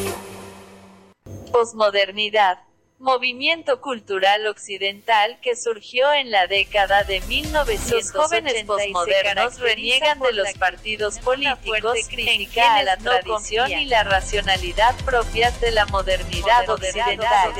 Posmodernidad. 1.52 2.58
Movimiento 2.98 3.82
cultural 3.82 4.46
occidental 4.46 5.38
que 5.42 5.54
surgió 5.54 6.14
en 6.14 6.30
la 6.30 6.46
década 6.46 7.04
de 7.04 7.20
1980 7.20 7.94
Los 7.94 8.10
jóvenes 8.10 8.64
posmodernos 8.64 9.58
reniegan 9.60 10.18
de 10.18 10.32
los 10.32 10.54
partidos 10.54 11.18
políticos, 11.18 11.98
critican 12.08 12.78
a 12.78 12.82
la 12.84 12.96
tradición 12.96 13.70
y 13.70 13.84
la 13.84 14.02
racionalidad 14.02 14.96
propias 15.04 15.60
de 15.60 15.72
la 15.72 15.84
modernidad 15.86 16.70
occidental. 16.70 17.52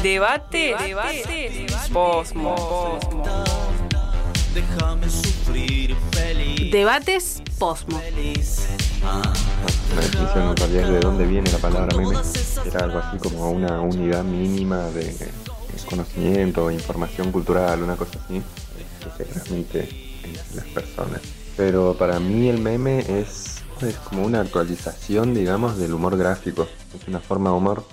Debate, 0.00 0.76
debate, 0.78 1.66
posmo, 1.92 2.54
posmo. 2.54 3.93
Déjame 4.54 5.10
sufrir 5.10 5.96
feliz. 6.12 6.70
Debates 6.70 7.42
Posmo. 7.58 8.00
La 8.00 10.00
definición 10.00 10.50
en 10.50 10.56
realidad 10.56 10.84
es 10.84 10.90
de 10.90 11.00
dónde 11.00 11.26
viene 11.26 11.50
la 11.50 11.58
palabra 11.58 11.96
meme. 11.96 12.16
Era 12.64 12.84
algo 12.84 12.98
así 12.98 13.18
como 13.18 13.50
una 13.50 13.80
unidad 13.80 14.22
mínima 14.22 14.90
de 14.90 15.08
eh, 15.08 15.32
conocimiento, 15.90 16.70
información 16.70 17.32
cultural, 17.32 17.82
una 17.82 17.96
cosa 17.96 18.20
así, 18.24 18.40
que 19.02 19.24
se 19.24 19.26
transmite 19.32 19.88
entre 20.24 20.54
las 20.54 20.66
personas. 20.66 21.20
Pero 21.56 21.96
para 21.98 22.20
mí 22.20 22.48
el 22.48 22.60
meme 22.60 23.00
es, 23.00 23.56
es 23.82 23.96
como 24.08 24.24
una 24.24 24.40
actualización, 24.40 25.34
digamos, 25.34 25.78
del 25.78 25.94
humor 25.94 26.16
gráfico. 26.16 26.68
Es 26.96 27.08
una 27.08 27.18
forma 27.18 27.50
de 27.50 27.56
humor, 27.56 27.84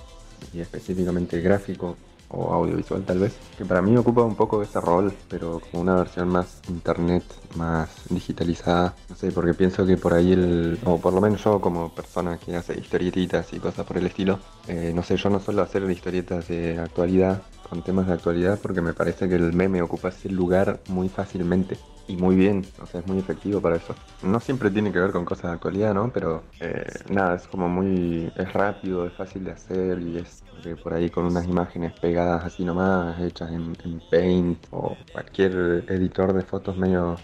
y 0.54 0.60
específicamente 0.60 1.42
gráfico 1.42 1.98
o 2.32 2.54
audiovisual 2.54 3.04
tal 3.04 3.20
vez, 3.20 3.38
que 3.58 3.66
para 3.66 3.82
mí 3.82 3.96
ocupa 3.98 4.24
un 4.24 4.36
poco 4.36 4.62
ese 4.62 4.80
rol, 4.80 5.14
pero 5.30 5.60
como 5.60 5.82
una 5.84 5.96
versión 5.96 6.30
más 6.30 6.62
internet, 6.70 7.24
más 7.56 7.90
digitalizada. 8.10 8.96
No 9.10 9.16
sé, 9.16 9.32
porque 9.32 9.54
pienso 9.54 9.86
que 9.86 9.98
por 9.98 10.14
ahí 10.14 10.34
el, 10.34 10.80
o 10.86 10.98
por 11.00 11.14
lo 11.14 11.22
menos 11.22 11.44
yo 11.44 11.60
como 11.60 11.90
persona 11.90 12.38
que 12.38 12.56
hace 12.56 12.80
historietitas 12.80 13.52
y 13.54 13.60
cosas 13.60 13.86
por 13.86 13.98
el 13.98 14.06
estilo, 14.06 14.40
eh, 14.68 14.92
no 14.96 15.04
sé, 15.04 15.18
yo 15.18 15.30
no 15.30 15.40
suelo 15.40 15.62
hacer 15.62 15.90
historietas 15.90 16.48
de 16.48 16.80
actualidad, 16.80 17.42
con 17.72 17.82
temas 17.82 18.06
de 18.06 18.14
actualidad, 18.14 18.60
porque 18.62 18.82
me 18.82 18.92
parece 18.92 19.30
que 19.30 19.36
el 19.36 19.54
meme 19.54 19.82
ocupa 19.82 20.10
ese 20.10 20.28
lugar 20.28 20.82
muy 20.90 21.08
fácilmente. 21.08 21.78
Y 22.06 22.18
muy 22.18 22.36
bien, 22.36 22.66
o 22.82 22.86
sea, 22.86 23.00
es 23.00 23.08
muy 23.08 23.18
efectivo 23.18 23.62
para 23.62 23.78
eso. 23.78 23.96
No 24.24 24.42
siempre 24.42 24.70
tiene 24.70 24.92
que 24.92 25.00
ver 25.00 25.12
con 25.12 25.24
cosas 25.24 25.52
de 25.52 25.56
actualidad, 25.56 25.94
¿no? 25.94 26.12
Pero 26.12 26.44
eh, 26.60 26.84
nada, 27.10 27.36
es 27.36 27.48
como 27.48 27.70
muy, 27.70 28.30
es 28.36 28.52
rápido, 28.52 29.08
es 29.08 29.14
fácil 29.14 29.46
de 29.46 29.52
hacer 29.52 30.02
y 30.02 30.18
es 30.18 30.44
porque 30.52 30.76
por 30.76 30.94
ahí 30.94 31.10
con 31.10 31.26
unas 31.26 31.46
imágenes 31.46 31.98
pegadas 31.98 32.44
así 32.44 32.66
nomás, 32.66 33.18
hechas 33.22 33.50
en, 33.52 33.78
en 33.86 34.02
Paint 34.12 34.68
o 34.72 34.98
cualquier 35.14 35.86
editor 35.88 36.34
de 36.34 36.42
fotos 36.42 36.76
medio, 36.76 37.16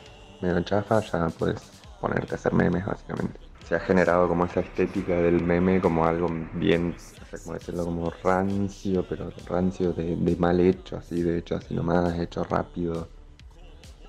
medio 0.41 0.61
chafa, 0.61 1.01
ya 1.01 1.27
puedes 1.27 1.59
ponerte 1.99 2.35
a 2.35 2.35
hacer 2.35 2.53
memes 2.53 2.85
básicamente. 2.85 3.37
Se 3.67 3.75
ha 3.75 3.79
generado 3.81 4.29
como 4.29 4.45
esa 4.45 4.61
estética 4.61 5.15
del 5.15 5.43
meme 5.43 5.81
como 5.81 6.05
algo 6.05 6.29
bien, 6.53 6.95
cómo 7.43 7.53
decirlo, 7.53 7.85
como 7.85 8.09
rancio, 8.23 9.05
pero 9.07 9.31
rancio 9.45 9.93
de, 9.93 10.15
de 10.15 10.35
mal 10.35 10.59
hecho, 10.59 10.97
así 10.97 11.21
de 11.21 11.39
hecho 11.39 11.55
así 11.55 11.73
nomás, 11.73 12.17
hecho 12.19 12.43
rápido. 12.43 13.07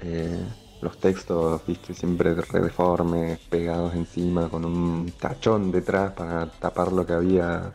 Eh, 0.00 0.44
los 0.80 0.98
textos, 0.98 1.60
viste, 1.66 1.92
siempre 1.92 2.34
re 2.34 2.60
deformes, 2.60 3.38
pegados 3.50 3.94
encima, 3.94 4.48
con 4.48 4.64
un 4.64 5.12
tachón 5.18 5.72
detrás 5.72 6.12
para 6.12 6.46
tapar 6.46 6.92
lo 6.92 7.04
que 7.04 7.12
había. 7.14 7.72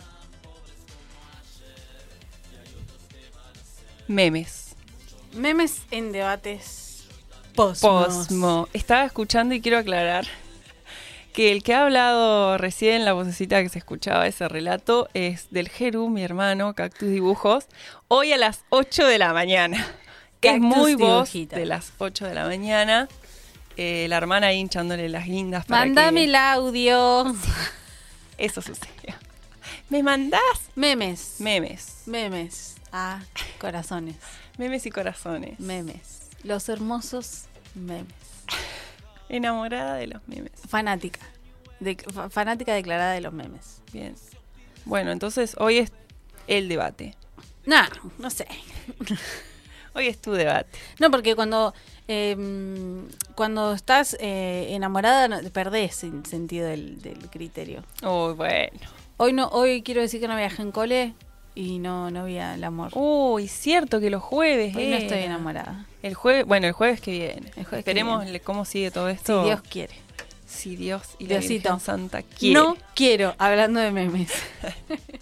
Memes. 4.07 4.75
Memes 5.35 5.81
en 5.91 6.11
debates 6.11 6.83
Posmo. 7.55 8.05
Posmo. 8.05 8.67
Estaba 8.73 9.05
escuchando 9.05 9.53
y 9.53 9.61
quiero 9.61 9.77
aclarar 9.77 10.25
que 11.33 11.51
el 11.51 11.63
que 11.63 11.73
ha 11.73 11.83
hablado 11.83 12.57
recién, 12.57 13.03
la 13.05 13.13
vocecita 13.13 13.61
que 13.61 13.69
se 13.69 13.79
escuchaba 13.79 14.27
ese 14.27 14.47
relato, 14.47 15.09
es 15.13 15.47
del 15.51 15.67
Jeru, 15.67 16.07
mi 16.09 16.23
hermano, 16.23 16.73
Cactus 16.75 17.09
Dibujos, 17.09 17.65
hoy 18.07 18.31
a 18.31 18.37
las 18.37 18.63
8 18.69 19.05
de 19.07 19.17
la 19.17 19.33
mañana. 19.33 19.77
es 20.41 20.51
Cactus 20.51 20.61
muy 20.61 20.95
voz 20.95 21.31
Dibujita. 21.31 21.57
de 21.57 21.65
las 21.65 21.91
8 21.97 22.25
de 22.27 22.35
la 22.35 22.45
mañana. 22.45 23.07
Eh, 23.75 24.05
la 24.07 24.17
hermana 24.17 24.47
ahí 24.47 24.59
hinchándole 24.59 25.09
las 25.09 25.25
guindas 25.25 25.65
para 25.65 25.85
Mándame 25.85 26.21
que 26.21 26.25
el 26.25 26.35
audio. 26.35 27.35
eso 28.37 28.61
sucedió. 28.61 29.15
¿Me 29.89 30.03
mandás? 30.03 30.41
Memes. 30.75 31.35
Memes. 31.39 32.03
Memes. 32.05 32.75
Ah, 32.91 33.21
corazones. 33.59 34.15
Memes 34.59 34.85
y 34.85 34.91
corazones. 34.91 35.59
Memes. 35.59 36.29
Los 36.43 36.69
hermosos 36.69 37.45
memes. 37.73 38.05
Enamorada 39.35 39.95
de 39.95 40.07
los 40.07 40.21
memes. 40.27 40.51
Fanática. 40.67 41.19
De- 41.79 41.97
fanática 42.29 42.73
declarada 42.73 43.13
de 43.13 43.21
los 43.21 43.33
memes. 43.33 43.81
Bien. 43.91 44.15
Bueno, 44.85 45.11
entonces 45.11 45.55
hoy 45.59 45.79
es 45.79 45.91
el 46.47 46.69
debate. 46.69 47.15
Nah, 47.65 47.87
no 48.19 48.29
sé. 48.29 48.47
Hoy 49.95 50.07
es 50.07 50.19
tu 50.19 50.31
debate. 50.33 50.69
No, 50.99 51.11
porque 51.11 51.35
cuando 51.35 51.73
eh, 52.07 52.35
cuando 53.35 53.73
estás 53.73 54.17
eh, 54.19 54.67
enamorada 54.71 55.27
no- 55.27 55.49
perdés 55.51 56.03
el 56.03 56.25
sentido 56.25 56.67
del, 56.67 56.99
del 57.01 57.29
criterio. 57.29 57.83
Uy, 58.01 58.33
bueno. 58.33 58.79
Hoy 59.17 59.33
no, 59.33 59.47
hoy 59.49 59.83
quiero 59.83 60.01
decir 60.01 60.19
que 60.19 60.27
no 60.27 60.35
viajé 60.35 60.63
en 60.63 60.71
cole 60.71 61.13
y 61.55 61.79
no, 61.79 62.09
no 62.11 62.25
vi 62.25 62.37
el 62.37 62.63
amor. 62.63 62.91
Uy, 62.95 63.47
cierto 63.47 63.99
que 63.99 64.09
los 64.09 64.21
jueves. 64.23 64.75
Hoy 64.75 64.87
no 64.87 64.95
estoy 64.95 65.17
era. 65.19 65.25
enamorada. 65.27 65.85
El 66.01 66.13
jueves, 66.15 66.45
bueno, 66.45 66.67
el 66.67 66.73
jueves 66.73 66.99
que 67.01 67.11
viene. 67.11 67.47
El 67.55 67.63
jueves 67.65 67.69
que 67.69 67.77
Esperemos 67.91 68.23
viene. 68.23 68.39
cómo 68.39 68.65
sigue 68.65 68.91
todo 68.91 69.07
Si 69.09 69.15
esto. 69.15 69.45
Dios 69.45 69.61
quiere. 69.61 69.93
Si 70.47 70.75
Dios 70.75 71.01
y 71.19 71.23
la 71.27 71.39
Diosito. 71.39 71.69
Virgen 71.69 71.79
Santa 71.79 72.21
quiere. 72.21 72.53
No 72.59 72.75
quiero, 72.95 73.33
hablando 73.37 73.79
de 73.79 73.91
memes. 73.91 74.31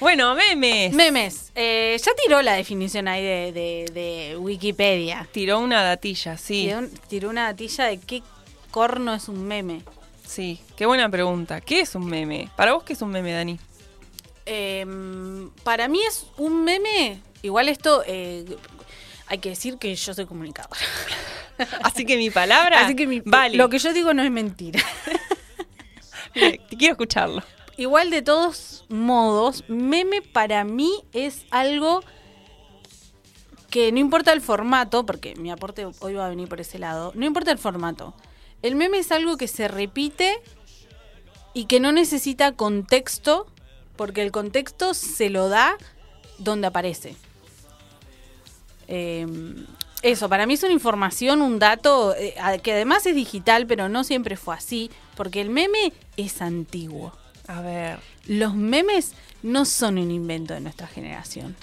Bueno, 0.00 0.34
memes. 0.34 0.92
memes. 0.92 1.52
Eh, 1.54 1.96
ya 2.04 2.12
tiró 2.22 2.42
la 2.42 2.54
definición 2.54 3.08
ahí 3.08 3.22
de, 3.22 3.52
de- 3.52 3.90
de 3.94 4.36
Wikipedia. 4.36 5.26
Tiró 5.32 5.60
una 5.60 5.82
datilla, 5.82 6.36
sí. 6.36 6.64
Tiró, 6.66 6.88
tiró 7.08 7.30
una 7.30 7.44
datilla 7.44 7.84
de 7.86 7.98
qué 7.98 8.22
corno 8.70 9.14
es 9.14 9.28
un 9.28 9.44
meme. 9.46 9.82
Sí, 10.26 10.60
qué 10.76 10.84
buena 10.84 11.08
pregunta. 11.08 11.60
¿Qué 11.60 11.80
es 11.80 11.94
un 11.94 12.06
meme? 12.06 12.50
Para 12.56 12.74
vos, 12.74 12.82
¿qué 12.82 12.92
es 12.94 13.02
un 13.02 13.10
meme, 13.10 13.32
Dani? 13.32 13.58
Em, 14.46 15.50
para 15.62 15.88
mí 15.88 16.00
es 16.06 16.26
un 16.36 16.64
meme. 16.64 17.20
Igual 17.42 17.68
esto 17.68 18.02
eh, 18.06 18.44
hay 19.26 19.38
que 19.38 19.50
decir 19.50 19.78
que 19.78 19.94
yo 19.94 20.14
soy 20.14 20.26
comunicadora. 20.26 20.80
Así 21.82 22.04
que 22.04 22.16
mi 22.16 22.30
palabra. 22.30 22.84
Así 22.84 22.94
que 22.96 23.06
mi- 23.06 23.20
vale. 23.20 23.56
lo 23.56 23.68
que 23.68 23.78
yo 23.78 23.92
digo 23.92 24.12
no 24.14 24.22
es 24.22 24.30
mentira. 24.30 24.82
Quiero 26.78 26.92
escucharlo. 26.92 27.42
Igual 27.76 28.10
de 28.10 28.22
todos 28.22 28.84
modos, 28.88 29.64
meme 29.68 30.22
para 30.22 30.64
mí 30.64 30.90
es 31.12 31.44
algo 31.50 32.02
que 33.70 33.90
no 33.90 33.98
importa 33.98 34.32
el 34.32 34.40
formato, 34.40 35.04
porque 35.04 35.34
mi 35.34 35.50
aporte 35.50 35.86
hoy 35.98 36.14
va 36.14 36.26
a 36.26 36.28
venir 36.28 36.48
por 36.48 36.60
ese 36.60 36.78
lado, 36.78 37.10
no 37.16 37.26
importa 37.26 37.50
el 37.50 37.58
formato. 37.58 38.14
El 38.62 38.76
meme 38.76 38.98
es 38.98 39.10
algo 39.10 39.36
que 39.36 39.48
se 39.48 39.66
repite 39.66 40.40
y 41.52 41.64
que 41.64 41.80
no 41.80 41.90
necesita 41.90 42.52
contexto, 42.52 43.46
porque 43.96 44.22
el 44.22 44.32
contexto 44.32 44.94
se 44.94 45.30
lo 45.30 45.48
da 45.48 45.76
donde 46.38 46.66
aparece. 46.66 47.16
Eh, 48.88 49.26
eso, 50.02 50.28
para 50.28 50.46
mí 50.46 50.54
es 50.54 50.62
una 50.62 50.72
información, 50.72 51.40
un 51.40 51.58
dato 51.58 52.14
eh, 52.14 52.34
que 52.62 52.72
además 52.72 53.06
es 53.06 53.14
digital, 53.14 53.66
pero 53.66 53.88
no 53.88 54.04
siempre 54.04 54.36
fue 54.36 54.54
así, 54.54 54.90
porque 55.16 55.40
el 55.40 55.48
meme 55.48 55.94
es 56.18 56.42
antiguo. 56.42 57.12
A 57.46 57.62
ver. 57.62 57.98
Los 58.26 58.54
memes 58.54 59.12
no 59.42 59.64
son 59.64 59.98
un 59.98 60.10
invento 60.10 60.54
de 60.54 60.60
nuestra 60.60 60.86
generación. 60.86 61.56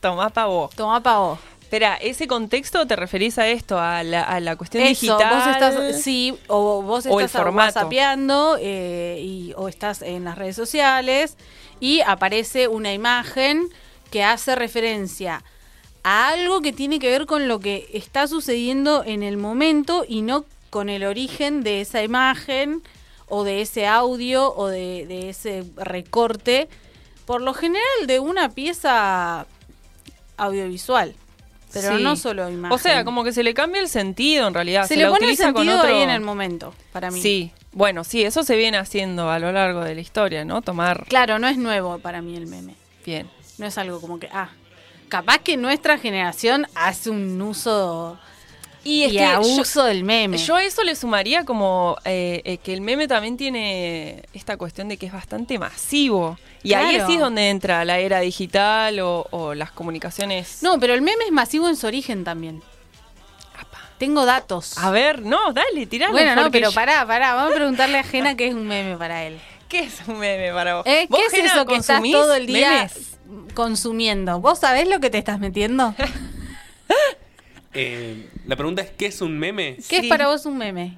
Tomá 0.00 0.30
pa' 0.30 0.46
vos. 0.46 0.74
Toma 0.74 1.02
pa' 1.02 1.18
vos. 1.18 1.38
Espera, 1.70 1.94
¿ese 1.94 2.26
contexto 2.26 2.84
te 2.88 2.96
referís 2.96 3.38
a 3.38 3.46
esto? 3.46 3.78
A 3.78 4.02
la, 4.02 4.24
a 4.24 4.40
la 4.40 4.56
cuestión 4.56 4.82
Eso, 4.82 5.06
digital. 5.06 5.36
vos 5.36 5.46
estás, 5.46 6.02
sí, 6.02 6.36
o 6.48 6.82
vos 6.82 7.06
estás 7.06 7.54
whatsappeando, 7.54 8.58
eh, 8.60 9.20
y, 9.22 9.52
o 9.56 9.68
estás 9.68 10.02
en 10.02 10.24
las 10.24 10.36
redes 10.36 10.56
sociales 10.56 11.36
y 11.78 12.00
aparece 12.00 12.66
una 12.66 12.92
imagen 12.92 13.68
que 14.10 14.24
hace 14.24 14.56
referencia 14.56 15.44
a 16.02 16.30
algo 16.30 16.60
que 16.60 16.72
tiene 16.72 16.98
que 16.98 17.08
ver 17.08 17.26
con 17.26 17.46
lo 17.46 17.60
que 17.60 17.88
está 17.92 18.26
sucediendo 18.26 19.04
en 19.06 19.22
el 19.22 19.36
momento 19.36 20.04
y 20.08 20.22
no 20.22 20.46
con 20.70 20.88
el 20.88 21.04
origen 21.04 21.62
de 21.62 21.82
esa 21.82 22.02
imagen 22.02 22.82
o 23.28 23.44
de 23.44 23.60
ese 23.60 23.86
audio 23.86 24.52
o 24.56 24.66
de, 24.66 25.06
de 25.06 25.28
ese 25.28 25.62
recorte, 25.76 26.68
por 27.26 27.40
lo 27.40 27.54
general 27.54 28.08
de 28.08 28.18
una 28.18 28.48
pieza 28.48 29.46
audiovisual, 30.36 31.14
pero 31.72 31.96
Sí. 31.96 32.02
no 32.02 32.16
solo 32.16 32.48
imagen. 32.50 32.72
O 32.74 32.78
sea, 32.78 33.04
como 33.04 33.24
que 33.24 33.32
se 33.32 33.42
le 33.42 33.54
cambia 33.54 33.80
el 33.80 33.88
sentido 33.88 34.48
en 34.48 34.54
realidad. 34.54 34.82
Se, 34.82 34.88
Se, 34.88 34.96
le 34.96 35.02
la 35.04 35.08
pone 35.10 35.18
el 35.26 35.32
utiliza 35.32 35.52
con 35.52 35.64
sentido 35.64 35.78
otro... 35.82 35.94
ahí 35.96 36.02
en 36.02 36.10
el 36.10 36.20
momento, 36.20 36.74
para 36.92 37.10
mí. 37.10 37.20
Sí, 37.20 37.52
bueno, 37.72 38.04
sí, 38.04 38.22
eso 38.22 38.42
se 38.42 38.56
viene 38.56 38.78
haciendo 38.78 39.30
a 39.30 39.38
lo 39.38 39.52
largo 39.52 39.80
de 39.82 39.94
la 39.94 40.00
historia, 40.00 40.44
¿no? 40.44 40.62
Tomar 40.62 41.04
Claro, 41.08 41.38
no 41.38 41.46
es 41.48 41.56
nuevo 41.58 41.98
para 41.98 42.20
mí 42.22 42.36
el 42.36 42.46
meme. 42.46 42.74
bien. 43.04 43.28
No 43.58 43.66
es 43.66 43.76
algo 43.78 44.00
como 44.00 44.18
que, 44.18 44.28
ah, 44.32 44.48
capaz 45.08 45.38
que 45.38 45.56
nuestra 45.56 45.98
generación 45.98 46.66
hace 46.74 47.10
un 47.10 47.40
uso 47.42 48.18
y, 48.84 49.04
es 49.04 49.12
que 49.12 49.24
abuso 49.24 49.84
del 49.84 50.04
meme. 50.04 50.38
Yo 50.38 50.56
a 50.56 50.64
eso 50.64 50.82
le 50.82 50.94
sumaría 50.94 51.44
como 51.44 51.96
eh, 52.04 52.40
eh, 52.44 52.58
que 52.58 52.72
el 52.72 52.80
meme 52.80 53.06
también 53.08 53.36
tiene 53.36 54.22
esta 54.32 54.56
cuestión 54.56 54.88
de 54.88 54.96
que 54.96 55.06
es 55.06 55.12
bastante 55.12 55.58
masivo. 55.58 56.38
Y 56.62 56.74
ahí 56.74 57.00
sí 57.06 57.14
es 57.14 57.20
donde 57.20 57.50
entra 57.50 57.84
la 57.84 57.98
era 57.98 58.20
digital 58.20 59.00
o, 59.00 59.26
o 59.30 59.54
las 59.54 59.70
comunicaciones. 59.70 60.62
no, 60.62 60.78
pero 60.78 60.94
el 60.94 61.02
meme 61.02 61.24
es 61.24 61.32
masivo 61.32 61.68
en 61.68 61.76
su 61.76 61.86
origen 61.86 62.24
también. 62.24 62.62
Tengo 63.98 64.24
datos. 64.24 64.78
A 64.78 64.90
ver, 64.90 65.20
no, 65.20 65.52
dale, 65.52 65.84
tiralo. 65.84 66.12
bueno, 66.12 66.34
no, 66.34 66.50
pero 66.50 66.70
yo- 66.70 66.74
pará, 66.74 67.06
pará. 67.06 67.34
Vamos 67.34 67.52
a 67.52 67.54
preguntarle 67.56 67.98
a 67.98 68.02
Jena 68.02 68.34
qué 68.34 68.46
es 68.48 68.54
un 68.54 68.66
meme 68.66 68.96
para 68.96 69.24
él. 69.24 69.38
¿Qué 69.68 69.80
es 69.80 70.00
un 70.08 70.18
meme 70.18 70.50
para 70.54 70.76
vos? 70.76 70.86
Eh, 70.86 71.06
¿Vos, 71.10 71.20
¿Qué 71.20 71.26
es 71.26 71.32
Jena, 71.32 71.52
eso 71.52 71.66
que 71.66 71.76
estás 71.76 72.02
todo 72.10 72.34
el 72.34 72.46
día 72.46 72.70
memes? 72.70 73.18
consumiendo? 73.52 74.40
¿Vos 74.40 74.58
sabés 74.60 74.88
lo 74.88 75.00
que 75.00 75.10
te 75.10 75.18
estás 75.18 75.38
metiendo? 75.38 75.94
Eh, 77.74 78.28
la 78.46 78.56
pregunta 78.56 78.82
es: 78.82 78.90
¿qué 78.90 79.06
es 79.06 79.20
un 79.20 79.38
meme? 79.38 79.76
¿Qué 79.88 79.98
es 79.98 80.06
para 80.06 80.28
vos 80.28 80.44
un 80.46 80.58
meme? 80.58 80.96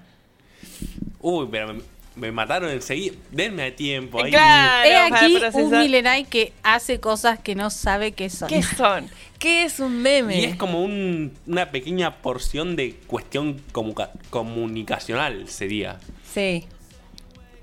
Uy, 1.21 1.47
pero 1.51 1.75
me, 1.75 1.83
me 2.17 2.33
mataron 2.33 2.71
enseguida. 2.71 3.15
Denme 3.31 3.63
a 3.65 3.77
tiempo 3.77 4.23
ahí. 4.23 4.31
Claro, 4.31 4.89
He 4.89 4.97
aquí 4.97 5.39
un 5.55 5.71
milenai 5.79 6.25
que 6.25 6.53
hace 6.63 6.99
cosas 7.01 7.39
que 7.39 7.55
no 7.55 7.71
sabe 7.71 8.13
qué 8.13 8.31
son. 8.31 8.49
¿Qué 8.49 8.63
son? 8.63 9.09
¿Qué 9.39 9.65
es 9.65 9.81
un 9.81 10.01
meme? 10.03 10.41
Y 10.41 10.45
es 10.45 10.57
como 10.57 10.83
un- 10.83 11.33
una 11.47 11.71
pequeña 11.71 12.17
porción 12.23 12.77
de 12.77 12.95
cuestión 13.07 13.61
comuca- 13.73 14.13
comunicacional, 14.31 15.49
sería. 15.49 15.99
Sí. 16.33 16.65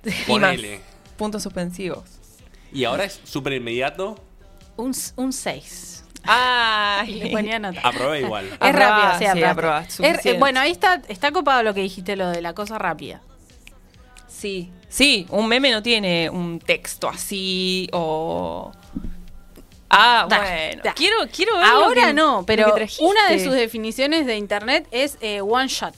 Y 0.06 0.10
más. 0.10 0.26
Ponele. 0.28 0.82
Puntos 1.18 1.44
suspensivos. 1.44 2.04
Y 2.72 2.84
ahora 2.86 3.04
es 3.06 3.20
súper 3.24 3.54
inmediato. 3.54 4.22
Un 4.78 4.94
6. 5.34 5.99
Ay. 6.32 7.14
Le 7.20 7.30
ponía 7.32 7.60
nota. 7.60 7.82
Aprobé 7.84 8.22
igual. 8.22 8.46
Es 8.46 8.54
Aprobá, 8.60 8.72
rápido, 8.90 9.12
sí, 9.14 9.18
sí, 9.20 9.26
aprobaste. 9.26 9.46
aprobá, 9.50 9.82
Es- 9.82 9.94
suficiente. 9.96 10.30
eh, 10.32 10.40
bueno, 10.40 10.60
ahí 10.60 10.72
está, 10.72 11.02
está 11.08 11.32
copado 11.32 11.64
lo 11.64 11.74
que 11.74 11.82
dijiste, 11.82 12.16
lo 12.16 12.30
de 12.30 12.42
la 12.42 12.54
cosa 12.54 12.78
rápida. 12.78 13.22
Sí. 14.28 14.72
Sí, 14.88 15.28
un 15.30 15.48
meme 15.48 15.72
no 15.72 15.84
tiene 15.84 16.30
un 16.30 16.60
texto 16.60 17.08
así 17.10 17.90
o. 17.94 18.72
Ah, 19.90 20.28
Da, 20.30 20.38
bueno. 20.40 20.82
da. 20.84 20.94
Quiero, 20.94 21.16
quiero 21.34 21.56
ver. 21.58 21.66
Ahora 21.66 22.08
que- 22.08 22.14
no, 22.14 22.44
pero 22.46 22.74
una 23.00 23.30
de 23.30 23.44
sus 23.44 23.54
definiciones 23.54 24.26
de 24.26 24.38
internet 24.38 24.88
es 24.92 25.18
eh, 25.22 25.42
one 25.42 25.68
shot. 25.68 25.96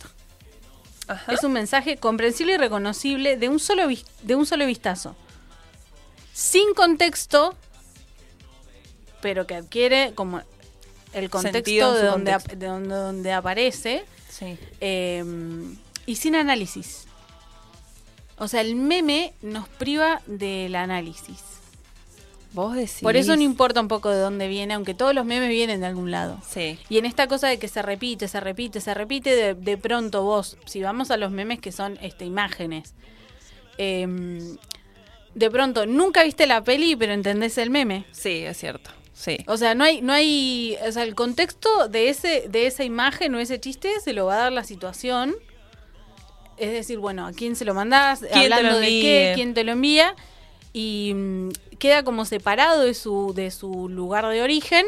Ajá. 1.08 1.34
Es 1.34 1.44
un 1.44 1.52
mensaje 1.52 1.98
comprensible 1.98 2.54
y 2.54 2.58
reconocible 2.58 3.36
de 3.36 3.50
un 3.50 3.60
solo 3.60 3.84
de 4.22 4.36
un 4.36 4.46
solo 4.46 4.66
vistazo. 4.66 5.16
Sin 6.32 6.74
contexto, 6.74 7.56
pero 9.22 9.48
que 9.48 9.56
adquiere 9.56 10.14
como 10.16 10.42
el 11.14 11.30
contexto 11.30 11.94
de 11.94 12.06
donde, 12.06 12.32
contexto. 12.32 12.56
de 12.58 12.68
donde, 12.68 12.96
donde 12.96 13.32
aparece 13.34 14.06
Sí. 14.30 14.58
eh, 14.80 15.24
y 16.06 16.16
sin 16.16 16.36
análisis. 16.36 17.06
O 18.38 18.48
sea, 18.48 18.62
el 18.62 18.76
meme 18.76 19.34
nos 19.42 19.68
priva 19.70 20.22
del 20.26 20.76
análisis. 20.76 21.44
Vos 22.54 22.76
decís. 22.76 23.00
Por 23.02 23.16
eso 23.16 23.36
no 23.36 23.44
importa 23.44 23.80
un 23.80 23.88
poco 23.88 24.10
de 24.10 24.20
dónde 24.20 24.48
viene, 24.48 24.74
aunque 24.74 24.94
todos 24.94 25.14
los 25.16 25.26
memes 25.26 25.48
vienen 25.50 25.80
de 25.80 25.86
algún 25.86 26.12
lado. 26.12 26.38
Sí. 26.50 26.78
Y 26.90 26.98
en 26.98 27.06
esta 27.06 27.28
cosa 27.28 27.48
de 27.48 27.60
que 27.60 27.68
se 27.70 27.82
repite, 27.82 28.28
se 28.28 28.40
repite, 28.42 28.82
se 28.82 28.94
repite, 28.94 29.36
de, 29.36 29.54
de 29.54 29.78
pronto 29.78 30.24
vos, 30.24 30.58
si 30.66 30.82
vamos 30.82 31.12
a 31.12 31.18
los 31.18 31.32
memes 31.32 31.60
que 31.62 31.72
son 31.72 31.98
este, 32.02 32.26
imágenes, 32.26 32.94
em, 33.78 34.58
de 35.34 35.50
pronto 35.52 35.86
nunca 35.86 36.24
viste 36.24 36.46
la 36.46 36.62
peli, 36.64 36.96
pero 36.98 37.14
entendés 37.14 37.58
el 37.58 37.70
meme. 37.70 38.06
Sí, 38.12 38.40
es 38.40 38.58
cierto. 38.58 38.90
Sí. 39.22 39.38
O 39.46 39.56
sea, 39.56 39.76
no 39.76 39.84
hay, 39.84 40.02
no 40.02 40.14
hay, 40.14 40.78
o 40.88 40.92
sea, 40.92 41.04
el 41.04 41.14
contexto 41.14 41.88
de 41.88 42.10
ese, 42.10 42.48
de 42.50 42.66
esa 42.66 42.84
imagen 42.84 43.36
o 43.36 43.40
ese 43.40 43.60
chiste 43.60 44.00
se 44.04 44.14
lo 44.14 44.26
va 44.26 44.36
a 44.36 44.40
dar 44.40 44.52
la 44.52 44.64
situación 44.64 45.36
es 46.62 46.72
decir, 46.72 47.00
bueno, 47.00 47.26
¿a 47.26 47.34
quién 47.34 47.56
se 47.56 47.66
lo 47.66 47.74
mandás? 47.74 48.20
¿Quién 48.20 48.44
te 48.44 48.50
lo 48.50 48.56
Hablando 48.56 48.80
de 48.80 48.88
qué, 48.88 49.32
quién 49.34 49.56
te 49.56 49.64
lo 49.64 49.72
envía. 49.72 50.16
Y 50.74 51.12
mm, 51.16 51.50
queda 51.80 52.04
como 52.04 52.24
separado 52.24 52.84
de 52.84 52.94
su, 52.94 53.34
de 53.34 53.50
su 53.50 53.90
lugar 53.90 54.28
de 54.28 54.44
origen. 54.44 54.86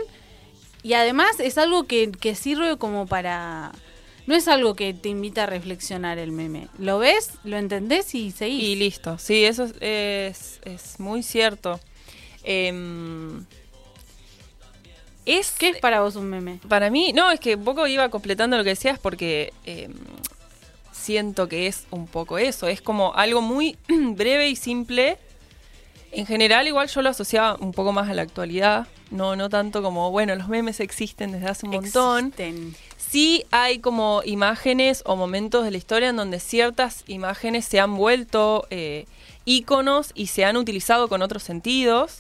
Y 0.84 0.94
además 0.94 1.40
es 1.40 1.58
algo 1.58 1.86
que, 1.86 2.12
que 2.12 2.36
sirve 2.36 2.78
como 2.78 3.08
para... 3.08 3.72
No 4.28 4.36
es 4.36 4.48
algo 4.48 4.76
que 4.76 4.94
te 4.94 5.10
invita 5.10 5.44
a 5.44 5.46
reflexionar 5.48 6.20
el 6.20 6.32
meme. 6.32 6.68
Lo 6.78 7.00
ves, 7.00 7.32
lo 7.44 7.58
entendés 7.58 8.14
y 8.14 8.30
seguís. 8.30 8.64
Y 8.64 8.76
listo. 8.76 9.18
Sí, 9.18 9.44
eso 9.44 9.64
es, 9.64 9.74
es, 9.82 10.62
es 10.64 11.00
muy 11.00 11.24
cierto. 11.24 11.80
Em, 12.44 13.46
es 15.26 15.52
¿Qué 15.52 15.70
es 15.70 15.78
para 15.78 16.02
vos 16.02 16.16
un 16.16 16.30
meme? 16.30 16.60
Para 16.68 16.90
mí, 16.90 17.14
no, 17.14 17.32
es 17.32 17.40
que 17.40 17.56
un 17.56 17.64
poco 17.64 17.88
iba 17.88 18.10
completando 18.10 18.58
lo 18.58 18.64
que 18.64 18.72
decías 18.72 19.00
porque 19.00 19.54
eh, 19.66 19.90
siento 20.92 21.48
que 21.48 21.68
es 21.68 21.86
un 21.92 22.08
poco 22.08 22.38
eso. 22.38 22.68
Es 22.68 22.82
como 22.82 23.14
algo 23.16 23.42
muy 23.42 23.78
breve 23.88 24.50
y 24.50 24.56
simple. 24.56 25.18
En 26.12 26.26
general, 26.26 26.68
igual 26.68 26.88
yo 26.88 27.02
lo 27.02 27.10
asociaba 27.10 27.56
un 27.60 27.72
poco 27.72 27.92
más 27.92 28.10
a 28.10 28.14
la 28.14 28.22
actualidad. 28.22 28.88
No, 29.10 29.36
no 29.36 29.50
tanto 29.50 29.82
como, 29.82 30.12
bueno, 30.12 30.36
los 30.36 30.48
memes 30.48 30.80
existen 30.80 31.32
desde 31.32 31.48
hace 31.48 31.66
un 31.66 31.74
montón. 31.74 32.28
Existen. 32.28 32.76
Sí 32.98 33.46
hay 33.52 33.80
como 33.80 34.22
imágenes 34.26 35.04
o 35.06 35.16
momentos 35.16 35.64
de 35.64 35.72
la 35.72 35.78
historia 35.78 36.10
en 36.10 36.16
donde 36.16 36.40
ciertas 36.40 37.04
imágenes 37.08 37.66
se 37.66 37.80
han 37.80 37.96
vuelto 37.96 38.66
eh, 38.72 39.06
íconos 39.46 40.12
y 40.16 40.28
se 40.28 40.46
han 40.46 40.58
utilizado 40.58 41.08
con 41.10 41.22
otros 41.22 41.44
sentidos. 41.44 42.20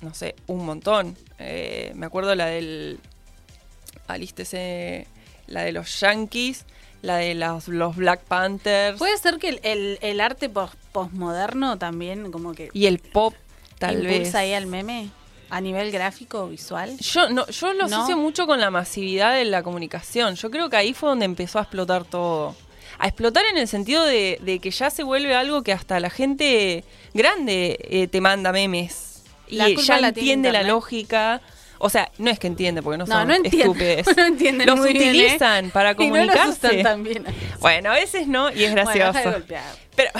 No 0.00 0.14
sé, 0.14 0.34
un 0.46 0.64
montón. 0.64 1.16
Eh, 1.42 1.92
me 1.94 2.06
acuerdo 2.06 2.34
la 2.34 2.46
del. 2.46 2.98
Alístese. 4.08 5.06
La 5.46 5.62
de 5.62 5.72
los 5.72 6.00
Yankees. 6.00 6.64
La 7.02 7.16
de 7.16 7.34
los, 7.34 7.66
los 7.68 7.96
Black 7.96 8.20
Panthers. 8.22 8.96
Puede 8.98 9.18
ser 9.18 9.38
que 9.38 9.48
el, 9.48 9.60
el- 9.64 9.98
el 10.02 10.20
arte 10.20 10.48
pos- 10.48 10.76
posmoderno 10.92 11.76
también 11.76 12.30
como 12.30 12.54
que 12.54 12.70
y 12.72 12.86
el 12.86 13.00
pop, 13.00 13.34
tal 13.80 13.94
impulsa 14.04 14.18
vez. 14.22 14.34
ahí 14.36 14.54
al 14.54 14.66
meme 14.66 15.08
a 15.50 15.60
nivel 15.60 15.90
gráfico 15.90 16.46
visual. 16.48 16.96
Yo, 17.00 17.28
no, 17.28 17.44
yo 17.48 17.72
lo 17.74 17.88
¿No? 17.88 17.96
asocio 17.96 18.16
mucho 18.16 18.46
con 18.46 18.60
la 18.60 18.70
masividad 18.70 19.34
de 19.34 19.44
la 19.44 19.64
comunicación. 19.64 20.36
Yo 20.36 20.48
creo 20.50 20.70
que 20.70 20.76
ahí 20.76 20.94
fue 20.94 21.08
donde 21.08 21.24
empezó 21.24 21.58
a 21.58 21.62
explotar 21.62 22.04
todo. 22.04 22.54
A 22.98 23.08
explotar 23.08 23.44
en 23.50 23.58
el 23.58 23.66
sentido 23.66 24.04
de, 24.06 24.38
de 24.40 24.60
que 24.60 24.70
ya 24.70 24.88
se 24.88 25.02
vuelve 25.02 25.34
algo 25.34 25.62
que 25.64 25.72
hasta 25.72 25.98
la 25.98 26.08
gente 26.08 26.84
grande 27.14 27.78
eh, 27.82 28.06
te 28.06 28.20
manda 28.20 28.52
memes. 28.52 29.11
Y 29.52 29.76
ya 29.76 30.00
la 30.00 30.12
tiene 30.12 30.32
entiende 30.32 30.52
la 30.52 30.62
lógica. 30.62 31.40
O 31.78 31.90
sea, 31.90 32.10
no 32.18 32.30
es 32.30 32.38
que 32.38 32.46
entiende, 32.46 32.80
porque 32.80 32.98
no 32.98 33.06
No, 33.06 33.14
son 33.16 33.28
no 33.28 33.34
estúpidos. 33.34 34.06
No 34.16 34.24
entienden 34.24 34.66
Los 34.68 34.78
muy 34.78 34.92
bien, 34.92 35.06
¿eh? 35.06 35.10
utilizan 35.10 35.70
para 35.70 35.90
Y 35.90 35.94
no 35.94 35.98
comunicarse. 35.98 36.66
usan 36.68 36.82
tan 36.82 37.02
bien. 37.02 37.24
Bueno, 37.60 37.90
a 37.90 37.94
veces 37.94 38.28
no, 38.28 38.50
y 38.52 38.64
es 38.64 38.72
Bueno, 38.72 38.92
gracioso. 38.94 39.12
deja 39.18 39.20
de 39.28 39.32
golpear. 39.32 39.64
Pero, 39.96 40.10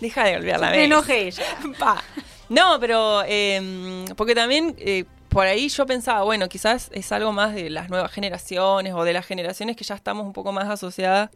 deja 0.00 0.24
de 0.24 0.32
golpear 0.34 0.60
la 0.60 0.70
Me 0.70 0.84
enojé 0.84 1.30
ya. 1.30 1.44
Pa. 1.78 2.02
No, 2.48 2.78
pero 2.80 3.22
eh, 3.26 4.04
porque 4.16 4.34
también 4.34 4.74
eh, 4.78 5.04
por 5.28 5.46
ahí 5.46 5.68
yo 5.68 5.86
pensaba, 5.86 6.22
bueno, 6.22 6.48
quizás 6.48 6.90
es 6.92 7.12
algo 7.12 7.30
más 7.30 7.54
de 7.54 7.70
las 7.70 7.90
nuevas 7.90 8.10
generaciones 8.10 8.92
o 8.94 9.04
de 9.04 9.12
las 9.12 9.26
generaciones 9.26 9.76
que 9.76 9.84
ya 9.84 9.94
estamos 9.94 10.26
un 10.26 10.32
poco 10.32 10.50
más 10.50 10.68
asociadas 10.68 11.30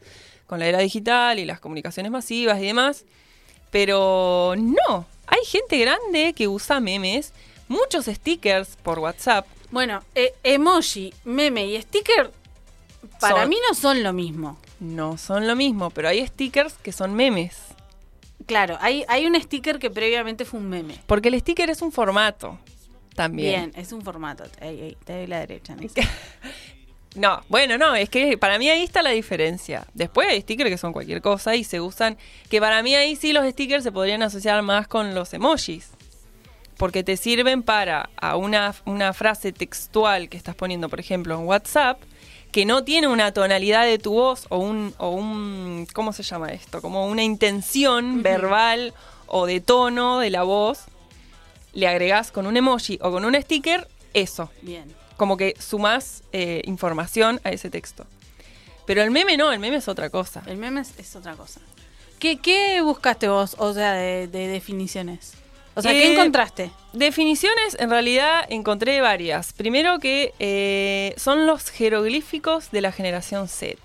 con 0.46 0.58
la 0.58 0.66
era 0.66 0.78
digital 0.78 1.38
y 1.38 1.44
las 1.44 1.60
comunicaciones 1.60 2.10
masivas 2.10 2.58
y 2.60 2.66
demás. 2.66 3.04
Pero 3.72 4.54
no, 4.56 5.06
hay 5.26 5.44
gente 5.44 5.78
grande 5.78 6.34
que 6.34 6.46
usa 6.46 6.78
memes, 6.78 7.32
muchos 7.66 8.04
stickers 8.04 8.76
por 8.76 9.00
WhatsApp. 9.00 9.46
Bueno, 9.72 10.02
eh, 10.14 10.34
emoji, 10.44 11.12
meme 11.24 11.66
y 11.66 11.80
sticker 11.82 12.30
para 13.18 13.40
Son- 13.40 13.48
mí 13.48 13.56
no 13.68 13.74
son 13.74 14.02
lo 14.04 14.12
mismo. 14.12 14.58
No 14.78 15.16
son 15.16 15.48
lo 15.48 15.56
mismo, 15.56 15.90
pero 15.90 16.08
hay 16.08 16.24
stickers 16.26 16.74
que 16.74 16.92
son 16.92 17.14
memes. 17.14 17.56
Claro, 18.46 18.76
hay, 18.80 19.04
hay 19.08 19.26
un 19.26 19.40
sticker 19.40 19.78
que 19.78 19.88
previamente 19.90 20.44
fue 20.44 20.60
un 20.60 20.68
meme. 20.68 20.98
Porque 21.06 21.28
el 21.28 21.40
sticker 21.40 21.70
es 21.70 21.80
un 21.80 21.92
formato 21.92 22.58
también. 23.14 23.70
Bien, 23.72 23.82
es 23.82 23.92
un 23.92 24.02
formato. 24.02 24.44
Ey, 24.60 24.80
ey, 24.80 24.96
te 25.04 25.14
doy 25.14 25.26
la 25.28 25.38
derecha. 25.40 25.76
eso. 25.80 25.94
No, 27.14 27.42
bueno, 27.48 27.76
no, 27.76 27.94
es 27.94 28.08
que 28.08 28.38
para 28.38 28.58
mí 28.58 28.68
ahí 28.68 28.82
está 28.82 29.02
la 29.02 29.10
diferencia. 29.10 29.86
Después 29.92 30.28
hay 30.28 30.40
stickers 30.40 30.70
que 30.70 30.78
son 30.78 30.92
cualquier 30.92 31.20
cosa 31.20 31.54
y 31.54 31.64
se 31.64 31.80
usan, 31.80 32.16
que 32.48 32.60
para 32.60 32.82
mí 32.82 32.94
ahí 32.94 33.16
sí 33.16 33.32
los 33.32 33.46
stickers 33.50 33.84
se 33.84 33.92
podrían 33.92 34.22
asociar 34.22 34.62
más 34.62 34.88
con 34.88 35.14
los 35.14 35.32
emojis. 35.34 35.90
Porque 36.78 37.04
te 37.04 37.16
sirven 37.16 37.62
para 37.62 38.08
a 38.16 38.36
una, 38.36 38.74
una 38.86 39.12
frase 39.12 39.52
textual 39.52 40.28
que 40.28 40.38
estás 40.38 40.54
poniendo, 40.54 40.88
por 40.88 41.00
ejemplo, 41.00 41.34
en 41.34 41.46
WhatsApp, 41.46 42.00
que 42.50 42.64
no 42.64 42.82
tiene 42.82 43.08
una 43.08 43.32
tonalidad 43.32 43.84
de 43.84 43.98
tu 43.98 44.12
voz 44.12 44.46
o 44.48 44.58
un, 44.58 44.94
o 44.98 45.10
un 45.10 45.86
¿cómo 45.92 46.12
se 46.12 46.22
llama 46.22 46.48
esto? 46.52 46.80
Como 46.80 47.06
una 47.06 47.22
intención 47.22 48.22
verbal 48.22 48.94
o 49.26 49.46
de 49.46 49.60
tono 49.60 50.18
de 50.18 50.30
la 50.30 50.42
voz, 50.42 50.84
le 51.72 51.88
agregás 51.88 52.32
con 52.32 52.46
un 52.46 52.56
emoji 52.56 52.98
o 53.02 53.10
con 53.10 53.24
un 53.24 53.40
sticker 53.40 53.88
eso 54.12 54.50
Bien. 54.60 55.01
Como 55.22 55.36
que 55.36 55.54
sumás 55.60 56.24
eh, 56.32 56.62
información 56.64 57.40
a 57.44 57.50
ese 57.50 57.70
texto. 57.70 58.06
Pero 58.86 59.02
el 59.02 59.12
meme 59.12 59.36
no, 59.36 59.52
el 59.52 59.60
meme 59.60 59.76
es 59.76 59.86
otra 59.86 60.10
cosa. 60.10 60.42
El 60.46 60.56
meme 60.56 60.80
es, 60.80 60.98
es 60.98 61.14
otra 61.14 61.34
cosa. 61.34 61.60
¿Qué, 62.18 62.38
qué 62.38 62.80
buscaste 62.80 63.28
vos, 63.28 63.54
o 63.56 63.72
sea, 63.72 63.92
de, 63.92 64.26
de 64.26 64.48
definiciones? 64.48 65.34
O 65.76 65.80
sea, 65.80 65.92
¿qué 65.92 66.08
Eh, 66.08 66.12
encontraste? 66.14 66.72
Definiciones, 66.92 67.76
en 67.78 67.90
realidad 67.90 68.44
encontré 68.48 69.00
varias. 69.00 69.52
Primero 69.52 70.00
que 70.00 70.34
eh, 70.40 71.14
son 71.16 71.46
los 71.46 71.70
jeroglíficos 71.70 72.72
de 72.72 72.80
la 72.80 72.90
generación 72.90 73.46
Z. 73.46 73.78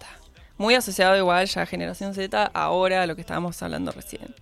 Muy 0.57 0.73
asociado 0.73 1.15
igual 1.17 1.45
ya 1.45 1.61
a 1.61 1.65
generación 1.67 2.15
Z, 2.15 2.49
ahora 2.55 3.03
a 3.03 3.05
lo 3.05 3.13
que 3.13 3.21
estábamos 3.21 3.61
hablando 3.61 3.91
recién. 3.91 4.33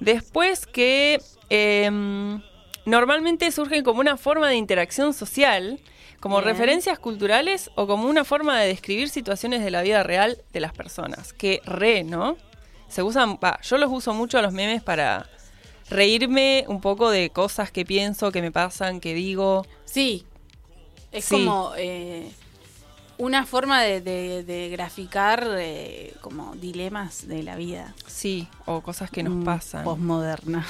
Después 0.00 0.66
que 0.66 1.22
em, 1.48 2.42
normalmente 2.84 3.50
surgen 3.52 3.82
como 3.82 4.00
una 4.00 4.18
forma 4.18 4.50
de 4.50 4.56
interacción 4.56 5.14
social, 5.14 5.80
como 6.20 6.36
Bien. 6.36 6.48
referencias 6.50 6.98
culturales 6.98 7.70
o 7.74 7.86
como 7.86 8.08
una 8.08 8.24
forma 8.24 8.60
de 8.60 8.68
describir 8.68 9.08
situaciones 9.08 9.64
de 9.64 9.70
la 9.70 9.82
vida 9.82 10.02
real 10.02 10.38
de 10.52 10.60
las 10.60 10.72
personas. 10.72 11.32
Que 11.32 11.60
re, 11.64 12.04
¿no? 12.04 12.36
Se 12.88 13.02
usan, 13.02 13.38
va, 13.42 13.58
yo 13.62 13.78
los 13.78 13.90
uso 13.90 14.12
mucho 14.14 14.38
a 14.38 14.42
los 14.42 14.52
memes 14.52 14.82
para 14.82 15.26
reírme 15.88 16.64
un 16.68 16.80
poco 16.80 17.10
de 17.10 17.30
cosas 17.30 17.70
que 17.70 17.84
pienso, 17.84 18.30
que 18.32 18.42
me 18.42 18.52
pasan, 18.52 19.00
que 19.00 19.14
digo. 19.14 19.66
Sí. 19.84 20.24
Es 21.12 21.24
Sí. 21.24 21.34
como 21.36 21.72
eh, 21.76 22.30
una 23.18 23.44
forma 23.46 23.82
de, 23.82 24.00
de- 24.00 24.44
de 24.44 24.68
graficar 24.68 25.46
eh, 25.58 26.14
como 26.20 26.54
dilemas 26.54 27.26
de 27.26 27.42
la 27.42 27.56
vida. 27.56 27.94
Sí, 28.06 28.46
o 28.66 28.80
cosas 28.82 29.10
que 29.10 29.22
nos 29.22 29.34
Mm, 29.34 29.44
pasan. 29.44 29.84
Posmoderna. 29.84 30.66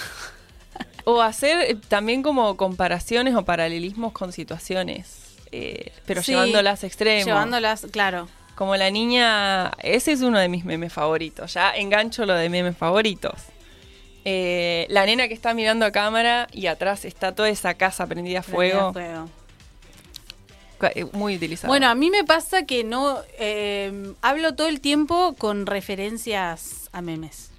O 1.04 1.20
hacer 1.20 1.58
eh, 1.70 1.74
también 1.88 2.22
como 2.22 2.56
comparaciones 2.56 3.34
o 3.34 3.44
paralelismos 3.44 4.12
con 4.12 4.32
situaciones, 4.32 5.29
eh, 5.52 5.92
pero 6.06 6.22
Sí, 6.22 6.32
llevándolas 6.32 6.84
a 6.84 6.86
extremos. 6.86 7.26
Llevándolas, 7.26 7.86
claro. 7.90 8.28
Como 8.54 8.76
la 8.76 8.90
niña, 8.90 9.72
ese 9.82 10.12
es 10.12 10.20
uno 10.20 10.38
de 10.38 10.48
mis 10.48 10.64
memes 10.64 10.92
favoritos, 10.92 11.54
ya 11.54 11.70
engancho 11.74 12.26
lo 12.26 12.34
de 12.34 12.48
memes 12.48 12.76
favoritos. 12.76 13.34
Eh, 14.24 14.86
la 14.90 15.06
nena 15.06 15.28
que 15.28 15.34
está 15.34 15.54
mirando 15.54 15.86
a 15.86 15.92
cámara 15.92 16.46
y 16.52 16.66
atrás 16.66 17.06
está 17.06 17.34
toda 17.34 17.48
esa 17.48 17.74
casa 17.74 18.06
prendida 18.06 18.40
a 18.40 18.42
fuego, 18.42 18.92
Prendida 18.92 19.22
a 19.22 19.26
fuego. 19.26 19.40
Eh, 20.94 21.06
muy 21.12 21.36
utilizado. 21.36 21.70
Bueno, 21.70 21.88
a 21.88 21.94
mí 21.94 22.10
me 22.10 22.24
pasa 22.24 22.64
que 22.64 22.84
no 22.84 23.18
eh, 23.38 24.14
hablo 24.22 24.54
todo 24.54 24.68
el 24.68 24.80
tiempo 24.80 25.34
con 25.38 25.66
referencias 25.66 26.88
a 26.92 27.02
memes. 27.02 27.49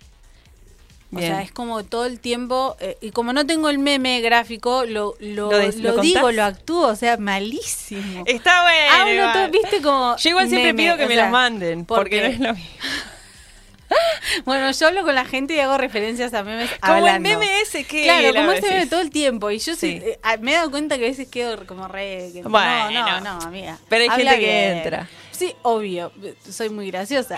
O 1.14 1.20
sea, 1.20 1.42
es 1.42 1.52
como 1.52 1.84
todo 1.84 2.06
el 2.06 2.20
tiempo, 2.20 2.78
eh, 2.80 2.98
y 3.02 3.12
como 3.12 3.34
no 3.34 3.46
tengo 3.46 3.70
el 3.70 3.80
meme 3.80 4.22
gráfico, 4.22 4.86
lo, 4.86 5.16
lo, 5.20 5.52
¿Lo 5.52 5.58
des- 5.58 5.76
lo 5.78 5.96
lo 5.98 6.02
digo, 6.02 6.32
lo 6.32 6.44
actúo, 6.44 6.88
o 6.88 6.96
sea, 6.96 7.18
malísimo. 7.18 8.24
está 8.26 8.62
bueno. 8.64 8.94
Hablo 9.28 9.34
todo, 9.34 9.50
viste, 9.52 9.82
como. 9.82 10.16
Yo 10.18 10.30
igual 10.30 10.48
siempre 10.48 10.72
meme, 10.74 10.84
pido 10.84 10.98
que 10.98 11.08
me 11.08 11.16
sea, 11.16 11.24
los 11.26 11.32
manden, 11.34 11.86
porque, 11.86 12.04
porque- 12.04 12.22
no 12.22 12.28
es 12.28 12.40
lo 12.40 12.54
mismo. 12.54 12.70
Bueno, 14.46 14.72
yo 14.72 14.88
hablo 14.88 15.04
con 15.04 15.14
la 15.16 15.26
gente 15.26 15.54
y 15.54 15.60
hago 15.60 15.78
referencias 15.78 16.34
a 16.34 16.44
memes 16.44 16.70
Como 16.80 17.06
el 17.10 17.20
meme 17.20 17.60
ese 17.62 17.84
que 17.84 18.04
Claro, 18.04 18.34
como 18.34 18.54
ese 18.54 18.70
meme 18.70 18.88
todo 18.88 19.02
el 19.02 19.10
tiempo. 19.10 19.52
Y 19.52 19.60
yo 19.60 19.76
sí. 19.76 20.00
Eh, 20.02 20.18
ah, 20.24 20.38
me 20.38 20.52
he 20.52 20.56
dado 20.56 20.72
cuenta 20.72 20.98
que 20.98 21.04
a 21.04 21.08
veces 21.10 21.28
quedo 21.28 21.66
como 21.68 21.90
re. 21.90 22.30
que- 22.32 22.42
Bueno. 22.44 22.90
no, 22.92 23.20
no, 23.20 23.40
no, 23.40 23.42
amiga. 23.46 23.78
Pero 23.90 24.04
hay 24.04 24.10
Habla 24.10 24.32
gente 24.32 24.46
que 24.46 24.52
bien. 24.52 24.78
entra. 24.78 25.10
Sí, 25.32 25.54
obvio. 25.64 26.14
Soy 26.50 26.70
muy 26.70 26.90
graciosa 26.90 27.36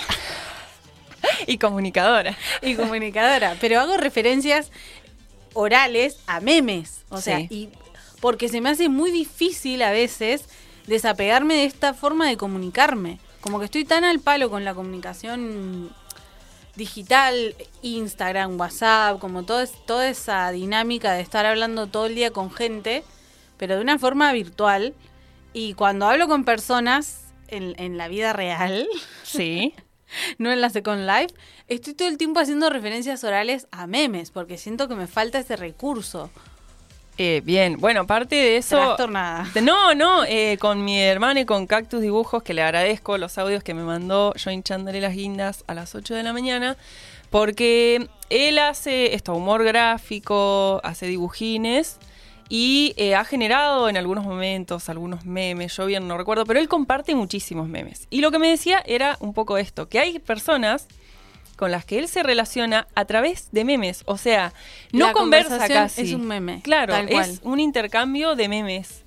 Y 1.48 1.58
comunicadora. 1.58 2.38
y 2.62 2.76
comunicadora. 2.76 3.56
Pero 3.62 3.80
hago 3.80 3.98
referencias 3.98 4.72
orales 5.54 6.18
a 6.28 6.40
memes. 6.40 7.04
O 7.10 7.20
sea, 7.22 7.38
Sí. 7.40 7.48
y 7.50 7.70
porque 8.22 8.48
se 8.50 8.62
me 8.62 8.70
hace 8.70 8.90
muy 8.90 9.12
difícil 9.12 9.82
a 9.82 9.92
veces 9.92 10.46
desapegarme 10.88 11.56
de 11.56 11.66
esta 11.66 11.94
forma 11.94 12.28
de 12.28 12.38
comunicarme. 12.38 13.20
Como 13.42 13.60
que 13.60 13.66
estoy 13.66 13.84
tan 13.86 14.04
al 14.06 14.20
palo 14.20 14.50
con 14.50 14.64
la 14.64 14.74
comunicación 14.74 15.94
digital, 16.76 17.56
Instagram, 17.82 18.60
WhatsApp, 18.60 19.20
como 19.20 19.44
todo 19.44 19.66
toda 19.86 20.08
esa 20.08 20.50
dinámica 20.52 21.14
de 21.14 21.22
estar 21.22 21.46
hablando 21.46 21.88
todo 21.88 22.06
el 22.08 22.16
día 22.16 22.32
con 22.32 22.52
gente, 22.52 23.04
pero 23.58 23.76
de 23.76 23.82
una 23.82 24.00
forma 24.00 24.32
virtual. 24.32 24.94
Y 25.54 25.74
cuando 25.76 26.08
hablo 26.08 26.28
con 26.28 26.46
personas 26.46 27.26
en, 27.50 27.76
en 27.78 27.98
la 27.98 28.08
vida 28.08 28.34
real, 28.34 28.88
Sí. 29.24 29.74
no 30.38 30.52
en 30.52 30.62
la 30.62 30.70
Second 30.70 31.08
Life, 31.08 31.34
estoy 31.68 31.94
todo 31.94 32.08
el 32.08 32.18
tiempo 32.18 32.40
haciendo 32.40 32.70
referencias 32.70 33.24
orales 33.24 33.68
a 33.72 33.88
memes, 33.88 34.32
porque 34.32 34.58
siento 34.58 34.88
que 34.88 34.96
me 34.96 35.08
falta 35.08 35.40
ese 35.40 35.56
recurso. 35.56 36.30
Eh, 37.18 37.42
bien, 37.46 37.78
bueno, 37.78 38.02
aparte 38.02 38.36
de 38.36 38.58
eso... 38.58 38.96
No, 39.62 39.94
no, 39.94 40.24
eh, 40.26 40.58
con 40.60 40.84
mi 40.84 41.00
hermana 41.00 41.42
y 41.42 41.46
con 41.46 41.68
Cactus 41.68 42.02
Dibujos, 42.02 42.42
que 42.42 42.56
le 42.56 42.64
agradezco 42.64 43.20
los 43.20 43.38
audios 43.38 43.64
que 43.64 43.76
me 43.76 43.84
mandó 43.84 44.34
yo 44.34 44.50
hinchándole 44.50 45.00
las 45.00 45.14
guindas 45.14 45.64
a 45.68 45.76
las 45.76 45.94
8 45.94 46.16
de 46.16 46.24
la 46.24 46.34
mañana, 46.34 46.76
porque 47.30 48.08
él 48.30 48.58
hace 48.58 49.14
esto, 49.14 49.36
humor 49.36 49.64
gráfico, 49.64 50.82
hace 50.84 51.06
dibujines 51.06 52.00
y 52.50 52.94
eh, 52.98 53.16
ha 53.16 53.24
generado 53.26 53.90
en 53.90 53.98
algunos 53.98 54.26
momentos 54.26 54.90
algunos 54.90 55.26
memes, 55.26 55.76
yo 55.76 55.86
bien 55.86 56.08
no 56.08 56.18
recuerdo, 56.18 56.46
pero 56.46 56.60
él 56.60 56.68
comparte 56.68 57.16
muchísimos 57.16 57.68
memes. 57.68 58.08
Y 58.10 58.22
lo 58.22 58.32
que 58.32 58.40
me 58.40 58.50
decía 58.50 58.84
era 58.86 59.18
un 59.20 59.34
poco 59.34 59.58
esto, 59.58 59.90
que 59.90 60.00
hay 60.00 60.20
personas 60.20 60.88
con 61.56 61.72
las 61.72 61.86
que 61.86 62.00
él 62.00 62.08
se 62.08 62.24
relaciona 62.24 62.88
a 62.96 63.06
través 63.06 63.50
de 63.52 63.64
memes, 63.64 64.04
o 64.06 64.18
sea, 64.18 64.54
no 64.92 65.08
La 65.08 65.14
conversa 65.14 65.68
casi. 65.68 66.02
es 66.02 66.14
un 66.14 66.28
meme, 66.28 66.62
Claro, 66.64 66.96
es 66.96 67.40
un 67.44 67.60
intercambio 67.60 68.36
de 68.36 68.50
memes. 68.50 69.03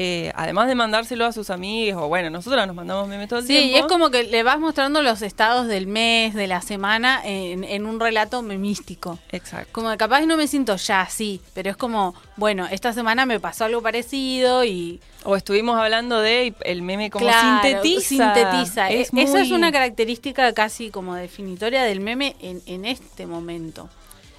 Eh, 0.00 0.30
además 0.36 0.68
de 0.68 0.76
mandárselo 0.76 1.26
a 1.26 1.32
sus 1.32 1.50
amigos, 1.50 2.00
o 2.04 2.06
bueno, 2.06 2.30
nosotros 2.30 2.64
nos 2.68 2.76
mandamos 2.76 3.08
memes 3.08 3.28
todo 3.28 3.40
el 3.40 3.46
Sí, 3.48 3.54
tiempo. 3.54 3.78
es 3.78 3.84
como 3.86 4.10
que 4.10 4.22
le 4.22 4.44
vas 4.44 4.60
mostrando 4.60 5.02
los 5.02 5.22
estados 5.22 5.66
del 5.66 5.88
mes, 5.88 6.34
de 6.34 6.46
la 6.46 6.62
semana, 6.62 7.20
en, 7.24 7.64
en 7.64 7.84
un 7.84 7.98
relato 7.98 8.40
memístico. 8.42 9.18
Exacto. 9.32 9.70
Como 9.72 9.90
de 9.90 9.96
capaz 9.96 10.20
no 10.20 10.36
me 10.36 10.46
siento 10.46 10.76
ya 10.76 11.00
así, 11.00 11.40
pero 11.52 11.68
es 11.70 11.76
como, 11.76 12.14
bueno, 12.36 12.68
esta 12.70 12.92
semana 12.92 13.26
me 13.26 13.40
pasó 13.40 13.64
algo 13.64 13.82
parecido 13.82 14.64
y... 14.64 15.00
O 15.24 15.34
estuvimos 15.34 15.76
hablando 15.76 16.20
de 16.20 16.54
el 16.64 16.82
meme 16.82 17.10
como 17.10 17.26
Claro, 17.26 17.60
sintetiza. 17.68 18.08
sintetiza. 18.34 18.90
Es 18.90 19.12
E- 19.12 19.22
Esa 19.22 19.40
es 19.40 19.48
muy- 19.48 19.56
una 19.58 19.72
característica 19.72 20.52
casi 20.52 20.90
como 20.90 21.16
definitoria 21.16 21.82
del 21.82 21.98
meme 21.98 22.36
en, 22.40 22.62
en 22.66 22.84
este 22.84 23.26
momento. 23.26 23.88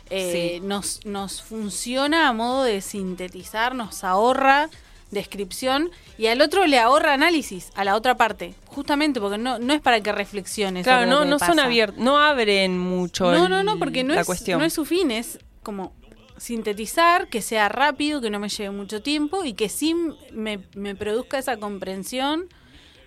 Eh, 0.09 0.59
Sí. 0.61 0.65
nos, 0.65 1.05
nos 1.05 1.41
funciona 1.41 2.29
a 2.29 2.33
modo 2.33 2.63
de 2.63 2.79
sintetizar, 2.79 3.75
nos 3.75 4.05
ahorra 4.05 4.69
descripción 5.11 5.89
y 6.17 6.27
al 6.27 6.41
otro 6.41 6.65
le 6.67 6.77
ahorra 6.79 7.13
análisis, 7.13 7.71
a 7.75 7.83
la 7.83 7.95
otra 7.95 8.15
parte, 8.15 8.53
justamente 8.67 9.19
porque 9.19 9.37
no, 9.37 9.57
no 9.59 9.73
es 9.73 9.81
para 9.81 10.01
que 10.01 10.11
reflexiones. 10.11 10.83
Claro, 10.83 10.99
sobre 11.01 11.09
lo 11.11 11.15
no, 11.17 11.23
que 11.23 11.29
no 11.31 11.39
son 11.39 11.59
abiertos, 11.59 11.99
no 12.03 12.19
abren 12.19 12.77
mucho 12.77 13.31
No, 13.31 13.45
el- 13.45 13.49
no, 13.51 13.63
no, 13.63 13.79
porque 13.79 14.03
no 14.03 14.13
la 14.13 14.21
es, 14.21 14.27
cuestión. 14.27 14.59
no 14.59 14.65
es 14.65 14.73
su 14.73 14.85
fin, 14.85 15.11
es 15.11 15.39
como 15.63 15.93
sintetizar, 16.37 17.27
que 17.27 17.41
sea 17.41 17.69
rápido, 17.69 18.21
que 18.21 18.29
no 18.29 18.39
me 18.39 18.49
lleve 18.49 18.71
mucho 18.71 19.01
tiempo 19.01 19.43
y 19.43 19.53
que 19.53 19.67
sí 19.69 19.95
me, 20.31 20.59
me 20.73 20.95
produzca 20.95 21.37
esa 21.37 21.57
comprensión 21.57 22.47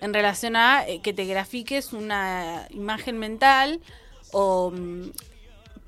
en 0.01 0.13
relación 0.13 0.55
a 0.57 0.87
eh, 0.87 1.01
que 1.03 1.13
te 1.13 1.25
grafiques 1.25 1.93
una 1.93 2.67
imagen 2.71 3.19
mental 3.19 3.81
o 4.33 4.71
mm, 4.71 5.11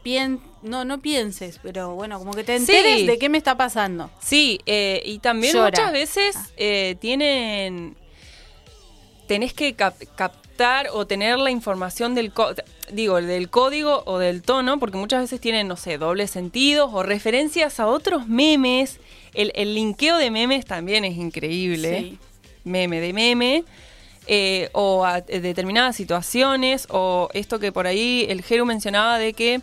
pien- 0.05 0.41
no, 0.63 0.85
no 0.85 1.01
pienses, 1.01 1.59
pero 1.63 1.95
bueno, 1.95 2.19
como 2.19 2.33
que 2.33 2.45
te 2.45 2.57
Sí. 2.59 2.63
enteres 2.73 3.07
de 3.07 3.19
qué 3.19 3.29
me 3.29 3.39
está 3.39 3.57
pasando. 3.57 4.11
Sí, 4.21 4.61
eh, 4.67 5.03
y 5.05 5.19
también 5.19 5.55
Llora. 5.55 5.71
muchas 5.71 5.93
veces 5.93 6.37
eh, 6.57 6.97
tienen. 7.01 7.97
Tenés 9.27 9.55
que 9.55 9.75
cap- 9.75 9.97
captar 10.17 10.89
o 10.93 11.07
tener 11.07 11.39
la 11.39 11.51
información 11.51 12.15
del 12.15 12.33
digo, 12.93 13.21
del 13.21 13.49
código 13.49 14.03
o 14.07 14.19
del 14.19 14.43
tono, 14.43 14.79
porque 14.79 14.99
muchas 14.99 15.23
veces 15.23 15.41
tienen, 15.41 15.67
no 15.67 15.77
sé, 15.77 15.97
dobles 15.99 16.31
sentidos 16.31 16.91
o 16.93 17.03
referencias 17.03 17.81
a 17.81 17.87
otros 17.87 18.29
memes. 18.29 19.01
El, 19.33 19.51
el 19.55 19.75
linkeo 19.75 20.19
de 20.19 20.31
memes 20.31 20.65
también 20.67 21.05
es 21.05 21.17
increíble. 21.17 21.99
Sí. 22.01 22.19
Meme 22.65 23.01
de 23.01 23.13
meme. 23.13 23.65
eh, 24.27 24.71
o 24.73 25.05
a 25.05 25.19
eh, 25.19 25.41
determinadas 25.41 25.97
situaciones, 25.97 26.87
o 26.89 27.29
esto 27.35 27.59
que 27.59 27.73
por 27.73 27.87
ahí 27.87 28.25
el 28.31 28.41
Jero 28.43 28.65
mencionaba 28.65 29.19
de 29.19 29.35
que 29.35 29.61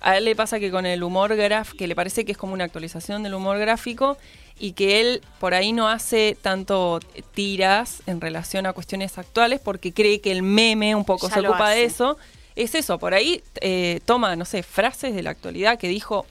a 0.00 0.16
él 0.16 0.24
le 0.24 0.36
pasa 0.36 0.60
que 0.60 0.70
con 0.70 0.86
el 0.86 1.02
humor 1.02 1.34
gráfico, 1.36 1.78
que 1.78 1.86
le 1.86 1.94
parece 1.94 2.24
que 2.24 2.32
es 2.32 2.38
como 2.38 2.52
una 2.52 2.64
actualización 2.64 3.22
del 3.22 3.34
humor 3.34 3.58
gráfico, 3.58 4.18
y 4.58 4.72
que 4.72 5.00
él 5.00 5.22
por 5.40 5.54
ahí 5.54 5.72
no 5.72 5.88
hace 5.88 6.36
tanto 6.40 7.00
tiras 7.34 8.02
en 8.06 8.20
relación 8.20 8.66
a 8.66 8.72
cuestiones 8.72 9.18
actuales 9.18 9.60
porque 9.60 9.92
cree 9.92 10.20
que 10.20 10.30
el 10.30 10.42
meme 10.42 10.94
un 10.94 11.04
poco 11.04 11.28
Ya 11.28 11.34
se 11.34 11.40
ocupa 11.40 11.70
de 11.70 11.84
eso. 11.84 12.16
Es 12.54 12.76
eso, 12.76 12.98
por 12.98 13.14
ahí 13.14 13.42
eh, 13.60 14.00
toma, 14.04 14.36
no 14.36 14.44
sé, 14.44 14.62
frases 14.62 15.14
de 15.14 15.24
la 15.24 15.30
actualidad 15.30 15.76
que 15.76 15.88
dijo 15.88 16.24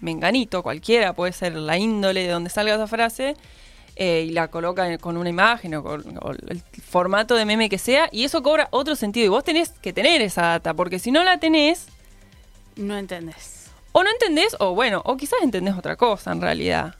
Menganito, 0.00 0.62
cualquiera, 0.62 1.14
puede 1.14 1.32
ser 1.32 1.54
la 1.54 1.78
índole 1.78 2.24
de 2.24 2.28
donde 2.28 2.50
salga 2.50 2.74
esa 2.74 2.86
frase, 2.86 3.34
eh, 3.96 4.26
y 4.28 4.32
la 4.32 4.48
coloca 4.48 4.98
con 4.98 5.16
una 5.16 5.30
imagen 5.30 5.74
o 5.76 5.82
con 5.82 6.18
o 6.20 6.32
el 6.32 6.62
formato 6.86 7.34
de 7.34 7.46
meme 7.46 7.70
que 7.70 7.78
sea, 7.78 8.10
y 8.12 8.24
eso 8.24 8.42
cobra 8.42 8.68
otro 8.72 8.94
sentido. 8.94 9.24
Y 9.24 9.28
vos 9.30 9.42
tenés 9.42 9.70
que 9.70 9.94
tener 9.94 10.20
esa 10.20 10.42
data, 10.42 10.74
porque 10.74 10.98
si 10.98 11.10
no 11.10 11.24
la 11.24 11.38
tenés, 11.38 11.86
No 12.76 12.96
entendés. 12.96 13.66
o 13.92 14.02
no 14.02 14.10
entendés, 14.10 14.56
o 14.58 14.74
bueno, 14.74 15.00
o 15.04 15.16
quizás 15.16 15.40
entendés 15.42 15.74
otra 15.76 15.96
cosa 15.96 16.32
en 16.32 16.40
realidad. 16.40 16.94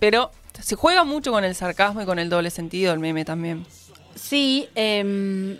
Pero 0.00 0.30
se 0.60 0.74
juega 0.76 1.04
mucho 1.04 1.30
con 1.32 1.44
el 1.44 1.54
sarcasmo 1.54 2.02
y 2.02 2.04
con 2.06 2.18
el 2.18 2.28
doble 2.28 2.50
sentido 2.50 2.92
el 2.92 2.98
meme 2.98 3.24
también. 3.24 3.64
Sí, 4.16 4.68
em, 4.74 5.58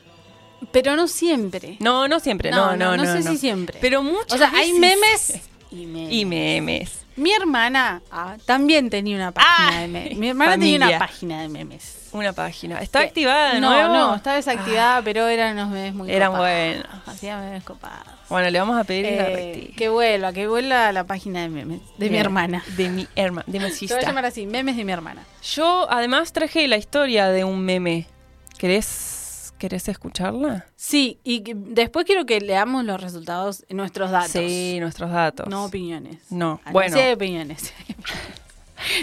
pero 0.72 0.96
no 0.96 1.06
siempre. 1.08 1.76
No, 1.80 2.08
no 2.08 2.20
siempre, 2.20 2.50
no, 2.50 2.76
no, 2.76 2.96
no. 2.96 3.04
sé 3.04 3.22
si 3.22 3.36
siempre. 3.38 3.78
Pero 3.80 4.02
muchas 4.02 4.32
O 4.32 4.36
sea, 4.38 4.50
hay 4.54 4.72
veces- 4.72 4.80
memes. 4.80 5.40
Y 5.74 6.24
memes. 6.24 7.00
Mi 7.16 7.32
hermana 7.32 8.02
ah, 8.10 8.36
también 8.44 8.90
tenía 8.90 9.16
una 9.16 9.30
página 9.32 9.80
de 9.80 9.88
memes. 9.88 10.18
Mi 10.18 10.28
hermana 10.28 10.52
tenía 10.58 10.76
una 10.76 10.98
página 10.98 11.42
de 11.42 11.48
memes. 11.48 12.08
Una 12.12 12.32
página. 12.32 12.80
¿Está 12.80 13.00
activada 13.00 13.54
de 13.54 13.60
no, 13.60 13.70
nuevo? 13.70 13.92
No, 13.94 14.14
está 14.14 14.34
desactivada, 14.34 15.02
pero 15.02 15.26
eran 15.28 15.54
unos 15.54 15.70
memes 15.70 15.94
muy 15.94 16.10
Eran 16.10 16.32
copados. 16.32 16.48
buenos. 16.48 16.86
Hacía 17.06 17.36
memes 17.38 17.64
copados. 17.64 18.06
Bueno, 18.28 18.50
le 18.50 18.58
vamos 18.58 18.78
a 18.78 18.84
pedir 18.84 19.06
Eh, 19.06 19.72
que 19.76 19.88
vuelva, 19.88 20.32
que 20.32 20.46
vuelva 20.48 20.88
a 20.88 20.92
la 20.92 21.04
página 21.04 21.42
de 21.42 21.48
memes 21.48 21.80
de 21.98 22.10
mi 22.10 22.16
hermana. 22.18 22.64
De 22.76 22.88
mi 22.88 23.06
hermana, 23.14 23.44
de 23.46 23.60
mi 23.60 23.70
Se 23.70 23.94
va 23.94 24.00
a 24.00 24.02
llamar 24.02 24.24
así, 24.26 24.46
memes 24.46 24.76
de 24.76 24.84
mi 24.84 24.92
hermana. 24.92 25.22
Yo 25.42 25.86
además 25.90 26.32
traje 26.32 26.66
la 26.66 26.76
historia 26.76 27.28
de 27.28 27.44
un 27.44 27.60
meme. 27.60 28.06
¿Querés, 28.58 29.13
querés 29.64 29.88
escucharla? 29.88 30.66
Sí, 30.76 31.18
y 31.24 31.40
que- 31.40 31.54
después 31.56 32.04
quiero 32.04 32.26
que 32.26 32.38
leamos 32.40 32.84
los 32.84 33.00
resultados, 33.00 33.64
nuestros 33.70 34.10
datos. 34.10 34.30
Sí, 34.32 34.76
nuestros 34.78 35.10
datos. 35.10 35.46
No 35.48 35.64
opiniones. 35.64 36.18
No, 36.30 36.60
Ah, 36.66 36.70
bueno. 36.72 36.94
Sí 36.94 37.00
hay 37.02 37.14
opiniones. 37.14 37.72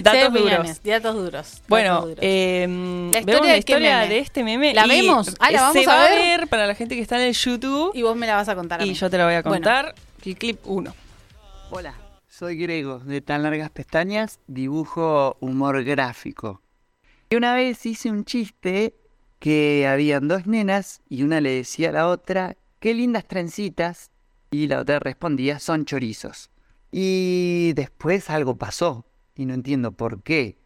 Datos 0.03 0.19
Sí 0.33 0.37
hay 0.37 0.43
duros. 0.43 0.83
datos 0.83 1.15
duros. 1.15 1.61
Bueno, 1.67 1.93
datos 1.95 2.09
duros. 2.09 2.19
eh, 2.21 2.67
La 3.11 3.19
historia 3.19 3.25
vemos 3.25 3.47
la 3.47 3.47
de 3.47 3.53
qué 3.53 3.59
historia 3.59 3.97
meme. 4.01 4.09
de 4.13 4.19
este 4.19 4.43
meme. 4.43 4.73
¿La 4.75 4.85
vemos? 4.85 5.35
Ah, 5.39 5.49
¿la 5.51 5.61
vamos 5.61 5.83
se 5.83 5.89
a 5.89 5.95
va 5.95 6.03
ver? 6.09 6.39
ver 6.39 6.47
para 6.47 6.67
la 6.67 6.75
gente 6.75 6.95
que 6.95 7.01
está 7.01 7.15
en 7.19 7.27
el 7.29 7.33
YouTube. 7.33 7.91
y 7.95 8.03
vos 8.03 8.15
me 8.15 8.27
la 8.27 8.35
vas 8.35 8.47
a 8.49 8.55
contar 8.55 8.81
a 8.81 8.85
Y 8.85 8.89
mí. 8.89 8.93
yo 8.93 9.09
te 9.09 9.17
la 9.17 9.25
voy 9.25 9.33
a 9.33 9.41
Bueno. 9.41 9.55
contar. 9.55 9.95
El 10.23 10.37
clip 10.37 10.59
1. 10.65 10.93
Hola, 11.71 11.95
soy 12.29 12.55
Grego, 12.57 12.99
de 12.99 13.21
Tan 13.21 13.41
Largas 13.41 13.71
Pestañas, 13.71 14.39
dibujo 14.45 15.37
humor 15.39 15.83
gráfico. 15.83 16.61
Y 17.31 17.35
una 17.37 17.55
vez 17.55 17.83
hice 17.87 18.11
un 18.11 18.25
chiste 18.25 18.93
que 19.41 19.87
habían 19.87 20.27
dos 20.27 20.45
nenas 20.45 21.01
y 21.09 21.23
una 21.23 21.41
le 21.41 21.49
decía 21.49 21.89
a 21.89 21.93
la 21.93 22.07
otra, 22.07 22.57
qué 22.79 22.93
lindas 22.93 23.27
trencitas, 23.27 24.11
y 24.51 24.67
la 24.67 24.79
otra 24.79 24.99
respondía, 24.99 25.57
son 25.57 25.85
chorizos. 25.85 26.51
Y 26.91 27.73
después 27.73 28.29
algo 28.29 28.57
pasó, 28.57 29.03
y 29.33 29.47
no 29.47 29.55
entiendo 29.55 29.93
por 29.93 30.21
qué. 30.21 30.59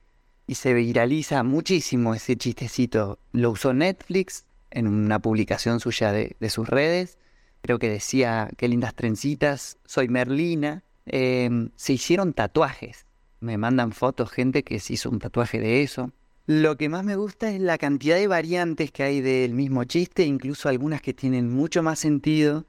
Y 0.45 0.55
se 0.55 0.73
viraliza 0.73 1.41
muchísimo 1.43 2.13
ese 2.15 2.35
chistecito. 2.35 3.17
Lo 3.31 3.51
usó 3.51 3.73
Netflix 3.73 4.43
en 4.71 4.87
una 4.87 5.19
publicación 5.19 5.79
suya 5.79 6.11
de, 6.11 6.35
de 6.37 6.49
sus 6.49 6.67
redes. 6.67 7.17
Creo 7.61 7.79
que 7.79 7.89
decía, 7.89 8.49
qué 8.57 8.67
lindas 8.67 8.93
trencitas, 8.93 9.77
soy 9.85 10.09
Merlina. 10.09 10.83
Em, 11.05 11.69
se 11.77 11.93
hicieron 11.93 12.33
tatuajes. 12.33 13.05
Me 13.39 13.57
mandan 13.57 13.93
fotos 13.93 14.31
gente 14.31 14.63
que 14.63 14.81
se 14.81 14.93
hizo 14.93 15.09
un 15.09 15.19
tatuaje 15.19 15.61
de 15.61 15.81
eso. 15.81 16.11
Lo 16.47 16.77
que 16.77 16.89
más 16.89 17.03
me 17.03 17.15
gusta 17.15 17.49
es 17.49 17.59
la 17.59 17.79
cantidad 17.79 18.17
de 18.17 18.27
variantes 18.27 18.91
que 18.91 19.01
hay 19.01 19.21
del 19.21 19.53
mismo 19.53 19.83
chiste, 19.83 20.23
incluso 20.25 20.69
algunas 20.69 21.01
que 21.01 21.13
tienen 21.13 21.51
mucho 21.51 21.81
más 21.81 21.97
sentido 21.97 22.65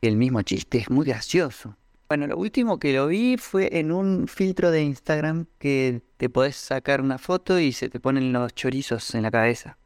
que 0.00 0.08
el 0.08 0.16
mismo 0.16 0.40
chiste. 0.40 0.78
Es 0.78 0.90
muy 0.90 1.04
gracioso. 1.04 1.76
Bueno, 2.08 2.26
lo 2.26 2.38
último 2.38 2.78
que 2.78 2.94
lo 2.94 3.08
vi 3.08 3.36
fue 3.36 3.78
en 3.78 3.92
un 3.92 4.26
filtro 4.26 4.70
de 4.70 4.82
Instagram 4.82 5.46
que 5.58 6.02
te 6.16 6.30
podés 6.30 6.56
sacar 6.56 7.02
una 7.02 7.18
foto 7.18 7.60
y 7.60 7.72
se 7.72 7.90
te 7.90 8.00
ponen 8.00 8.32
los 8.32 8.54
chorizos 8.54 9.14
en 9.14 9.22
la 9.22 9.30
cabeza. 9.30 9.76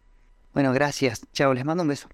Bueno, 0.53 0.73
gracias. 0.73 1.23
Chao, 1.33 1.53
les 1.53 1.65
mando 1.65 1.83
un 1.83 1.89
beso. 1.89 2.09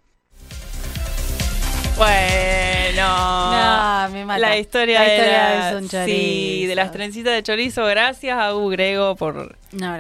No, 2.97 4.09
me 4.11 4.25
mata. 4.25 4.39
La 4.39 4.59
historia, 4.59 5.01
La 5.01 5.07
historia 5.07 5.45
de, 5.49 5.59
la- 5.59 5.71
de 5.71 5.77
un 5.77 5.89
Sí, 6.07 6.67
de 6.67 6.75
las 6.75 6.87
chorizo. 6.87 6.93
trencitas 6.99 7.33
de 7.35 7.43
chorizo. 7.43 7.85
Gracias 7.87 8.39
a 8.39 8.55
U 8.55 8.69
Grego 8.69 9.17
por, 9.17 9.57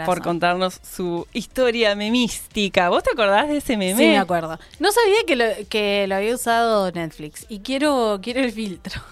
por 0.07 0.23
contarnos 0.23 0.81
su 0.83 1.27
historia 1.33 1.95
memística. 1.95 2.89
¿Vos 2.89 3.03
te 3.03 3.11
acordás 3.12 3.49
de 3.49 3.59
ese 3.59 3.77
meme? 3.77 3.99
Sí, 4.03 4.09
me 4.09 4.19
acuerdo. 4.19 4.59
No 4.79 4.93
sabía 4.93 5.19
que 5.27 5.37
lo, 5.37 5.45
que 5.69 6.07
lo 6.09 6.15
había 6.17 6.35
usado 6.35 6.91
Netflix. 6.93 7.47
Y 7.49 7.61
quiero, 7.61 8.21
quiero 8.23 8.41
el 8.41 8.53
filtro. 8.53 9.01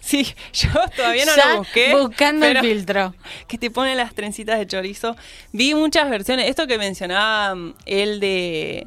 Sí, 0.00 0.26
yo 0.54 0.70
todavía 0.96 1.26
no 1.26 1.36
Ya 1.36 1.48
lo 1.52 1.58
busqué. 1.58 1.94
buscando 1.94 2.46
el 2.46 2.58
filtro. 2.60 3.14
Que 3.46 3.58
te 3.58 3.70
pone 3.70 3.94
las 3.94 4.14
trencitas 4.14 4.58
de 4.58 4.66
chorizo. 4.66 5.14
Vi 5.52 5.74
muchas 5.74 6.08
versiones. 6.08 6.48
Esto 6.48 6.66
que 6.66 6.78
mencionaba 6.78 7.54
mm, 7.54 7.74
él 7.84 8.18
de, 8.18 8.86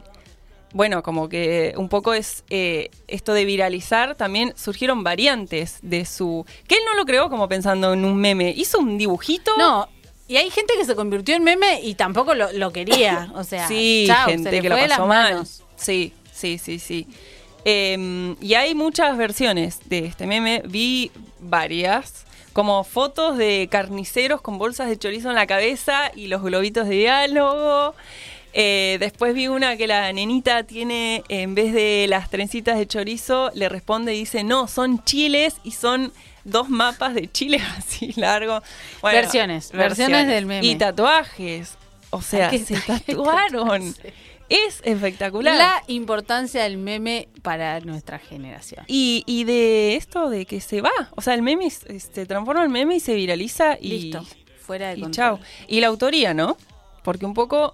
bueno, 0.73 1.03
como 1.03 1.30
que 1.30 1.73
un 1.77 1.89
poco 1.89 2.14
es 2.14 2.43
eh, 2.49 2.89
esto 3.07 3.34
de 3.34 3.45
viralizar, 3.45 4.15
también 4.15 4.53
surgieron 4.56 5.03
variantes 5.03 5.80
de 5.81 6.06
su... 6.06 6.45
Que 6.68 6.76
él 6.76 6.81
no 6.85 6.95
lo 6.95 7.06
creó 7.06 7.30
como 7.30 7.48
pensando 7.48 7.93
en 7.93 8.06
un 8.06 8.18
meme, 8.18 8.53
hizo 8.56 8.80
un 8.80 8.98
dibujito. 8.98 9.52
No, 9.57 9.89
y 10.27 10.38
hay 10.38 10.49
gente 10.49 10.76
que 10.77 10.85
se 10.85 10.95
convirtió 10.95 11.35
en 11.35 11.43
meme 11.43 11.81
y 11.81 11.95
tampoco 11.95 12.34
lo, 12.34 12.52
lo 12.53 12.72
quería. 12.72 13.31
O 13.35 13.43
sea, 13.43 13.68
sí, 13.68 14.06
chau, 14.07 14.30
gente 14.30 14.61
que 14.61 14.69
lo 14.69 14.77
pasó 14.77 15.06
mal. 15.06 15.45
Sí, 15.76 16.14
sí, 16.31 16.57
sí, 16.57 16.80
sí. 16.80 17.07
Eh, 17.65 18.35
y 18.39 18.53
hay 18.53 18.73
muchas 18.73 19.18
versiones 19.18 19.80
de 19.89 20.06
este 20.06 20.26
meme, 20.26 20.64
vi 20.65 21.11
varias, 21.39 22.26
como 22.53 22.84
fotos 22.84 23.38
de 23.38 23.68
carniceros 23.69 24.41
con 24.41 24.57
bolsas 24.57 24.89
de 24.89 24.98
chorizo 24.98 25.30
en 25.30 25.35
la 25.35 25.48
cabeza 25.48 26.11
y 26.15 26.27
los 26.27 26.41
globitos 26.41 26.88
de 26.88 26.95
diálogo. 26.95 27.95
Eh, 28.53 28.97
después 28.99 29.33
vi 29.33 29.47
una 29.47 29.77
que 29.77 29.87
la 29.87 30.11
nenita 30.11 30.63
tiene, 30.63 31.23
en 31.29 31.55
vez 31.55 31.73
de 31.73 32.05
las 32.09 32.29
trencitas 32.29 32.77
de 32.77 32.85
chorizo, 32.87 33.49
le 33.53 33.69
responde 33.69 34.13
y 34.15 34.19
dice, 34.19 34.43
no, 34.43 34.67
son 34.67 35.03
chiles 35.03 35.55
y 35.63 35.71
son 35.71 36.11
dos 36.43 36.69
mapas 36.69 37.13
de 37.13 37.31
Chile 37.31 37.61
así 37.77 38.13
largo. 38.17 38.61
Bueno, 39.01 39.19
Versiones, 39.19 39.71
versiones 39.71 40.27
del 40.27 40.45
meme. 40.45 40.65
Y 40.65 40.75
tatuajes. 40.75 41.77
O 42.09 42.21
sea, 42.21 42.49
que- 42.49 42.59
se 42.59 42.75
tatuaron. 42.81 43.95
Es 44.49 44.81
espectacular. 44.83 45.55
La 45.55 45.81
importancia 45.87 46.63
del 46.63 46.75
meme 46.77 47.29
para 47.41 47.79
nuestra 47.79 48.19
generación. 48.19 48.83
Y, 48.89 49.23
y 49.25 49.45
de 49.45 49.95
esto 49.95 50.29
de 50.29 50.45
que 50.45 50.59
se 50.59 50.81
va. 50.81 50.91
O 51.15 51.21
sea, 51.21 51.35
el 51.35 51.41
meme 51.41 51.69
se 51.69 52.25
transforma 52.25 52.65
en 52.65 52.71
meme 52.71 52.95
y 52.95 52.99
se 52.99 53.13
viraliza 53.15 53.77
y. 53.79 53.87
Listo, 54.11 54.25
fuera 54.59 54.89
de 54.89 54.97
y 54.97 55.01
control. 55.03 55.13
chao. 55.37 55.39
Y 55.69 55.79
la 55.79 55.87
autoría, 55.87 56.33
¿no? 56.33 56.57
Porque 57.01 57.25
un 57.25 57.33
poco, 57.33 57.71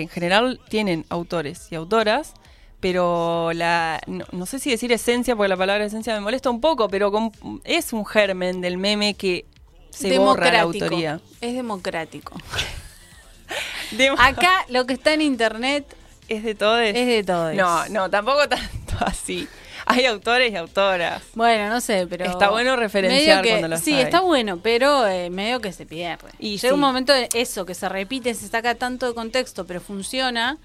en 0.00 0.08
general, 0.08 0.60
tienen 0.68 1.04
autores 1.08 1.68
y 1.70 1.74
autoras, 1.74 2.34
pero 2.80 3.52
la. 3.54 4.00
No, 4.06 4.24
no 4.32 4.46
sé 4.46 4.58
si 4.58 4.70
decir 4.70 4.90
esencia, 4.92 5.36
porque 5.36 5.48
la 5.48 5.56
palabra 5.56 5.84
esencia 5.84 6.14
me 6.14 6.20
molesta 6.20 6.50
un 6.50 6.60
poco, 6.60 6.88
pero 6.88 7.12
con- 7.12 7.32
es 7.64 7.92
un 7.92 8.04
germen 8.06 8.60
del 8.60 8.78
meme 8.78 9.14
que 9.14 9.44
se 9.90 10.18
borra 10.18 10.50
la 10.52 10.60
autoría. 10.62 11.20
Es 11.40 11.54
democrático. 11.54 12.34
Dem- 13.96 14.16
Acá 14.18 14.64
lo 14.68 14.86
que 14.86 14.94
está 14.94 15.12
en 15.12 15.20
internet 15.20 15.84
es 16.28 16.42
de 16.42 16.54
todo. 16.54 16.78
es 16.78 16.94
de 16.94 17.22
todo. 17.24 17.52
No, 17.52 17.86
no, 17.88 18.08
tampoco 18.10 18.48
tanto 18.48 18.94
así. 19.00 19.46
Hay 19.92 20.06
autores 20.06 20.52
y 20.52 20.56
autoras. 20.56 21.22
Bueno, 21.34 21.68
no 21.68 21.80
sé, 21.80 22.06
pero. 22.08 22.24
Está 22.26 22.50
bueno 22.50 22.76
referenciar 22.76 23.42
que- 23.42 23.50
cuando 23.50 23.68
los 23.68 23.80
Sí, 23.80 23.94
hay. 23.94 24.02
está 24.02 24.20
bueno, 24.20 24.58
pero 24.62 25.06
eh, 25.06 25.30
medio 25.30 25.60
que 25.60 25.72
se 25.72 25.86
pierde. 25.86 26.28
Y 26.38 26.56
Llega 26.58 26.68
sí. 26.68 26.74
un 26.74 26.80
momento 26.80 27.12
de 27.12 27.28
eso, 27.34 27.64
que 27.66 27.74
se 27.74 27.88
repite, 27.88 28.34
se 28.34 28.48
saca 28.48 28.74
tanto 28.74 29.06
de 29.08 29.14
contexto, 29.14 29.66
pero 29.66 29.80
funciona 29.80 30.58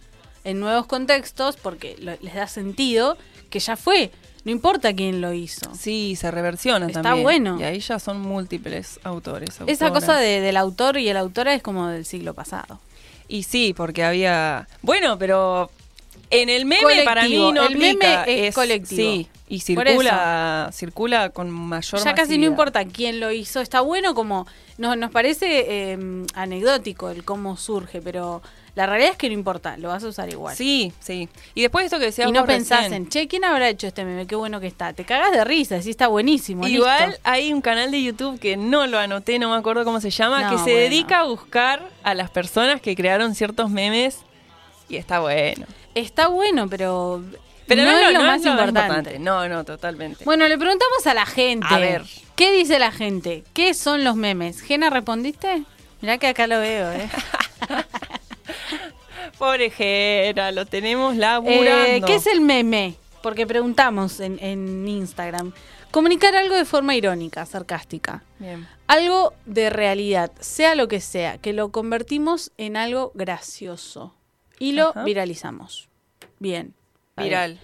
en 0.43 0.59
nuevos 0.59 0.85
contextos 0.87 1.57
porque 1.57 1.95
lo- 1.99 2.17
les 2.21 2.33
da 2.35 2.47
sentido 2.47 3.17
que 3.49 3.59
ya 3.59 3.75
fue. 3.75 4.11
No 4.45 4.51
importa 4.51 4.93
quién 4.93 5.19
lo 5.19 5.33
hizo. 5.33 5.73
Sí, 5.75 6.15
se 6.15 6.31
reversiona 6.31 6.85
Está 6.87 7.01
también. 7.01 7.23
bueno. 7.23 7.57
Y 7.59 7.63
ahí 7.63 7.79
ya 7.79 7.99
son 7.99 8.21
múltiples 8.21 8.97
autores. 9.03 9.49
Esa 9.67 9.91
cosa 9.91 10.15
de- 10.17 10.39
del 10.39 10.55
autor 10.55 10.97
y 10.97 11.09
el 11.09 11.17
autora 11.17 11.53
es 11.53 11.61
como 11.61 11.87
del 11.89 12.05
siglo 12.05 12.33
pasado. 12.33 12.79
Y 13.27 13.43
sí, 13.43 13.73
porque 13.75 14.05
había. 14.05 14.69
Bueno, 14.81 15.17
pero 15.19 15.69
en 16.29 16.49
el 16.49 16.65
meme 16.65 17.03
para 17.05 17.23
mí 17.23 17.51
no 17.51 17.67
El 17.67 17.77
meme 17.77 18.05
aplica, 18.05 18.23
es 18.25 18.55
colectivo. 18.55 19.01
Sí, 19.01 19.27
y 19.49 19.61
circula, 19.61 20.69
circula 20.73 21.29
con 21.29 21.49
mayor 21.49 22.03
ya 22.03 22.13
casi 22.13 22.37
no 22.37 22.45
importa 22.45 22.85
quién 22.85 23.19
lo 23.19 23.31
hizo. 23.31 23.61
Está 23.61 23.81
bueno 23.81 24.13
como 24.13 24.45
nos, 24.77 24.97
nos 24.97 25.11
parece 25.11 25.93
eh, 25.93 26.25
anecdótico 26.33 27.09
el 27.09 27.23
cómo 27.23 27.55
surge, 27.55 28.01
pero 28.01 28.41
la 28.77 28.85
realidad 28.85 29.13
es 29.13 29.17
que 29.17 29.27
no 29.27 29.33
importa, 29.33 29.75
lo 29.77 29.87
vas 29.87 30.03
a 30.03 30.07
usar 30.07 30.29
igual. 30.29 30.55
Sí, 30.55 30.93
sí. 30.99 31.29
Y 31.55 31.61
después 31.61 31.85
esto 31.85 31.97
que 31.97 32.05
decías 32.05 32.29
y 32.29 32.31
no 32.31 32.45
pensás 32.45 32.83
recién, 32.83 33.03
en, 33.03 33.09
che, 33.09 33.27
¿quién 33.27 33.43
habrá 33.43 33.69
hecho 33.69 33.87
este 33.87 34.05
meme? 34.05 34.27
Qué 34.27 34.35
bueno 34.35 34.59
que 34.59 34.67
está. 34.67 34.93
Te 34.93 35.03
cagas 35.03 35.31
de 35.31 35.43
risa, 35.43 35.81
sí 35.81 35.89
está 35.89 36.07
buenísimo. 36.07 36.67
Igual 36.67 37.09
listo. 37.09 37.21
hay 37.23 37.51
un 37.51 37.61
canal 37.61 37.89
de 37.89 38.03
YouTube 38.03 38.39
que 38.39 38.55
no 38.55 38.85
lo 38.85 38.99
anoté, 38.99 39.39
no 39.39 39.49
me 39.49 39.55
acuerdo 39.55 39.83
cómo 39.83 39.99
se 39.99 40.11
llama, 40.11 40.43
No, 40.43 40.51
que 40.51 40.57
se 40.57 40.63
bueno. 40.63 40.77
dedica 40.77 41.21
a 41.21 41.23
buscar 41.23 41.89
a 42.03 42.13
las 42.13 42.29
personas 42.29 42.79
que 42.79 42.95
crearon 42.95 43.33
ciertos 43.33 43.71
memes 43.71 44.19
y 44.89 44.97
está 44.97 45.21
bueno. 45.21 45.65
Está 45.97 46.27
bueno, 46.27 46.69
pero, 46.69 47.23
Pero 47.65 47.83
no, 47.83 47.97
es 47.97 48.13
lo 48.13 48.21
más 48.21 48.45
importante. 48.45 49.17
No, 49.17 49.49
no, 49.49 49.63
totalmente. 49.63 50.23
Bueno, 50.25 50.47
le 50.47 50.55
preguntamos 50.55 51.07
a 51.07 51.15
la 51.15 51.25
gente. 51.25 51.65
A 51.69 51.79
ver. 51.79 52.03
¿Qué 52.35 52.51
dice 52.51 52.77
la 52.77 52.91
gente? 52.91 53.43
¿Qué 53.53 53.73
son 53.73 54.03
los 54.03 54.15
memes? 54.15 54.61
Gena, 54.61 54.91
¿respondiste? 54.91 55.63
Mirá 56.01 56.19
que 56.19 56.27
acá 56.27 56.45
lo 56.45 56.59
veo, 56.59 56.91
¿eh? 56.91 57.09
Pobre 59.39 59.71
Jera, 59.71 60.51
lo 60.51 60.67
tenemos 60.67 61.15
laburando. 61.15 61.87
Eh, 61.87 62.03
¿Qué 62.05 62.15
es 62.15 62.27
el 62.27 62.41
meme? 62.41 62.93
Porque 63.23 63.47
preguntamos 63.47 64.19
en, 64.19 64.37
en 64.39 64.87
Instagram. 64.87 65.51
Comunicar 65.89 66.35
algo 66.35 66.53
de 66.53 66.65
forma 66.65 66.95
irónica, 66.95 67.43
sarcástica. 67.47 68.23
Bien. 68.37 68.67
Algo 68.85 69.33
de 69.47 69.71
realidad, 69.71 70.31
sea 70.39 70.75
lo 70.75 70.87
que 70.87 71.01
sea, 71.01 71.39
que 71.39 71.53
lo 71.53 71.71
convertimos 71.71 72.51
en 72.57 72.77
algo 72.77 73.11
gracioso 73.15 74.13
y 74.59 74.73
lo 74.73 74.89
Ajá. 74.89 75.03
viralizamos. 75.03 75.86
Bien. 76.39 76.73
Viral. 77.17 77.59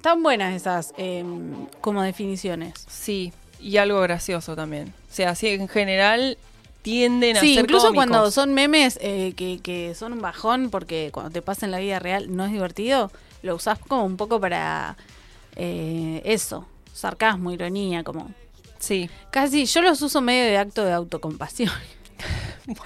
Tan 0.00 0.22
buenas 0.22 0.54
esas 0.54 0.94
em, 0.96 1.66
como 1.80 2.02
definiciones. 2.02 2.72
Sí, 2.88 3.32
y 3.60 3.76
algo 3.76 4.00
gracioso 4.00 4.56
también. 4.56 4.92
O 5.10 5.14
sea, 5.14 5.30
así 5.30 5.48
en 5.48 5.68
general 5.68 6.38
tienden 6.82 7.36
a 7.36 7.40
Sí, 7.40 7.54
ser 7.54 7.64
incluso 7.64 7.88
cómicos. 7.88 8.06
cuando 8.06 8.30
son 8.30 8.54
memes 8.54 8.98
eh, 9.02 9.34
que, 9.36 9.60
que 9.60 9.94
son 9.94 10.12
un 10.14 10.20
bajón 10.20 10.70
porque 10.70 11.10
cuando 11.12 11.30
te 11.30 11.42
pasa 11.42 11.66
en 11.66 11.72
la 11.72 11.78
vida 11.78 11.98
real 11.98 12.34
no 12.34 12.44
es 12.44 12.52
divertido, 12.52 13.10
lo 13.42 13.54
usás 13.56 13.78
como 13.78 14.04
un 14.04 14.16
poco 14.16 14.40
para 14.40 14.96
eh, 15.56 16.22
eso, 16.24 16.66
sarcasmo, 16.92 17.52
ironía, 17.52 18.02
como... 18.02 18.30
Sí. 18.78 19.10
Casi, 19.30 19.64
yo 19.66 19.82
los 19.82 20.00
uso 20.02 20.20
medio 20.20 20.44
de 20.44 20.58
acto 20.58 20.84
de 20.84 20.92
autocompasión. 20.92 21.72
Como 22.66 22.82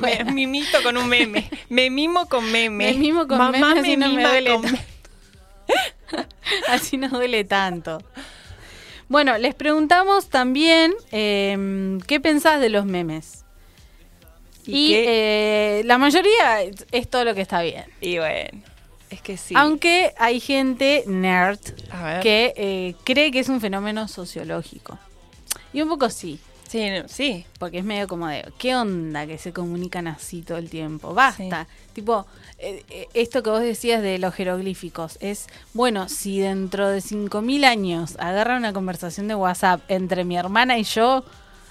Me 0.00 0.24
mimito 0.24 0.82
con 0.82 0.96
un 0.96 1.08
meme. 1.08 1.50
Me 1.68 1.90
mimo 1.90 2.26
con 2.26 2.50
meme. 2.50 2.92
Me 2.92 2.98
mimo 2.98 3.26
con 3.26 3.38
Mamá 3.38 3.74
meme, 3.74 3.80
así 3.80 3.96
no 3.96 4.08
me 4.08 4.16
mima 4.16 4.28
duele 4.30 4.50
con 4.50 4.62
tanto. 4.62 4.82
así 6.68 6.96
no 6.96 7.08
duele 7.08 7.44
tanto. 7.44 7.98
Bueno, 9.08 9.36
les 9.38 9.54
preguntamos 9.54 10.28
también 10.28 10.94
eh, 11.12 11.98
qué 12.06 12.20
pensás 12.20 12.60
de 12.60 12.70
los 12.70 12.86
memes. 12.86 13.44
¿Y 14.66 14.94
eh, 14.94 15.82
la 15.84 15.98
mayoría 15.98 16.62
es 16.90 17.10
todo 17.10 17.24
lo 17.24 17.34
que 17.34 17.42
está 17.42 17.60
bien. 17.60 17.84
Y 18.00 18.18
bueno, 18.18 18.62
es 19.10 19.20
que 19.20 19.36
sí. 19.36 19.54
Aunque 19.56 20.14
hay 20.18 20.40
gente 20.40 21.04
nerd 21.06 21.60
que 22.22 22.54
eh, 22.56 22.94
cree 23.04 23.30
que 23.30 23.40
es 23.40 23.48
un 23.48 23.60
fenómeno 23.60 24.08
sociológico. 24.08 24.98
Y 25.72 25.82
un 25.82 25.88
poco 25.88 26.08
sí, 26.08 26.38
Sí, 26.74 26.90
no, 26.90 27.06
sí. 27.06 27.46
porque 27.60 27.78
es 27.78 27.84
medio 27.84 28.08
como 28.08 28.26
de, 28.26 28.52
¿qué 28.58 28.74
onda 28.74 29.28
que 29.28 29.38
se 29.38 29.52
comunican 29.52 30.08
así 30.08 30.42
todo 30.42 30.58
el 30.58 30.68
tiempo? 30.68 31.14
Basta. 31.14 31.68
Tipo, 31.92 32.26
eh, 32.58 32.82
eh, 32.90 33.06
esto 33.14 33.44
que 33.44 33.50
vos 33.50 33.60
decías 33.60 34.02
de 34.02 34.18
los 34.18 34.34
jeroglíficos 34.34 35.16
es, 35.20 35.46
bueno, 35.72 36.08
si 36.08 36.40
dentro 36.40 36.88
de 36.88 36.98
5.000 36.98 37.64
años 37.64 38.16
agarra 38.18 38.56
una 38.56 38.72
conversación 38.72 39.28
de 39.28 39.36
WhatsApp 39.36 39.82
entre 39.86 40.24
mi 40.24 40.36
hermana 40.36 40.76
y 40.76 40.82
yo, 40.82 41.22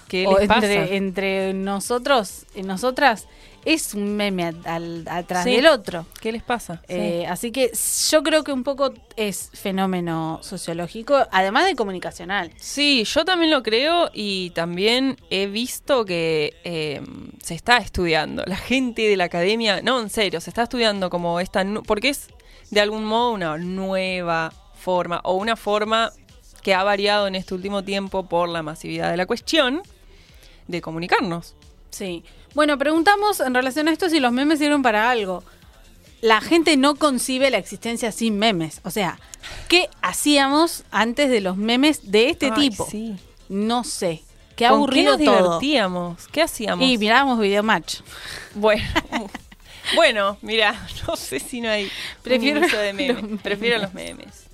¿Qué 0.08 0.26
o 0.26 0.38
les 0.38 0.48
pasa? 0.48 0.72
entre, 0.72 0.96
entre 0.96 1.52
nosotros 1.52 2.46
y 2.54 2.62
nosotras, 2.62 3.28
es 3.64 3.94
un 3.94 4.16
meme 4.16 4.52
al- 4.64 5.04
atrás 5.08 5.44
Sí. 5.44 5.56
del 5.56 5.66
otro. 5.66 6.06
¿Qué 6.20 6.32
les 6.32 6.42
pasa? 6.42 6.82
Sí. 6.88 6.94
Eh, 6.94 7.26
así 7.26 7.50
que 7.52 7.70
yo 8.10 8.22
creo 8.22 8.44
que 8.44 8.52
un 8.52 8.62
poco 8.64 8.92
es 9.16 9.50
fenómeno 9.54 10.40
sociológico, 10.42 11.26
además 11.30 11.66
de 11.66 11.74
comunicacional. 11.74 12.50
Sí, 12.58 13.04
yo 13.04 13.24
también 13.24 13.50
lo 13.50 13.62
creo 13.62 14.10
y 14.12 14.50
también 14.50 15.16
he 15.30 15.46
visto 15.46 16.04
que 16.04 16.54
eh, 16.64 17.00
se 17.42 17.54
está 17.54 17.78
estudiando. 17.78 18.42
La 18.46 18.56
gente 18.56 19.02
de 19.02 19.16
la 19.16 19.24
academia, 19.24 19.80
no, 19.82 20.00
en 20.00 20.10
serio, 20.10 20.40
se 20.40 20.50
está 20.50 20.64
estudiando 20.64 21.10
como 21.10 21.40
esta, 21.40 21.64
porque 21.86 22.10
es 22.10 22.28
de 22.70 22.80
algún 22.80 23.04
modo 23.04 23.32
una 23.32 23.56
nueva 23.58 24.52
forma 24.74 25.20
o 25.24 25.34
una 25.34 25.56
forma 25.56 26.12
que 26.62 26.74
ha 26.74 26.82
variado 26.82 27.26
en 27.26 27.34
este 27.34 27.54
último 27.54 27.84
tiempo 27.84 28.26
por 28.26 28.48
la 28.48 28.62
masividad 28.62 29.10
de 29.10 29.16
la 29.16 29.26
cuestión 29.26 29.82
de 30.66 30.80
comunicarnos. 30.80 31.54
Sí. 31.90 32.24
Bueno, 32.54 32.78
preguntamos 32.78 33.40
en 33.40 33.54
relación 33.54 33.88
a 33.88 33.92
esto 33.92 34.08
si 34.08 34.20
los 34.20 34.32
memes 34.32 34.58
sirven 34.58 34.82
para 34.82 35.10
algo. 35.10 35.42
La 36.20 36.40
gente 36.40 36.76
no 36.76 36.94
concibe 36.94 37.50
la 37.50 37.58
existencia 37.58 38.12
sin 38.12 38.38
memes. 38.38 38.80
O 38.84 38.90
sea, 38.90 39.18
¿qué 39.68 39.90
hacíamos 40.00 40.84
antes 40.90 41.28
de 41.30 41.40
los 41.40 41.56
memes 41.56 42.10
de 42.10 42.30
este 42.30 42.50
Ay, 42.54 42.70
tipo? 42.70 42.86
sí. 42.90 43.16
No 43.48 43.84
sé. 43.84 44.22
Qué 44.56 44.66
¿Con 44.68 44.76
aburrido 44.78 45.18
qué 45.18 45.24
nos 45.24 45.34
todo. 45.36 45.44
divertíamos? 45.58 46.28
¿Qué 46.28 46.42
hacíamos? 46.42 46.86
Y 46.86 46.96
mirábamos 46.96 47.40
Videomatch. 47.40 48.00
Bueno, 48.54 48.82
bueno, 49.96 50.38
mira, 50.42 50.86
no 51.06 51.16
sé 51.16 51.40
si 51.40 51.60
no 51.60 51.68
hay 51.68 51.90
Prefiero 52.22 52.60
un 52.60 52.66
uso 52.66 52.78
de 52.78 52.92
los 53.12 53.22
memes. 53.22 53.40
Prefiero 53.42 53.78
los 53.78 53.92
memes. 53.92 54.46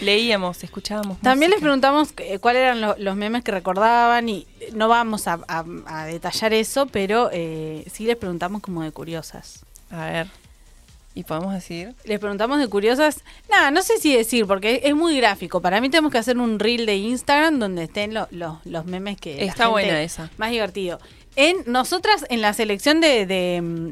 Leíamos, 0.00 0.62
escuchábamos. 0.64 1.20
También 1.20 1.50
les 1.50 1.60
preguntamos 1.60 2.12
eh, 2.18 2.38
cuáles 2.38 2.62
eran 2.62 2.80
lo- 2.80 2.96
los 2.98 3.16
memes 3.16 3.44
que 3.44 3.52
recordaban 3.52 4.28
y 4.28 4.46
no 4.72 4.88
vamos 4.88 5.28
a, 5.28 5.40
a- 5.48 5.64
a 5.86 6.06
detallar 6.06 6.52
eso, 6.52 6.86
pero 6.86 7.30
eh, 7.32 7.84
sí 7.92 8.04
les 8.04 8.16
preguntamos 8.16 8.60
como 8.62 8.82
de 8.82 8.90
curiosas. 8.92 9.64
A 9.90 10.06
ver. 10.06 10.26
Y 11.16 11.22
podemos 11.22 11.54
decir. 11.54 11.94
Les 12.04 12.18
preguntamos 12.18 12.58
de 12.58 12.66
curiosas. 12.66 13.22
Nada, 13.48 13.70
no 13.70 13.82
sé 13.82 13.98
si 13.98 14.12
decir, 14.16 14.46
porque 14.48 14.80
es 14.82 14.96
muy 14.96 15.16
gráfico. 15.16 15.60
Para 15.60 15.80
mí 15.80 15.88
tenemos 15.88 16.10
que 16.10 16.18
hacer 16.18 16.36
un 16.38 16.58
reel 16.58 16.86
de 16.86 16.96
Instagram 16.96 17.60
donde 17.60 17.84
estén 17.84 18.12
lo- 18.14 18.26
lo- 18.32 18.60
los 18.64 18.84
memes 18.86 19.16
que. 19.20 19.36
la 19.36 19.42
Está 19.42 19.52
gente- 19.66 19.70
buena 19.70 20.02
esa. 20.02 20.30
Más 20.38 20.50
divertido. 20.50 20.98
En 21.36 21.58
nosotras, 21.66 22.24
en 22.30 22.40
la 22.42 22.52
selección 22.52 23.00
de, 23.00 23.26
de, 23.26 23.60
mm, 23.62 23.90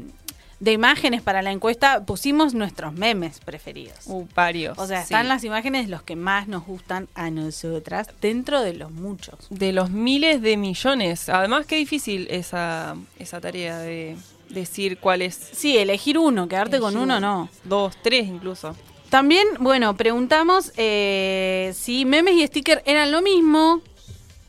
de 0.63 0.71
imágenes 0.71 1.21
para 1.21 1.41
la 1.41 1.51
encuesta, 1.51 2.05
pusimos 2.05 2.53
nuestros 2.53 2.93
memes 2.93 3.41
preferidos. 3.41 3.97
Uh, 4.05 4.25
varios. 4.33 4.77
O 4.79 4.87
sea, 4.87 4.99
sí. 4.99 5.03
están 5.13 5.27
las 5.27 5.43
imágenes 5.43 5.89
los 5.89 6.03
que 6.03 6.15
más 6.15 6.47
nos 6.47 6.65
gustan 6.65 7.09
a 7.15 7.29
nosotras, 7.29 8.07
dentro 8.21 8.61
de 8.61 8.73
los 8.73 8.89
muchos. 8.89 9.35
De 9.49 9.73
los 9.73 9.89
miles 9.89 10.41
de 10.41 10.55
millones. 10.55 11.27
Además, 11.27 11.65
qué 11.65 11.75
difícil 11.75 12.27
esa, 12.29 12.95
esa 13.19 13.41
tarea 13.41 13.77
de 13.79 14.15
decir 14.47 14.99
cuál 14.99 15.21
es. 15.21 15.35
Sí, 15.35 15.77
elegir 15.77 16.17
uno, 16.17 16.47
quedarte 16.47 16.79
con 16.79 16.95
uno 16.95 17.19
no. 17.19 17.49
Dos, 17.65 17.97
tres 18.01 18.25
incluso. 18.25 18.73
También, 19.09 19.45
bueno, 19.59 19.97
preguntamos 19.97 20.71
eh, 20.77 21.73
si 21.75 22.05
memes 22.05 22.35
y 22.35 22.47
sticker 22.47 22.81
eran 22.85 23.11
lo 23.11 23.21
mismo, 23.21 23.81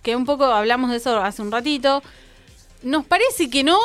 que 0.05 0.15
un 0.15 0.27
poco 0.27 0.45
hablamos 0.45 0.93
de 0.93 0.99
eso 0.99 1.19
hace 1.19 1.43
un 1.43 1.51
ratito. 1.51 2.05
Nos 2.85 3.05
parece 3.05 3.51
que 3.51 3.65
no, 3.65 3.79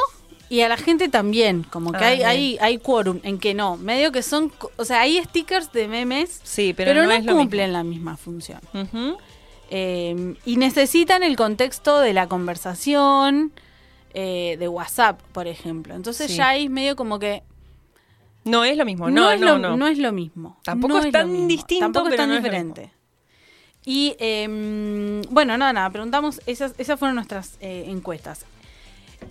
y 0.50 0.62
a 0.62 0.70
la 0.70 0.78
gente 0.78 1.10
también, 1.10 1.64
como 1.64 1.92
que 1.92 2.04
Ah, 2.04 2.08
hay, 2.08 2.18
bien. 2.18 2.28
hay, 2.30 2.58
hay 2.60 2.78
quórum 2.80 3.20
en 3.24 3.38
que 3.40 3.54
no. 3.54 3.78
Medio 3.78 4.12
que 4.12 4.24
son, 4.24 4.52
o 4.78 4.86
sea, 4.86 5.02
hay 5.02 5.22
stickers 5.24 5.72
de 5.72 5.88
memes, 5.88 6.42
Sí, 6.44 6.74
pero, 6.76 6.92
pero, 6.92 7.22
no, 7.22 7.36
cumplen 7.36 7.72
la 7.74 7.84
misma 7.84 8.18
función. 8.18 8.60
Eh, 9.72 10.36
y 10.46 10.58
necesitan 10.58 11.22
el 11.24 11.36
contexto 11.36 12.00
de 12.00 12.14
la 12.14 12.28
conversación 12.28 13.52
eh, 14.16 14.56
de 14.60 14.68
WhatsApp, 14.68 15.22
por 15.32 15.46
ejemplo. 15.48 15.94
Entonces 15.94 16.32
Sí. 16.32 16.38
ya 16.38 16.50
ahí 16.50 16.68
medio 16.70 16.96
como 16.96 17.20
que 17.20 17.44
No 18.46 18.64
es 18.64 18.76
lo 18.78 18.86
mismo. 18.86 19.10
no, 19.10 19.22
No, 19.26 19.32
es 19.32 19.40
no, 19.40 19.46
lo, 19.46 19.60
no. 19.60 19.78
no 19.78 19.88
es 19.88 20.00
lo 20.00 20.12
mismo. 20.12 20.58
Tampoco 20.64 20.98
es 20.98 21.12
tan 21.12 21.32
mismo. 21.32 21.48
distinto, 21.48 21.86
Tampoco 21.86 22.08
es 22.10 22.16
tan 22.16 22.32
es 22.32 22.42
diferente. 22.42 22.92
Y 23.86 24.16
em, 24.20 25.22
bueno, 25.30 25.56
nada, 25.58 25.74
nada, 25.74 25.90
preguntamos, 25.92 26.42
esas, 26.48 26.74
esas 26.80 26.98
fueron 27.00 27.16
nuestras 27.16 27.58
eh, 27.62 27.86
encuestas. 27.88 28.46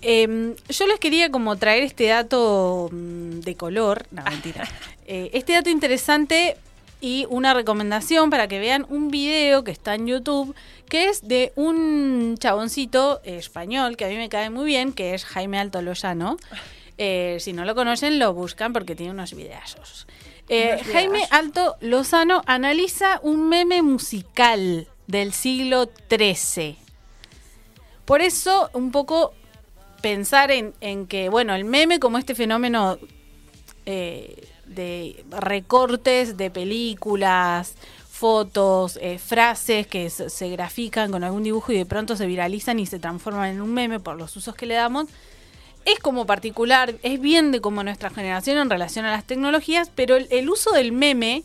Em, 0.03 0.55
yo 0.69 0.87
les 0.87 1.01
quería 1.01 1.31
como 1.31 1.57
traer 1.57 1.83
este 1.83 2.07
dato 2.07 2.89
mm, 2.93 3.41
de 3.41 3.55
color, 3.57 4.07
no, 4.11 4.23
mentira. 4.31 4.69
Eh, 5.07 5.31
este 5.33 5.53
dato 5.53 5.71
interesante 5.71 6.57
y 7.01 7.27
una 7.31 7.55
recomendación 7.55 8.31
para 8.31 8.49
que 8.49 8.59
vean 8.59 8.87
un 8.89 9.11
video 9.11 9.65
que 9.65 9.71
está 9.71 9.95
en 9.95 10.07
YouTube, 10.07 10.55
que 10.89 11.09
es 11.09 11.27
de 11.27 11.53
un 11.55 12.37
chaboncito 12.39 13.21
español 13.25 13.97
que 13.97 14.05
a 14.05 14.09
mí 14.09 14.17
me 14.17 14.29
cae 14.29 14.51
muy 14.51 14.67
bien, 14.67 14.93
que 14.93 15.15
es 15.15 15.25
Jaime 15.25 15.59
Alto 15.59 15.83
Lozano. 15.83 16.37
Eh, 17.01 17.37
si 17.39 17.53
no 17.53 17.65
lo 17.65 17.77
conocen, 17.77 18.19
lo 18.19 18.35
buscan 18.35 18.73
porque 18.73 18.97
tiene 18.97 19.13
unos 19.13 19.33
videazos. 19.33 20.09
Eh, 20.49 20.81
Jaime. 20.93 21.29
Alto 21.31 21.77
Lozano 21.81 22.43
analiza 22.45 23.21
un 23.23 23.49
meme 23.49 23.83
musical 23.83 24.89
del 25.07 25.33
siglo 25.33 25.89
XIII. 26.11 26.77
Por 28.05 28.21
eso, 28.21 28.69
un 28.73 28.91
poco 28.91 29.33
pensar 30.01 30.51
en, 30.51 30.75
en 30.81 31.07
que, 31.07 31.29
bueno, 31.29 31.55
el 31.55 31.65
meme 31.65 31.99
como 31.99 32.19
este 32.19 32.35
fenómeno 32.35 32.99
eh, 33.87 34.49
de 34.67 35.25
recortes 35.31 36.37
de 36.37 36.51
películas, 36.51 37.75
fotos, 38.11 38.99
eh, 39.01 39.19
frases 39.19 39.87
que 39.87 40.11
se, 40.11 40.49
grafican 40.51 41.11
con 41.11 41.25
algún 41.25 41.43
dibujo 41.43 41.73
y 41.73 41.77
de 41.79 41.87
pronto 41.87 42.17
se 42.17 42.27
viralizan 42.27 42.79
y 42.81 42.87
se 42.87 42.99
transforman 42.99 43.51
en 43.51 43.61
un 43.61 43.73
meme 43.73 44.01
por 44.01 44.17
los 44.17 44.37
usos 44.37 44.55
que 44.55 44.67
le 44.67 44.75
damos, 44.75 45.07
es 45.85 45.99
como 46.01 46.27
particular, 46.27 46.97
es 47.03 47.21
bien 47.21 47.51
de 47.53 47.61
como 47.61 47.83
nuestra 47.83 48.11
generación 48.11 48.59
en 48.59 48.69
relación 48.69 49.05
a 49.05 49.13
las 49.13 49.25
tecnologías, 49.25 49.91
pero 49.95 50.17
el, 50.17 50.27
el 50.31 50.51
uso 50.51 50.73
del 50.73 50.93
meme, 50.93 51.45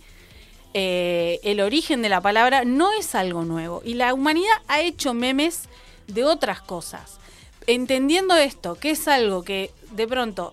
eh, 0.74 1.40
el 1.44 1.62
origen 1.62 2.02
de 2.02 2.10
la 2.10 2.20
palabra, 2.20 2.66
no 2.66 2.92
es 2.92 3.16
algo 3.16 3.46
nuevo. 3.46 3.82
Y 3.86 3.94
la 3.94 4.14
humanidad 4.14 4.56
ha 4.68 4.82
hecho 4.82 5.14
memes 5.14 5.70
de 6.08 6.26
otras 6.26 6.60
cosas. 6.60 7.20
Entendiendo 7.68 8.36
esto, 8.36 8.76
que 8.76 8.92
es 8.92 9.08
algo 9.08 9.44
que 9.44 9.72
de 9.92 10.08
pronto 10.08 10.52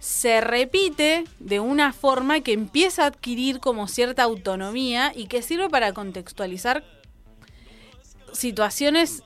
se 0.00 0.40
repite 0.40 1.24
de 1.40 1.60
una 1.60 1.92
forma 1.92 2.40
que 2.40 2.52
empieza 2.52 3.02
a 3.04 3.06
adquirir 3.06 3.58
como 3.60 3.88
cierta 3.88 4.22
autonomía 4.22 5.12
y 5.14 5.26
que 5.26 5.42
sirve 5.42 5.68
para 5.68 5.92
contextualizar 5.92 6.84
situaciones 8.32 9.22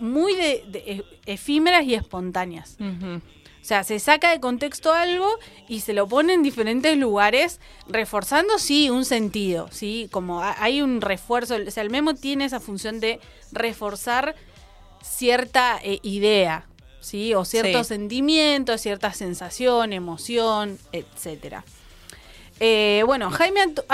muy 0.00 0.34
de- 0.34 0.64
de- 0.68 0.78
e- 0.92 1.04
efímeras 1.26 1.84
y 1.84 1.94
espontáneas. 1.94 2.76
O 3.60 3.64
sea, 3.68 3.84
se 3.84 3.98
saca 3.98 4.30
de 4.30 4.40
contexto 4.40 4.92
algo 4.94 5.28
y 5.68 5.80
se 5.80 5.92
lo 5.92 6.08
pone 6.08 6.32
en 6.32 6.42
diferentes 6.42 6.96
lugares, 6.96 7.60
reforzando, 7.86 8.58
sí, 8.58 8.88
un 8.88 9.04
sentido, 9.04 9.68
¿sí? 9.72 10.08
Como 10.10 10.42
ha- 10.42 10.56
hay 10.62 10.80
un 10.80 11.00
refuerzo, 11.02 11.56
o 11.66 11.70
sea, 11.70 11.82
el 11.82 11.90
memo 11.90 12.14
tiene 12.14 12.44
esa 12.46 12.60
función 12.60 12.98
de 12.98 13.20
reforzar 13.52 14.34
cierta 15.02 15.78
eh, 15.82 15.98
idea, 16.02 16.66
¿sí? 17.00 17.34
O 17.34 17.44
cierto 17.44 17.84
Sí. 17.84 17.88
sentimiento, 17.88 18.76
cierta 18.78 19.12
sensación, 19.12 19.92
emoción, 19.92 20.78
etcétera. 20.92 21.64
Eh, 22.60 23.02
bueno, 23.06 23.30
Jaime 23.30 23.60
Alto-. 23.60 23.84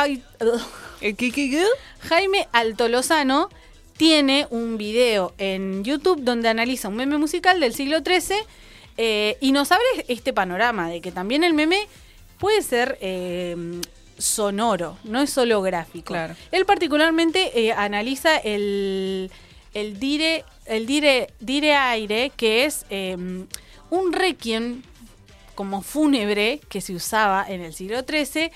Jaime 2.00 2.48
Altolozano 2.52 3.50
tiene 3.96 4.46
un 4.50 4.76
video 4.76 5.34
en 5.38 5.84
YouTube 5.84 6.20
donde 6.22 6.48
analiza 6.48 6.88
un 6.88 6.96
meme 6.96 7.18
musical 7.18 7.60
del 7.60 7.74
siglo 7.74 7.98
XIII 8.00 8.36
eh, 8.96 9.36
y 9.40 9.52
nos 9.52 9.70
abre 9.72 9.84
este 10.08 10.32
panorama 10.32 10.88
de 10.88 11.00
que 11.00 11.12
también 11.12 11.44
el 11.44 11.54
meme 11.54 11.86
puede 12.38 12.62
ser 12.62 12.98
eh, 13.00 13.80
sonoro, 14.18 14.98
no 15.04 15.20
es 15.20 15.30
solo 15.30 15.62
gráfico. 15.62 16.08
Claro. 16.14 16.34
Él 16.52 16.64
particularmente 16.66 17.66
eh, 17.66 17.72
analiza 17.72 18.36
el, 18.38 19.30
el 19.74 19.98
dire, 19.98 20.44
el 20.66 20.86
dire, 20.86 21.28
dire 21.40 21.74
aire, 21.74 22.30
que 22.36 22.64
es 22.64 22.86
eh, 22.90 23.16
un 23.90 24.12
requiem 24.12 24.82
como 25.54 25.82
fúnebre 25.82 26.60
que 26.68 26.80
se 26.80 26.94
usaba 26.94 27.44
en 27.48 27.60
el 27.60 27.74
siglo 27.74 28.02
XIII, 28.02 28.50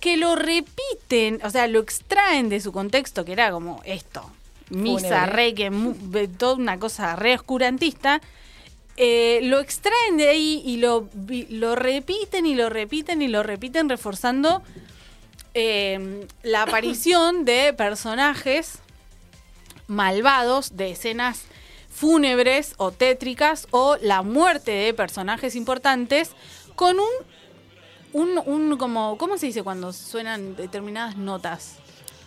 que 0.00 0.16
lo 0.16 0.36
repiten, 0.36 1.40
o 1.44 1.50
sea, 1.50 1.66
lo 1.66 1.80
extraen 1.80 2.48
de 2.48 2.60
su 2.60 2.72
contexto, 2.72 3.24
que 3.24 3.32
era 3.32 3.50
como 3.50 3.82
esto, 3.84 4.30
misa, 4.70 5.26
requiem, 5.26 5.94
toda 6.36 6.54
una 6.54 6.78
cosa 6.78 7.16
re 7.16 7.34
oscurantista, 7.34 8.20
eh, 8.96 9.40
lo 9.42 9.60
extraen 9.60 10.16
de 10.16 10.28
ahí 10.28 10.62
y 10.64 10.78
lo, 10.78 11.08
lo 11.50 11.74
repiten 11.76 12.46
y 12.46 12.54
lo 12.54 12.68
repiten 12.68 13.22
y 13.22 13.28
lo 13.28 13.42
repiten, 13.42 13.88
reforzando 13.88 14.62
eh, 15.54 16.26
la 16.42 16.62
aparición 16.62 17.44
de 17.44 17.72
personajes 17.72 18.80
malvados, 19.88 20.76
de 20.76 20.92
escenas 20.92 21.42
fúnebres 21.90 22.74
o 22.76 22.92
tétricas, 22.92 23.66
o 23.72 23.96
la 24.00 24.22
muerte 24.22 24.70
de 24.70 24.94
personajes 24.94 25.56
importantes, 25.56 26.30
con 26.76 26.96
un, 27.00 27.08
un, 28.12 28.38
un 28.46 28.76
como, 28.78 29.18
¿cómo 29.18 29.36
se 29.38 29.46
dice 29.46 29.62
cuando 29.64 29.92
suenan 29.92 30.54
determinadas 30.54 31.16
notas? 31.16 31.76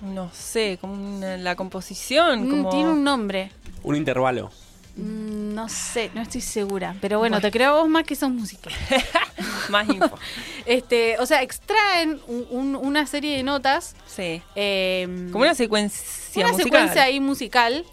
No 0.01 0.29
sé, 0.33 0.77
como 0.81 0.93
una- 0.95 1.37
la 1.37 1.55
composición. 1.55 2.47
Mm, 2.47 2.49
Como... 2.49 2.69
Tiene 2.71 2.89
un 2.89 3.03
nombre. 3.03 3.51
Un 3.83 3.95
intervalo. 3.95 4.51
Mm, 4.95 5.53
No 5.53 5.67
sé, 5.69 6.11
no 6.13 6.21
estoy 6.21 6.41
segura. 6.41 6.95
Pero 7.01 7.19
bueno, 7.19 7.39
te 7.41 7.51
creo 7.51 7.75
a 7.75 7.79
vos 7.81 7.89
más 7.89 8.03
que 8.03 8.15
sos 8.15 8.29
música. 8.31 8.69
Más 9.69 9.87
info. 9.89 10.17
Este, 10.65 11.17
o 11.19 11.25
sea, 11.25 11.41
extraen 11.41 12.19
un- 12.27 12.47
un- 12.49 12.75
una 12.75 13.05
serie 13.07 13.35
de 13.37 13.43
notas. 13.43 13.95
Sí. 14.05 14.41
eh, 14.55 15.07
Como 15.31 15.43
una 15.43 15.55
secuencia 15.55 16.43
una 16.45 16.51
musical. 16.53 16.63
secuencia 16.71 17.03
ahí 17.03 17.19
musical 17.19 17.83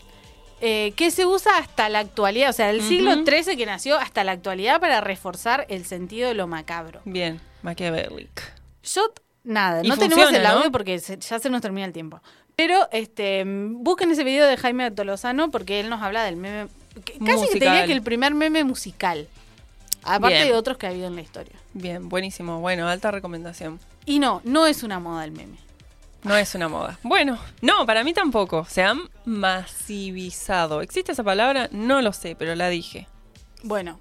eh, 0.60 0.92
que 0.96 1.10
se 1.10 1.24
usa 1.24 1.56
hasta 1.58 1.88
la 1.88 2.00
actualidad, 2.00 2.50
o 2.50 2.52
sea, 2.52 2.66
del 2.68 2.82
siglo 2.82 3.12
XIII 3.14 3.56
que 3.56 3.64
nació 3.66 3.96
hasta 3.96 4.24
la 4.24 4.32
actualidad 4.32 4.80
para 4.80 5.00
reforzar 5.00 5.66
el 5.68 5.84
sentido 5.86 6.28
de 6.28 6.34
lo 6.34 6.46
macabro. 6.46 7.00
Bien, 7.04 7.40
Machiavelli. 7.62 8.28
Yo, 8.82 9.02
nada, 9.44 9.82
Y 9.84 9.88
no 9.88 9.96
tenemos 9.96 10.32
el 10.32 10.44
audio 10.44 10.64
¿no? 10.66 10.72
porque 10.72 10.98
se- 10.98 11.18
ya 11.18 11.38
se 11.38 11.48
nos 11.48 11.60
termina 11.62 11.86
el 11.86 11.92
tiempo. 11.92 12.20
Pero 12.56 12.88
este, 12.90 13.44
busquen 13.46 14.10
ese 14.10 14.24
video 14.24 14.46
de 14.46 14.56
Jaime 14.56 14.90
Tolosano 14.90 15.50
porque 15.50 15.78
él 15.80 15.88
nos 15.88 16.02
habla 16.02 16.24
del 16.24 16.36
meme. 16.36 16.68
Casi 17.00 17.18
que 17.18 17.32
Musical. 17.32 17.58
tenía 17.58 17.86
que 17.86 17.92
el 17.92 18.02
primer 18.02 18.34
meme 18.34 18.64
musical. 18.64 19.28
Aparte 20.02 20.36
Bien. 20.36 20.48
de 20.48 20.54
otros 20.54 20.78
que 20.78 20.86
ha 20.86 20.90
habido 20.90 21.06
en 21.08 21.16
la 21.16 21.22
historia. 21.22 21.54
Bien, 21.74 22.08
buenísimo. 22.08 22.60
Bueno, 22.60 22.88
alta 22.88 23.10
recomendación. 23.10 23.80
Y 24.06 24.20
no, 24.20 24.40
no 24.44 24.66
es 24.66 24.82
una 24.82 25.00
moda 25.00 25.24
el 25.24 25.32
meme. 25.32 25.58
No 26.22 26.36
es 26.36 26.54
una 26.54 26.68
moda. 26.68 26.98
Bueno, 27.02 27.38
no, 27.60 27.84
para 27.86 28.02
mí 28.04 28.12
tampoco. 28.12 28.64
Se 28.68 28.82
han 28.82 29.00
masivizado. 29.24 30.80
¿Existe 30.82 31.12
esa 31.12 31.22
palabra? 31.24 31.68
No 31.72 32.02
lo 32.02 32.12
sé, 32.12 32.34
pero 32.36 32.54
la 32.54 32.68
dije. 32.68 33.06
Bueno, 33.62 33.98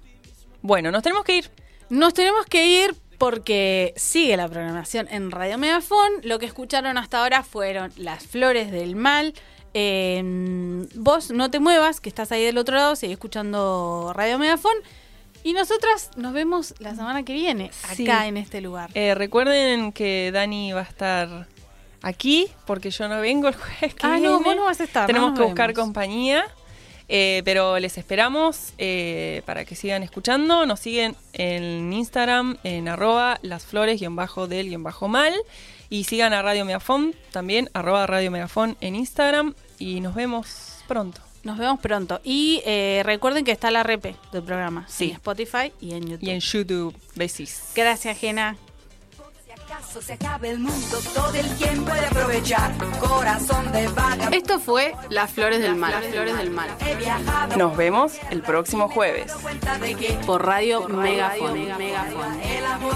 Bueno, 0.62 0.90
nos 0.90 1.02
tenemos 1.02 1.24
que 1.24 1.36
ir. 1.36 1.50
Nos 1.88 2.14
tenemos 2.14 2.44
que 2.46 2.66
ir 2.84 2.94
porque 3.18 3.92
sigue 3.96 4.36
la 4.36 4.48
programación 4.48 5.08
en 5.10 5.30
Radio 5.30 5.58
Megafón. 5.58 6.10
Lo 6.22 6.38
que 6.38 6.46
escucharon 6.46 6.98
hasta 6.98 7.20
ahora 7.22 7.42
fueron 7.42 7.92
Las 7.96 8.24
Flores 8.26 8.70
del 8.70 8.96
Mal. 8.96 9.34
Eh, 9.74 10.86
vos 10.94 11.30
no 11.30 11.50
te 11.50 11.60
muevas, 11.60 12.00
que 12.00 12.08
estás 12.08 12.32
ahí 12.32 12.44
del 12.44 12.58
otro 12.58 12.76
lado, 12.76 12.96
sigue 12.96 13.12
escuchando 13.12 14.12
Radio 14.14 14.38
Megafón. 14.38 14.74
Y 15.44 15.52
nosotras 15.52 16.10
nos 16.16 16.32
vemos 16.32 16.74
la 16.80 16.94
semana 16.96 17.22
que 17.22 17.32
viene, 17.32 17.70
Sí. 17.94 18.02
acá 18.08 18.26
en 18.26 18.36
este 18.36 18.60
lugar. 18.60 18.90
Eh, 18.94 19.14
recuerden 19.14 19.92
que 19.92 20.30
Dani 20.32 20.72
va 20.72 20.80
a 20.80 20.84
estar 20.84 21.46
aquí 22.02 22.48
porque 22.66 22.90
yo 22.90 23.08
no 23.08 23.20
vengo 23.20 23.48
el 23.48 23.54
jueves 23.54 23.94
que 23.94 24.06
Ah, 24.06 24.18
no, 24.18 24.40
vos 24.40 24.56
no 24.56 24.64
vas 24.64 24.80
a 24.80 24.84
estar, 24.84 25.06
Tenemos 25.06 25.38
que 25.38 25.44
buscar 25.44 25.68
vemos. 25.72 25.84
compañía. 25.84 26.44
eh, 27.10 27.40
pero 27.46 27.78
les 27.78 27.96
esperamos 27.96 28.74
eh, 28.76 29.40
para 29.46 29.64
que 29.64 29.74
sigan 29.74 30.02
escuchando. 30.02 30.66
Nos 30.66 30.80
siguen 30.80 31.16
en 31.32 31.90
Instagram 31.92 32.58
en 32.64 32.86
arroba 32.88 33.38
lasflores-del-mal. 33.42 35.34
Y 35.90 36.04
sigan 36.04 36.32
a 36.32 36.42
Radio 36.42 36.64
Megafon 36.64 37.14
también, 37.32 37.70
arroba 37.72 38.06
Radio 38.06 38.30
Megafon 38.30 38.76
en 38.80 38.94
Instagram. 38.94 39.54
Y 39.78 40.00
nos 40.00 40.14
vemos 40.14 40.82
pronto. 40.86 41.20
Nos 41.44 41.56
vemos 41.56 41.80
pronto. 41.80 42.20
Y 42.24 42.62
eh, 42.66 43.02
recuerden 43.04 43.44
que 43.44 43.52
está 43.52 43.70
la 43.70 43.82
rep 43.82 44.04
del 44.32 44.42
programa. 44.42 44.84
Sí. 44.88 45.10
En 45.10 45.12
Spotify 45.12 45.72
y 45.80 45.92
en 45.94 46.08
YouTube. 46.08 46.28
Y 46.28 46.30
en 46.30 46.40
YouTube. 46.40 46.94
Besis. 47.14 47.72
Gracias, 47.74 48.18
Jena. 48.18 48.56
Esto 54.32 54.58
fue 54.58 54.94
Las 55.10 55.30
Flores 55.30 55.60
del 55.60 55.76
Mal. 55.76 55.92
Las 55.92 56.06
Flores 56.06 56.36
del 56.36 56.50
Mal. 56.50 56.68
He 56.80 56.94
viajado. 56.96 57.56
Nos 57.56 57.76
vemos 57.76 58.12
el 58.30 58.42
próximo 58.42 58.88
jueves. 58.88 59.32
Por 60.26 60.44
Radio 60.44 60.88
Megafon. 60.88 61.68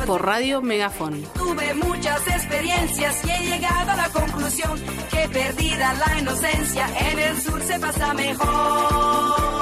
Por 0.07 0.25
Radio 0.25 0.63
Megafon. 0.63 1.23
tuve 1.35 1.75
muchas 1.75 2.27
experiencias 2.29 3.25
y 3.25 3.31
he 3.31 3.39
llegado 3.47 3.91
a 3.91 3.97
la 3.97 4.09
conclusión 4.09 4.81
que 5.11 5.29
perdida 5.29 5.95
la 5.95 6.19
inocencia 6.19 6.87
en 7.11 7.19
el 7.19 7.41
sur 7.41 7.63
se 7.63 7.79
pasa 7.79 8.15
mejor. 8.15 9.53